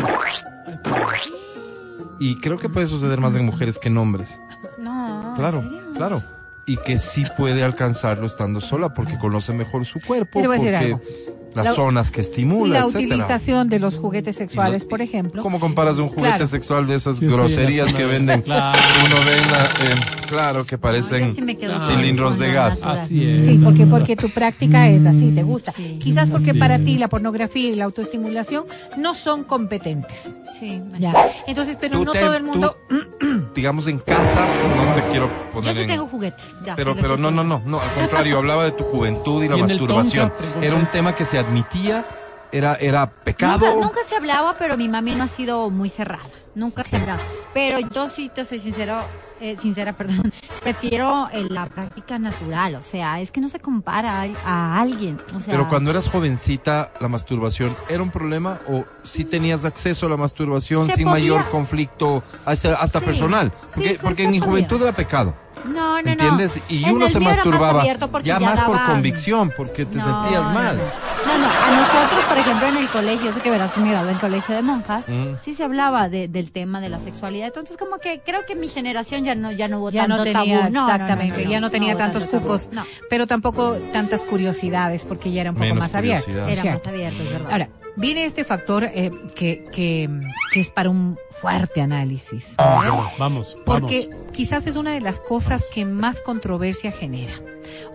Y 2.20 2.36
creo 2.42 2.58
que 2.58 2.70
puede 2.70 2.88
suceder 2.88 3.20
más 3.20 3.36
en 3.36 3.46
mujeres 3.46 3.78
que 3.80 3.88
en 3.88 3.98
hombres. 3.98 4.40
No, 4.78 5.30
¿en 5.32 5.36
Claro, 5.36 5.62
serio? 5.64 5.82
claro. 5.96 6.24
Y 6.68 6.78
que 6.78 7.00
sí 7.00 7.26
puede 7.38 7.64
alcanzarlo 7.64 8.28
estando 8.28 8.62
sola 8.62 8.94
porque 8.94 9.18
conoce 9.18 9.54
mejor 9.54 9.86
su 9.86 10.00
cuerpo, 10.02 10.40
Te 10.42 10.48
voy 10.48 10.58
a 10.58 10.60
decir 10.60 10.74
porque 10.76 10.94
algo. 10.94 11.39
Las 11.56 11.66
La- 11.66 11.74
zonas 11.74 12.12
que 12.12 12.22
estimula, 12.22 12.80
la 12.80 12.86
etcétera. 12.86 13.06
utilización 13.16 13.70
de 13.70 13.80
los 13.80 13.96
juguetes 13.98 14.36
sexuales, 14.36 14.84
lo- 14.84 14.90
por 14.90 15.02
ejemplo. 15.02 15.42
¿Cómo 15.42 15.60
comparas 15.60 15.98
un 15.98 16.08
juguete 16.10 16.28
Claro. 16.30 16.46
sexual 16.46 16.88
de 16.88 16.96
esas 16.96 17.18
Sí, 17.18 17.28
groserías 17.28 17.92
que 17.94 18.04
de- 18.04 18.10
venden? 18.10 18.42
Claro. 18.44 18.78
Uno 19.06 19.16
ve 19.26 19.38
en 19.38 19.52
la- 19.52 19.66
eh, 19.66 19.96
claro, 20.30 20.66
que 20.66 20.76
No, 20.76 20.82
parecen 20.82 21.28
yo 21.28 21.34
sí 21.34 21.42
me 21.42 21.58
quedo 21.58 21.80
con- 21.80 21.88
cilindros 21.88 22.38
de 22.40 22.54
gas. 22.54 22.80
Así 22.84 23.28
es. 23.30 23.44
Sí, 23.46 23.60
porque, 23.64 23.86
porque 23.86 24.16
tu 24.16 24.30
práctica 24.30 24.88
es 24.88 25.06
así, 25.06 25.32
te 25.34 25.44
gusta. 25.44 25.72
Sí. 25.72 26.00
Quizás 26.02 26.30
porque 26.30 26.52
Así 26.52 26.60
para 26.60 26.76
es. 26.76 26.86
ti 26.86 26.98
la 26.98 27.08
pornografía 27.10 27.70
y 27.70 27.76
la 27.76 27.86
autoestimulación 27.86 28.66
no 28.98 29.14
son 29.14 29.44
competentes. 29.44 30.30
Sí, 30.60 30.82
Ya. 31.00 31.14
Entonces, 31.48 31.78
pero 31.80 32.00
no 32.04 32.12
te- 32.12 32.20
todo 32.20 32.36
el 32.36 32.44
mundo. 32.44 32.78
digamos 33.56 33.88
en 33.88 34.00
casa, 34.00 34.40
no 34.76 34.94
te 35.02 35.08
quiero 35.10 35.30
poner 35.52 35.70
Yo 35.70 35.74
sí 35.74 35.82
en... 35.82 35.88
tengo 35.88 36.08
juguetes. 36.08 36.46
ya, 36.64 36.76
Pero, 36.76 36.92
juguetes 36.92 37.12
pero 37.12 37.18
no, 37.22 37.32
no, 37.32 37.44
no, 37.44 37.62
no, 37.66 37.80
al 37.80 37.90
contrario, 37.92 38.38
hablaba 38.38 38.64
de 38.66 38.72
tu 38.72 38.84
juventud 38.84 39.44
y 39.44 39.48
la 39.50 39.58
Y 39.58 39.62
masturbación. 39.62 40.30
Tonka. 40.32 40.66
Era 40.66 40.76
un 40.76 40.86
tema 40.86 41.16
que 41.16 41.26
se 41.26 41.38
admitía, 41.40 42.06
era, 42.52 42.76
era 42.76 43.10
pecado. 43.12 43.68
Nunca, 43.68 43.86
nunca 43.88 44.00
se 44.08 44.16
hablaba, 44.16 44.56
pero 44.58 44.78
mi 44.78 44.88
mami 44.90 45.16
no 45.16 45.24
ha 45.24 45.28
sido 45.28 45.70
muy 45.70 45.90
cerrada. 45.90 46.24
Nunca 46.56 46.84
se 46.84 46.96
hablaba. 46.98 47.22
Pero 47.54 47.80
yo 47.94 48.08
sí 48.08 48.30
te 48.34 48.44
soy 48.46 48.60
sincero, 48.60 49.02
eh, 49.40 49.56
sincera, 49.56 49.94
perdón. 49.98 50.32
Prefiero 50.64 51.30
eh, 51.32 51.46
la 51.50 51.66
práctica 51.68 52.20
natural. 52.20 52.76
O 52.76 52.82
sea, 52.84 53.20
es 53.22 53.32
que 53.32 53.42
no 53.42 53.50
se 53.50 53.60
compara 53.60 54.22
a, 54.22 54.28
a 54.46 54.82
alguien. 54.82 55.20
O 55.36 55.40
sea, 55.40 55.52
Pero 55.54 55.68
cuando 55.70 55.92
eras 55.92 56.08
jovencita, 56.10 56.92
¿la 57.00 57.08
masturbación 57.08 57.76
era 57.90 58.04
un 58.04 58.12
problema 58.12 58.60
o 58.68 58.86
si 59.04 59.26
tenías 59.26 59.66
acceso 59.66 60.06
a 60.06 60.10
la 60.10 60.18
masturbación 60.18 60.86
sin 60.88 61.06
podía- 61.06 61.12
mayor 61.12 61.46
conflicto 61.50 62.24
hasta, 62.46 62.76
hasta 62.76 63.00
Sí, 63.00 63.06
personal? 63.06 63.52
sí, 63.66 63.72
Porque, 63.76 63.90
sí, 63.94 64.00
porque 64.02 64.24
en 64.24 64.32
mi 64.32 64.40
juventud 64.40 64.82
era 64.82 64.92
pecado. 64.92 65.36
No, 65.66 65.98
no, 65.98 66.02
no. 66.04 66.10
¿Entiendes? 66.12 66.60
Y 66.70 66.84
En 66.86 66.96
uno 66.96 67.08
se 67.10 67.20
más 67.20 67.36
masturbaba 67.38 67.84
ya, 67.86 67.98
ya 68.24 68.40
más 68.40 68.62
por 68.62 68.84
convicción, 68.86 69.52
porque 69.56 69.86
te 69.86 69.96
No, 69.98 70.04
sentías 70.24 70.44
no, 70.48 70.54
mal. 70.54 70.78
No, 71.26 71.38
no, 71.38 71.48
a 71.48 71.72
nosotros, 71.72 72.24
por 72.26 72.38
ejemplo, 72.38 72.68
en 72.68 72.78
el 72.78 72.88
colegio, 72.90 73.26
yo 73.26 73.32
sé 73.34 73.40
que 73.42 73.50
verás 73.50 73.72
que 73.72 73.80
me 73.82 73.90
gradué 73.92 74.12
en 74.14 74.18
colegio 74.20 74.56
de 74.56 74.62
monjas, 74.62 75.06
Mm. 75.08 75.36
sí 75.44 75.54
se 75.54 75.64
hablaba 75.64 76.10
de- 76.10 76.28
del 76.28 76.52
tema 76.52 76.80
de 76.82 76.90
la 76.90 77.00
sexualidad. 77.00 77.48
Entonces, 77.48 77.78
como 77.78 77.98
que 78.00 78.22
creo 78.26 78.46
que 78.46 78.56
mi 78.56 78.68
generación 78.68 79.24
ya 79.24 79.36
no, 79.36 79.52
ya 79.52 79.68
no 79.68 79.80
hubo 79.80 79.90
Ya 79.92 80.02
tanto 80.02 80.18
no 80.18 80.24
tenía, 80.24 80.40
tabú. 80.62 80.72
No, 80.74 80.82
no, 80.82 80.88
no, 80.88 80.94
exactamente, 80.94 81.44
no, 81.46 81.52
ya 81.52 81.60
no 81.60 81.70
tenía 81.70 81.96
tantos 81.96 82.26
cucos, 82.26 82.70
No, 82.72 82.84
pero 83.10 83.28
tampoco 83.28 83.74
tantas 83.92 84.22
curiosidades, 84.22 85.04
porque 85.04 85.32
ya 85.32 85.42
era 85.42 85.50
un 85.52 85.56
poco 85.56 85.66
Menos 85.66 85.80
más 85.80 85.96
abierto. 85.96 86.32
era 86.48 86.64
más 86.64 86.88
abierto, 86.88 87.24
es 87.24 87.32
verdad. 87.32 87.52
Ahora, 87.52 87.70
viene 88.00 88.26
este 88.26 88.44
factor 88.44 88.84
eh, 88.86 89.12
que, 89.36 89.64
que, 89.72 90.10
que 90.52 90.60
es 90.60 90.70
para 90.70 90.90
un 90.90 91.18
fuerte 91.42 91.82
análisis. 91.82 92.56
Vamos, 92.58 93.58
Porque 93.66 94.10
vamos. 94.10 94.32
quizás 94.34 94.66
es 94.68 94.76
una 94.76 94.92
de 94.94 95.02
las 95.02 95.22
cosas 95.22 95.66
que 95.72 95.86
más 95.86 96.20
controversia 96.22 96.92
genera. 96.92 97.34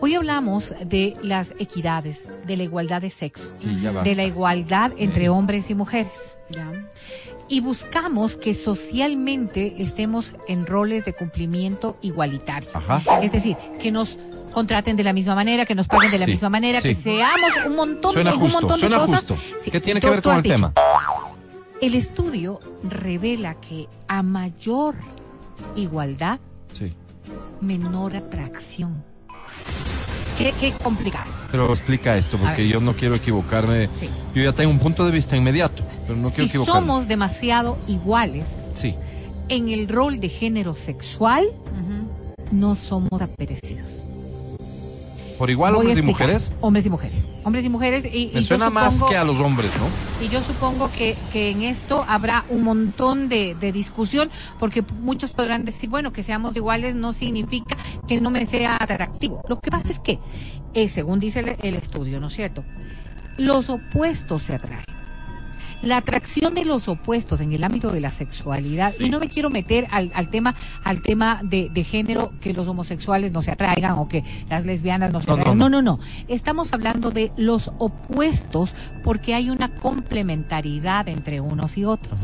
Hoy 0.00 0.14
hablamos 0.14 0.74
de 0.84 1.14
las 1.22 1.52
equidades, 1.58 2.20
de 2.46 2.56
la 2.56 2.62
igualdad 2.62 3.02
de 3.02 3.10
sexo, 3.10 3.50
Sí, 3.58 3.82
de 4.04 4.14
la 4.14 4.24
igualdad 4.24 4.92
entre 4.98 5.28
hombres 5.28 5.68
y 5.70 5.74
mujeres. 5.74 6.12
Ya. 6.50 6.70
Y 7.48 7.60
buscamos 7.60 8.36
que 8.36 8.54
socialmente 8.54 9.74
estemos 9.78 10.34
en 10.48 10.66
roles 10.66 11.04
de 11.04 11.14
cumplimiento 11.14 11.96
igualitario. 12.02 12.68
Ajá. 12.74 13.20
Es 13.22 13.32
decir, 13.32 13.56
que 13.80 13.90
nos 13.90 14.18
contraten 14.54 14.96
de 14.96 15.02
la 15.04 15.12
misma 15.12 15.34
manera, 15.34 15.66
que 15.66 15.74
nos 15.74 15.86
paguen 15.88 16.10
de 16.10 16.18
la 16.18 16.24
Sí, 16.24 16.30
misma 16.30 16.48
manera, 16.48 16.80
sí. 16.80 16.88
que 16.88 16.94
seamos 16.94 17.50
un 17.66 17.76
montón, 17.76 18.12
Suena 18.14 18.32
un 18.32 18.40
justo, 18.40 18.60
montón 18.60 18.80
suena 18.80 18.96
de 19.00 19.06
cosas. 19.06 19.18
justo. 19.20 19.36
Sí, 19.62 19.70
¿Qué 19.70 19.80
tiene 19.80 20.00
tú- 20.00 20.06
que 20.06 20.10
ver 20.12 20.22
con 20.22 20.36
el 20.36 20.42
dicho. 20.42 20.54
tema? 20.54 20.72
El 21.82 21.94
estudio 21.94 22.60
revela 22.84 23.54
que 23.60 23.88
a 24.08 24.22
mayor 24.22 24.94
igualdad, 25.76 26.38
Sí. 26.72 26.94
menor 27.60 28.16
atracción. 28.16 29.04
Qué, 30.38 30.52
qué 30.58 30.72
complicado. 30.72 31.30
Pero 31.52 31.70
explica 31.72 32.16
esto, 32.16 32.36
porque 32.38 32.66
yo 32.66 32.80
no 32.80 32.94
quiero 32.94 33.14
equivocarme. 33.14 33.88
Sí. 34.00 34.08
Yo 34.34 34.42
ya 34.42 34.52
tengo 34.52 34.70
un 34.72 34.80
punto 34.80 35.04
de 35.04 35.12
vista 35.12 35.36
inmediato, 35.36 35.84
pero 36.06 36.16
no 36.16 36.28
quiero 36.30 36.44
si 36.44 36.48
equivocarme. 36.56 36.80
somos 36.88 37.06
demasiado 37.08 37.78
iguales 37.86 38.44
Sí. 38.74 38.96
en 39.48 39.68
el 39.68 39.86
rol 39.88 40.18
de 40.18 40.28
género 40.28 40.74
sexual, 40.74 41.44
no 42.50 42.74
somos 42.74 43.20
apetecidos. 43.22 44.02
Por 45.38 45.50
igual 45.50 45.74
hombres 45.74 45.98
y 45.98 46.02
mujeres. 46.02 46.52
Hombres 46.60 46.86
y 46.86 46.90
mujeres. 46.90 47.28
Hombres 47.42 47.64
y 47.64 47.68
mujeres. 47.68 48.04
Y, 48.04 48.30
Me 48.32 48.40
y 48.40 48.44
suena 48.44 48.70
más 48.70 49.02
que 49.02 49.16
a 49.16 49.24
los 49.24 49.40
hombres, 49.40 49.72
¿no? 49.78 50.24
Y 50.24 50.28
yo 50.28 50.42
supongo 50.42 50.90
que, 50.90 51.16
que 51.32 51.50
en 51.50 51.62
esto 51.62 52.04
habrá 52.08 52.44
un 52.48 52.62
montón 52.62 53.28
de, 53.28 53.54
de 53.58 53.72
discusión, 53.72 54.30
porque 54.58 54.84
muchos 55.00 55.32
podrán 55.32 55.64
decir, 55.64 55.90
bueno, 55.90 56.12
que 56.12 56.22
seamos 56.22 56.56
iguales 56.56 56.94
no 56.94 57.12
significa 57.12 57.76
que 58.06 58.20
no 58.20 58.30
me 58.30 58.46
sea 58.46 58.76
atractivo. 58.80 59.42
Lo 59.48 59.60
que 59.60 59.70
pasa 59.70 59.88
es 59.88 59.98
que, 59.98 60.20
eh, 60.74 60.88
según 60.88 61.18
dice 61.18 61.40
el, 61.40 61.56
el 61.62 61.74
estudio, 61.74 62.20
¿no 62.20 62.28
es 62.28 62.34
cierto? 62.34 62.64
Los 63.36 63.68
opuestos 63.70 64.44
se 64.44 64.54
atraen. 64.54 64.93
La 65.84 65.98
atracción 65.98 66.54
de 66.54 66.64
los 66.64 66.88
opuestos 66.88 67.40
en 67.40 67.52
el 67.52 67.62
ámbito 67.64 67.90
de 67.90 68.00
la 68.00 68.10
sexualidad, 68.10 68.92
y 68.98 69.10
no 69.10 69.20
me 69.20 69.28
quiero 69.28 69.50
meter 69.50 69.86
al, 69.90 70.10
al 70.14 70.28
tema, 70.30 70.54
al 70.82 71.02
tema 71.02 71.40
de, 71.42 71.68
de 71.72 71.84
género, 71.84 72.32
que 72.40 72.52
los 72.52 72.68
homosexuales 72.68 73.32
no 73.32 73.42
se 73.42 73.50
atraigan 73.50 73.98
o 73.98 74.08
que 74.08 74.24
las 74.48 74.64
lesbianas 74.64 75.12
no 75.12 75.20
se 75.20 75.26
No, 75.28 75.36
no, 75.36 75.40
atraigan. 75.42 75.58
no. 75.58 75.68
No, 75.68 75.82
no, 75.82 75.96
no. 75.98 76.00
Estamos 76.28 76.72
hablando 76.72 77.10
de 77.10 77.32
los 77.36 77.70
opuestos 77.78 78.74
porque 79.02 79.34
hay 79.34 79.50
una 79.50 79.74
complementariedad 79.74 81.08
entre 81.08 81.40
unos 81.40 81.76
y 81.76 81.84
otros. 81.84 82.18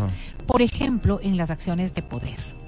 Por 0.47 0.63
ejemplo, 0.63 1.21
en 1.23 1.37
las 1.37 1.51
acciones 1.51 1.95
de 1.95 2.03
poder. 2.03 2.60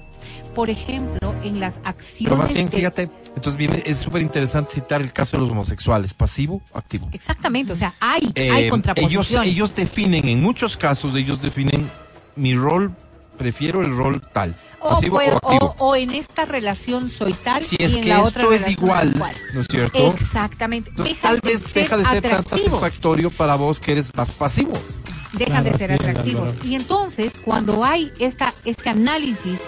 Por 0.53 0.69
ejemplo, 0.69 1.33
en 1.43 1.59
las 1.59 1.75
Pero 1.75 1.87
acciones 1.89 2.37
más 2.37 2.53
bien, 2.53 2.69
de 2.69 2.77
fíjate, 2.77 3.09
entonces 3.35 3.55
viene, 3.57 3.81
es 3.85 3.97
súper 3.97 4.21
interesante 4.21 4.73
citar 4.73 5.01
el 5.01 5.11
caso 5.11 5.37
de 5.37 5.41
los 5.41 5.51
homosexuales, 5.51 6.13
pasivo, 6.13 6.61
activo. 6.73 7.09
Exactamente, 7.11 7.73
o 7.73 7.75
sea, 7.75 7.93
hay, 7.99 8.31
Eh, 8.35 8.49
hay 8.51 8.59
ellos, 8.61 8.71
contraposiciones. 8.71 9.49
ellos 9.49 9.75
definen, 9.75 10.27
en 10.27 10.41
muchos 10.41 10.77
casos, 10.77 11.15
ellos 11.15 11.41
definen 11.41 11.89
mi 12.35 12.55
rol, 12.55 12.93
prefiero 13.37 13.81
el 13.81 13.95
rol 13.95 14.21
tal, 14.31 14.55
o, 14.79 14.89
pasivo 14.89 15.15
puedo- 15.17 15.39
o 15.41 15.51
activo. 15.51 15.75
o- 15.79 15.89
o 15.89 15.95
en 15.95 16.11
esta 16.11 16.45
relación 16.45 17.09
soy 17.09 17.33
tal 17.33 17.59
si 17.61 17.75
y 17.79 17.83
es 17.83 17.95
en 17.95 18.01
que 18.03 18.09
la 18.09 18.17
esto 18.21 18.27
otra 18.47 18.55
es 18.55 18.67
igual. 18.69 19.13
¿no 19.55 19.61
es 19.61 19.67
cierto? 19.69 19.97
Exactamente. 20.13 20.91
Entonces 20.91 21.19
tal 21.19 21.39
vez 21.43 21.73
deja 21.73 21.97
de 21.97 22.05
ser 22.05 22.21
tan 22.21 22.33
atractivos. 22.35 22.65
satisfactorio 22.65 23.31
para 23.31 23.55
vos 23.55 23.79
que 23.79 23.93
eres 23.93 24.13
más 24.15 24.29
pasivo. 24.31 24.73
dejan 25.33 25.63
de 25.63 25.73
ser 25.75 25.89
sí, 25.89 25.95
atractivos. 25.95 26.49
Y 26.63 26.75
entonces, 26.75 27.33
cuando 27.43 27.83
hay 27.83 28.11
esta, 28.19 28.53
este 28.65 28.89
análisis, 28.91 29.59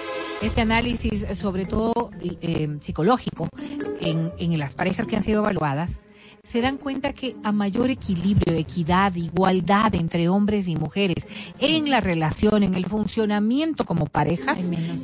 este 0.41 0.61
análisis 0.61 1.23
eh, 1.23 1.35
sobre 1.35 1.65
todo 1.65 2.11
eh, 2.21 2.77
psicológico 2.79 3.49
en, 3.99 4.31
en 4.37 4.57
las 4.59 4.73
parejas 4.73 5.07
que 5.07 5.15
han 5.15 5.23
sido 5.23 5.41
evaluadas, 5.41 6.01
se 6.43 6.61
dan 6.61 6.77
cuenta 6.77 7.13
que 7.13 7.35
a 7.43 7.51
mayor 7.51 7.89
equilibrio, 7.89 8.57
equidad, 8.57 9.15
igualdad 9.15 9.95
entre 9.95 10.29
hombres 10.29 10.67
y 10.67 10.75
mujeres 10.75 11.25
en 11.59 11.89
la 11.89 11.99
relación, 11.99 12.63
en 12.63 12.75
el 12.75 12.85
funcionamiento 12.85 13.85
como 13.85 14.05
parejas, 14.05 14.59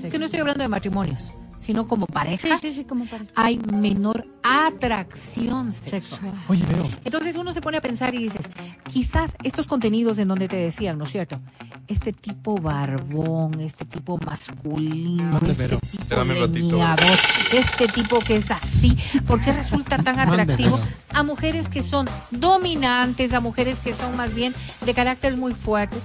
que 0.10 0.20
no 0.20 0.26
estoy 0.26 0.40
hablando 0.40 0.62
de 0.64 0.70
matrimonios, 0.70 1.34
sino 1.62 1.88
como 1.88 2.06
Sí, 2.08 2.12
parejas, 2.12 2.60
sí, 2.62 2.74
sí, 2.74 2.84
como 2.84 3.06
para. 3.06 3.24
hay 3.36 3.58
menor 3.74 4.26
atracción 4.44 5.72
sexual. 5.74 6.34
Oye, 6.48 6.64
veo. 6.66 6.90
Entonces 7.06 7.36
uno 7.36 7.54
se 7.54 7.62
pone 7.62 7.78
a 7.78 7.82
pensar 7.82 8.14
y 8.16 8.18
dices, 8.18 8.46
quizás 8.88 9.32
estos 9.44 9.68
contenidos 9.68 10.18
en 10.20 10.28
donde 10.28 10.48
te 10.48 10.56
decían, 10.58 10.98
¿no 10.98 11.06
es 11.06 11.12
cierto? 11.12 11.40
Este 11.88 12.12
tipo 12.12 12.58
barbón, 12.60 13.60
este 13.62 13.86
tipo 13.86 14.18
masculino, 14.26 15.24
Mande, 15.40 15.52
este 15.52 15.68
tipo 15.78 16.02
Espérame 16.02 16.32
un 16.32 16.40
ratito. 16.40 16.72
leñador, 16.72 17.20
este 17.52 17.88
tipo 17.90 18.20
que 18.22 18.38
es 18.38 18.52
así, 18.52 18.98
¿por 19.28 19.40
qué 19.42 19.52
resulta 19.52 19.98
tan 19.98 20.20
atractivo 20.20 20.80
a 21.14 21.24
mujeres 21.24 21.68
que 21.68 21.84
son 21.84 22.08
dominantes, 22.32 23.34
a 23.34 23.40
mujeres 23.40 23.78
que 23.80 23.94
son 23.94 24.16
más 24.18 24.34
bien 24.34 24.54
de 24.86 24.94
carácter 24.94 25.38
muy 25.38 25.54
fuerte? 25.54 25.98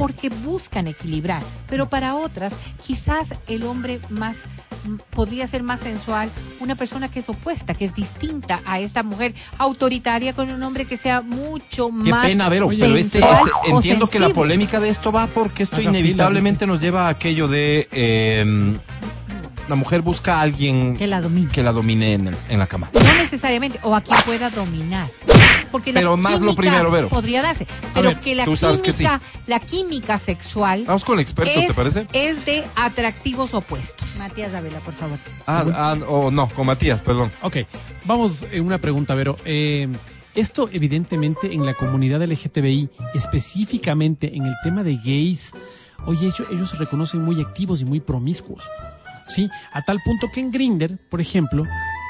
Porque 0.00 0.30
buscan 0.30 0.86
equilibrar, 0.86 1.42
pero 1.68 1.90
para 1.90 2.14
otras 2.14 2.54
quizás 2.86 3.34
el 3.46 3.64
hombre 3.64 4.00
más 4.08 4.38
podría 5.10 5.46
ser 5.46 5.62
más 5.62 5.80
sensual, 5.80 6.30
una 6.58 6.74
persona 6.74 7.10
que 7.10 7.18
es 7.18 7.28
opuesta, 7.28 7.74
que 7.74 7.84
es 7.84 7.94
distinta 7.94 8.60
a 8.64 8.80
esta 8.80 9.02
mujer 9.02 9.34
autoritaria 9.58 10.32
con 10.32 10.48
un 10.48 10.62
hombre 10.62 10.86
que 10.86 10.96
sea 10.96 11.20
mucho 11.20 11.88
Qué 12.02 12.10
más 12.10 12.26
pena, 12.26 12.48
Vero, 12.48 12.68
pero 12.68 12.96
este, 12.96 13.18
este- 13.18 13.50
entiendo 13.66 14.06
que 14.06 14.18
la 14.18 14.30
polémica 14.30 14.80
de 14.80 14.88
esto 14.88 15.12
va 15.12 15.26
porque 15.26 15.64
esto 15.64 15.76
Haga 15.76 15.90
fila, 15.90 15.98
inevitablemente 15.98 16.66
nos 16.66 16.80
lleva 16.80 17.08
a 17.08 17.10
aquello 17.10 17.46
de 17.46 17.88
eh, 17.92 18.78
la 19.70 19.76
mujer 19.76 20.02
busca 20.02 20.36
a 20.38 20.40
alguien 20.42 20.96
Que 20.98 21.06
la 21.06 21.20
domine. 21.22 21.50
que 21.50 21.62
la 21.62 21.72
domine 21.72 22.12
en, 22.14 22.26
el- 22.28 22.36
en 22.50 22.58
la 22.58 22.66
cama. 22.66 22.90
No 22.92 23.14
necesariamente, 23.14 23.78
o 23.82 23.94
a 23.96 24.00
quien 24.02 24.18
pueda 24.26 24.50
dominar. 24.50 25.08
Porque 25.72 25.92
Pero 25.92 26.10
la 26.10 26.16
más 26.16 26.32
lo 26.40 26.48
química 26.48 26.60
primero, 26.62 26.90
Vero. 26.90 27.08
podría 27.08 27.42
darse. 27.42 27.66
Pero 27.94 28.08
ver, 28.10 28.18
que 28.20 28.34
la 28.34 28.44
sabes 28.56 28.80
que 28.80 28.92
química, 28.92 29.20
la 29.46 29.60
química 29.60 30.18
sexual 30.18 30.84
Vamos 30.84 31.04
con 31.04 31.14
el 31.18 31.22
experto, 31.22 31.58
es, 31.60 31.68
¿te 31.68 31.74
parece? 31.74 32.06
es 32.12 32.44
de 32.44 32.64
atractivos 32.74 33.54
opuestos. 33.54 34.08
Matías 34.18 34.50
Dávila, 34.52 34.80
por 34.80 34.94
favor. 34.94 35.18
Ah, 35.46 35.64
ah, 35.72 35.96
o 36.08 36.30
no, 36.32 36.48
con 36.48 36.66
Matías, 36.66 37.00
perdón. 37.02 37.30
Ok, 37.42 37.58
vamos 38.04 38.44
en 38.50 38.64
una 38.66 38.78
pregunta, 38.78 39.14
Vero. 39.14 39.36
Eh, 39.44 39.86
esto 40.34 40.68
evidentemente 40.72 41.52
en 41.52 41.64
la 41.64 41.74
comunidad 41.74 42.20
LGTBI, 42.22 42.88
específicamente 43.14 44.36
en 44.36 44.46
el 44.46 44.54
tema 44.64 44.82
de 44.82 44.96
gays, 44.96 45.52
oye, 46.06 46.26
ellos, 46.26 46.42
ellos 46.50 46.70
se 46.70 46.76
reconocen 46.76 47.22
muy 47.22 47.40
activos 47.40 47.80
y 47.80 47.84
muy 47.84 48.00
promiscuos. 48.00 48.64
Sí, 49.30 49.48
a 49.72 49.82
tal 49.82 50.00
punto 50.04 50.28
que 50.32 50.40
en 50.40 50.50
Grinder, 50.50 50.98
por 51.08 51.20
ejemplo, 51.20 51.64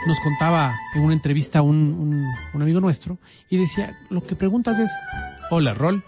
nos 0.07 0.19
contaba 0.21 0.75
en 0.95 1.03
una 1.03 1.13
entrevista 1.15 1.63
un, 1.63 1.77
un, 1.77 2.27
un 2.55 2.63
amigo 2.63 2.81
nuestro 2.81 3.19
y 3.49 3.57
decía, 3.59 3.99
lo 4.09 4.25
que 4.27 4.35
preguntas 4.35 4.79
es, 4.79 4.91
hola, 5.51 5.75
Rol. 5.75 6.03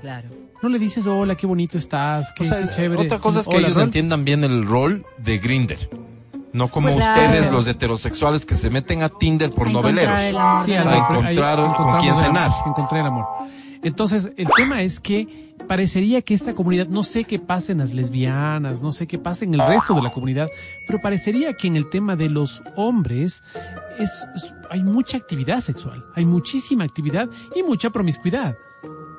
Claro. 0.00 0.28
No 0.62 0.68
le 0.68 0.78
dices, 0.78 1.06
hola, 1.06 1.36
qué 1.36 1.46
bonito 1.46 1.78
estás, 1.78 2.32
qué, 2.36 2.44
O 2.44 2.46
sea, 2.46 2.62
qué 2.62 2.68
chévere. 2.68 3.02
otra 3.06 3.18
cosa 3.18 3.40
es 3.40 3.48
que 3.48 3.56
"Hola, 3.56 3.68
ellos 3.68 3.76
Rol". 3.78 3.84
entiendan 3.86 4.24
bien 4.24 4.44
el 4.44 4.66
rol 4.66 5.06
de 5.18 5.38
Grinder. 5.38 5.88
No 6.52 6.68
como 6.68 6.92
Pues 6.92 7.06
ustedes, 7.06 7.36
claro. 7.42 7.52
los 7.52 7.66
heterosexuales 7.68 8.44
que 8.44 8.56
se 8.56 8.70
meten 8.70 9.02
a 9.04 9.08
Tinder 9.08 9.50
por 9.50 9.68
A 9.68 9.70
encontrar 9.70 9.94
noveleros. 9.94 10.20
el 10.22 10.36
amor 10.36 10.64
Sí, 10.66 10.74
a 10.74 10.80
a 10.90 10.96
encontrar 10.96 11.76
con 11.76 12.00
quién 12.00 12.14
cenar. 12.16 12.50
Encontré 12.66 13.00
el 13.00 13.06
amor. 13.06 13.26
Entonces, 13.82 14.30
el 14.36 14.46
tema 14.56 14.82
es 14.82 15.00
que 15.00 15.54
parecería 15.66 16.20
que 16.22 16.34
esta 16.34 16.54
comunidad, 16.54 16.88
no 16.88 17.02
sé 17.02 17.24
qué 17.24 17.38
pasa 17.38 17.72
en 17.72 17.78
las 17.78 17.94
lesbianas, 17.94 18.82
no 18.82 18.92
sé 18.92 19.06
qué 19.06 19.18
pasa 19.18 19.44
en 19.44 19.54
el 19.54 19.60
resto 19.60 19.94
de 19.94 20.02
la 20.02 20.10
comunidad, 20.12 20.48
pero 20.86 21.00
parecería 21.00 21.52
que 21.54 21.68
en 21.68 21.76
el 21.76 21.88
tema 21.88 22.16
de 22.16 22.28
los 22.28 22.62
hombres 22.76 23.42
es, 23.98 24.10
es- 24.34 24.54
hay 24.70 24.82
mucha 24.82 25.16
actividad 25.16 25.60
sexual, 25.60 26.04
hay 26.14 26.24
muchísima 26.24 26.84
actividad 26.84 27.28
y 27.56 27.62
mucha 27.62 27.90
promiscuidad. 27.90 28.56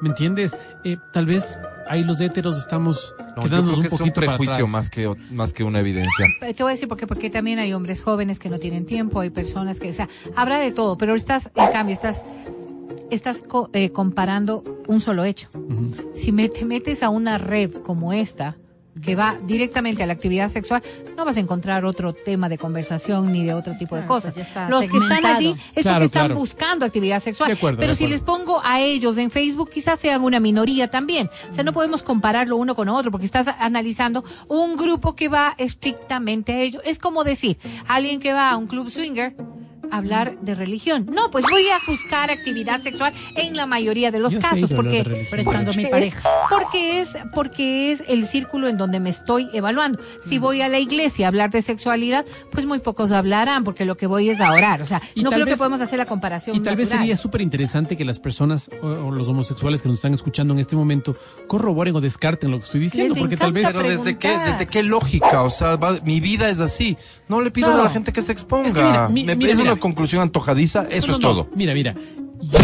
¿Me 0.02 0.10
entiendes? 0.10 0.56
Eh, 0.84 0.98
tal 1.14 1.28
vez 1.28 1.60
ahí 1.88 2.04
los 2.04 2.20
héteros 2.22 2.58
estamos 2.58 3.14
No, 3.36 3.44
yo 3.44 3.50
quedándonos 3.50 3.52
creo 3.52 3.74
que 3.76 3.80
un 3.82 3.86
es 3.86 3.92
un 3.92 3.98
poquito 4.00 4.16
para 4.22 4.28
prejuicio 4.38 4.54
atrás. 4.66 4.70
más 4.70 4.90
que, 4.90 5.16
más 5.32 5.54
que 5.54 5.64
una 5.64 5.80
evidencia. 5.80 6.26
Eh, 6.42 6.54
Te 6.56 6.64
voy 6.64 6.72
a 6.72 6.74
decir 6.74 6.88
por 6.88 6.98
qué, 6.98 7.06
porque 7.06 7.30
también 7.30 7.60
hay 7.60 7.72
hombres 7.74 8.02
jóvenes 8.02 8.40
que 8.40 8.50
no 8.50 8.58
tienen 8.58 8.86
tiempo, 8.88 9.20
hay 9.20 9.30
personas 9.30 9.80
que, 9.80 9.90
o 9.90 9.94
sea, 9.94 10.10
habrá 10.36 10.58
de 10.58 10.72
todo, 10.72 10.98
pero 10.98 11.14
estás, 11.16 11.52
en 11.56 11.72
cambio, 11.72 11.94
estás, 11.94 12.24
estás 13.10 13.40
co- 13.40 13.70
eh, 13.74 13.90
comparando 13.92 14.64
un 14.88 15.02
solo 15.02 15.24
hecho. 15.24 15.50
Si 16.16 16.32
me, 16.32 16.50
te 16.50 16.66
metes 16.66 17.04
a 17.04 17.10
una 17.10 17.38
red 17.38 17.72
como 17.84 18.14
esta, 18.14 18.58
que 19.02 19.16
va 19.16 19.38
directamente 19.48 20.04
a 20.04 20.06
la 20.06 20.12
actividad 20.12 20.50
sexual, 20.50 20.84
no 21.16 21.24
vas 21.24 21.38
a 21.38 21.40
encontrar 21.40 21.86
otro 21.86 22.14
tema 22.14 22.50
de 22.50 22.58
conversación 22.58 23.32
ni 23.32 23.46
de 23.46 23.54
otro 23.54 23.78
tipo 23.78 23.96
de 23.96 24.02
Claro, 24.02 24.16
cosas. 24.16 24.34
pues 24.34 24.48
está 24.48 24.68
Los 24.70 24.86
que 24.90 24.98
están 24.98 25.26
allí 25.26 25.56
es 25.76 25.84
Claro, 25.84 25.96
porque 26.00 26.06
están 26.08 26.26
claro. 26.28 26.36
buscando 26.36 26.86
actividad 26.86 27.22
sexual. 27.24 27.48
De 27.48 27.54
acuerdo, 27.54 27.80
Pero 27.80 27.94
de 27.94 27.96
si 27.96 28.08
les 28.08 28.20
pongo 28.20 28.60
a 28.62 28.82
ellos 28.82 29.18
en 29.18 29.32
Facebook, 29.32 29.70
quizás 29.70 29.98
sean 29.98 30.22
una 30.24 30.42
minoría 30.42 30.90
también. 30.90 31.30
O 31.50 31.56
sea, 31.56 31.64
no 31.64 31.72
podemos 31.72 32.04
compararlo 32.04 32.58
uno 32.58 32.76
con 32.76 32.90
otro 32.90 33.12
porque 33.12 33.26
estás 33.26 33.48
analizando 33.60 34.26
un 34.50 34.76
grupo 34.76 35.16
que 35.16 35.30
va 35.30 35.56
estrictamente 35.58 36.52
a 36.52 36.60
ello. 36.60 36.82
Es 36.84 37.00
como 37.00 37.24
decir, 37.24 37.58
alguien 37.88 38.20
que 38.20 38.34
va 38.34 38.52
a 38.52 38.58
un 38.58 38.68
club 38.68 38.90
swinger 38.90 39.34
hablar 39.92 40.38
de 40.42 40.56
religión. 40.56 41.06
No, 41.12 41.30
pues 41.32 41.46
voy 41.50 41.68
a 41.70 41.80
buscar 41.92 42.32
actividad 42.32 42.82
sexual 42.82 43.14
en 43.36 43.56
la 43.56 43.66
mayoría 43.66 44.12
de 44.12 44.20
los 44.20 44.34
Yo 44.34 44.40
casos 44.40 44.72
porque. 44.74 45.04
Prestando 45.30 45.74
mi 45.74 45.84
es- 45.84 45.90
pareja. 45.90 46.30
porque 46.50 47.02
es 47.02 47.10
porque 47.34 47.92
es 47.92 48.04
el 48.08 48.26
círculo 48.26 48.68
en 48.68 48.78
donde 48.78 49.00
me 49.00 49.10
estoy 49.10 49.50
evaluando. 49.54 50.00
Si 50.28 50.38
voy 50.40 50.62
a 50.62 50.68
la 50.70 50.80
iglesia 50.80 51.28
a 51.28 51.30
hablar 51.30 51.50
de 51.52 51.62
sexualidad, 51.62 52.26
pues 52.52 52.66
muy 52.66 52.80
pocos 52.80 53.12
hablarán 53.12 53.64
porque 53.64 53.86
lo 53.86 53.96
que 53.98 54.08
voy 54.08 54.30
es 54.30 54.40
a 54.42 54.52
orar. 54.52 54.82
O 54.82 54.86
sea, 54.86 55.02
Y 55.16 55.24
no 55.24 55.30
creo 55.32 55.46
que 55.46 55.58
podemos 55.58 55.82
hacer 55.82 55.98
la 56.00 56.06
comparación. 56.06 56.56
Y 56.56 56.60
tal 56.62 56.76
vez 56.76 56.90
sería 56.90 57.16
súper 57.16 57.42
interesante 57.42 57.96
que 57.98 58.06
las 58.06 58.20
personas 58.20 58.70
o, 58.82 58.88
o 58.88 59.12
los 59.12 59.28
homosexuales 59.28 59.82
que 59.82 59.90
nos 59.90 59.98
están 60.00 60.14
escuchando 60.14 60.54
en 60.54 60.60
este 60.60 60.76
momento 60.76 61.16
corroboren 61.48 61.96
o 61.96 62.02
descarten 62.02 62.52
lo 62.52 62.58
que 62.60 62.66
estoy 62.66 62.80
diciendo, 62.82 63.14
Les 63.14 63.22
porque 63.22 63.38
tal 63.38 63.54
vez... 63.54 63.66
Pero 63.68 63.82
desde 63.84 64.18
qué, 64.18 64.38
desde 64.38 64.66
qué 64.68 64.84
lógica, 64.84 65.44
o 65.44 65.50
sea, 65.50 65.76
va- 65.76 66.00
mi 66.04 66.20
vida 66.20 66.50
es 66.50 66.60
así. 66.60 66.98
No 67.30 67.40
le 67.42 67.52
Claro. 67.52 67.82
a 67.82 67.84
la 67.86 67.90
gente 67.90 68.12
que 68.14 68.22
se 68.22 68.32
exponga. 68.32 68.70
Es 68.70 68.74
que 68.74 68.82
mira, 68.82 69.10
mi- 69.10 69.24
Me- 69.26 69.36
mira, 69.36 69.52
es 69.52 69.58
mira. 69.60 69.74
una 69.74 69.80
conclusión 69.82 70.22
antojadiza, 70.22 70.88
eso 70.90 71.08
No, 71.08 71.14
es 71.16 71.20
no. 71.20 71.28
todo. 71.28 71.50
Mira, 71.54 71.74
mira. 71.74 71.94
Yo, 72.40 72.60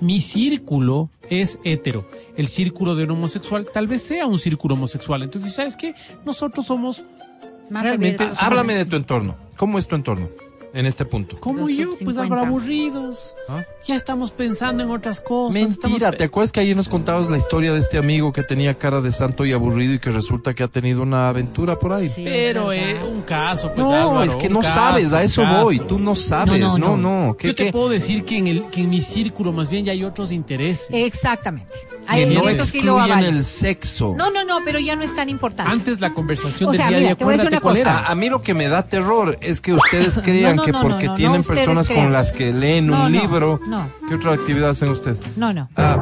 mi 0.00 0.20
círculo 0.20 1.10
es 1.30 1.60
hetero. 1.64 2.08
El 2.36 2.48
círculo 2.48 2.96
de 2.96 3.04
un 3.04 3.12
homosexual 3.12 3.66
tal 3.72 3.86
vez 3.86 4.02
sea 4.02 4.26
un 4.26 4.40
círculo 4.40 4.74
homosexual. 4.74 5.22
Entonces, 5.22 5.54
¿sabes 5.54 5.76
qué? 5.76 5.94
Nosotros 6.26 6.66
somos 6.66 7.04
Más 7.70 7.84
realmente... 7.84 8.28
Háblame 8.38 8.74
de 8.74 8.84
tu 8.84 8.96
entorno. 8.96 9.36
¿Cómo 9.56 9.78
es 9.78 9.86
tu 9.86 9.94
entorno 9.94 10.28
en 10.74 10.86
este 10.86 11.04
punto? 11.04 11.38
Como 11.40 11.60
Los 11.60 11.70
yo, 11.70 11.86
pues 11.88 11.98
50. 12.00 12.22
algo 12.22 12.36
aburridos. 12.46 13.34
¿Ah? 13.48 13.62
Ya 13.86 13.94
estamos 13.94 14.30
pensando 14.32 14.82
en 14.82 14.90
otras 14.90 15.20
cosas. 15.20 15.54
Mentira, 15.54 15.94
estamos- 15.94 16.16
¿te 16.16 16.24
acuerdas 16.24 16.50
que 16.52 16.60
ayer 16.60 16.74
nos 16.76 16.88
contabas 16.88 17.30
la 17.30 17.36
historia 17.38 17.72
de 17.72 17.78
este 17.80 17.96
amigo 17.98 18.32
que 18.32 18.42
tenía 18.42 18.74
cara 18.74 19.00
de 19.00 19.12
santo 19.12 19.44
y 19.46 19.52
aburrido 19.52 19.94
y 19.94 19.98
que 19.98 20.10
resulta 20.10 20.52
que 20.54 20.62
ha 20.62 20.68
tenido 20.68 21.02
una 21.02 21.28
aventura 21.28 21.78
por 21.78 21.92
ahí? 21.92 22.08
Sí, 22.08 22.22
Pero 22.24 22.72
es 22.72 23.02
un 23.02 23.22
caso, 23.22 23.68
pues 23.68 23.78
no, 23.86 23.94
Álvaro, 23.94 24.30
es 24.30 24.36
que 24.36 24.48
no 24.48 24.60
caso, 24.60 24.74
sabes, 24.74 25.12
a 25.12 25.22
eso 25.22 25.44
voy, 25.44 25.78
tú 25.80 25.98
no 25.98 26.16
sabes, 26.16 26.60
no, 26.60 26.76
No, 26.78 26.96
no. 26.96 27.26
no, 27.26 27.36
¿Qué, 27.36 27.48
Yo 27.48 27.54
te 27.54 27.64
qué? 27.66 27.72
puedo 27.72 27.88
decir 27.88 28.24
que 28.24 28.38
en, 28.38 28.46
el, 28.48 28.70
que 28.70 28.80
en 28.80 28.90
mi 28.90 29.00
círculo 29.02 29.52
más 29.52 29.68
bien 29.70 29.84
ya 29.84 29.92
hay 29.92 30.02
otros 30.04 30.32
intereses. 30.32 30.88
Exactamente. 30.90 31.70
Que 32.04 32.10
Ahí 32.10 32.34
no 32.34 32.46
excluyen 32.50 33.18
el 33.20 33.44
sexo. 33.46 34.14
No, 34.14 34.30
no, 34.30 34.44
no, 34.44 34.58
pero 34.62 34.78
ya 34.78 34.94
no 34.94 35.02
es 35.02 35.14
tan 35.16 35.30
importante. 35.30 35.72
Antes 35.72 36.00
la 36.02 36.12
conversación 36.12 36.68
O 36.68 36.72
del 36.72 36.78
sea, 36.78 36.88
día 36.90 36.98
mira, 36.98 37.08
de 37.08 37.12
acuérdate 37.14 37.60
cuál 37.60 37.76
cosa. 37.76 37.80
era. 37.80 37.98
A, 38.00 38.10
a 38.10 38.14
mí 38.14 38.28
lo 38.28 38.42
que 38.42 38.52
me 38.52 38.68
da 38.68 38.82
terror 38.86 39.38
es 39.40 39.62
que 39.62 39.72
ustedes 39.72 40.18
crean 40.22 40.56
no, 40.56 40.63
que 40.64 40.72
no, 40.72 40.82
porque 40.82 41.06
no, 41.06 41.14
tienen 41.14 41.42
personas 41.44 41.86
crean. 41.88 42.04
con 42.04 42.12
las 42.12 42.32
que 42.32 42.52
leen 42.52 42.90
un 42.92 43.10
libro, 43.12 43.60
no. 43.66 43.88
¿qué 44.08 44.14
otra 44.16 44.32
actividad 44.34 44.70
hacen 44.70 44.88
ustedes? 44.90 45.18
No, 45.36 45.52
no. 45.52 45.68
Ah, 45.76 45.98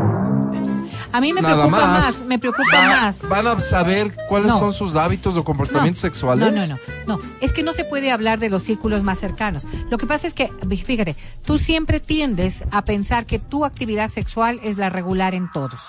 A 1.13 1.21
mí 1.21 1.33
me 1.33 1.43
preocupa 1.43 1.67
más. 1.69 2.05
más, 2.05 2.19
me 2.27 2.39
preocupa 2.39 2.65
Va- 2.75 2.89
más. 3.03 3.17
Van 3.29 3.47
a 3.47 3.61
saber 3.61 4.17
cuáles 4.29 4.55
son 4.55 4.73
sus 4.73 4.97
hábitos 4.97 5.37
o 5.37 5.45
comportamientos 5.45 6.01
sexuales. 6.01 6.53
No, 6.53 6.61
no, 6.67 6.67
no, 7.07 7.17
no. 7.19 7.21
Es 7.41 7.53
que 7.53 7.63
no 7.63 7.73
se 7.75 7.85
puede 7.85 8.11
hablar 8.11 8.39
de 8.39 8.49
los 8.49 8.63
círculos 8.63 9.03
más 9.03 9.19
cercanos. 9.19 9.67
Lo 9.91 9.99
que 9.99 10.07
pasa 10.07 10.27
es 10.27 10.33
que, 10.35 10.51
fíjate, 10.85 11.17
tú 11.45 11.59
siempre 11.59 12.01
tiendes 12.01 12.65
a 12.71 12.83
pensar 12.85 13.27
que 13.27 13.39
tu 13.39 13.65
actividad 13.65 14.09
sexual 14.11 14.59
es 14.63 14.79
la 14.79 14.89
regular 14.89 15.35
en 15.35 15.51
todos. 15.53 15.81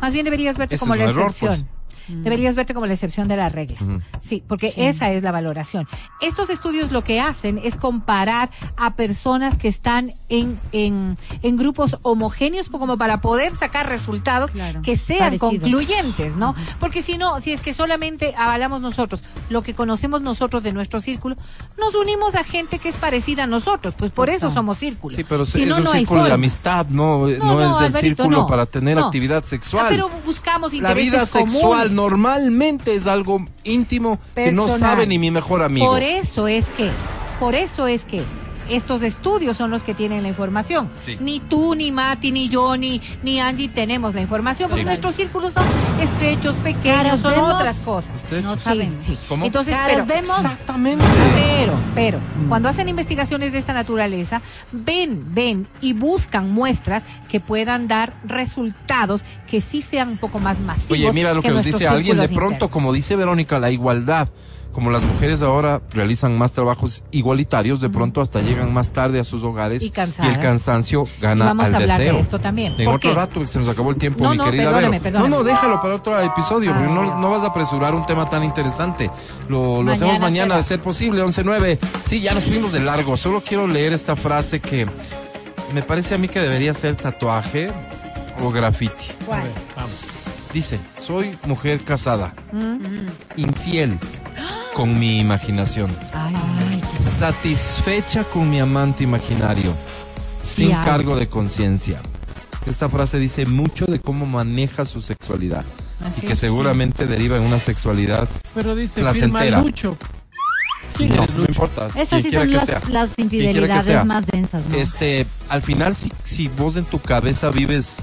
Más 0.00 0.12
bien 0.12 0.24
deberías 0.24 0.56
verte 0.58 0.76
Ese 0.76 0.80
como 0.84 0.94
la 0.94 1.04
error, 1.04 1.24
excepción. 1.26 1.54
pues. 1.66 1.77
Deberías 2.08 2.54
verte 2.54 2.74
como 2.74 2.86
la 2.86 2.94
excepción 2.94 3.28
de 3.28 3.36
la 3.36 3.48
regla. 3.48 3.76
Sí, 4.20 4.42
porque 4.46 4.72
esa 4.76 5.10
es 5.12 5.22
la 5.22 5.32
valoración. 5.32 5.86
Estos 6.20 6.50
estudios 6.50 6.90
lo 6.90 7.04
que 7.04 7.20
hacen 7.20 7.58
es 7.62 7.76
comparar 7.76 8.50
a 8.76 8.94
personas 8.96 9.56
que 9.58 9.68
están 9.68 10.14
en, 10.28 10.58
en, 10.72 11.16
en 11.42 11.56
grupos 11.56 11.98
homogéneos 12.02 12.68
como 12.68 12.96
para 12.98 13.20
poder 13.20 13.54
sacar 13.54 13.88
resultados 13.88 14.52
Claro, 14.52 14.82
que 14.82 14.96
sean 14.96 15.38
parecidos. 15.38 15.50
concluyentes, 15.50 16.36
¿no? 16.36 16.54
Porque 16.80 17.02
si 17.02 17.18
no, 17.18 17.40
si 17.40 17.52
es 17.52 17.60
que 17.60 17.72
solamente 17.72 18.34
avalamos 18.36 18.80
nosotros 18.80 19.22
lo 19.50 19.62
que 19.62 19.74
conocemos 19.74 20.20
nosotros 20.22 20.62
de 20.62 20.72
nuestro 20.72 21.00
círculo, 21.00 21.36
nos 21.78 21.94
unimos 21.94 22.34
a 22.34 22.44
gente 22.44 22.78
que 22.78 22.88
es 22.88 22.96
parecida 22.96 23.44
a 23.44 23.46
nosotros, 23.46 23.94
pues 23.96 24.10
por 24.10 24.30
eso 24.30 24.50
somos 24.50 24.78
círculos. 24.78 25.16
Sí, 25.16 25.24
pero 25.28 25.44
si 25.46 25.62
es 25.62 25.68
no, 25.68 25.76
un 25.78 25.84
no 25.84 25.92
círculo 25.92 26.24
de 26.24 26.32
amistad, 26.32 26.86
no, 26.88 27.18
no, 27.18 27.28
es 27.28 27.36
el 27.36 27.42
Alvarito, 27.44 28.00
círculo 28.00 28.46
para 28.46 28.66
tener 28.66 28.98
actividad 28.98 29.44
sexual. 29.44 29.86
Ah, 29.86 29.88
pero 29.90 30.10
buscamos 30.24 30.72
La 30.72 30.78
intereses 30.78 31.10
vida 31.12 31.26
sexual 31.26 31.88
comunes. 31.88 31.92
Normalmente 31.98 32.94
es 32.94 33.08
algo 33.08 33.44
íntimo 33.64 34.20
que 34.36 34.52
no 34.52 34.68
sabe 34.68 35.06
ni 35.06 35.18
mi 35.18 35.32
mejor 35.32 35.62
amigo. 35.64 35.86
Por 35.86 36.02
eso 36.02 36.46
es 36.46 36.70
que, 36.70 36.90
por 37.40 37.56
eso 37.56 37.88
es 37.88 38.04
que 38.04 38.22
estos 38.68 39.02
estudios 39.02 39.56
son 39.56 39.70
los 39.70 39.82
que 39.82 39.94
tienen 39.94 40.22
la 40.22 40.28
información. 40.28 40.90
Sí. 41.04 41.16
Ni 41.20 41.40
tú, 41.40 41.74
ni 41.74 41.92
Mati, 41.92 42.32
ni 42.32 42.48
yo, 42.48 42.76
ni, 42.76 43.00
ni 43.22 43.40
Angie 43.40 43.68
tenemos 43.68 44.14
la 44.14 44.20
información, 44.20 44.68
porque 44.68 44.82
Sí. 44.82 44.86
nuestros 44.86 45.14
círculos 45.14 45.52
son 45.54 45.64
estrechos, 46.00 46.56
pequeños, 46.56 47.20
son 47.20 47.32
vemos, 47.32 47.54
otras 47.54 47.76
cosas. 47.78 48.14
Estrechos. 48.16 48.44
No 48.44 48.56
saben. 48.56 48.96
sí. 49.04 49.16
¿Cómo? 49.28 49.44
Entonces, 49.44 49.74
Caras 49.74 50.04
pero, 50.06 50.22
vemos. 50.22 50.40
Exactamente. 50.40 51.04
pero, 51.34 51.72
pero, 51.94 52.18
cuando 52.48 52.68
hacen 52.68 52.88
investigaciones 52.88 53.52
de 53.52 53.58
esta 53.58 53.72
naturaleza, 53.72 54.40
ven, 54.72 55.24
ven 55.34 55.68
y 55.80 55.92
buscan 55.92 56.50
muestras 56.50 57.04
que 57.28 57.40
puedan 57.40 57.88
dar 57.88 58.14
resultados 58.24 59.22
que 59.46 59.60
sí 59.60 59.82
sean 59.82 60.08
un 60.08 60.18
poco 60.18 60.38
más 60.38 60.60
masivos. 60.60 60.92
Oye, 60.92 61.12
mira 61.12 61.34
lo 61.34 61.42
que, 61.42 61.50
nos 61.50 61.64
dice 61.64 61.86
alguien 61.88 62.18
de 62.18 62.28
pronto, 62.28 62.44
internos. 62.54 62.70
como 62.70 62.92
dice 62.92 63.16
Verónica, 63.16 63.58
la 63.58 63.70
igualdad. 63.70 64.28
Como 64.78 64.92
las 64.92 65.02
mujeres 65.02 65.42
ahora 65.42 65.82
realizan 65.90 66.38
más 66.38 66.52
trabajos 66.52 67.02
igualitarios, 67.10 67.80
de 67.80 67.88
pronto 67.90 68.20
hasta 68.20 68.40
llegan 68.42 68.72
más 68.72 68.92
tarde 68.92 69.18
a 69.18 69.24
sus 69.24 69.42
hogares 69.42 69.82
Y 69.82 69.86
el 69.86 70.38
cansancio 70.38 71.02
Y 71.18 71.20
gana 71.20 71.46
vamos 71.46 71.66
al 71.66 71.74
a 71.74 71.78
hablar 71.78 71.98
deseo. 71.98 72.14
de 72.14 72.20
esto 72.20 72.38
también. 72.38 72.74
En 72.78 72.84
¿Por 72.84 72.94
otro 72.94 73.10
qué? 73.10 73.16
rato 73.16 73.44
se 73.44 73.58
nos 73.58 73.66
acabó 73.66 73.90
el 73.90 73.96
tiempo, 73.96 74.22
No, 74.22 74.30
mi 74.30 74.36
no, 74.36 74.44
querida 74.44 74.66
perdóname, 74.66 74.90
Vero. 75.00 75.02
perdóname. 75.02 75.30
No, 75.30 75.36
no, 75.38 75.42
déjalo 75.42 75.80
para 75.82 75.96
otro 75.96 76.20
episodio, 76.20 76.72
no, 76.76 77.18
no 77.18 77.30
vas 77.32 77.42
a 77.42 77.48
apresurar 77.48 77.92
un 77.92 78.06
tema 78.06 78.28
tan 78.28 78.44
interesante. 78.44 79.10
Lo, 79.48 79.82
lo 79.82 79.90
hacemos 79.90 80.20
Mañana 80.20 80.56
de 80.56 80.62
ser 80.62 80.78
posible, 80.78 81.24
11.9. 81.24 81.76
Sí, 82.06 82.20
ya 82.20 82.34
nos 82.34 82.44
fuimos 82.44 82.70
de 82.70 82.78
largo. 82.78 83.16
Solo 83.16 83.42
quiero 83.44 83.66
leer 83.66 83.92
esta 83.92 84.14
frase 84.14 84.60
que 84.60 84.86
me 85.74 85.82
parece 85.82 86.14
a 86.14 86.18
mí 86.18 86.28
que 86.28 86.38
debería 86.38 86.72
ser 86.72 86.94
tatuaje 86.94 87.72
o 88.44 88.52
graffiti. 88.52 89.06
¿Cuál? 89.26 89.42
Vamos. 89.74 89.96
Dice, 90.54 90.78
soy 91.02 91.36
mujer 91.46 91.82
casada, 91.82 92.32
Mm. 92.52 93.06
infiel 93.34 93.98
con 94.78 94.96
mi 94.96 95.18
imaginación, 95.18 95.90
Ay, 96.12 96.36
satisfecha 97.02 98.22
con 98.22 98.48
mi 98.48 98.60
amante 98.60 99.02
imaginario, 99.02 99.74
sin 100.44 100.70
cargo 100.70 101.16
de 101.16 101.28
conciencia. 101.28 101.98
Esta 102.64 102.88
frase 102.88 103.18
dice 103.18 103.44
mucho 103.44 103.86
de 103.86 103.98
cómo 103.98 104.24
maneja 104.24 104.84
su 104.84 105.00
sexualidad 105.00 105.64
Así 106.06 106.20
y 106.22 106.26
que 106.28 106.34
es, 106.34 106.38
seguramente 106.38 107.08
deriva 107.08 107.36
en 107.36 107.42
una 107.42 107.58
sexualidad. 107.58 108.28
Pero 108.54 108.76
dice, 108.76 109.00
Placentera. 109.00 109.42
firma 109.42 109.62
Lucho. 109.62 109.98
¿Quién 110.96 111.08
No, 111.08 111.26
no 111.26 111.44
importa. 111.48 111.88
Esas 111.96 112.20
quien 112.20 112.22
sí 112.22 112.30
son 112.30 112.48
que 112.48 112.54
las, 112.54 112.88
las 112.88 113.10
infidelidades 113.16 114.04
más 114.04 114.24
densas, 114.28 114.62
¿no? 114.64 114.76
Este, 114.76 115.26
al 115.48 115.62
final, 115.62 115.96
si, 115.96 116.12
si 116.22 116.46
vos 116.46 116.76
en 116.76 116.84
tu 116.84 117.00
cabeza 117.00 117.50
vives 117.50 118.00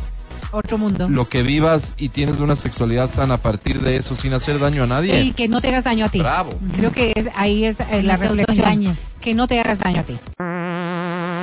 Otro 0.52 0.78
mundo. 0.78 1.08
lo 1.10 1.28
que 1.28 1.44
vivas 1.44 1.94
y 1.98 2.10
tienes 2.10 2.40
una 2.42 2.56
sexualidad 2.56 3.10
sana 3.14 3.36
a 3.36 3.38
partir 3.38 3.80
de 3.82 3.98
eso 3.98 4.16
sin 4.16 4.34
hacer 4.34 4.60
daño 4.60 4.84
a 4.84 4.88
nadie, 4.88 5.22
Y 5.22 5.34
que 5.34 5.48
no 5.48 5.62
te 5.62 5.68
hagas 5.70 5.84
daño 5.84 6.06
a 6.06 6.10
ti. 6.10 6.20
bravo. 6.20 6.54
Creo 6.76 6.92
que 6.92 7.14
es, 7.16 7.28
ahí 7.36 7.66
es 7.66 7.80
eh, 7.80 8.02
la 8.04 8.18
No 8.18 8.24
reflexión. 8.36 8.98
Que 9.22 9.34
no 9.34 9.48
te 9.48 9.60
hagas 9.60 9.80
daño 9.80 10.02
a 10.02 10.04
ti. 10.04 10.18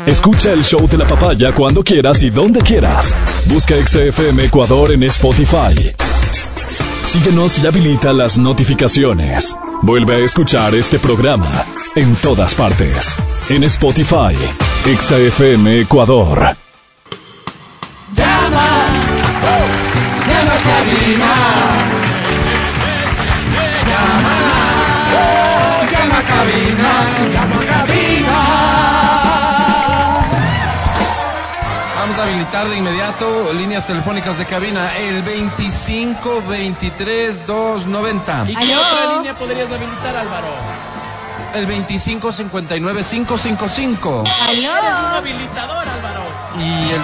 Escucha 0.07 0.53
el 0.53 0.65
show 0.65 0.87
de 0.89 0.99
la 0.99 1.07
papaya 1.07 1.53
cuando 1.53 1.83
quieras 1.85 2.23
y 2.23 2.31
donde 2.31 2.61
quieras. 2.61 3.15
Busca 3.47 3.75
XFM 3.87 4.45
Ecuador 4.45 4.91
en 4.93 5.03
Spotify. 5.05 5.93
Síguenos 7.05 7.59
y 7.63 7.67
habilita 7.67 8.13
las 8.13 8.39
notificaciones. 8.39 9.55
Vuelve 9.83 10.17
a 10.17 10.25
escuchar 10.25 10.75
este 10.75 10.99
programa 10.99 11.49
en 11.95 12.15
todas 12.17 12.55
partes. 12.55 13.15
En 13.51 13.65
Spotify, 13.65 14.35
XFM 14.99 15.81
Ecuador. 15.81 16.57
Vamos 31.99 32.19
a 32.19 32.23
habilitar 32.25 32.69
de 32.69 32.77
inmediato 32.77 33.53
líneas 33.53 33.87
telefónicas 33.87 34.37
de 34.39 34.45
cabina 34.47 34.97
el 34.97 35.23
25 35.23 36.43
23 36.49 37.47
290. 37.47 38.45
¿Y 38.49 38.57
qué 38.57 38.77
otra 38.77 39.17
línea 39.17 39.35
podrías 39.35 39.71
habilitar, 39.71 40.17
Álvaro? 40.17 40.49
El 41.55 41.67
25 41.67 42.33
59 42.33 43.03
555. 43.09 44.25
Eres 44.51 44.65
un 44.65 45.15
habilitador, 45.17 45.85
Álvaro. 45.89 46.23
Y 46.59 46.91
el- 46.93 47.03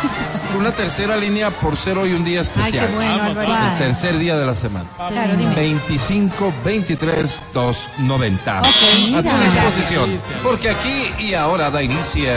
una 0.57 0.73
tercera 0.73 1.17
línea 1.17 1.51
por 1.51 1.77
ser 1.77 1.99
hoy 1.99 2.13
un 2.13 2.25
día 2.25 2.41
Ay, 2.41 2.47
especial. 2.47 2.87
qué 2.89 2.95
bueno, 2.95 3.35
Vamos. 3.35 3.73
El 3.73 3.79
tercer 3.79 4.19
día 4.19 4.37
de 4.37 4.47
la 4.47 4.55
semana. 4.55 4.87
Claro, 5.09 5.37
dime. 5.37 5.55
25 5.55 6.53
23 6.65 7.41
290. 7.53 8.61
Ok, 8.61 8.67
a 9.17 9.23
tu 9.23 9.43
disposición. 9.45 10.21
Porque 10.43 10.71
aquí 10.71 11.13
y 11.19 11.35
ahora 11.35 11.71
da 11.71 11.83
inicio. 11.83 12.29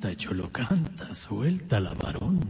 Canta, 0.00 0.16
cholo, 0.16 0.50
canta. 0.50 1.12
Suelta 1.12 1.78
la 1.78 1.90
varón. 1.92 2.40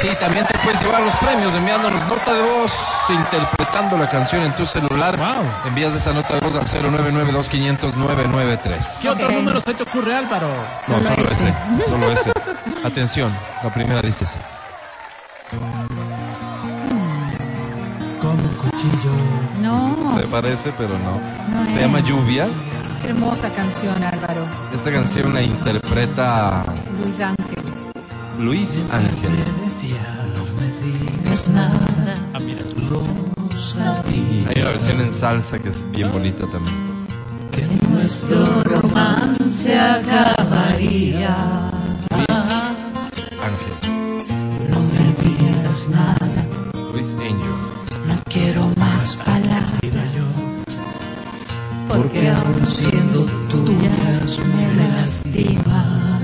Sí, 0.00 0.08
también 0.20 0.46
te 0.46 0.58
puedes 0.58 0.82
llevar 0.82 1.00
los 1.02 1.14
premios 1.16 1.54
enviándonos 1.54 2.02
nota 2.06 2.34
de 2.34 2.42
voz, 2.42 2.72
interpretando 3.08 3.96
la 3.96 4.10
canción 4.10 4.42
en 4.42 4.52
tu 4.52 4.66
celular. 4.66 5.16
Wow. 5.16 5.68
Envías 5.68 5.94
esa 5.94 6.12
nota 6.12 6.34
de 6.34 6.40
voz 6.40 6.56
al 6.56 6.64
0992 6.66 7.48
500 7.48 7.96
993. 7.96 8.98
¿Qué 9.00 9.08
otro 9.08 9.30
número 9.30 9.60
se 9.62 9.72
te 9.72 9.82
ocurre, 9.84 10.14
Álvaro? 10.14 10.48
No, 10.88 10.98
solo 10.98 11.30
ese, 11.30 11.54
solo 11.88 12.10
ese. 12.10 12.32
Atención, 12.84 13.34
la 13.64 13.72
primera 13.72 14.02
dice 14.02 14.24
así. 14.24 14.38
Con 18.20 18.36
cuchillo. 18.36 19.12
No, 19.62 20.14
Se 20.20 20.26
parece, 20.26 20.72
pero 20.76 20.98
no. 20.98 21.18
No 21.58 21.64
Se 21.66 21.74
es. 21.74 21.80
llama 21.80 22.00
Lluvia. 22.00 22.48
Hermosa 23.04 23.48
canción, 23.50 24.02
Álvaro. 24.02 24.44
Esta 24.74 24.92
canción 24.92 25.32
la 25.34 25.42
interpreta 25.42 26.64
Luis 27.02 27.20
Ángel. 27.20 27.64
Luis 28.38 28.84
Ángel. 28.90 29.30
Me 29.30 29.64
decía, 29.64 30.26
no 30.34 30.44
me 30.58 30.68
digas 30.80 31.48
nada. 31.48 32.16
Ah, 32.34 32.40
mira. 32.40 32.62
Hay 34.48 34.60
una 34.60 34.70
versión 34.70 35.00
en 35.00 35.14
salsa 35.14 35.58
que 35.58 35.70
es 35.70 35.90
bien 35.92 36.12
bonita 36.12 36.46
también. 36.50 37.06
Que 37.50 37.66
nuestro 37.88 38.62
romance 38.64 39.78
acabaría. 39.78 41.34
Ángel. 43.48 44.68
No 44.68 44.80
me 44.80 45.04
digas 45.22 45.88
nada. 45.88 46.46
Luis 46.92 47.14
Angel. 47.14 48.06
No 48.06 48.22
quiero 48.28 48.68
más 48.76 49.16
palabras. 49.16 49.81
Porque 51.94 52.26
aún 52.26 52.66
siendo 52.66 53.26
tuyas 53.50 54.38
me 54.54 54.66
lastiman. 54.80 56.22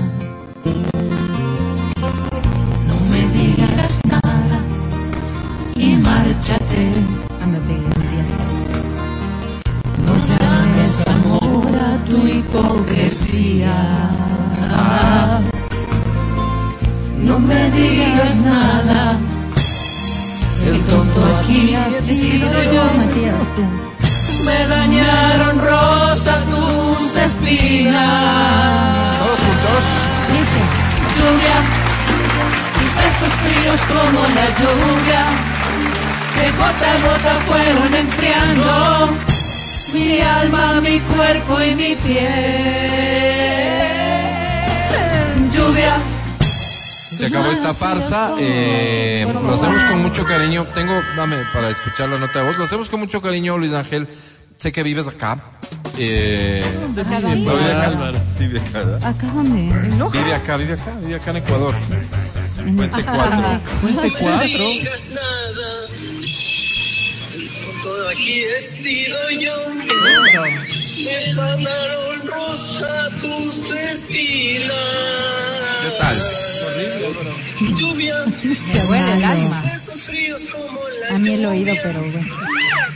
No 2.87 2.99
me 3.11 3.21
digas 3.37 3.99
nada 4.05 4.59
y 5.75 5.95
márchate. 5.95 6.91
Ándate. 7.39 7.75
No 10.05 10.13
llames 10.27 11.07
amor 11.07 11.77
a 11.77 12.03
tu 12.05 12.17
hipocresía. 12.27 13.75
No 17.15 17.37
me 17.37 17.69
digas 17.69 18.35
nada. 18.37 19.19
El 20.65 20.81
tonto 20.85 21.21
aquí 21.37 21.75
ha 21.75 22.01
sido 22.01 22.47
yo. 22.73 22.83
Matías. 22.97 23.88
Me 24.45 24.67
dañaron 24.67 25.59
rosa 25.59 26.39
tus 26.49 27.15
espinas. 27.15 29.19
Todos 29.19 29.39
juntos. 29.39 29.83
Dice, 30.31 30.61
lluvia, 31.17 31.57
tus 32.73 32.89
besos 32.95 33.33
fríos 33.41 33.79
como 33.87 34.21
la 34.37 34.47
lluvia, 34.59 35.23
que 36.35 36.45
gota 36.57 36.87
a 36.91 36.93
gota 37.05 37.33
fueron 37.47 37.91
enfriando 37.95 38.69
mi 39.93 40.09
alma, 40.21 40.63
mi 40.81 40.97
cuerpo 41.01 41.53
y 41.61 41.75
mi 41.75 41.95
piel. 41.95 42.27
Lluvia. 45.51 45.97
Se 47.17 47.25
acabó 47.25 47.51
esta 47.51 47.73
farsa. 47.73 48.33
eh, 48.39 49.27
lo 49.29 49.53
hacemos 49.53 49.81
con 49.89 50.01
mucho 50.01 50.23
cariño. 50.23 50.65
Tengo, 50.73 50.93
dame 51.17 51.35
para 51.53 51.67
escuchar 51.69 52.07
la 52.07 52.17
nota 52.17 52.39
de 52.39 52.45
voz. 52.45 52.57
Lo 52.57 52.63
hacemos 52.63 52.87
con 52.87 53.01
mucho 53.01 53.21
cariño, 53.21 53.57
Luis 53.57 53.73
Ángel. 53.73 54.07
Sé 54.59 54.71
que 54.71 54.83
vives 54.83 55.07
acá. 55.07 55.39
Eh, 55.97 56.63
Acá 56.97 57.17
sí, 57.17 57.21
dónde? 57.23 57.43
vive 57.43 57.71
acá. 57.71 57.85
Álvaro. 57.85 58.19
Sí, 58.37 58.45
vive 58.47 58.59
acá. 58.59 58.83
¿verdad? 58.83 59.03
¿Acá 59.09 59.27
dónde? 59.33 59.61
Vive 60.11 60.33
acá, 60.33 60.57
vive 60.57 60.73
acá, 60.73 60.95
vive 61.01 61.15
acá 61.15 61.31
en 61.31 61.37
Ecuador. 61.37 61.75
Puente 62.55 63.03
4. 63.03 63.61
Puente 63.81 64.11
cuatro. 64.19 64.47
digas 64.47 65.05
nada. 65.11 65.87
Todo 67.83 68.09
aquí 68.09 68.41
he 68.43 68.59
sido 68.59 69.17
yo. 69.31 69.55
Me 71.05 71.33
ganaron 71.33 72.27
rosa 72.27 73.09
tus 73.21 73.69
espinas. 73.71 74.73
¿Qué 75.83 75.91
tal? 75.99 76.17
Lluvia, 77.77 78.25
Te 78.25 78.81
huele 78.89 79.13
el 79.17 79.23
alma. 79.23 79.63
A 81.11 81.17
mí 81.17 81.33
el 81.33 81.45
oído, 81.45 81.73
pero 81.81 82.01
bueno. 82.01 82.35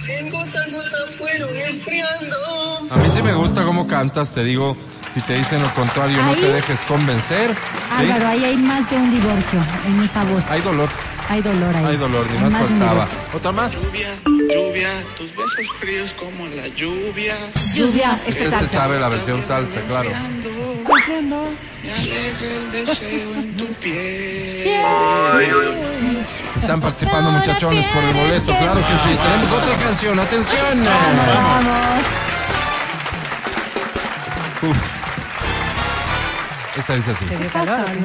En 0.08 0.30
gota 0.30 0.64
a 0.64 0.70
gota 0.70 0.98
fueron 1.18 1.56
enfriando. 1.56 2.88
A 2.90 2.96
mí 2.98 3.10
sí 3.10 3.22
me 3.22 3.34
gusta 3.34 3.64
cómo 3.64 3.88
cantas, 3.88 4.32
te 4.32 4.44
digo. 4.44 4.76
Si 5.14 5.22
te 5.22 5.36
dicen 5.36 5.62
lo 5.62 5.72
contrario, 5.76 6.22
no 6.24 6.34
te 6.34 6.52
dejes 6.52 6.80
convencer. 6.82 7.52
¿sí? 7.52 7.56
Álvaro, 8.02 8.28
ahí 8.28 8.44
hay 8.46 8.58
más 8.58 8.90
de 8.90 8.98
un 8.98 9.12
divorcio 9.12 9.60
en 9.86 10.02
esa 10.02 10.24
voz. 10.24 10.44
Hay 10.50 10.62
dolor, 10.62 10.90
Hay 11.30 11.42
dolor 11.42 11.76
ahí. 11.76 11.86
hay 11.86 11.98
dolor, 11.98 12.26
ni 12.32 12.38
Hay 12.38 12.44
más 12.52 12.68
faltaba. 12.68 13.08
¿Otra 13.32 13.52
más? 13.52 13.74
Lluvia, 13.84 14.10
lluvia, 14.26 14.90
tus 15.16 15.30
besos 15.36 15.68
fríos 15.80 16.14
como 16.14 16.48
la 16.48 16.68
lluvia. 16.70 17.36
Lluvia, 17.76 18.20
este 18.26 18.50
se 18.50 18.68
sabe 18.70 19.00
la 19.00 19.10
versión 19.10 19.44
salsa, 19.46 19.82
claro. 19.82 20.10
Me 21.84 21.92
alegra 21.92 22.48
el 22.48 22.72
deseo 22.72 23.34
en 23.36 23.58
tu 23.58 23.68
piel. 23.76 24.64
Están 26.64 26.80
participando 26.82 27.32
muchachones 27.32 27.86
por 27.88 28.04
el 28.04 28.14
boleto, 28.16 28.46
claro 28.58 28.80
que 28.80 28.98
sí. 28.98 29.18
Tenemos 29.22 29.52
otra 29.52 29.76
canción, 29.86 30.20
atención. 30.20 30.88
Uf. 34.62 34.78
Esta 36.78 36.96
dice 36.96 37.12
así. 37.12 37.26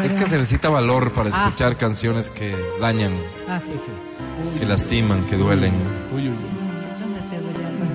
Es 0.04 0.12
que 0.12 0.26
se 0.26 0.36
necesita 0.38 0.68
valor 0.70 1.12
para 1.12 1.30
Ah. 1.32 1.44
escuchar 1.46 1.76
canciones 1.76 2.30
que 2.30 2.56
dañan, 2.80 3.14
Ah, 3.48 3.60
sí, 3.64 3.72
sí. 3.74 4.58
que 4.58 4.66
lastiman, 4.66 5.22
que 5.24 5.36
duelen. 5.36 5.72
Uy, 6.12 6.22
uy, 6.22 6.28
uy. 6.28 6.36
¿Dónde 7.00 7.20
te 7.30 7.40
duele, 7.40 7.64
Álvaro? 7.64 7.90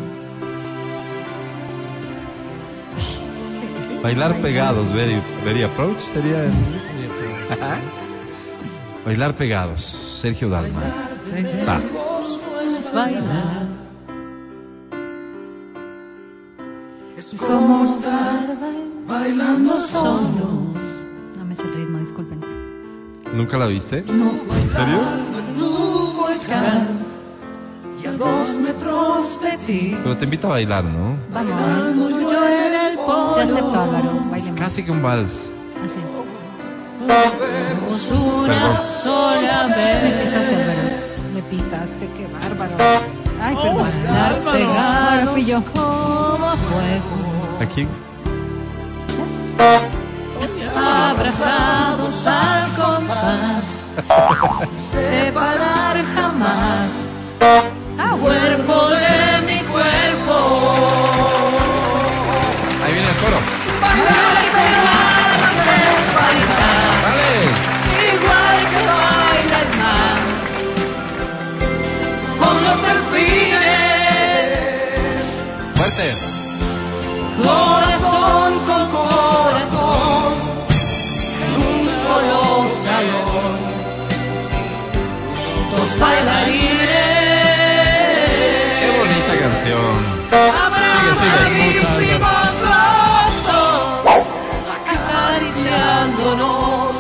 Bailar 4.02 4.34
pegados, 4.42 4.92
very, 4.94 5.22
very 5.44 5.64
approach 5.64 6.00
sería. 6.14 6.38
Bailar 9.06 9.36
pegados, 9.36 9.82
Sergio 10.22 10.50
Dalma. 10.50 10.82
Va. 11.68 11.82
Como 17.38 17.86
estar 17.86 18.58
bailando 19.08 19.80
solo. 19.80 20.74
No 21.38 21.46
me 21.46 21.56
sé 21.56 21.64
el 21.64 21.74
ritmo, 21.74 22.00
disculpen. 22.00 22.40
¿Nunca 23.34 23.58
la 23.58 23.66
viste? 23.66 24.04
No. 24.08 24.32
¿En 24.32 24.70
serio? 24.70 25.00
Y 28.02 28.06
a 28.06 28.12
dos 28.14 28.58
metros 28.60 29.42
de 29.42 29.58
ti. 29.66 29.98
Pero 30.02 30.18
te 30.18 30.26
invito 30.26 30.48
a 30.48 30.52
bailar, 30.52 30.84
¿no? 30.86 31.18
Vamos. 31.34 32.10
Yo 32.10 32.48
en 32.48 32.74
el 32.74 32.96
Te 32.98 33.42
acepto, 33.42 33.82
Álvaro. 33.82 34.26
Bailemos. 34.30 34.60
Casi 34.60 34.84
que 34.84 34.92
un 34.92 35.02
vals. 35.02 35.52
Una 37.06 38.70
Perdón. 38.70 38.78
sola 39.04 39.68
Me 39.68 39.76
vez. 39.76 40.04
pisaste, 40.14 40.56
Álvaro. 40.56 40.84
Me 41.34 41.42
pisaste, 41.44 42.04
qué 42.16 42.28
bárbaro. 42.28 42.76
Ay, 43.42 43.56
perdón. 43.56 44.54
Pegados 44.54 45.30
fui 45.32 45.46
yo. 45.46 45.62
como 45.74 46.56
fuego. 46.58 47.16
Aquí. 47.62 47.88
Abrazados 50.76 52.26
al 52.26 52.70
compás. 52.74 53.84
Separar 54.92 56.04
jamás. 56.16 56.90
Cuerpo 58.22 58.88
de 58.90 59.03
bailarines. 86.04 87.04
Qué 88.80 88.88
bonita 89.00 89.34
canción. 89.44 89.94
Sigue, 91.20 91.82
sigue. 91.98 92.18
Acariciándonos, 94.76 96.92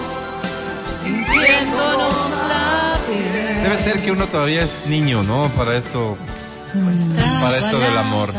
sintiéndonos 1.04 2.16
la 2.50 2.98
piel. 3.08 3.64
Debe 3.64 3.78
ser 3.78 3.96
que 4.02 4.12
uno 4.12 4.28
todavía 4.28 4.64
es 4.64 4.86
niño, 4.88 5.24
¿no? 5.24 5.48
Para 5.58 5.76
esto, 5.76 6.18
para 7.42 7.58
esto 7.58 7.80
del 7.80 7.98
amor. 7.98 8.34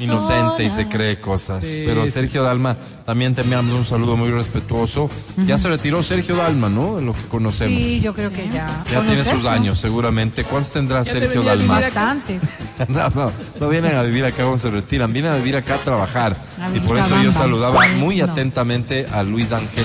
Inocente 0.00 0.64
y 0.64 0.70
se 0.70 0.86
cree 0.88 1.20
cosas. 1.20 1.64
Sí, 1.64 1.82
Pero. 1.86 2.06
Sergio 2.06 2.42
Dalma, 2.42 2.76
también 3.06 3.34
te 3.34 3.42
enviamos 3.42 3.78
un 3.78 3.86
saludo 3.86 4.16
muy 4.16 4.30
respetuoso. 4.30 5.08
Ya 5.46 5.58
se 5.58 5.68
retiró 5.68 6.02
Sergio 6.02 6.36
Dalma, 6.36 6.68
¿no? 6.68 6.96
De 6.96 7.02
lo 7.02 7.12
que 7.12 7.22
conocemos. 7.22 7.82
Sí, 7.82 8.00
yo 8.00 8.14
creo 8.14 8.30
que 8.30 8.48
ya. 8.48 8.84
Ya 8.90 9.02
tiene 9.02 9.24
sus 9.24 9.46
años, 9.46 9.78
seguramente. 9.80 10.44
¿Cuántos 10.44 10.72
tendrá 10.72 11.04
Sergio 11.04 11.42
Dalma? 11.42 11.80
Bastantes. 11.80 12.42
No, 12.88 13.08
no, 13.10 13.30
no 13.60 13.68
vienen 13.68 13.94
a 13.94 14.02
vivir 14.02 14.24
acá 14.24 14.38
cuando 14.38 14.58
se 14.58 14.68
retiran, 14.68 15.12
vienen 15.12 15.30
a 15.30 15.36
vivir 15.36 15.54
acá 15.56 15.76
a 15.76 15.78
trabajar. 15.78 16.36
A 16.60 16.76
Y 16.76 16.80
por 16.80 16.98
eso 16.98 17.14
yo 17.22 17.30
saludaba 17.30 17.86
muy 17.90 18.16
No. 18.18 18.24
atentamente 18.32 19.06
a 19.12 19.22
Luis 19.22 19.52
Ángel, 19.52 19.84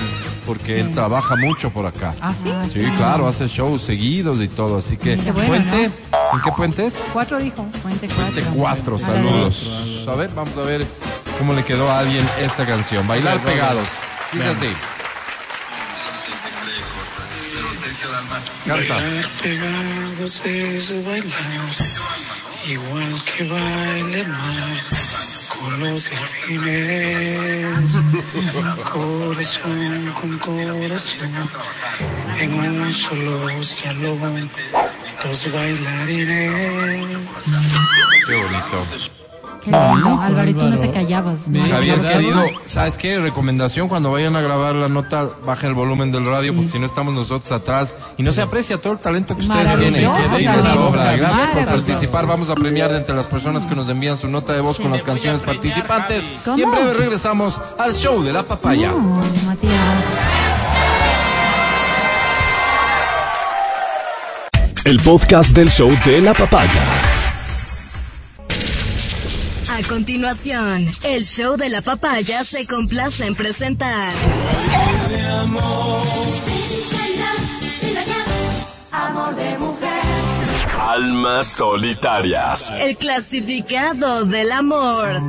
porque 0.50 0.80
él 0.80 0.90
trabaja 0.90 1.36
mucho 1.36 1.70
por 1.70 1.86
acá. 1.86 2.12
¿Ah, 2.20 2.34
sí? 2.34 2.50
Sí, 2.72 2.84
claro, 2.96 3.28
hace 3.28 3.46
shows 3.46 3.82
seguidos 3.82 4.40
y 4.40 4.48
todo, 4.48 4.78
así 4.78 4.96
que 4.96 5.16
Qué 5.16 5.30
bueno, 5.30 5.46
puente, 5.46 5.84
¿en 5.84 6.40
qué 6.44 6.50
puente 6.56 6.86
es? 6.86 6.98
Cuatro 7.12 7.38
dijo. 7.38 7.64
Puente 7.80 8.08
Puente 8.08 8.42
4. 8.42 8.54
4, 8.56 8.98
saludos. 8.98 10.08
A 10.08 10.16
ver, 10.16 10.28
vamos 10.34 10.58
a 10.58 10.62
ver 10.62 10.84
cómo 11.38 11.54
le 11.54 11.62
quedó 11.62 11.88
a 11.88 12.00
alguien 12.00 12.28
esta 12.40 12.66
canción. 12.66 13.06
Bailar 13.06 13.38
pegados. 13.42 13.86
Dice 14.32 14.48
así. 14.48 14.66
Canta. 18.66 18.94
Bailar 18.96 19.28
pegados 19.40 20.46
es 20.46 21.04
bailar, 21.06 21.30
igual 22.66 23.14
que 23.22 23.44
baila 23.44 24.18
el 24.18 24.26
mar, 24.26 24.82
con 25.60 25.80
los 25.80 26.10
delfines, 26.10 27.92
corazón 28.92 30.12
con 30.20 30.38
corazón, 30.38 31.32
en 32.38 32.54
un 32.54 32.92
solo 32.92 33.62
salón, 33.62 34.50
dos 35.22 35.52
bailarines. 35.52 37.18
Qué 38.26 38.34
bonito. 38.34 39.19
Qué 39.62 39.70
lindo. 39.70 40.20
Álvaro, 40.20 40.48
y 40.50 40.54
tú 40.54 40.66
no 40.66 40.78
te 40.78 40.90
callabas. 40.90 41.46
¿no? 41.46 41.64
Javier 41.64 42.00
querido, 42.00 42.44
¿sabes 42.66 42.96
qué? 42.96 43.18
Recomendación, 43.18 43.88
cuando 43.88 44.10
vayan 44.10 44.36
a 44.36 44.40
grabar 44.40 44.74
la 44.74 44.88
nota, 44.88 45.28
bajen 45.44 45.70
el 45.70 45.74
volumen 45.74 46.10
del 46.12 46.26
radio, 46.26 46.54
porque 46.54 46.68
si 46.68 46.78
no 46.78 46.86
estamos 46.86 47.14
nosotros 47.14 47.52
atrás 47.52 47.94
y 48.16 48.22
no 48.22 48.32
se 48.32 48.42
aprecia 48.42 48.78
todo 48.78 48.94
el 48.94 48.98
talento 48.98 49.36
que 49.36 49.42
ustedes 49.42 49.78
tienen. 49.78 50.02
Y 50.02 50.64
sobra. 50.64 51.16
Gracias 51.16 51.46
por 51.48 51.64
participar. 51.66 52.26
Vamos 52.26 52.50
a 52.50 52.54
premiar 52.54 52.90
de 52.90 52.98
entre 52.98 53.14
las 53.14 53.26
personas 53.26 53.66
que 53.66 53.74
nos 53.74 53.88
envían 53.88 54.16
su 54.16 54.28
nota 54.28 54.52
de 54.52 54.60
voz 54.60 54.78
con 54.78 54.90
las 54.90 55.02
canciones 55.02 55.42
participantes. 55.42 56.26
¿Cómo? 56.44 56.58
Y 56.58 56.62
en 56.62 56.70
breve 56.70 56.94
regresamos 56.94 57.60
al 57.78 57.94
show 57.94 58.22
de 58.22 58.32
la 58.32 58.42
papaya. 58.42 58.90
No, 58.90 59.20
Matías. 59.46 59.72
El 64.84 64.98
podcast 65.00 65.54
del 65.54 65.70
show 65.70 65.90
de 66.06 66.22
la 66.22 66.32
papaya. 66.32 67.19
A 69.80 69.88
continuación, 69.88 70.86
el 71.04 71.24
show 71.24 71.56
de 71.56 71.70
la 71.70 71.80
papaya 71.80 72.44
se 72.44 72.66
complace 72.66 73.24
en 73.24 73.34
presentar. 73.34 74.12
Amor 78.92 79.34
de 79.36 79.58
mujer. 79.58 79.88
Almas 80.78 81.46
solitarias. 81.46 82.70
El 82.78 82.98
clasificado 82.98 84.26
del 84.26 84.52
amor. 84.52 85.22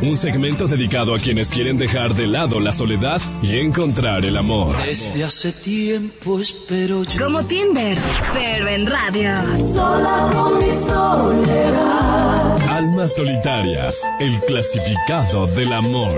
Un 0.00 0.16
segmento 0.16 0.68
dedicado 0.68 1.12
a 1.14 1.18
quienes 1.18 1.50
quieren 1.50 1.76
dejar 1.76 2.14
de 2.14 2.28
lado 2.28 2.60
la 2.60 2.70
soledad 2.72 3.20
y 3.42 3.58
encontrar 3.58 4.24
el 4.24 4.36
amor. 4.36 4.76
Desde 4.84 5.24
hace 5.24 5.52
tiempo 5.52 6.38
espero 6.40 7.02
yo. 7.02 7.24
Como 7.24 7.44
Tinder, 7.44 7.98
pero 8.32 8.68
en 8.68 8.86
radio. 8.86 9.30
Sola 9.74 10.30
con 10.32 10.58
mi 10.58 10.70
soledad. 10.86 12.56
Almas 12.70 13.16
solitarias. 13.16 14.08
El 14.20 14.40
clasificado 14.42 15.48
del 15.48 15.72
amor. 15.72 16.16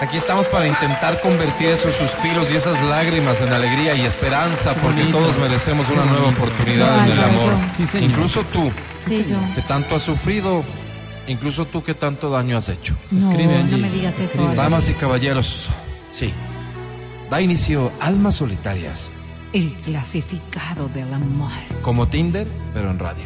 Aquí 0.00 0.16
estamos 0.18 0.46
para 0.46 0.68
intentar 0.68 1.20
convertir 1.20 1.68
esos 1.70 1.94
suspiros 1.94 2.52
y 2.52 2.56
esas 2.56 2.80
lágrimas 2.84 3.40
en 3.40 3.52
alegría 3.52 3.94
y 3.96 4.02
esperanza, 4.02 4.74
porque 4.74 5.04
todos 5.06 5.38
merecemos 5.38 5.90
una 5.90 6.04
nueva 6.04 6.28
oportunidad 6.28 7.04
en 7.06 7.12
el 7.12 7.24
amor. 7.24 7.52
Incluso 8.00 8.44
tú, 8.52 8.70
Sí, 9.08 9.24
yo. 9.28 9.38
que 9.54 9.62
tanto 9.62 9.96
has 9.96 10.02
sufrido, 10.02 10.62
incluso 11.28 11.66
tú 11.66 11.82
que 11.82 11.94
tanto 11.94 12.30
daño 12.30 12.56
has 12.56 12.68
hecho. 12.68 12.94
No, 13.10 13.30
Escribe, 13.30 13.54
no 13.54 13.60
Angie. 13.60 13.76
me 13.78 13.90
digas 13.90 14.14
eso. 14.14 14.24
Escribe. 14.24 14.54
Damas 14.54 14.88
y 14.88 14.92
caballeros, 14.94 15.68
sí. 16.10 16.32
Da 17.30 17.40
inicio 17.40 17.90
Almas 18.00 18.36
Solitarias, 18.36 19.08
El 19.52 19.74
clasificado 19.74 20.88
del 20.88 21.12
amor. 21.12 21.50
como 21.82 22.06
Tinder, 22.08 22.48
pero 22.74 22.90
en 22.90 22.98
radio. 22.98 23.24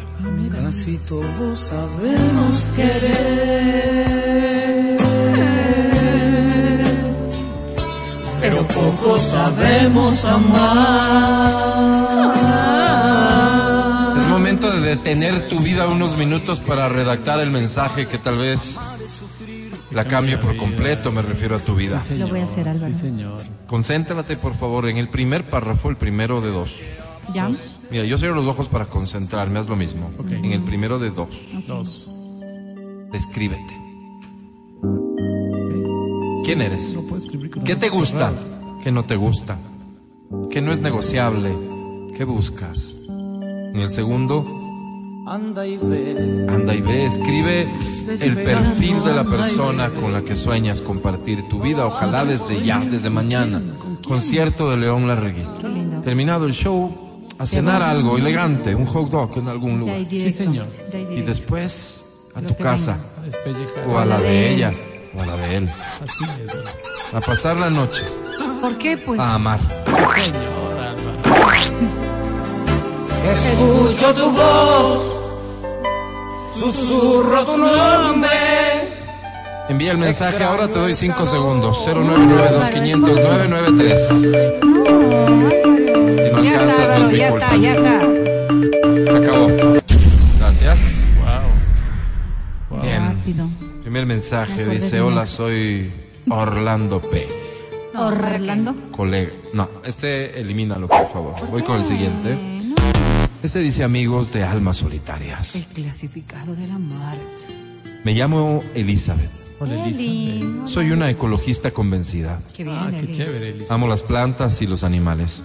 Casi 0.51 0.97
todos 1.07 1.59
Sabemos 1.69 2.63
querer. 2.75 4.21
Pero 8.41 8.67
poco 8.67 9.19
sabemos 9.29 10.25
amar. 10.25 11.70
Detener 14.95 15.47
tu 15.47 15.59
vida 15.61 15.87
unos 15.87 16.17
minutos 16.17 16.59
para 16.59 16.89
redactar 16.89 17.39
el 17.39 17.49
mensaje 17.49 18.07
que 18.07 18.17
tal 18.17 18.37
vez 18.37 18.77
la 19.89 20.03
cambie 20.05 20.37
por 20.37 20.57
completo, 20.57 21.13
me 21.13 21.21
refiero 21.21 21.55
a 21.55 21.59
tu 21.59 21.75
vida. 21.75 22.01
Lo 22.17 22.27
voy 22.27 22.41
a 22.41 22.43
hacer, 22.43 22.67
Álvaro. 22.67 22.93
Sí, 22.93 22.99
señor. 22.99 23.43
Concéntrate, 23.67 24.35
por 24.35 24.53
favor, 24.53 24.89
en 24.89 24.97
el 24.97 25.07
primer 25.07 25.49
párrafo, 25.49 25.89
el 25.89 25.95
primero 25.95 26.41
de 26.41 26.49
dos. 26.49 26.81
¿Ya? 27.33 27.49
Mira, 27.89 28.03
yo 28.03 28.17
cierro 28.17 28.35
los 28.35 28.47
ojos 28.47 28.67
para 28.67 28.87
concentrarme, 28.87 29.59
haz 29.59 29.69
lo 29.69 29.77
mismo. 29.77 30.11
Ok. 30.17 30.31
En 30.31 30.51
el 30.51 30.63
primero 30.63 30.99
de 30.99 31.09
dos, 31.11 31.41
Dos. 31.67 32.09
descríbete. 33.13 33.73
¿Quién 36.43 36.61
eres? 36.61 36.93
No 36.93 37.01
puedo 37.03 37.21
escribir 37.23 37.49
con 37.51 37.63
¿Qué 37.63 37.77
te 37.77 37.87
gusta? 37.87 38.33
¿Qué 38.83 38.91
no 38.91 39.05
te 39.05 39.15
gusta? 39.15 39.57
¿Qué 40.49 40.59
no 40.61 40.73
es 40.73 40.81
negociable? 40.81 41.49
¿Qué 42.17 42.25
buscas? 42.25 42.97
En 43.07 43.77
el 43.77 43.89
segundo, 43.89 44.45
anda 45.31 45.65
y 45.65 45.77
ve. 45.77 46.45
anda 46.49 46.75
y 46.75 46.81
ve, 46.81 47.05
escribe 47.05 47.67
el 48.19 48.35
perfil 48.35 49.03
de 49.03 49.13
la 49.13 49.23
persona 49.23 49.89
con 49.89 50.11
la 50.11 50.23
que 50.23 50.35
sueñas 50.35 50.81
compartir 50.81 51.47
tu 51.47 51.61
vida, 51.61 51.85
ojalá 51.85 52.25
desde 52.25 52.61
ya, 52.61 52.79
desde 52.79 53.09
mañana. 53.09 53.61
Concierto 54.05 54.69
de 54.69 54.77
León 54.77 55.07
Larregui. 55.07 55.45
Terminado 56.01 56.45
el 56.45 56.53
show, 56.53 57.27
a 57.39 57.45
cenar 57.45 57.81
algo 57.81 58.17
elegante, 58.17 58.75
un 58.75 58.85
hot 58.85 59.09
dog 59.09 59.37
en 59.37 59.47
algún 59.47 59.79
lugar. 59.79 59.97
Sí, 60.09 60.31
señor. 60.31 60.67
Y 61.09 61.21
después 61.21 62.05
a 62.35 62.41
tu 62.41 62.55
casa, 62.55 62.97
o 63.87 63.97
a 63.97 64.05
la 64.05 64.19
de 64.19 64.53
ella, 64.53 64.73
o 65.17 65.21
a 65.21 65.25
la 65.25 65.37
de 65.37 65.55
él. 65.55 65.69
Así 66.03 66.25
es. 66.25 66.37
¿verdad? 66.37 66.75
A 67.13 67.21
pasar 67.21 67.57
la 67.57 67.69
noche, 67.69 68.03
¿Por 68.61 68.77
qué? 68.77 68.97
Pues 68.97 69.19
a 69.19 69.35
amar. 69.35 69.59
Señor. 70.15 70.61
Escucho 73.23 74.13
tu 74.15 74.31
voz, 74.31 75.20
susurro 76.71 77.43
tu 77.45 77.57
nombre. 77.57 78.89
Envía 79.69 79.91
el 79.93 79.97
mensaje, 79.97 80.43
ahora 80.43 80.67
te 80.67 80.77
doy 80.79 80.93
5 80.93 81.25
segundos. 81.25 81.77
0992 81.85 82.69
500 82.69 83.21
993. 83.21 84.07
Si 84.07 84.13
no 86.33 86.43
ya 86.43 86.59
alcanzas, 86.59 86.79
está, 86.79 86.99
no 86.99 87.05
es 87.05 87.11
mi 87.11 87.17
ya 87.17 87.29
culpa. 87.29 87.45
está, 87.45 87.57
ya 87.57 87.71
está. 87.71 87.99
Se 89.05 89.17
acabó. 89.17 89.47
Gracias. 90.39 91.09
Wow. 92.69 92.77
Wow. 92.77 92.81
Bien. 92.81 93.05
Rápido. 93.17 93.45
Primer 93.81 94.05
mensaje 94.05 94.65
dice, 94.65 95.01
hola, 95.01 95.25
soy 95.27 95.91
Orlando 96.29 97.01
P. 97.01 97.27
Orlando. 97.95 98.73
Colega. 98.91 99.31
No, 99.53 99.67
este 99.85 100.39
elimínalo, 100.39 100.87
por 100.87 101.11
favor. 101.11 101.35
Voy 101.49 101.61
con 101.63 101.77
el 101.77 101.83
siguiente. 101.85 102.37
Este 103.43 103.59
dice, 103.59 103.83
amigos 103.83 104.31
de 104.33 104.43
almas 104.43 104.77
solitarias. 104.77 105.55
El 105.55 105.65
clasificado 105.65 106.55
del 106.55 106.71
amor. 106.71 107.17
Me 108.03 108.13
llamo 108.13 108.63
Elizabeth. 108.75 109.29
Hola, 109.59 109.87
lindo. 109.87 110.67
Soy 110.67 110.91
una 110.91 111.09
ecologista 111.09 111.71
convencida. 111.71 112.41
Qué 112.55 112.63
bien, 112.63 112.75
Ah, 112.79 112.87
qué 112.91 112.99
Eli. 112.99 113.13
chévere, 113.13 113.49
Elisa. 113.49 113.73
Amo 113.73 113.87
las 113.87 114.03
plantas 114.03 114.61
y 114.61 114.67
los 114.67 114.83
animales. 114.83 115.41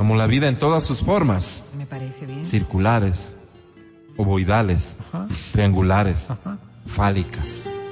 Amo 0.00 0.16
la 0.16 0.26
vida 0.26 0.48
en 0.48 0.56
todas 0.56 0.82
sus 0.84 1.00
formas. 1.02 1.64
Me 1.78 1.86
parece 1.86 2.26
bien. 2.26 2.44
Circulares, 2.44 3.36
ovoidales, 4.16 4.96
Ajá. 5.12 5.26
triangulares, 5.52 6.30
Ajá. 6.30 6.58
fálicas. 6.86 7.44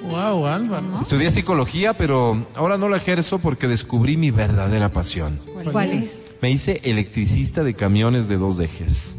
Wow, 0.09 0.47
Álvaro. 0.47 1.01
Estudié 1.01 1.31
psicología, 1.31 1.93
pero 1.94 2.44
ahora 2.57 2.77
no 2.77 2.89
la 2.89 2.97
ejerzo 2.97 3.39
porque 3.39 3.69
descubrí 3.69 4.16
mi 4.16 4.32
verdadera 4.32 4.89
pasión. 4.93 5.39
¿Cuál 5.70 5.90
es? 5.93 6.22
Me 6.43 6.51
hice 6.51 6.81
electricista 6.82 7.62
de 7.62 7.73
camiones 7.73 8.27
de 8.27 8.36
dos 8.36 8.59
ejes. 8.59 9.14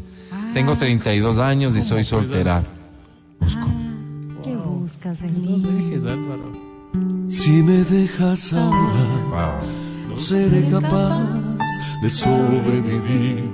Tengo 0.52 0.76
32 0.76 1.38
años 1.38 1.74
y 1.74 1.80
soy 1.80 2.04
soltera. 2.04 2.62
Busco. 3.40 3.66
¿Qué 4.42 4.54
buscas, 4.54 5.20
Dos 5.22 5.64
ejes, 5.64 6.04
Álvaro. 6.04 6.52
Si 7.30 7.48
me 7.62 7.82
dejas 7.84 8.52
ahora, 8.52 9.58
Wow. 9.62 10.10
no 10.10 10.16
seré 10.20 10.68
capaz 10.68 11.26
de 12.02 12.10
sobrevivir. 12.10 13.50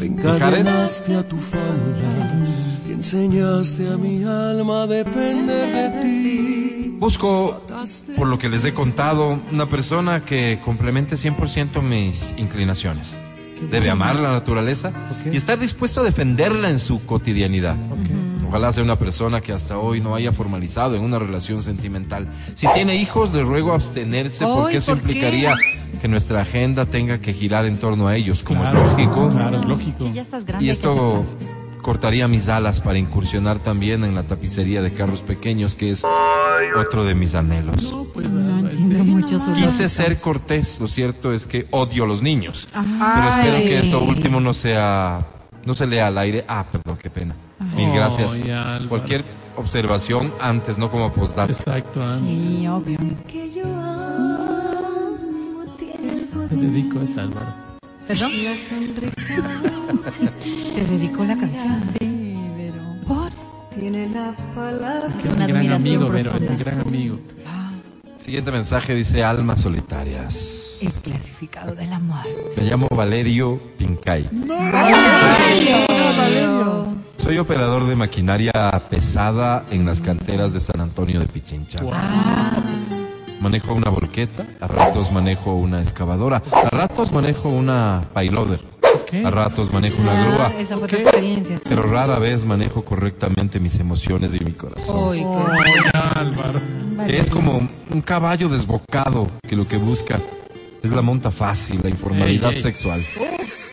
Me 0.00 0.06
encadenaste 0.06 1.14
a 1.14 1.22
tu 1.26 1.36
falda 1.36 2.42
y 2.88 2.92
enseñaste 2.94 3.88
a 3.88 3.96
mi 3.96 4.24
alma 4.24 4.82
a 4.82 4.86
depender 4.88 5.92
de 5.92 6.02
ti. 6.02 6.57
Busco, 6.98 7.62
por 8.16 8.26
lo 8.26 8.38
que 8.38 8.48
les 8.48 8.64
he 8.64 8.74
contado, 8.74 9.38
una 9.52 9.68
persona 9.68 10.24
que 10.24 10.58
complemente 10.64 11.14
100% 11.14 11.80
mis 11.80 12.34
inclinaciones. 12.38 13.18
Debe 13.70 13.90
amar 13.90 14.16
la 14.16 14.32
naturaleza 14.32 14.92
y 15.30 15.36
estar 15.36 15.58
dispuesto 15.58 16.00
a 16.00 16.04
defenderla 16.04 16.70
en 16.70 16.78
su 16.78 17.04
cotidianidad. 17.06 17.76
Ojalá 18.48 18.72
sea 18.72 18.82
una 18.82 18.98
persona 18.98 19.40
que 19.42 19.52
hasta 19.52 19.78
hoy 19.78 20.00
no 20.00 20.14
haya 20.14 20.32
formalizado 20.32 20.96
en 20.96 21.02
una 21.02 21.18
relación 21.18 21.62
sentimental. 21.62 22.28
Si 22.54 22.66
tiene 22.72 22.96
hijos, 22.96 23.32
le 23.32 23.42
ruego 23.42 23.74
abstenerse 23.74 24.44
porque 24.46 24.78
eso 24.78 24.92
¿por 24.92 25.02
qué? 25.02 25.08
implicaría 25.08 25.54
que 26.00 26.08
nuestra 26.08 26.40
agenda 26.40 26.86
tenga 26.86 27.20
que 27.20 27.32
girar 27.34 27.66
en 27.66 27.78
torno 27.78 28.08
a 28.08 28.16
ellos, 28.16 28.42
como 28.42 28.60
Claro, 28.60 28.80
es 28.80 28.90
lógico. 28.92 29.28
Claro, 29.30 29.56
es 29.58 29.64
lógico. 29.66 30.04
Sí, 30.06 30.12
ya 30.14 30.22
estás 30.22 30.44
grande. 30.46 30.64
Y 30.64 30.70
esto. 30.70 31.24
Cortaría 31.88 32.28
mis 32.28 32.50
alas 32.50 32.82
para 32.82 32.98
incursionar 32.98 33.60
también 33.60 34.04
en 34.04 34.14
la 34.14 34.22
tapicería 34.24 34.82
de 34.82 34.92
carros 34.92 35.22
pequeños, 35.22 35.74
que 35.74 35.90
es 35.90 36.04
otro 36.76 37.02
de 37.06 37.14
mis 37.14 37.34
anhelos. 37.34 37.90
No, 37.90 38.04
pues, 38.04 38.28
No 38.28 38.40
Álvaro, 38.58 38.68
entiendo 38.76 39.04
sí. 39.04 39.10
mucho 39.10 39.38
su 39.38 39.52
Quise 39.54 39.62
lógica. 39.64 39.88
ser 39.88 40.20
cortés, 40.20 40.80
lo 40.80 40.86
cierto 40.88 41.32
es 41.32 41.46
que 41.46 41.66
odio 41.70 42.04
a 42.04 42.06
los 42.06 42.20
niños. 42.20 42.68
Pero 42.74 43.28
espero 43.28 43.56
que 43.56 43.78
esto 43.78 44.02
último 44.02 44.38
no 44.38 44.52
sea, 44.52 45.26
no 45.64 45.72
se 45.72 45.86
lea 45.86 46.08
al 46.08 46.18
aire. 46.18 46.44
Ah, 46.46 46.66
perdón, 46.70 46.98
qué 47.02 47.08
pena. 47.08 47.34
Mil 47.74 47.90
gracias. 47.90 48.36
Cualquier 48.90 49.24
observación 49.56 50.30
antes, 50.42 50.76
no 50.76 50.90
como 50.90 51.10
postdata. 51.10 51.50
Exacto, 51.50 52.02
Álvaro. 52.02 52.20
Sí, 52.20 52.68
obvio. 52.68 52.98
Te 56.50 56.54
dedico 56.54 57.00
esta, 57.00 57.22
Álvaro. 57.22 57.67
¿Perdón? 58.08 58.32
Te 60.74 60.84
dedicó 60.84 61.24
la 61.24 61.36
canción. 61.36 61.80
Sí, 62.00 62.36
pero... 62.56 62.82
¿Por? 63.06 63.30
Tiene 63.78 64.08
la 64.08 64.34
palabra. 64.54 65.10
Es 65.18 65.36
mi 65.36 65.46
gran 65.46 65.72
amigo, 65.72 66.08
pero 66.10 66.34
es 66.34 66.50
mi 66.50 66.56
gran 66.56 66.80
amigo. 66.80 67.18
Siguiente 68.16 68.50
mensaje 68.50 68.94
dice 68.94 69.22
almas 69.22 69.60
solitarias. 69.60 70.78
El 70.80 70.92
clasificado 70.92 71.74
del 71.74 71.92
amor. 71.92 72.24
Me 72.56 72.62
llamo 72.64 72.88
Valerio 72.96 73.60
Pincay. 73.76 74.30
Soy 77.18 77.36
operador 77.36 77.86
de 77.86 77.94
maquinaria 77.94 78.52
pesada 78.88 79.66
en 79.70 79.84
las 79.84 80.00
canteras 80.00 80.54
de 80.54 80.60
San 80.60 80.80
Antonio 80.80 81.20
de 81.20 81.26
Pichincha. 81.26 81.78
Manejo 83.40 83.72
una 83.74 83.90
volqueta, 83.90 84.46
a 84.60 84.66
ratos 84.66 85.12
manejo 85.12 85.54
una 85.54 85.80
excavadora, 85.80 86.42
a 86.52 86.68
ratos 86.70 87.12
manejo 87.12 87.48
una 87.48 88.02
payloader. 88.12 88.60
A 89.24 89.30
ratos 89.30 89.72
manejo 89.72 90.02
una 90.02 90.24
grúa, 90.24 90.46
Ah, 90.54 90.60
esa 90.60 90.76
fue 90.76 90.88
tu 90.88 90.96
experiencia. 90.96 91.60
pero 91.66 91.82
rara 91.82 92.18
vez 92.18 92.44
manejo 92.44 92.84
correctamente 92.84 93.60
mis 93.60 93.78
emociones 93.80 94.34
y 94.34 94.40
mi 94.44 94.52
corazón. 94.52 94.96
Oye, 94.98 95.24
Álvaro. 96.14 96.60
Es 97.06 97.30
como 97.30 97.66
un 97.90 98.00
caballo 98.02 98.48
desbocado 98.48 99.28
que 99.46 99.56
lo 99.56 99.66
que 99.68 99.76
busca 99.76 100.18
es 100.82 100.90
la 100.90 101.00
monta 101.02 101.30
fácil, 101.30 101.80
la 101.82 101.90
informalidad 101.90 102.50
Ey, 102.50 102.56
ey. 102.56 102.62
sexual. 102.62 103.04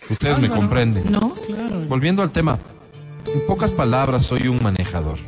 Ustedes 0.08 0.38
me 0.38 0.48
comprenden. 0.48 1.10
¿No? 1.10 1.34
Claro. 1.46 1.80
Volviendo 1.88 2.22
al 2.22 2.30
tema, 2.30 2.58
en 3.26 3.44
pocas 3.46 3.72
palabras 3.72 4.22
soy 4.24 4.46
un 4.48 4.62
manejador. 4.62 5.18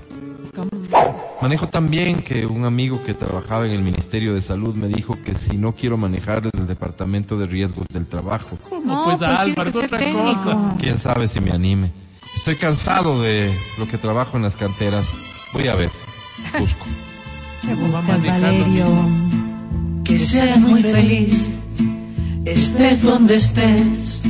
Manejo 1.41 1.69
tan 1.69 1.89
bien 1.89 2.23
que 2.23 2.47
un 2.47 2.65
amigo 2.65 3.03
que 3.05 3.15
trabajaba 3.15 3.67
en 3.67 3.73
el 3.73 3.83
Ministerio 3.83 4.35
de 4.35 4.43
Salud 4.43 4.75
me 4.75 4.89
dijo 4.89 5.17
que 5.25 5.35
si 5.35 5.57
no 5.57 5.73
quiero 5.73 5.97
manejar 5.97 6.43
desde 6.43 6.59
el 6.59 6.67
Departamento 6.67 7.39
de 7.39 7.47
Riesgos 7.47 7.87
del 7.89 8.07
Trabajo, 8.07 8.59
¿Cómo? 8.69 8.85
No, 8.85 9.05
pues, 9.05 9.19
pues, 9.19 9.31
Álvaro, 9.31 9.71
es 9.71 9.77
otra 9.77 9.99
técnico. 9.99 10.43
cosa. 10.43 10.75
quién 10.81 10.99
sabe 10.99 11.29
si 11.29 11.41
me 11.41 11.53
anime. 11.53 11.93
Estoy 12.35 12.57
cansado 12.57 13.23
de 13.23 13.53
lo 13.79 13.87
que 13.89 13.99
trabajo 13.99 14.37
en 14.37 14.43
las 14.43 14.57
canteras. 14.57 15.15
Voy 15.53 15.69
a 15.69 15.75
ver, 15.77 15.91
busco. 16.59 16.87
Va 17.95 18.03
manejando 18.03 19.09
Que 20.05 20.19
seas 20.19 20.59
muy 20.61 20.83
feliz, 20.83 21.61
estés 22.45 23.03
donde 23.03 23.35
estés, 23.37 24.23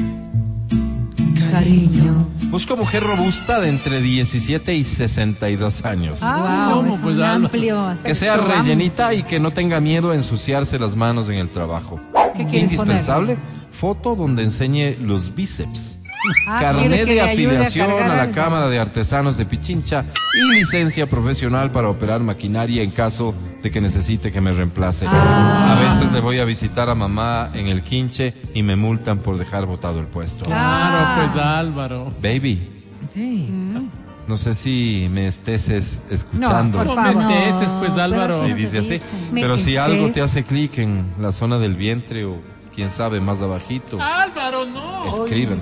cariño. 1.50 2.26
Busco 2.50 2.76
mujer 2.76 3.02
robusta 3.02 3.60
de 3.60 3.68
entre 3.68 4.00
17 4.00 4.74
y 4.74 4.84
62 4.84 5.84
años. 5.84 6.20
Ah, 6.22 6.68
Wow, 6.70 6.76
¿cómo? 6.82 6.94
es 6.94 7.00
Pues, 7.00 7.16
un 7.16 7.22
amplio 7.22 7.94
Que 8.04 8.14
sea 8.14 8.36
rellenita 8.36 9.14
y 9.14 9.22
que 9.22 9.38
no 9.40 9.52
tenga 9.52 9.80
miedo 9.80 10.10
a 10.10 10.14
ensuciarse 10.14 10.78
las 10.78 10.96
manos 10.96 11.28
en 11.28 11.36
el 11.36 11.50
trabajo. 11.50 12.00
¿Qué 12.36 12.44
quieres 12.44 12.64
Indispensable, 12.64 13.36
foto 13.70 14.14
donde 14.14 14.42
enseñe 14.44 14.96
los 15.00 15.34
bíceps. 15.34 15.97
Ah, 16.46 16.58
Carnet 16.62 17.06
de 17.06 17.20
a 17.20 17.24
afiliación 17.26 17.90
a, 17.90 17.96
cargar 17.96 18.28
la. 18.28 18.32
Cámara 18.34 18.68
de 18.68 18.78
Artesanos 18.78 19.36
de 19.36 19.46
Pichincha 19.46 20.04
y 20.34 20.54
licencia 20.58 21.06
profesional 21.06 21.70
para 21.70 21.88
operar 21.88 22.20
maquinaria 22.20 22.82
en 22.82 22.90
caso 22.90 23.34
de 23.62 23.70
que 23.70 23.80
necesite 23.80 24.30
que 24.32 24.40
me 24.40 24.52
reemplace. 24.52 25.06
Ah. 25.08 25.76
A 25.76 25.80
veces 25.94 26.12
le 26.12 26.20
voy 26.20 26.38
a 26.38 26.44
visitar 26.44 26.88
a 26.90 26.94
mamá 26.94 27.50
en 27.54 27.66
el 27.66 27.82
quinche 27.82 28.34
y 28.54 28.62
me 28.62 28.76
multan 28.76 29.18
por 29.18 29.38
dejar 29.38 29.66
botado 29.66 30.00
el 30.00 30.06
puesto. 30.06 30.44
Claro, 30.44 31.22
pues 31.32 31.42
Álvaro. 31.42 32.12
Baby, 32.22 32.68
Sí. 33.14 33.48
no 34.28 34.36
sé 34.36 34.54
si 34.54 35.08
me 35.10 35.26
estés 35.26 35.68
es- 35.68 36.00
escuchando. 36.10 36.78
por 36.78 36.86
No 36.88 36.94
favor. 36.94 37.24
me 37.26 37.48
estés, 37.48 37.72
pues 37.74 37.92
Álvaro. 37.92 38.46
Y 38.46 38.52
dice 38.52 38.78
así. 38.78 39.00
Me 39.32 39.40
Pero 39.40 39.56
si 39.58 39.76
algo 39.76 40.10
te 40.10 40.20
hace 40.20 40.44
clic 40.44 40.78
en 40.78 41.06
la 41.18 41.32
zona 41.32 41.58
del 41.58 41.74
vientre 41.74 42.24
o 42.26 42.36
quién 42.78 42.92
sabe 42.92 43.20
más 43.20 43.42
abajito, 43.42 44.00
Álvaro, 44.00 44.64
no. 44.64 45.24
escriben. 45.24 45.60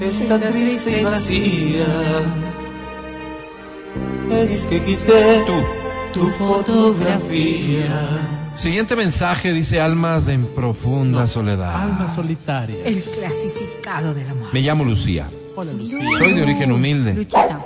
Está 0.00 0.40
triste 0.40 1.02
y 1.02 1.04
vacía. 1.04 1.86
Es 4.30 4.64
que 4.64 4.82
quité 4.82 5.44
Tú. 5.44 5.52
Tu 6.14 6.28
fotografía. 6.30 8.22
Siguiente 8.56 8.96
mensaje 8.96 9.52
dice 9.52 9.82
almas 9.82 10.28
en 10.28 10.46
profunda 10.46 11.26
soledad. 11.26 11.82
Almas 11.82 12.14
solitarias. 12.14 12.86
El 12.86 13.02
clasificado 13.02 14.14
del 14.14 14.30
amor. 14.30 14.48
Me 14.50 14.62
llamo 14.62 14.84
Lucía. 14.84 15.28
Hola, 15.56 15.74
Lucía. 15.74 15.98
Soy 16.16 16.32
de 16.32 16.42
origen 16.42 16.72
humilde. 16.72 17.12
Luchita. 17.12 17.60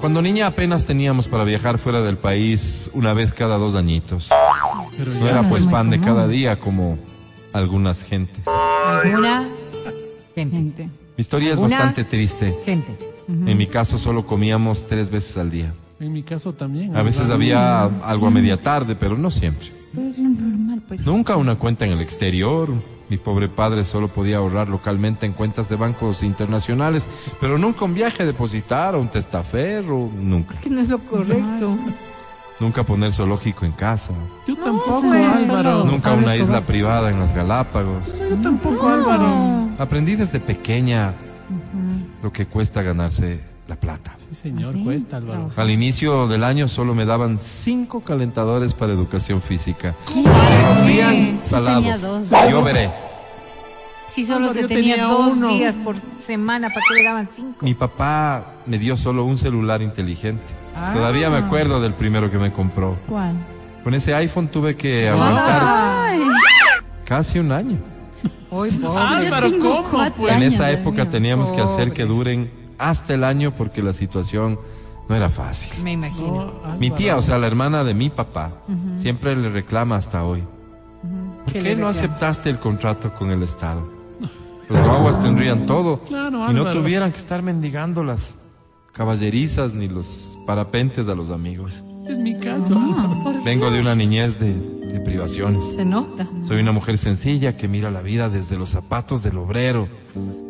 Cuando 0.00 0.22
niña 0.22 0.46
apenas 0.46 0.86
teníamos 0.86 1.28
para 1.28 1.44
viajar 1.44 1.78
fuera 1.78 2.00
del 2.00 2.16
país 2.16 2.88
una 2.94 3.12
vez 3.12 3.34
cada 3.34 3.58
dos 3.58 3.74
añitos. 3.74 4.30
Pero 4.96 5.12
No 5.12 5.28
era 5.28 5.46
pues 5.50 5.66
pan 5.66 5.90
de 5.90 6.00
cada 6.00 6.26
día 6.28 6.58
como 6.58 6.96
algunas 7.52 8.02
gentes. 8.02 8.46
Alguna 8.46 9.48
gente. 10.34 10.56
Gente. 10.56 10.84
Mi 10.84 11.22
historia 11.22 11.52
es 11.52 11.60
bastante 11.60 12.04
triste. 12.04 12.56
Gente. 12.64 12.96
En 13.28 13.56
mi 13.58 13.66
caso 13.66 13.98
solo 13.98 14.24
comíamos 14.24 14.86
tres 14.86 15.10
veces 15.10 15.36
al 15.36 15.50
día. 15.50 15.74
En 16.00 16.12
mi 16.12 16.22
caso 16.22 16.54
también. 16.54 16.96
A 16.96 17.02
veces 17.02 17.28
había 17.30 17.84
algo 17.84 18.26
a 18.28 18.30
media 18.30 18.62
tarde, 18.62 18.94
pero 18.94 19.18
no 19.18 19.30
siempre. 19.30 19.68
Pero 19.92 20.06
es 20.06 20.18
lo 20.18 20.28
normal, 20.28 20.82
pues. 20.86 21.04
Nunca 21.04 21.36
una 21.36 21.56
cuenta 21.56 21.84
en 21.84 21.92
el 21.92 22.00
exterior. 22.00 22.70
Mi 23.08 23.16
pobre 23.16 23.48
padre 23.48 23.84
solo 23.84 24.08
podía 24.08 24.36
ahorrar 24.36 24.68
localmente 24.68 25.24
en 25.24 25.32
cuentas 25.32 25.68
de 25.70 25.76
bancos 25.76 26.22
internacionales, 26.22 27.08
pero 27.40 27.56
nunca 27.56 27.86
un 27.86 27.94
viaje 27.94 28.22
a 28.22 28.26
depositar 28.26 28.94
o 28.94 29.00
un 29.00 29.08
testaferro, 29.08 30.10
nunca. 30.14 30.60
Que 30.60 30.68
no 30.68 30.80
es 30.80 30.90
lo 30.90 30.98
correcto. 30.98 31.78
Nunca 32.60 32.82
poner 32.84 33.12
zoológico 33.12 33.64
en 33.64 33.72
casa. 33.72 34.12
Yo 34.46 34.56
tampoco, 34.56 35.12
Álvaro. 35.12 35.84
Nunca 35.84 36.12
una 36.12 36.34
isla 36.36 36.62
privada 36.66 37.10
en 37.10 37.20
las 37.20 37.32
Galápagos. 37.32 38.18
Yo 38.18 38.36
tampoco, 38.42 38.88
Álvaro. 38.88 39.68
Aprendí 39.78 40.16
desde 40.16 40.40
pequeña 40.40 41.14
lo 42.22 42.32
que 42.32 42.46
cuesta 42.46 42.82
ganarse 42.82 43.40
la 43.68 43.76
plata. 43.76 44.14
Sí, 44.18 44.34
señor, 44.34 44.74
¿Ah, 44.74 44.78
sí? 44.78 44.84
cuesta, 44.84 45.16
Álvaro. 45.18 45.50
Al 45.56 45.70
inicio 45.70 46.26
del 46.26 46.42
año 46.42 46.66
solo 46.66 46.94
me 46.96 47.04
daban 47.04 47.38
cinco 47.38 48.00
calentadores 48.00 48.74
para 48.74 48.92
educación 48.92 49.40
física. 49.40 49.94
¿Qué? 50.06 50.24
Se 50.24 50.62
rompían 50.74 51.10
Sí, 51.14 51.54
tenía 51.54 51.96
salados. 51.96 52.00
dos. 52.30 52.50
Yo 52.50 52.62
veré. 52.64 52.90
Si 54.08 54.24
solo 54.24 54.48
Álvaro, 54.48 54.54
se 54.62 54.66
tenía, 54.66 54.94
tenía 54.96 55.06
dos 55.06 55.36
uno. 55.36 55.48
días 55.50 55.76
por 55.76 55.94
semana, 56.18 56.70
¿para 56.70 56.80
qué 56.88 56.94
le 56.94 57.04
daban 57.04 57.28
cinco? 57.28 57.58
Mi 57.64 57.74
papá 57.74 58.54
me 58.66 58.78
dio 58.78 58.96
solo 58.96 59.22
un 59.24 59.38
celular 59.38 59.80
inteligente. 59.80 60.50
Ah. 60.78 60.92
Todavía 60.94 61.28
me 61.28 61.38
acuerdo 61.38 61.80
del 61.80 61.92
primero 61.92 62.30
que 62.30 62.38
me 62.38 62.52
compró. 62.52 62.96
¿Cuál? 63.08 63.34
Con 63.82 63.94
ese 63.94 64.14
iPhone 64.14 64.48
tuve 64.48 64.76
que 64.76 65.08
aguantar 65.08 65.62
Ay, 65.64 66.20
casi 67.04 67.38
un 67.38 67.50
año. 67.52 67.78
Pobre. 68.48 68.70
Álvaro, 68.96 69.50
tengo 69.50 69.82
¿cómo? 69.84 70.10
Pues? 70.14 70.34
En 70.34 70.42
esa 70.42 70.70
época 70.70 71.10
teníamos 71.10 71.50
que 71.50 71.60
hacer 71.60 71.92
que 71.92 72.04
duren 72.04 72.50
hasta 72.78 73.14
el 73.14 73.24
año 73.24 73.52
porque 73.56 73.82
la 73.82 73.92
situación 73.92 74.58
no 75.08 75.14
era 75.14 75.28
fácil. 75.28 75.82
Me 75.82 75.92
imagino. 75.92 76.52
Mi 76.78 76.90
tía, 76.90 77.16
o 77.16 77.22
sea, 77.22 77.38
la 77.38 77.46
hermana 77.46 77.82
de 77.84 77.94
mi 77.94 78.08
papá, 78.08 78.52
siempre 78.96 79.36
le 79.36 79.48
reclama 79.48 79.96
hasta 79.96 80.24
hoy. 80.24 80.42
¿Por 81.44 81.52
¿Qué 81.52 81.76
no 81.76 81.88
aceptaste 81.88 82.50
el 82.50 82.58
contrato 82.58 83.14
con 83.14 83.30
el 83.30 83.42
Estado? 83.42 83.88
Los 84.68 84.80
guaguas 84.82 85.22
tendrían 85.22 85.64
todo 85.64 86.00
Claro, 86.00 86.50
y 86.50 86.54
no 86.54 86.70
tuvieran 86.72 87.10
que 87.10 87.16
estar 87.18 87.42
mendigando 87.42 88.04
las 88.04 88.34
caballerizas 88.98 89.74
ni 89.74 89.86
los 89.88 90.36
parapentes 90.44 91.08
a 91.08 91.14
los 91.14 91.30
amigos. 91.30 91.84
Es 92.08 92.18
mi 92.18 92.36
caso, 92.36 92.74
Álvaro. 92.76 93.40
Vengo 93.44 93.70
de 93.70 93.80
una 93.80 93.94
niñez 93.94 94.40
de, 94.40 94.52
de 94.54 94.98
privaciones. 95.00 95.64
Se 95.74 95.84
nota. 95.84 96.26
Soy 96.48 96.58
una 96.58 96.72
mujer 96.72 96.98
sencilla 96.98 97.56
que 97.56 97.68
mira 97.68 97.92
la 97.92 98.02
vida 98.02 98.28
desde 98.28 98.58
los 98.58 98.70
zapatos 98.70 99.22
del 99.22 99.38
obrero, 99.38 99.88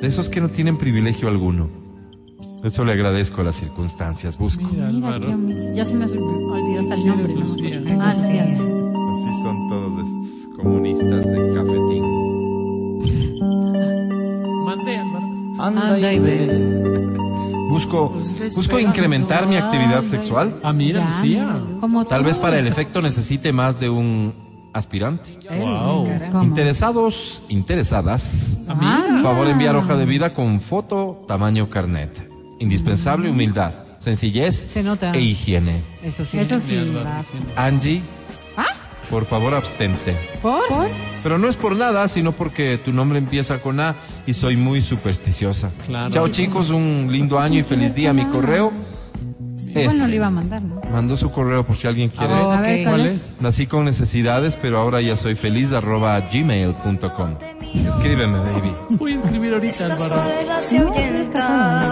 de 0.01 0.07
esos 0.07 0.31
que 0.31 0.41
no 0.41 0.49
tienen 0.49 0.79
privilegio 0.79 1.29
alguno. 1.29 1.69
Eso 2.65 2.87
le 2.87 2.93
agradezco 2.93 3.43
a 3.43 3.45
las 3.45 3.57
circunstancias. 3.57 4.39
Busco. 4.39 4.65
Mira, 4.73 4.91
Mira. 4.93 5.73
Ya 5.75 5.85
se 5.85 5.93
me 5.95 6.07
olvidó 6.07 6.81
hasta 6.81 6.95
el 6.95 7.03
¿Quién 7.03 7.09
nombre. 7.09 7.35
¿no? 7.35 7.41
Lucía? 7.41 7.83
Ah, 8.01 8.15
Lucía. 8.17 8.45
Así 8.45 9.43
son 9.43 9.69
todos 9.69 9.93
estos 10.09 10.57
comunistas 10.57 11.27
de 11.27 11.53
cafetín. 11.55 12.03
Mandé, 14.65 14.97
Álvaro. 14.97 15.27
Anda 15.59 16.13
y 16.13 16.19
ve. 16.19 17.18
Busco, 17.69 18.09
busco 18.55 18.79
incrementar 18.79 19.47
mi 19.47 19.57
actividad 19.57 20.05
sexual. 20.05 20.55
Ah, 20.63 20.73
mira, 20.73 21.05
Lucía. 21.05 21.61
Tal 22.09 22.25
vez 22.25 22.39
para 22.39 22.59
el 22.59 22.67
efecto 22.67 23.03
necesite 23.03 23.53
más 23.53 23.79
de 23.79 23.91
un 23.91 24.33
aspirante. 24.73 25.39
Wow. 25.51 26.09
Interesados, 26.43 27.43
interesadas. 27.49 28.59
Ah. 28.69 29.21
Favor 29.23 29.49
enviar 29.49 29.77
hoja 29.77 29.97
de 29.97 30.07
vida 30.07 30.35
con 30.35 30.61
foto, 30.61 31.25
tamaño 31.29 31.69
carnet. 31.69 32.29
Indispensable 32.61 33.31
humildad, 33.31 33.73
sencillez 33.99 34.67
Se 34.69 34.83
nota. 34.83 35.13
e 35.13 35.21
higiene. 35.21 35.83
Eso 36.03 36.25
sí. 36.25 36.39
Eso 36.39 36.59
sí. 36.59 36.77
Angie. 37.57 38.03
Por 39.11 39.25
favor 39.25 39.55
abstente. 39.55 40.17
¿Por? 40.43 40.63
Pero 41.23 41.39
no 41.39 41.49
es 41.49 41.57
por 41.57 41.77
nada, 41.77 42.07
sino 42.09 42.33
porque 42.33 42.79
tu 42.79 42.93
nombre 42.93 43.19
empieza 43.19 43.59
con 43.59 43.81
A 43.81 43.97
y 44.27 44.35
soy 44.35 44.57
muy 44.57 44.83
supersticiosa. 44.83 45.71
Claro. 45.87 46.13
Chao 46.13 46.29
chicos, 46.29 46.71
un 46.71 47.09
lindo 47.11 47.39
año 47.39 47.61
y 47.61 47.65
feliz 47.65 47.95
día. 47.95 48.13
Mi 48.13 48.25
correo 48.27 48.73
es... 49.75 49.87
Bueno, 49.87 50.07
le 50.07 50.17
iba 50.17 50.27
a 50.27 50.31
mandar, 50.31 50.63
¿no? 50.63 50.81
Mandó 50.93 51.17
su 51.17 51.31
correo 51.31 51.65
por 51.65 51.77
si 51.77 51.87
alguien 51.87 52.11
quiere. 52.11 52.33
A 52.33 52.61
ver, 52.61 52.85
¿cuál 52.85 53.01
¿cuál 53.01 53.07
es? 53.07 53.33
Nací 53.41 53.67
con 53.67 53.85
necesidades, 53.85 54.57
pero 54.61 54.79
ahora 54.79 55.01
ya 55.01 55.17
soy 55.17 55.35
feliz, 55.35 55.73
arroba 55.73 56.19
gmail.com. 56.21 57.37
Escríbeme, 57.87 58.39
baby. 58.39 58.73
Voy 58.91 59.13
a 59.13 59.17
escribir 59.17 59.55
ahorita, 59.55 59.85
Álvaro. 59.87 60.23
soledad 60.23 60.63
se 60.63 60.79
ahuyenta 60.79 61.89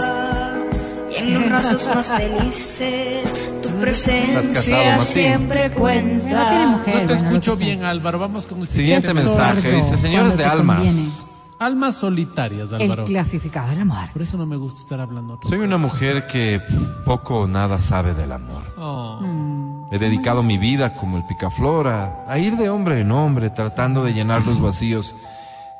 y 1.09 1.15
en 1.19 1.41
los 1.41 1.49
ratos 1.51 1.87
más 1.93 2.07
felices 2.07 3.46
tu 3.61 3.69
presencia 3.79 4.53
casado, 4.53 4.83
Martín. 4.97 5.05
siempre 5.05 5.71
cuenta. 5.71 6.67
mujer. 6.67 7.01
No 7.01 7.07
te 7.07 7.13
escucho 7.13 7.55
bien, 7.55 7.83
Álvaro. 7.83 8.19
Vamos 8.19 8.45
con 8.45 8.61
el 8.61 8.67
Siguiente 8.67 9.09
siguiente. 9.09 9.29
mensaje. 9.29 9.71
Dice, 9.71 9.97
señores 9.97 10.37
de 10.37 10.45
almas. 10.45 10.77
conviene. 10.77 11.37
Almas 11.59 11.95
solitarias, 11.95 12.71
El 12.71 12.83
Álvaro. 12.83 13.05
clasificado 13.05 13.69
del 13.69 13.81
amor. 13.81 14.09
Por 14.13 14.21
eso 14.21 14.37
no 14.37 14.45
me 14.45 14.57
gusta 14.57 14.81
estar 14.81 14.99
hablando. 14.99 15.39
Soy 15.41 15.59
una 15.59 15.77
mujer 15.77 16.27
que 16.27 16.61
poco 17.03 17.41
o 17.41 17.47
nada 17.47 17.79
sabe 17.79 18.13
del 18.13 18.31
amor. 18.31 18.61
Oh. 18.77 19.87
He 19.91 19.97
dedicado 19.97 20.43
mi 20.43 20.57
vida 20.57 20.95
como 20.95 21.17
el 21.17 21.25
picaflor 21.25 21.87
a, 21.87 22.37
ir 22.37 22.57
de 22.57 22.69
hombre 22.69 22.99
en 22.99 23.11
hombre 23.11 23.49
tratando 23.49 24.03
de 24.03 24.13
llenar 24.13 24.45
los 24.45 24.61
vacíos 24.61 25.15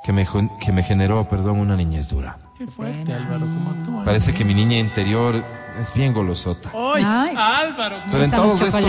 que 0.03 0.13
me, 0.13 0.25
que 0.59 0.71
me 0.71 0.81
generó, 0.81 1.27
perdón, 1.27 1.59
una 1.59 1.75
niñez 1.75 2.09
dura. 2.09 2.37
Qué 2.57 2.65
fuerte, 2.65 3.13
Álvaro, 3.13 3.41
como 3.45 3.83
tú. 3.83 4.03
Parece 4.03 4.33
que 4.33 4.43
mi 4.43 4.55
niña 4.55 4.79
interior 4.79 5.43
es 5.79 5.93
bien 5.93 6.13
golosota. 6.13 6.69
¡Ay, 6.73 7.03
Ay. 7.05 7.35
Álvaro! 7.37 7.97
Pero 8.11 8.23
en 8.23 8.31
todos 8.31 8.61
estos 8.61 8.83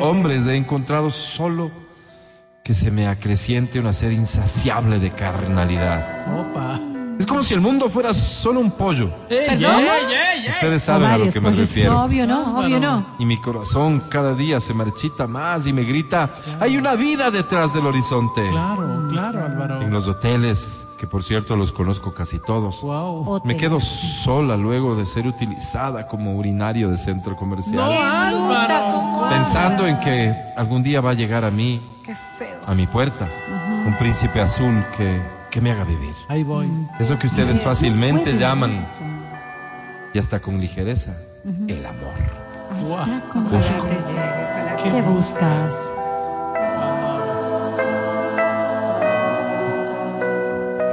hombres 0.00 0.46
he 0.46 0.56
encontrado 0.56 1.10
solo 1.10 1.70
que 2.62 2.74
se 2.74 2.90
me 2.90 3.06
acreciente 3.06 3.78
una 3.78 3.92
sed 3.92 4.10
insaciable 4.10 4.98
de 4.98 5.12
carnalidad. 5.12 6.26
Opa. 6.40 6.80
Es 7.18 7.26
como 7.26 7.42
si 7.42 7.54
el 7.54 7.60
mundo 7.60 7.88
fuera 7.88 8.12
solo 8.12 8.60
un 8.60 8.70
pollo. 8.72 9.08
¡Ey, 9.30 9.46
¿Perdón? 9.48 9.80
ey, 9.80 9.86
ey, 9.86 10.46
ey! 10.46 10.48
Ustedes 10.50 10.82
saben 10.82 11.08
a 11.08 11.16
lo 11.16 11.30
que 11.30 11.40
me 11.40 11.48
pollos. 11.50 11.68
refiero. 11.68 12.02
Obvio 12.02 12.26
no, 12.26 12.58
obvio 12.58 12.78
no. 12.78 13.16
Y 13.18 13.24
mi 13.24 13.40
corazón 13.40 14.02
cada 14.10 14.34
día 14.34 14.60
se 14.60 14.74
marchita 14.74 15.26
más 15.26 15.66
y 15.66 15.72
me 15.72 15.84
grita, 15.84 16.34
hay 16.60 16.76
una 16.76 16.94
vida 16.94 17.30
detrás 17.30 17.72
del 17.72 17.86
horizonte. 17.86 18.46
Claro, 18.50 19.08
claro, 19.10 19.46
Álvaro. 19.46 19.80
En 19.80 19.90
los 19.90 20.06
hoteles, 20.08 20.85
que 20.98 21.06
por 21.06 21.22
cierto 21.22 21.56
los 21.56 21.72
conozco 21.72 22.14
casi 22.14 22.38
todos. 22.38 22.80
Wow. 22.82 23.42
Me 23.44 23.56
quedo 23.56 23.80
sola 23.80 24.56
luego 24.56 24.96
de 24.96 25.06
ser 25.06 25.26
utilizada 25.26 26.06
como 26.06 26.34
urinario 26.34 26.90
de 26.90 26.96
centro 26.98 27.36
comercial. 27.36 27.76
No, 27.76 27.84
Álvaro. 28.02 29.28
Pensando 29.30 29.86
en 29.86 29.98
que 30.00 30.34
algún 30.56 30.82
día 30.82 31.00
va 31.00 31.10
a 31.10 31.14
llegar 31.14 31.44
a 31.44 31.50
mí, 31.50 31.80
Qué 32.04 32.14
feo. 32.38 32.60
a 32.66 32.74
mi 32.74 32.86
puerta, 32.86 33.28
un 33.86 33.94
príncipe 33.98 34.40
azul 34.40 34.84
que, 34.96 35.20
que 35.50 35.60
me 35.60 35.70
haga 35.70 35.84
vivir. 35.84 36.14
Ahí 36.28 36.42
voy. 36.42 36.70
Eso 36.98 37.18
que 37.18 37.26
ustedes 37.26 37.62
fácilmente 37.62 38.38
llaman, 38.38 38.86
y 40.14 40.18
hasta 40.18 40.40
con 40.40 40.60
ligereza, 40.60 41.12
el 41.68 41.84
amor. 41.84 42.14
Guau. 42.82 43.00
Ojalá 43.00 43.88
te 43.88 44.12
llegue, 44.12 44.96
¿Qué 44.96 45.02
buscas? 45.02 45.74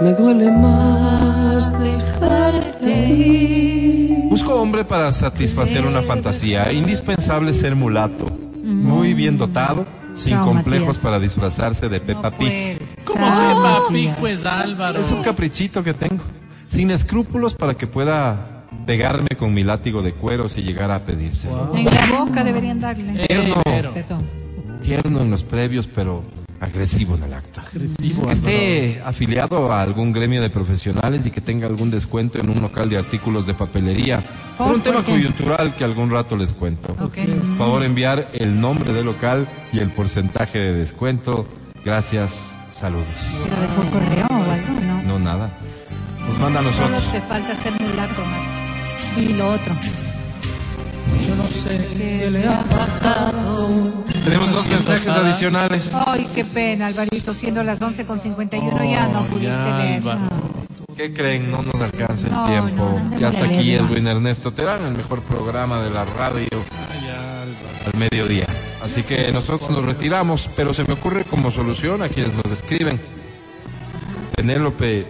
Me 0.01 0.13
duele 0.13 0.51
más 0.51 1.71
dejarte 1.79 3.05
ir. 3.09 4.17
Busco 4.29 4.55
hombre 4.55 4.83
para 4.83 5.11
satisfacer 5.13 5.85
una 5.85 6.01
fantasía. 6.01 6.71
Indispensable 6.73 7.53
ser 7.53 7.75
mulato. 7.75 8.25
Muy 8.63 9.13
bien 9.13 9.37
dotado, 9.37 9.85
sin 10.13 10.33
Chao, 10.33 10.45
complejos 10.45 10.87
Matías. 10.87 11.03
para 11.03 11.19
disfrazarse 11.19 11.89
de 11.89 11.99
Peppa 11.99 12.31
No 12.31 12.37
Pig. 12.37 12.77
puedes. 12.77 12.95
¿Cómo 13.05 13.25
Chao, 13.25 13.47
Peppa 13.63 13.79
Pig, 13.89 14.15
pues, 14.19 14.45
Álvaro? 14.45 14.99
Es 14.99 15.11
un 15.11 15.21
caprichito 15.23 15.83
que 15.83 15.93
tengo. 15.93 16.23
Sin 16.67 16.91
escrúpulos 16.91 17.53
para 17.53 17.75
que 17.75 17.87
pueda 17.87 18.65
pegarme 18.85 19.29
con 19.37 19.53
mi 19.53 19.63
látigo 19.63 20.01
de 20.01 20.13
cuero 20.13 20.49
si 20.49 20.61
llegara 20.63 20.95
a 20.95 21.05
pedírselo. 21.05 21.71
En 21.75 21.85
la 21.85 22.05
boca 22.19 22.43
deberían 22.43 22.79
darle. 22.79 23.25
Tierno, 23.27 23.55
pero- 23.63 23.93
Perdón. 23.93 24.25
tierno 24.81 25.21
en 25.21 25.29
los 25.29 25.43
previos, 25.43 25.87
pero 25.87 26.23
agresivo 26.63 27.15
en 27.15 27.23
el 27.23 27.33
acto. 27.33 27.61
Agresivo, 27.61 28.25
Que 28.27 28.31
esté 28.33 29.01
afiliado 29.05 29.71
a 29.71 29.81
algún 29.81 30.11
gremio 30.11 30.41
de 30.41 30.49
profesionales 30.49 31.25
y 31.25 31.31
que 31.31 31.41
tenga 31.41 31.67
algún 31.67 31.91
descuento 31.91 32.39
en 32.39 32.49
un 32.49 32.61
local 32.61 32.89
de 32.89 32.97
artículos 32.97 33.45
de 33.45 33.53
papelería. 33.53 34.23
Por 34.57 34.67
un 34.67 34.73
¿por 34.73 34.81
tema 34.83 35.03
coyuntural 35.03 35.75
que 35.75 35.83
algún 35.83 36.09
rato 36.09 36.35
les 36.35 36.53
cuento. 36.53 36.93
Ok. 36.99 37.15
Por 37.15 37.57
favor, 37.57 37.83
enviar 37.83 38.29
el 38.33 38.59
nombre 38.59 38.93
del 38.93 39.05
local 39.05 39.47
y 39.71 39.79
el 39.79 39.91
porcentaje 39.91 40.57
de 40.59 40.73
descuento. 40.73 41.47
Gracias, 41.83 42.55
saludos. 42.71 43.07
¿Lo 43.49 43.61
dejó 43.61 43.91
correo 43.91 44.27
o 44.29 44.51
algo? 44.51 44.81
No. 44.81 45.03
No, 45.03 45.19
nada. 45.19 45.51
Nos 46.27 46.39
manda 46.39 46.61
a 46.61 46.63
Solo 46.63 46.89
nosotros. 46.89 47.11
te 47.11 47.21
falta 47.21 47.55
ser 47.61 47.73
mulato, 47.81 48.21
Max. 48.21 49.17
Y 49.17 49.33
lo 49.33 49.49
otro. 49.51 49.75
Yo 51.27 51.35
no 51.35 51.45
sé 51.45 51.87
qué 51.97 52.29
le 52.31 52.47
ha 52.47 52.63
pasado. 52.65 53.69
Tenemos 54.23 54.51
dos 54.51 54.67
mensajes 54.67 55.07
adicionales. 55.09 55.91
Ay, 56.07 56.25
qué 56.33 56.45
pena, 56.45 56.87
Alvarito, 56.87 57.33
siendo 57.33 57.63
las 57.63 57.81
11 57.81 58.05
con 58.05 58.19
51 58.19 58.83
ya 58.85 59.07
no 59.07 59.23
pudiste 59.25 59.47
Ya, 59.47 59.77
leer. 59.77 59.97
Álvaro. 59.97 60.27
¿Qué 60.95 61.11
creen? 61.13 61.49
No 61.49 61.63
nos 61.63 61.81
alcanza 61.81 62.27
el 62.27 62.33
No, 62.33 62.45
tiempo. 62.45 62.99
no, 62.99 63.09
no, 63.09 63.19
ya 63.19 63.29
hasta 63.29 63.45
aquí. 63.45 63.73
Edwin 63.73 64.05
Ernesto 64.07 64.51
Terán, 64.51 64.85
el 64.85 64.95
mejor 64.95 65.21
programa 65.23 65.83
de 65.83 65.89
la 65.89 66.05
radio 66.05 66.47
al 67.85 67.99
mediodía. 67.99 68.45
Así 68.81 69.01
que 69.03 69.31
nosotros 69.31 69.69
nos 69.71 69.83
retiramos, 69.83 70.49
pero 70.55 70.73
se 70.73 70.83
me 70.83 70.93
ocurre 70.93 71.25
como 71.25 71.51
solución 71.51 72.03
a 72.03 72.09
quienes 72.09 72.33
nos 72.35 72.51
escriben. 72.51 73.01
Penélope 74.35 75.05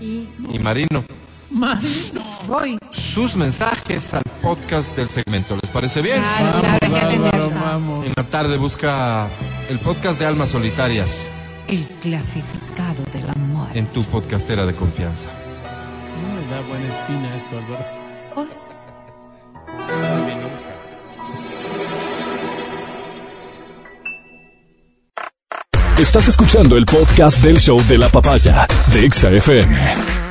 Y 0.00 0.28
y 0.52 0.58
Marino. 0.58 1.04
Marino. 1.50 2.24
Voy. 2.46 2.78
Sus 2.90 3.36
mensajes 3.36 4.12
al 4.14 4.22
podcast 4.42 4.96
del 4.96 5.08
segmento. 5.08 5.56
¿Les 5.60 5.70
parece 5.70 6.02
bien? 6.02 6.20
Claro, 6.20 6.44
Vamos, 6.46 6.60
claro, 6.60 6.74
hay 6.74 6.78
que 6.90 6.96
Álvaro, 6.98 7.06
atenderlo. 7.44 7.60
vamos. 7.60 8.06
En 8.06 8.12
la 8.16 8.24
tarde 8.24 8.56
busca 8.56 9.28
el 9.68 9.78
podcast 9.80 10.18
de 10.20 10.26
Almas 10.26 10.50
Solitarias 10.50 11.28
El 11.68 11.86
clasificado 12.00 13.02
del 13.12 13.30
amor. 13.30 13.68
en 13.74 13.86
tu 13.86 14.02
podcastera 14.04 14.66
de 14.66 14.74
confianza. 14.74 15.30
No 15.30 16.34
me 16.40 16.46
da 16.50 16.60
buena 16.68 16.86
espina 16.88 17.36
esto, 17.36 17.58
Álvaro. 17.58 17.86
Estás 25.98 26.28
escuchando 26.28 26.76
el 26.76 26.84
podcast 26.84 27.38
del 27.42 27.58
show 27.58 27.82
de 27.86 27.96
la 27.98 28.08
papaya 28.10 28.66
de 28.92 29.06
Exa 29.06 29.30
FM. 29.30 30.25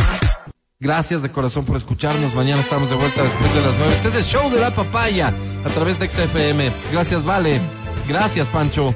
Gracias 0.79 1.21
de 1.21 1.31
corazón 1.31 1.63
por 1.63 1.77
escucharnos. 1.77 2.35
Mañana 2.35 2.59
estamos 2.61 2.89
de 2.89 2.95
vuelta 2.97 3.23
después 3.23 3.53
de 3.55 3.61
las 3.61 3.77
nueve. 3.77 3.93
Este 3.93 4.09
es 4.09 4.15
el 4.15 4.23
show 4.25 4.49
de 4.51 4.59
la 4.59 4.71
papaya 4.75 5.33
a 5.63 5.69
través 5.69 5.99
de 5.99 6.09
XFM. 6.09 6.69
Gracias, 6.91 7.23
Vale. 7.23 7.61
Gracias, 8.09 8.47
Pancho. 8.49 8.93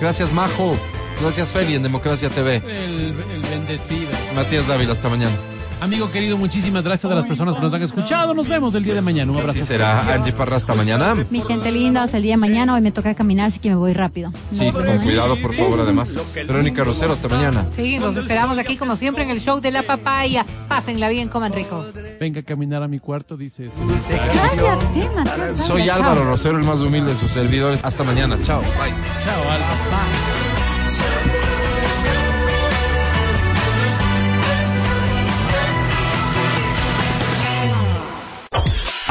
Gracias, 0.00 0.32
Majo. 0.32 0.76
Gracias, 1.20 1.52
Feli 1.52 1.76
en 1.76 1.84
Democracia 1.84 2.28
TV. 2.28 2.56
El, 2.56 3.14
el 3.30 3.42
bendecido. 3.42 4.10
Matías 4.34 4.66
Dávila, 4.66 4.92
hasta 4.94 5.08
mañana. 5.08 5.36
Amigo 5.82 6.12
querido, 6.12 6.38
muchísimas 6.38 6.84
gracias 6.84 7.10
a 7.10 7.14
las 7.16 7.26
personas 7.26 7.56
que 7.56 7.60
nos 7.60 7.74
han 7.74 7.82
escuchado. 7.82 8.34
Nos 8.34 8.46
vemos 8.48 8.72
el 8.76 8.84
día 8.84 8.94
de 8.94 9.00
mañana. 9.00 9.32
Un 9.32 9.38
abrazo. 9.38 9.58
Así 9.58 9.66
será 9.66 10.14
Angie 10.14 10.32
Parra 10.32 10.56
hasta 10.56 10.74
mañana. 10.74 11.26
mi 11.28 11.40
gente 11.40 11.72
linda, 11.72 12.04
hasta 12.04 12.18
el 12.18 12.22
día 12.22 12.34
de 12.34 12.36
mañana. 12.36 12.74
Hoy 12.74 12.80
me 12.82 12.92
toca 12.92 13.16
caminar, 13.16 13.48
así 13.48 13.58
que 13.58 13.68
me 13.70 13.74
voy 13.74 13.92
rápido. 13.92 14.32
Sí, 14.52 14.70
con 14.70 14.84
cuidado, 14.98 15.36
por 15.42 15.52
favor, 15.52 15.80
además. 15.80 16.16
Verónica 16.36 16.84
Rosero, 16.84 17.12
hasta 17.12 17.26
mañana. 17.26 17.66
Sí, 17.70 17.98
los 17.98 18.16
esperamos 18.16 18.58
aquí 18.58 18.76
como 18.76 18.94
siempre 18.94 19.24
en 19.24 19.30
el 19.30 19.40
show 19.40 19.60
de 19.60 19.72
la 19.72 19.82
papaya. 19.82 20.46
Pásenla 20.68 21.08
bien, 21.08 21.28
coman 21.28 21.52
rico. 21.52 21.84
Venga 22.20 22.42
a 22.42 22.44
caminar 22.44 22.84
a 22.84 22.86
mi 22.86 23.00
cuarto, 23.00 23.36
dice 23.36 23.66
este. 23.66 24.16
Cállate, 24.16 25.08
Matías. 25.16 25.66
Soy. 25.66 25.88
Álvaro 25.88 26.22
Rosero, 26.22 26.58
el 26.58 26.64
más 26.64 26.78
humilde 26.78 27.10
de 27.10 27.16
sus 27.16 27.32
servidores. 27.32 27.82
Hasta 27.82 28.04
mañana. 28.04 28.38
Chao. 28.40 28.60
Bye. 28.60 28.94
Chao, 29.24 29.50
Álvaro. 29.50 30.41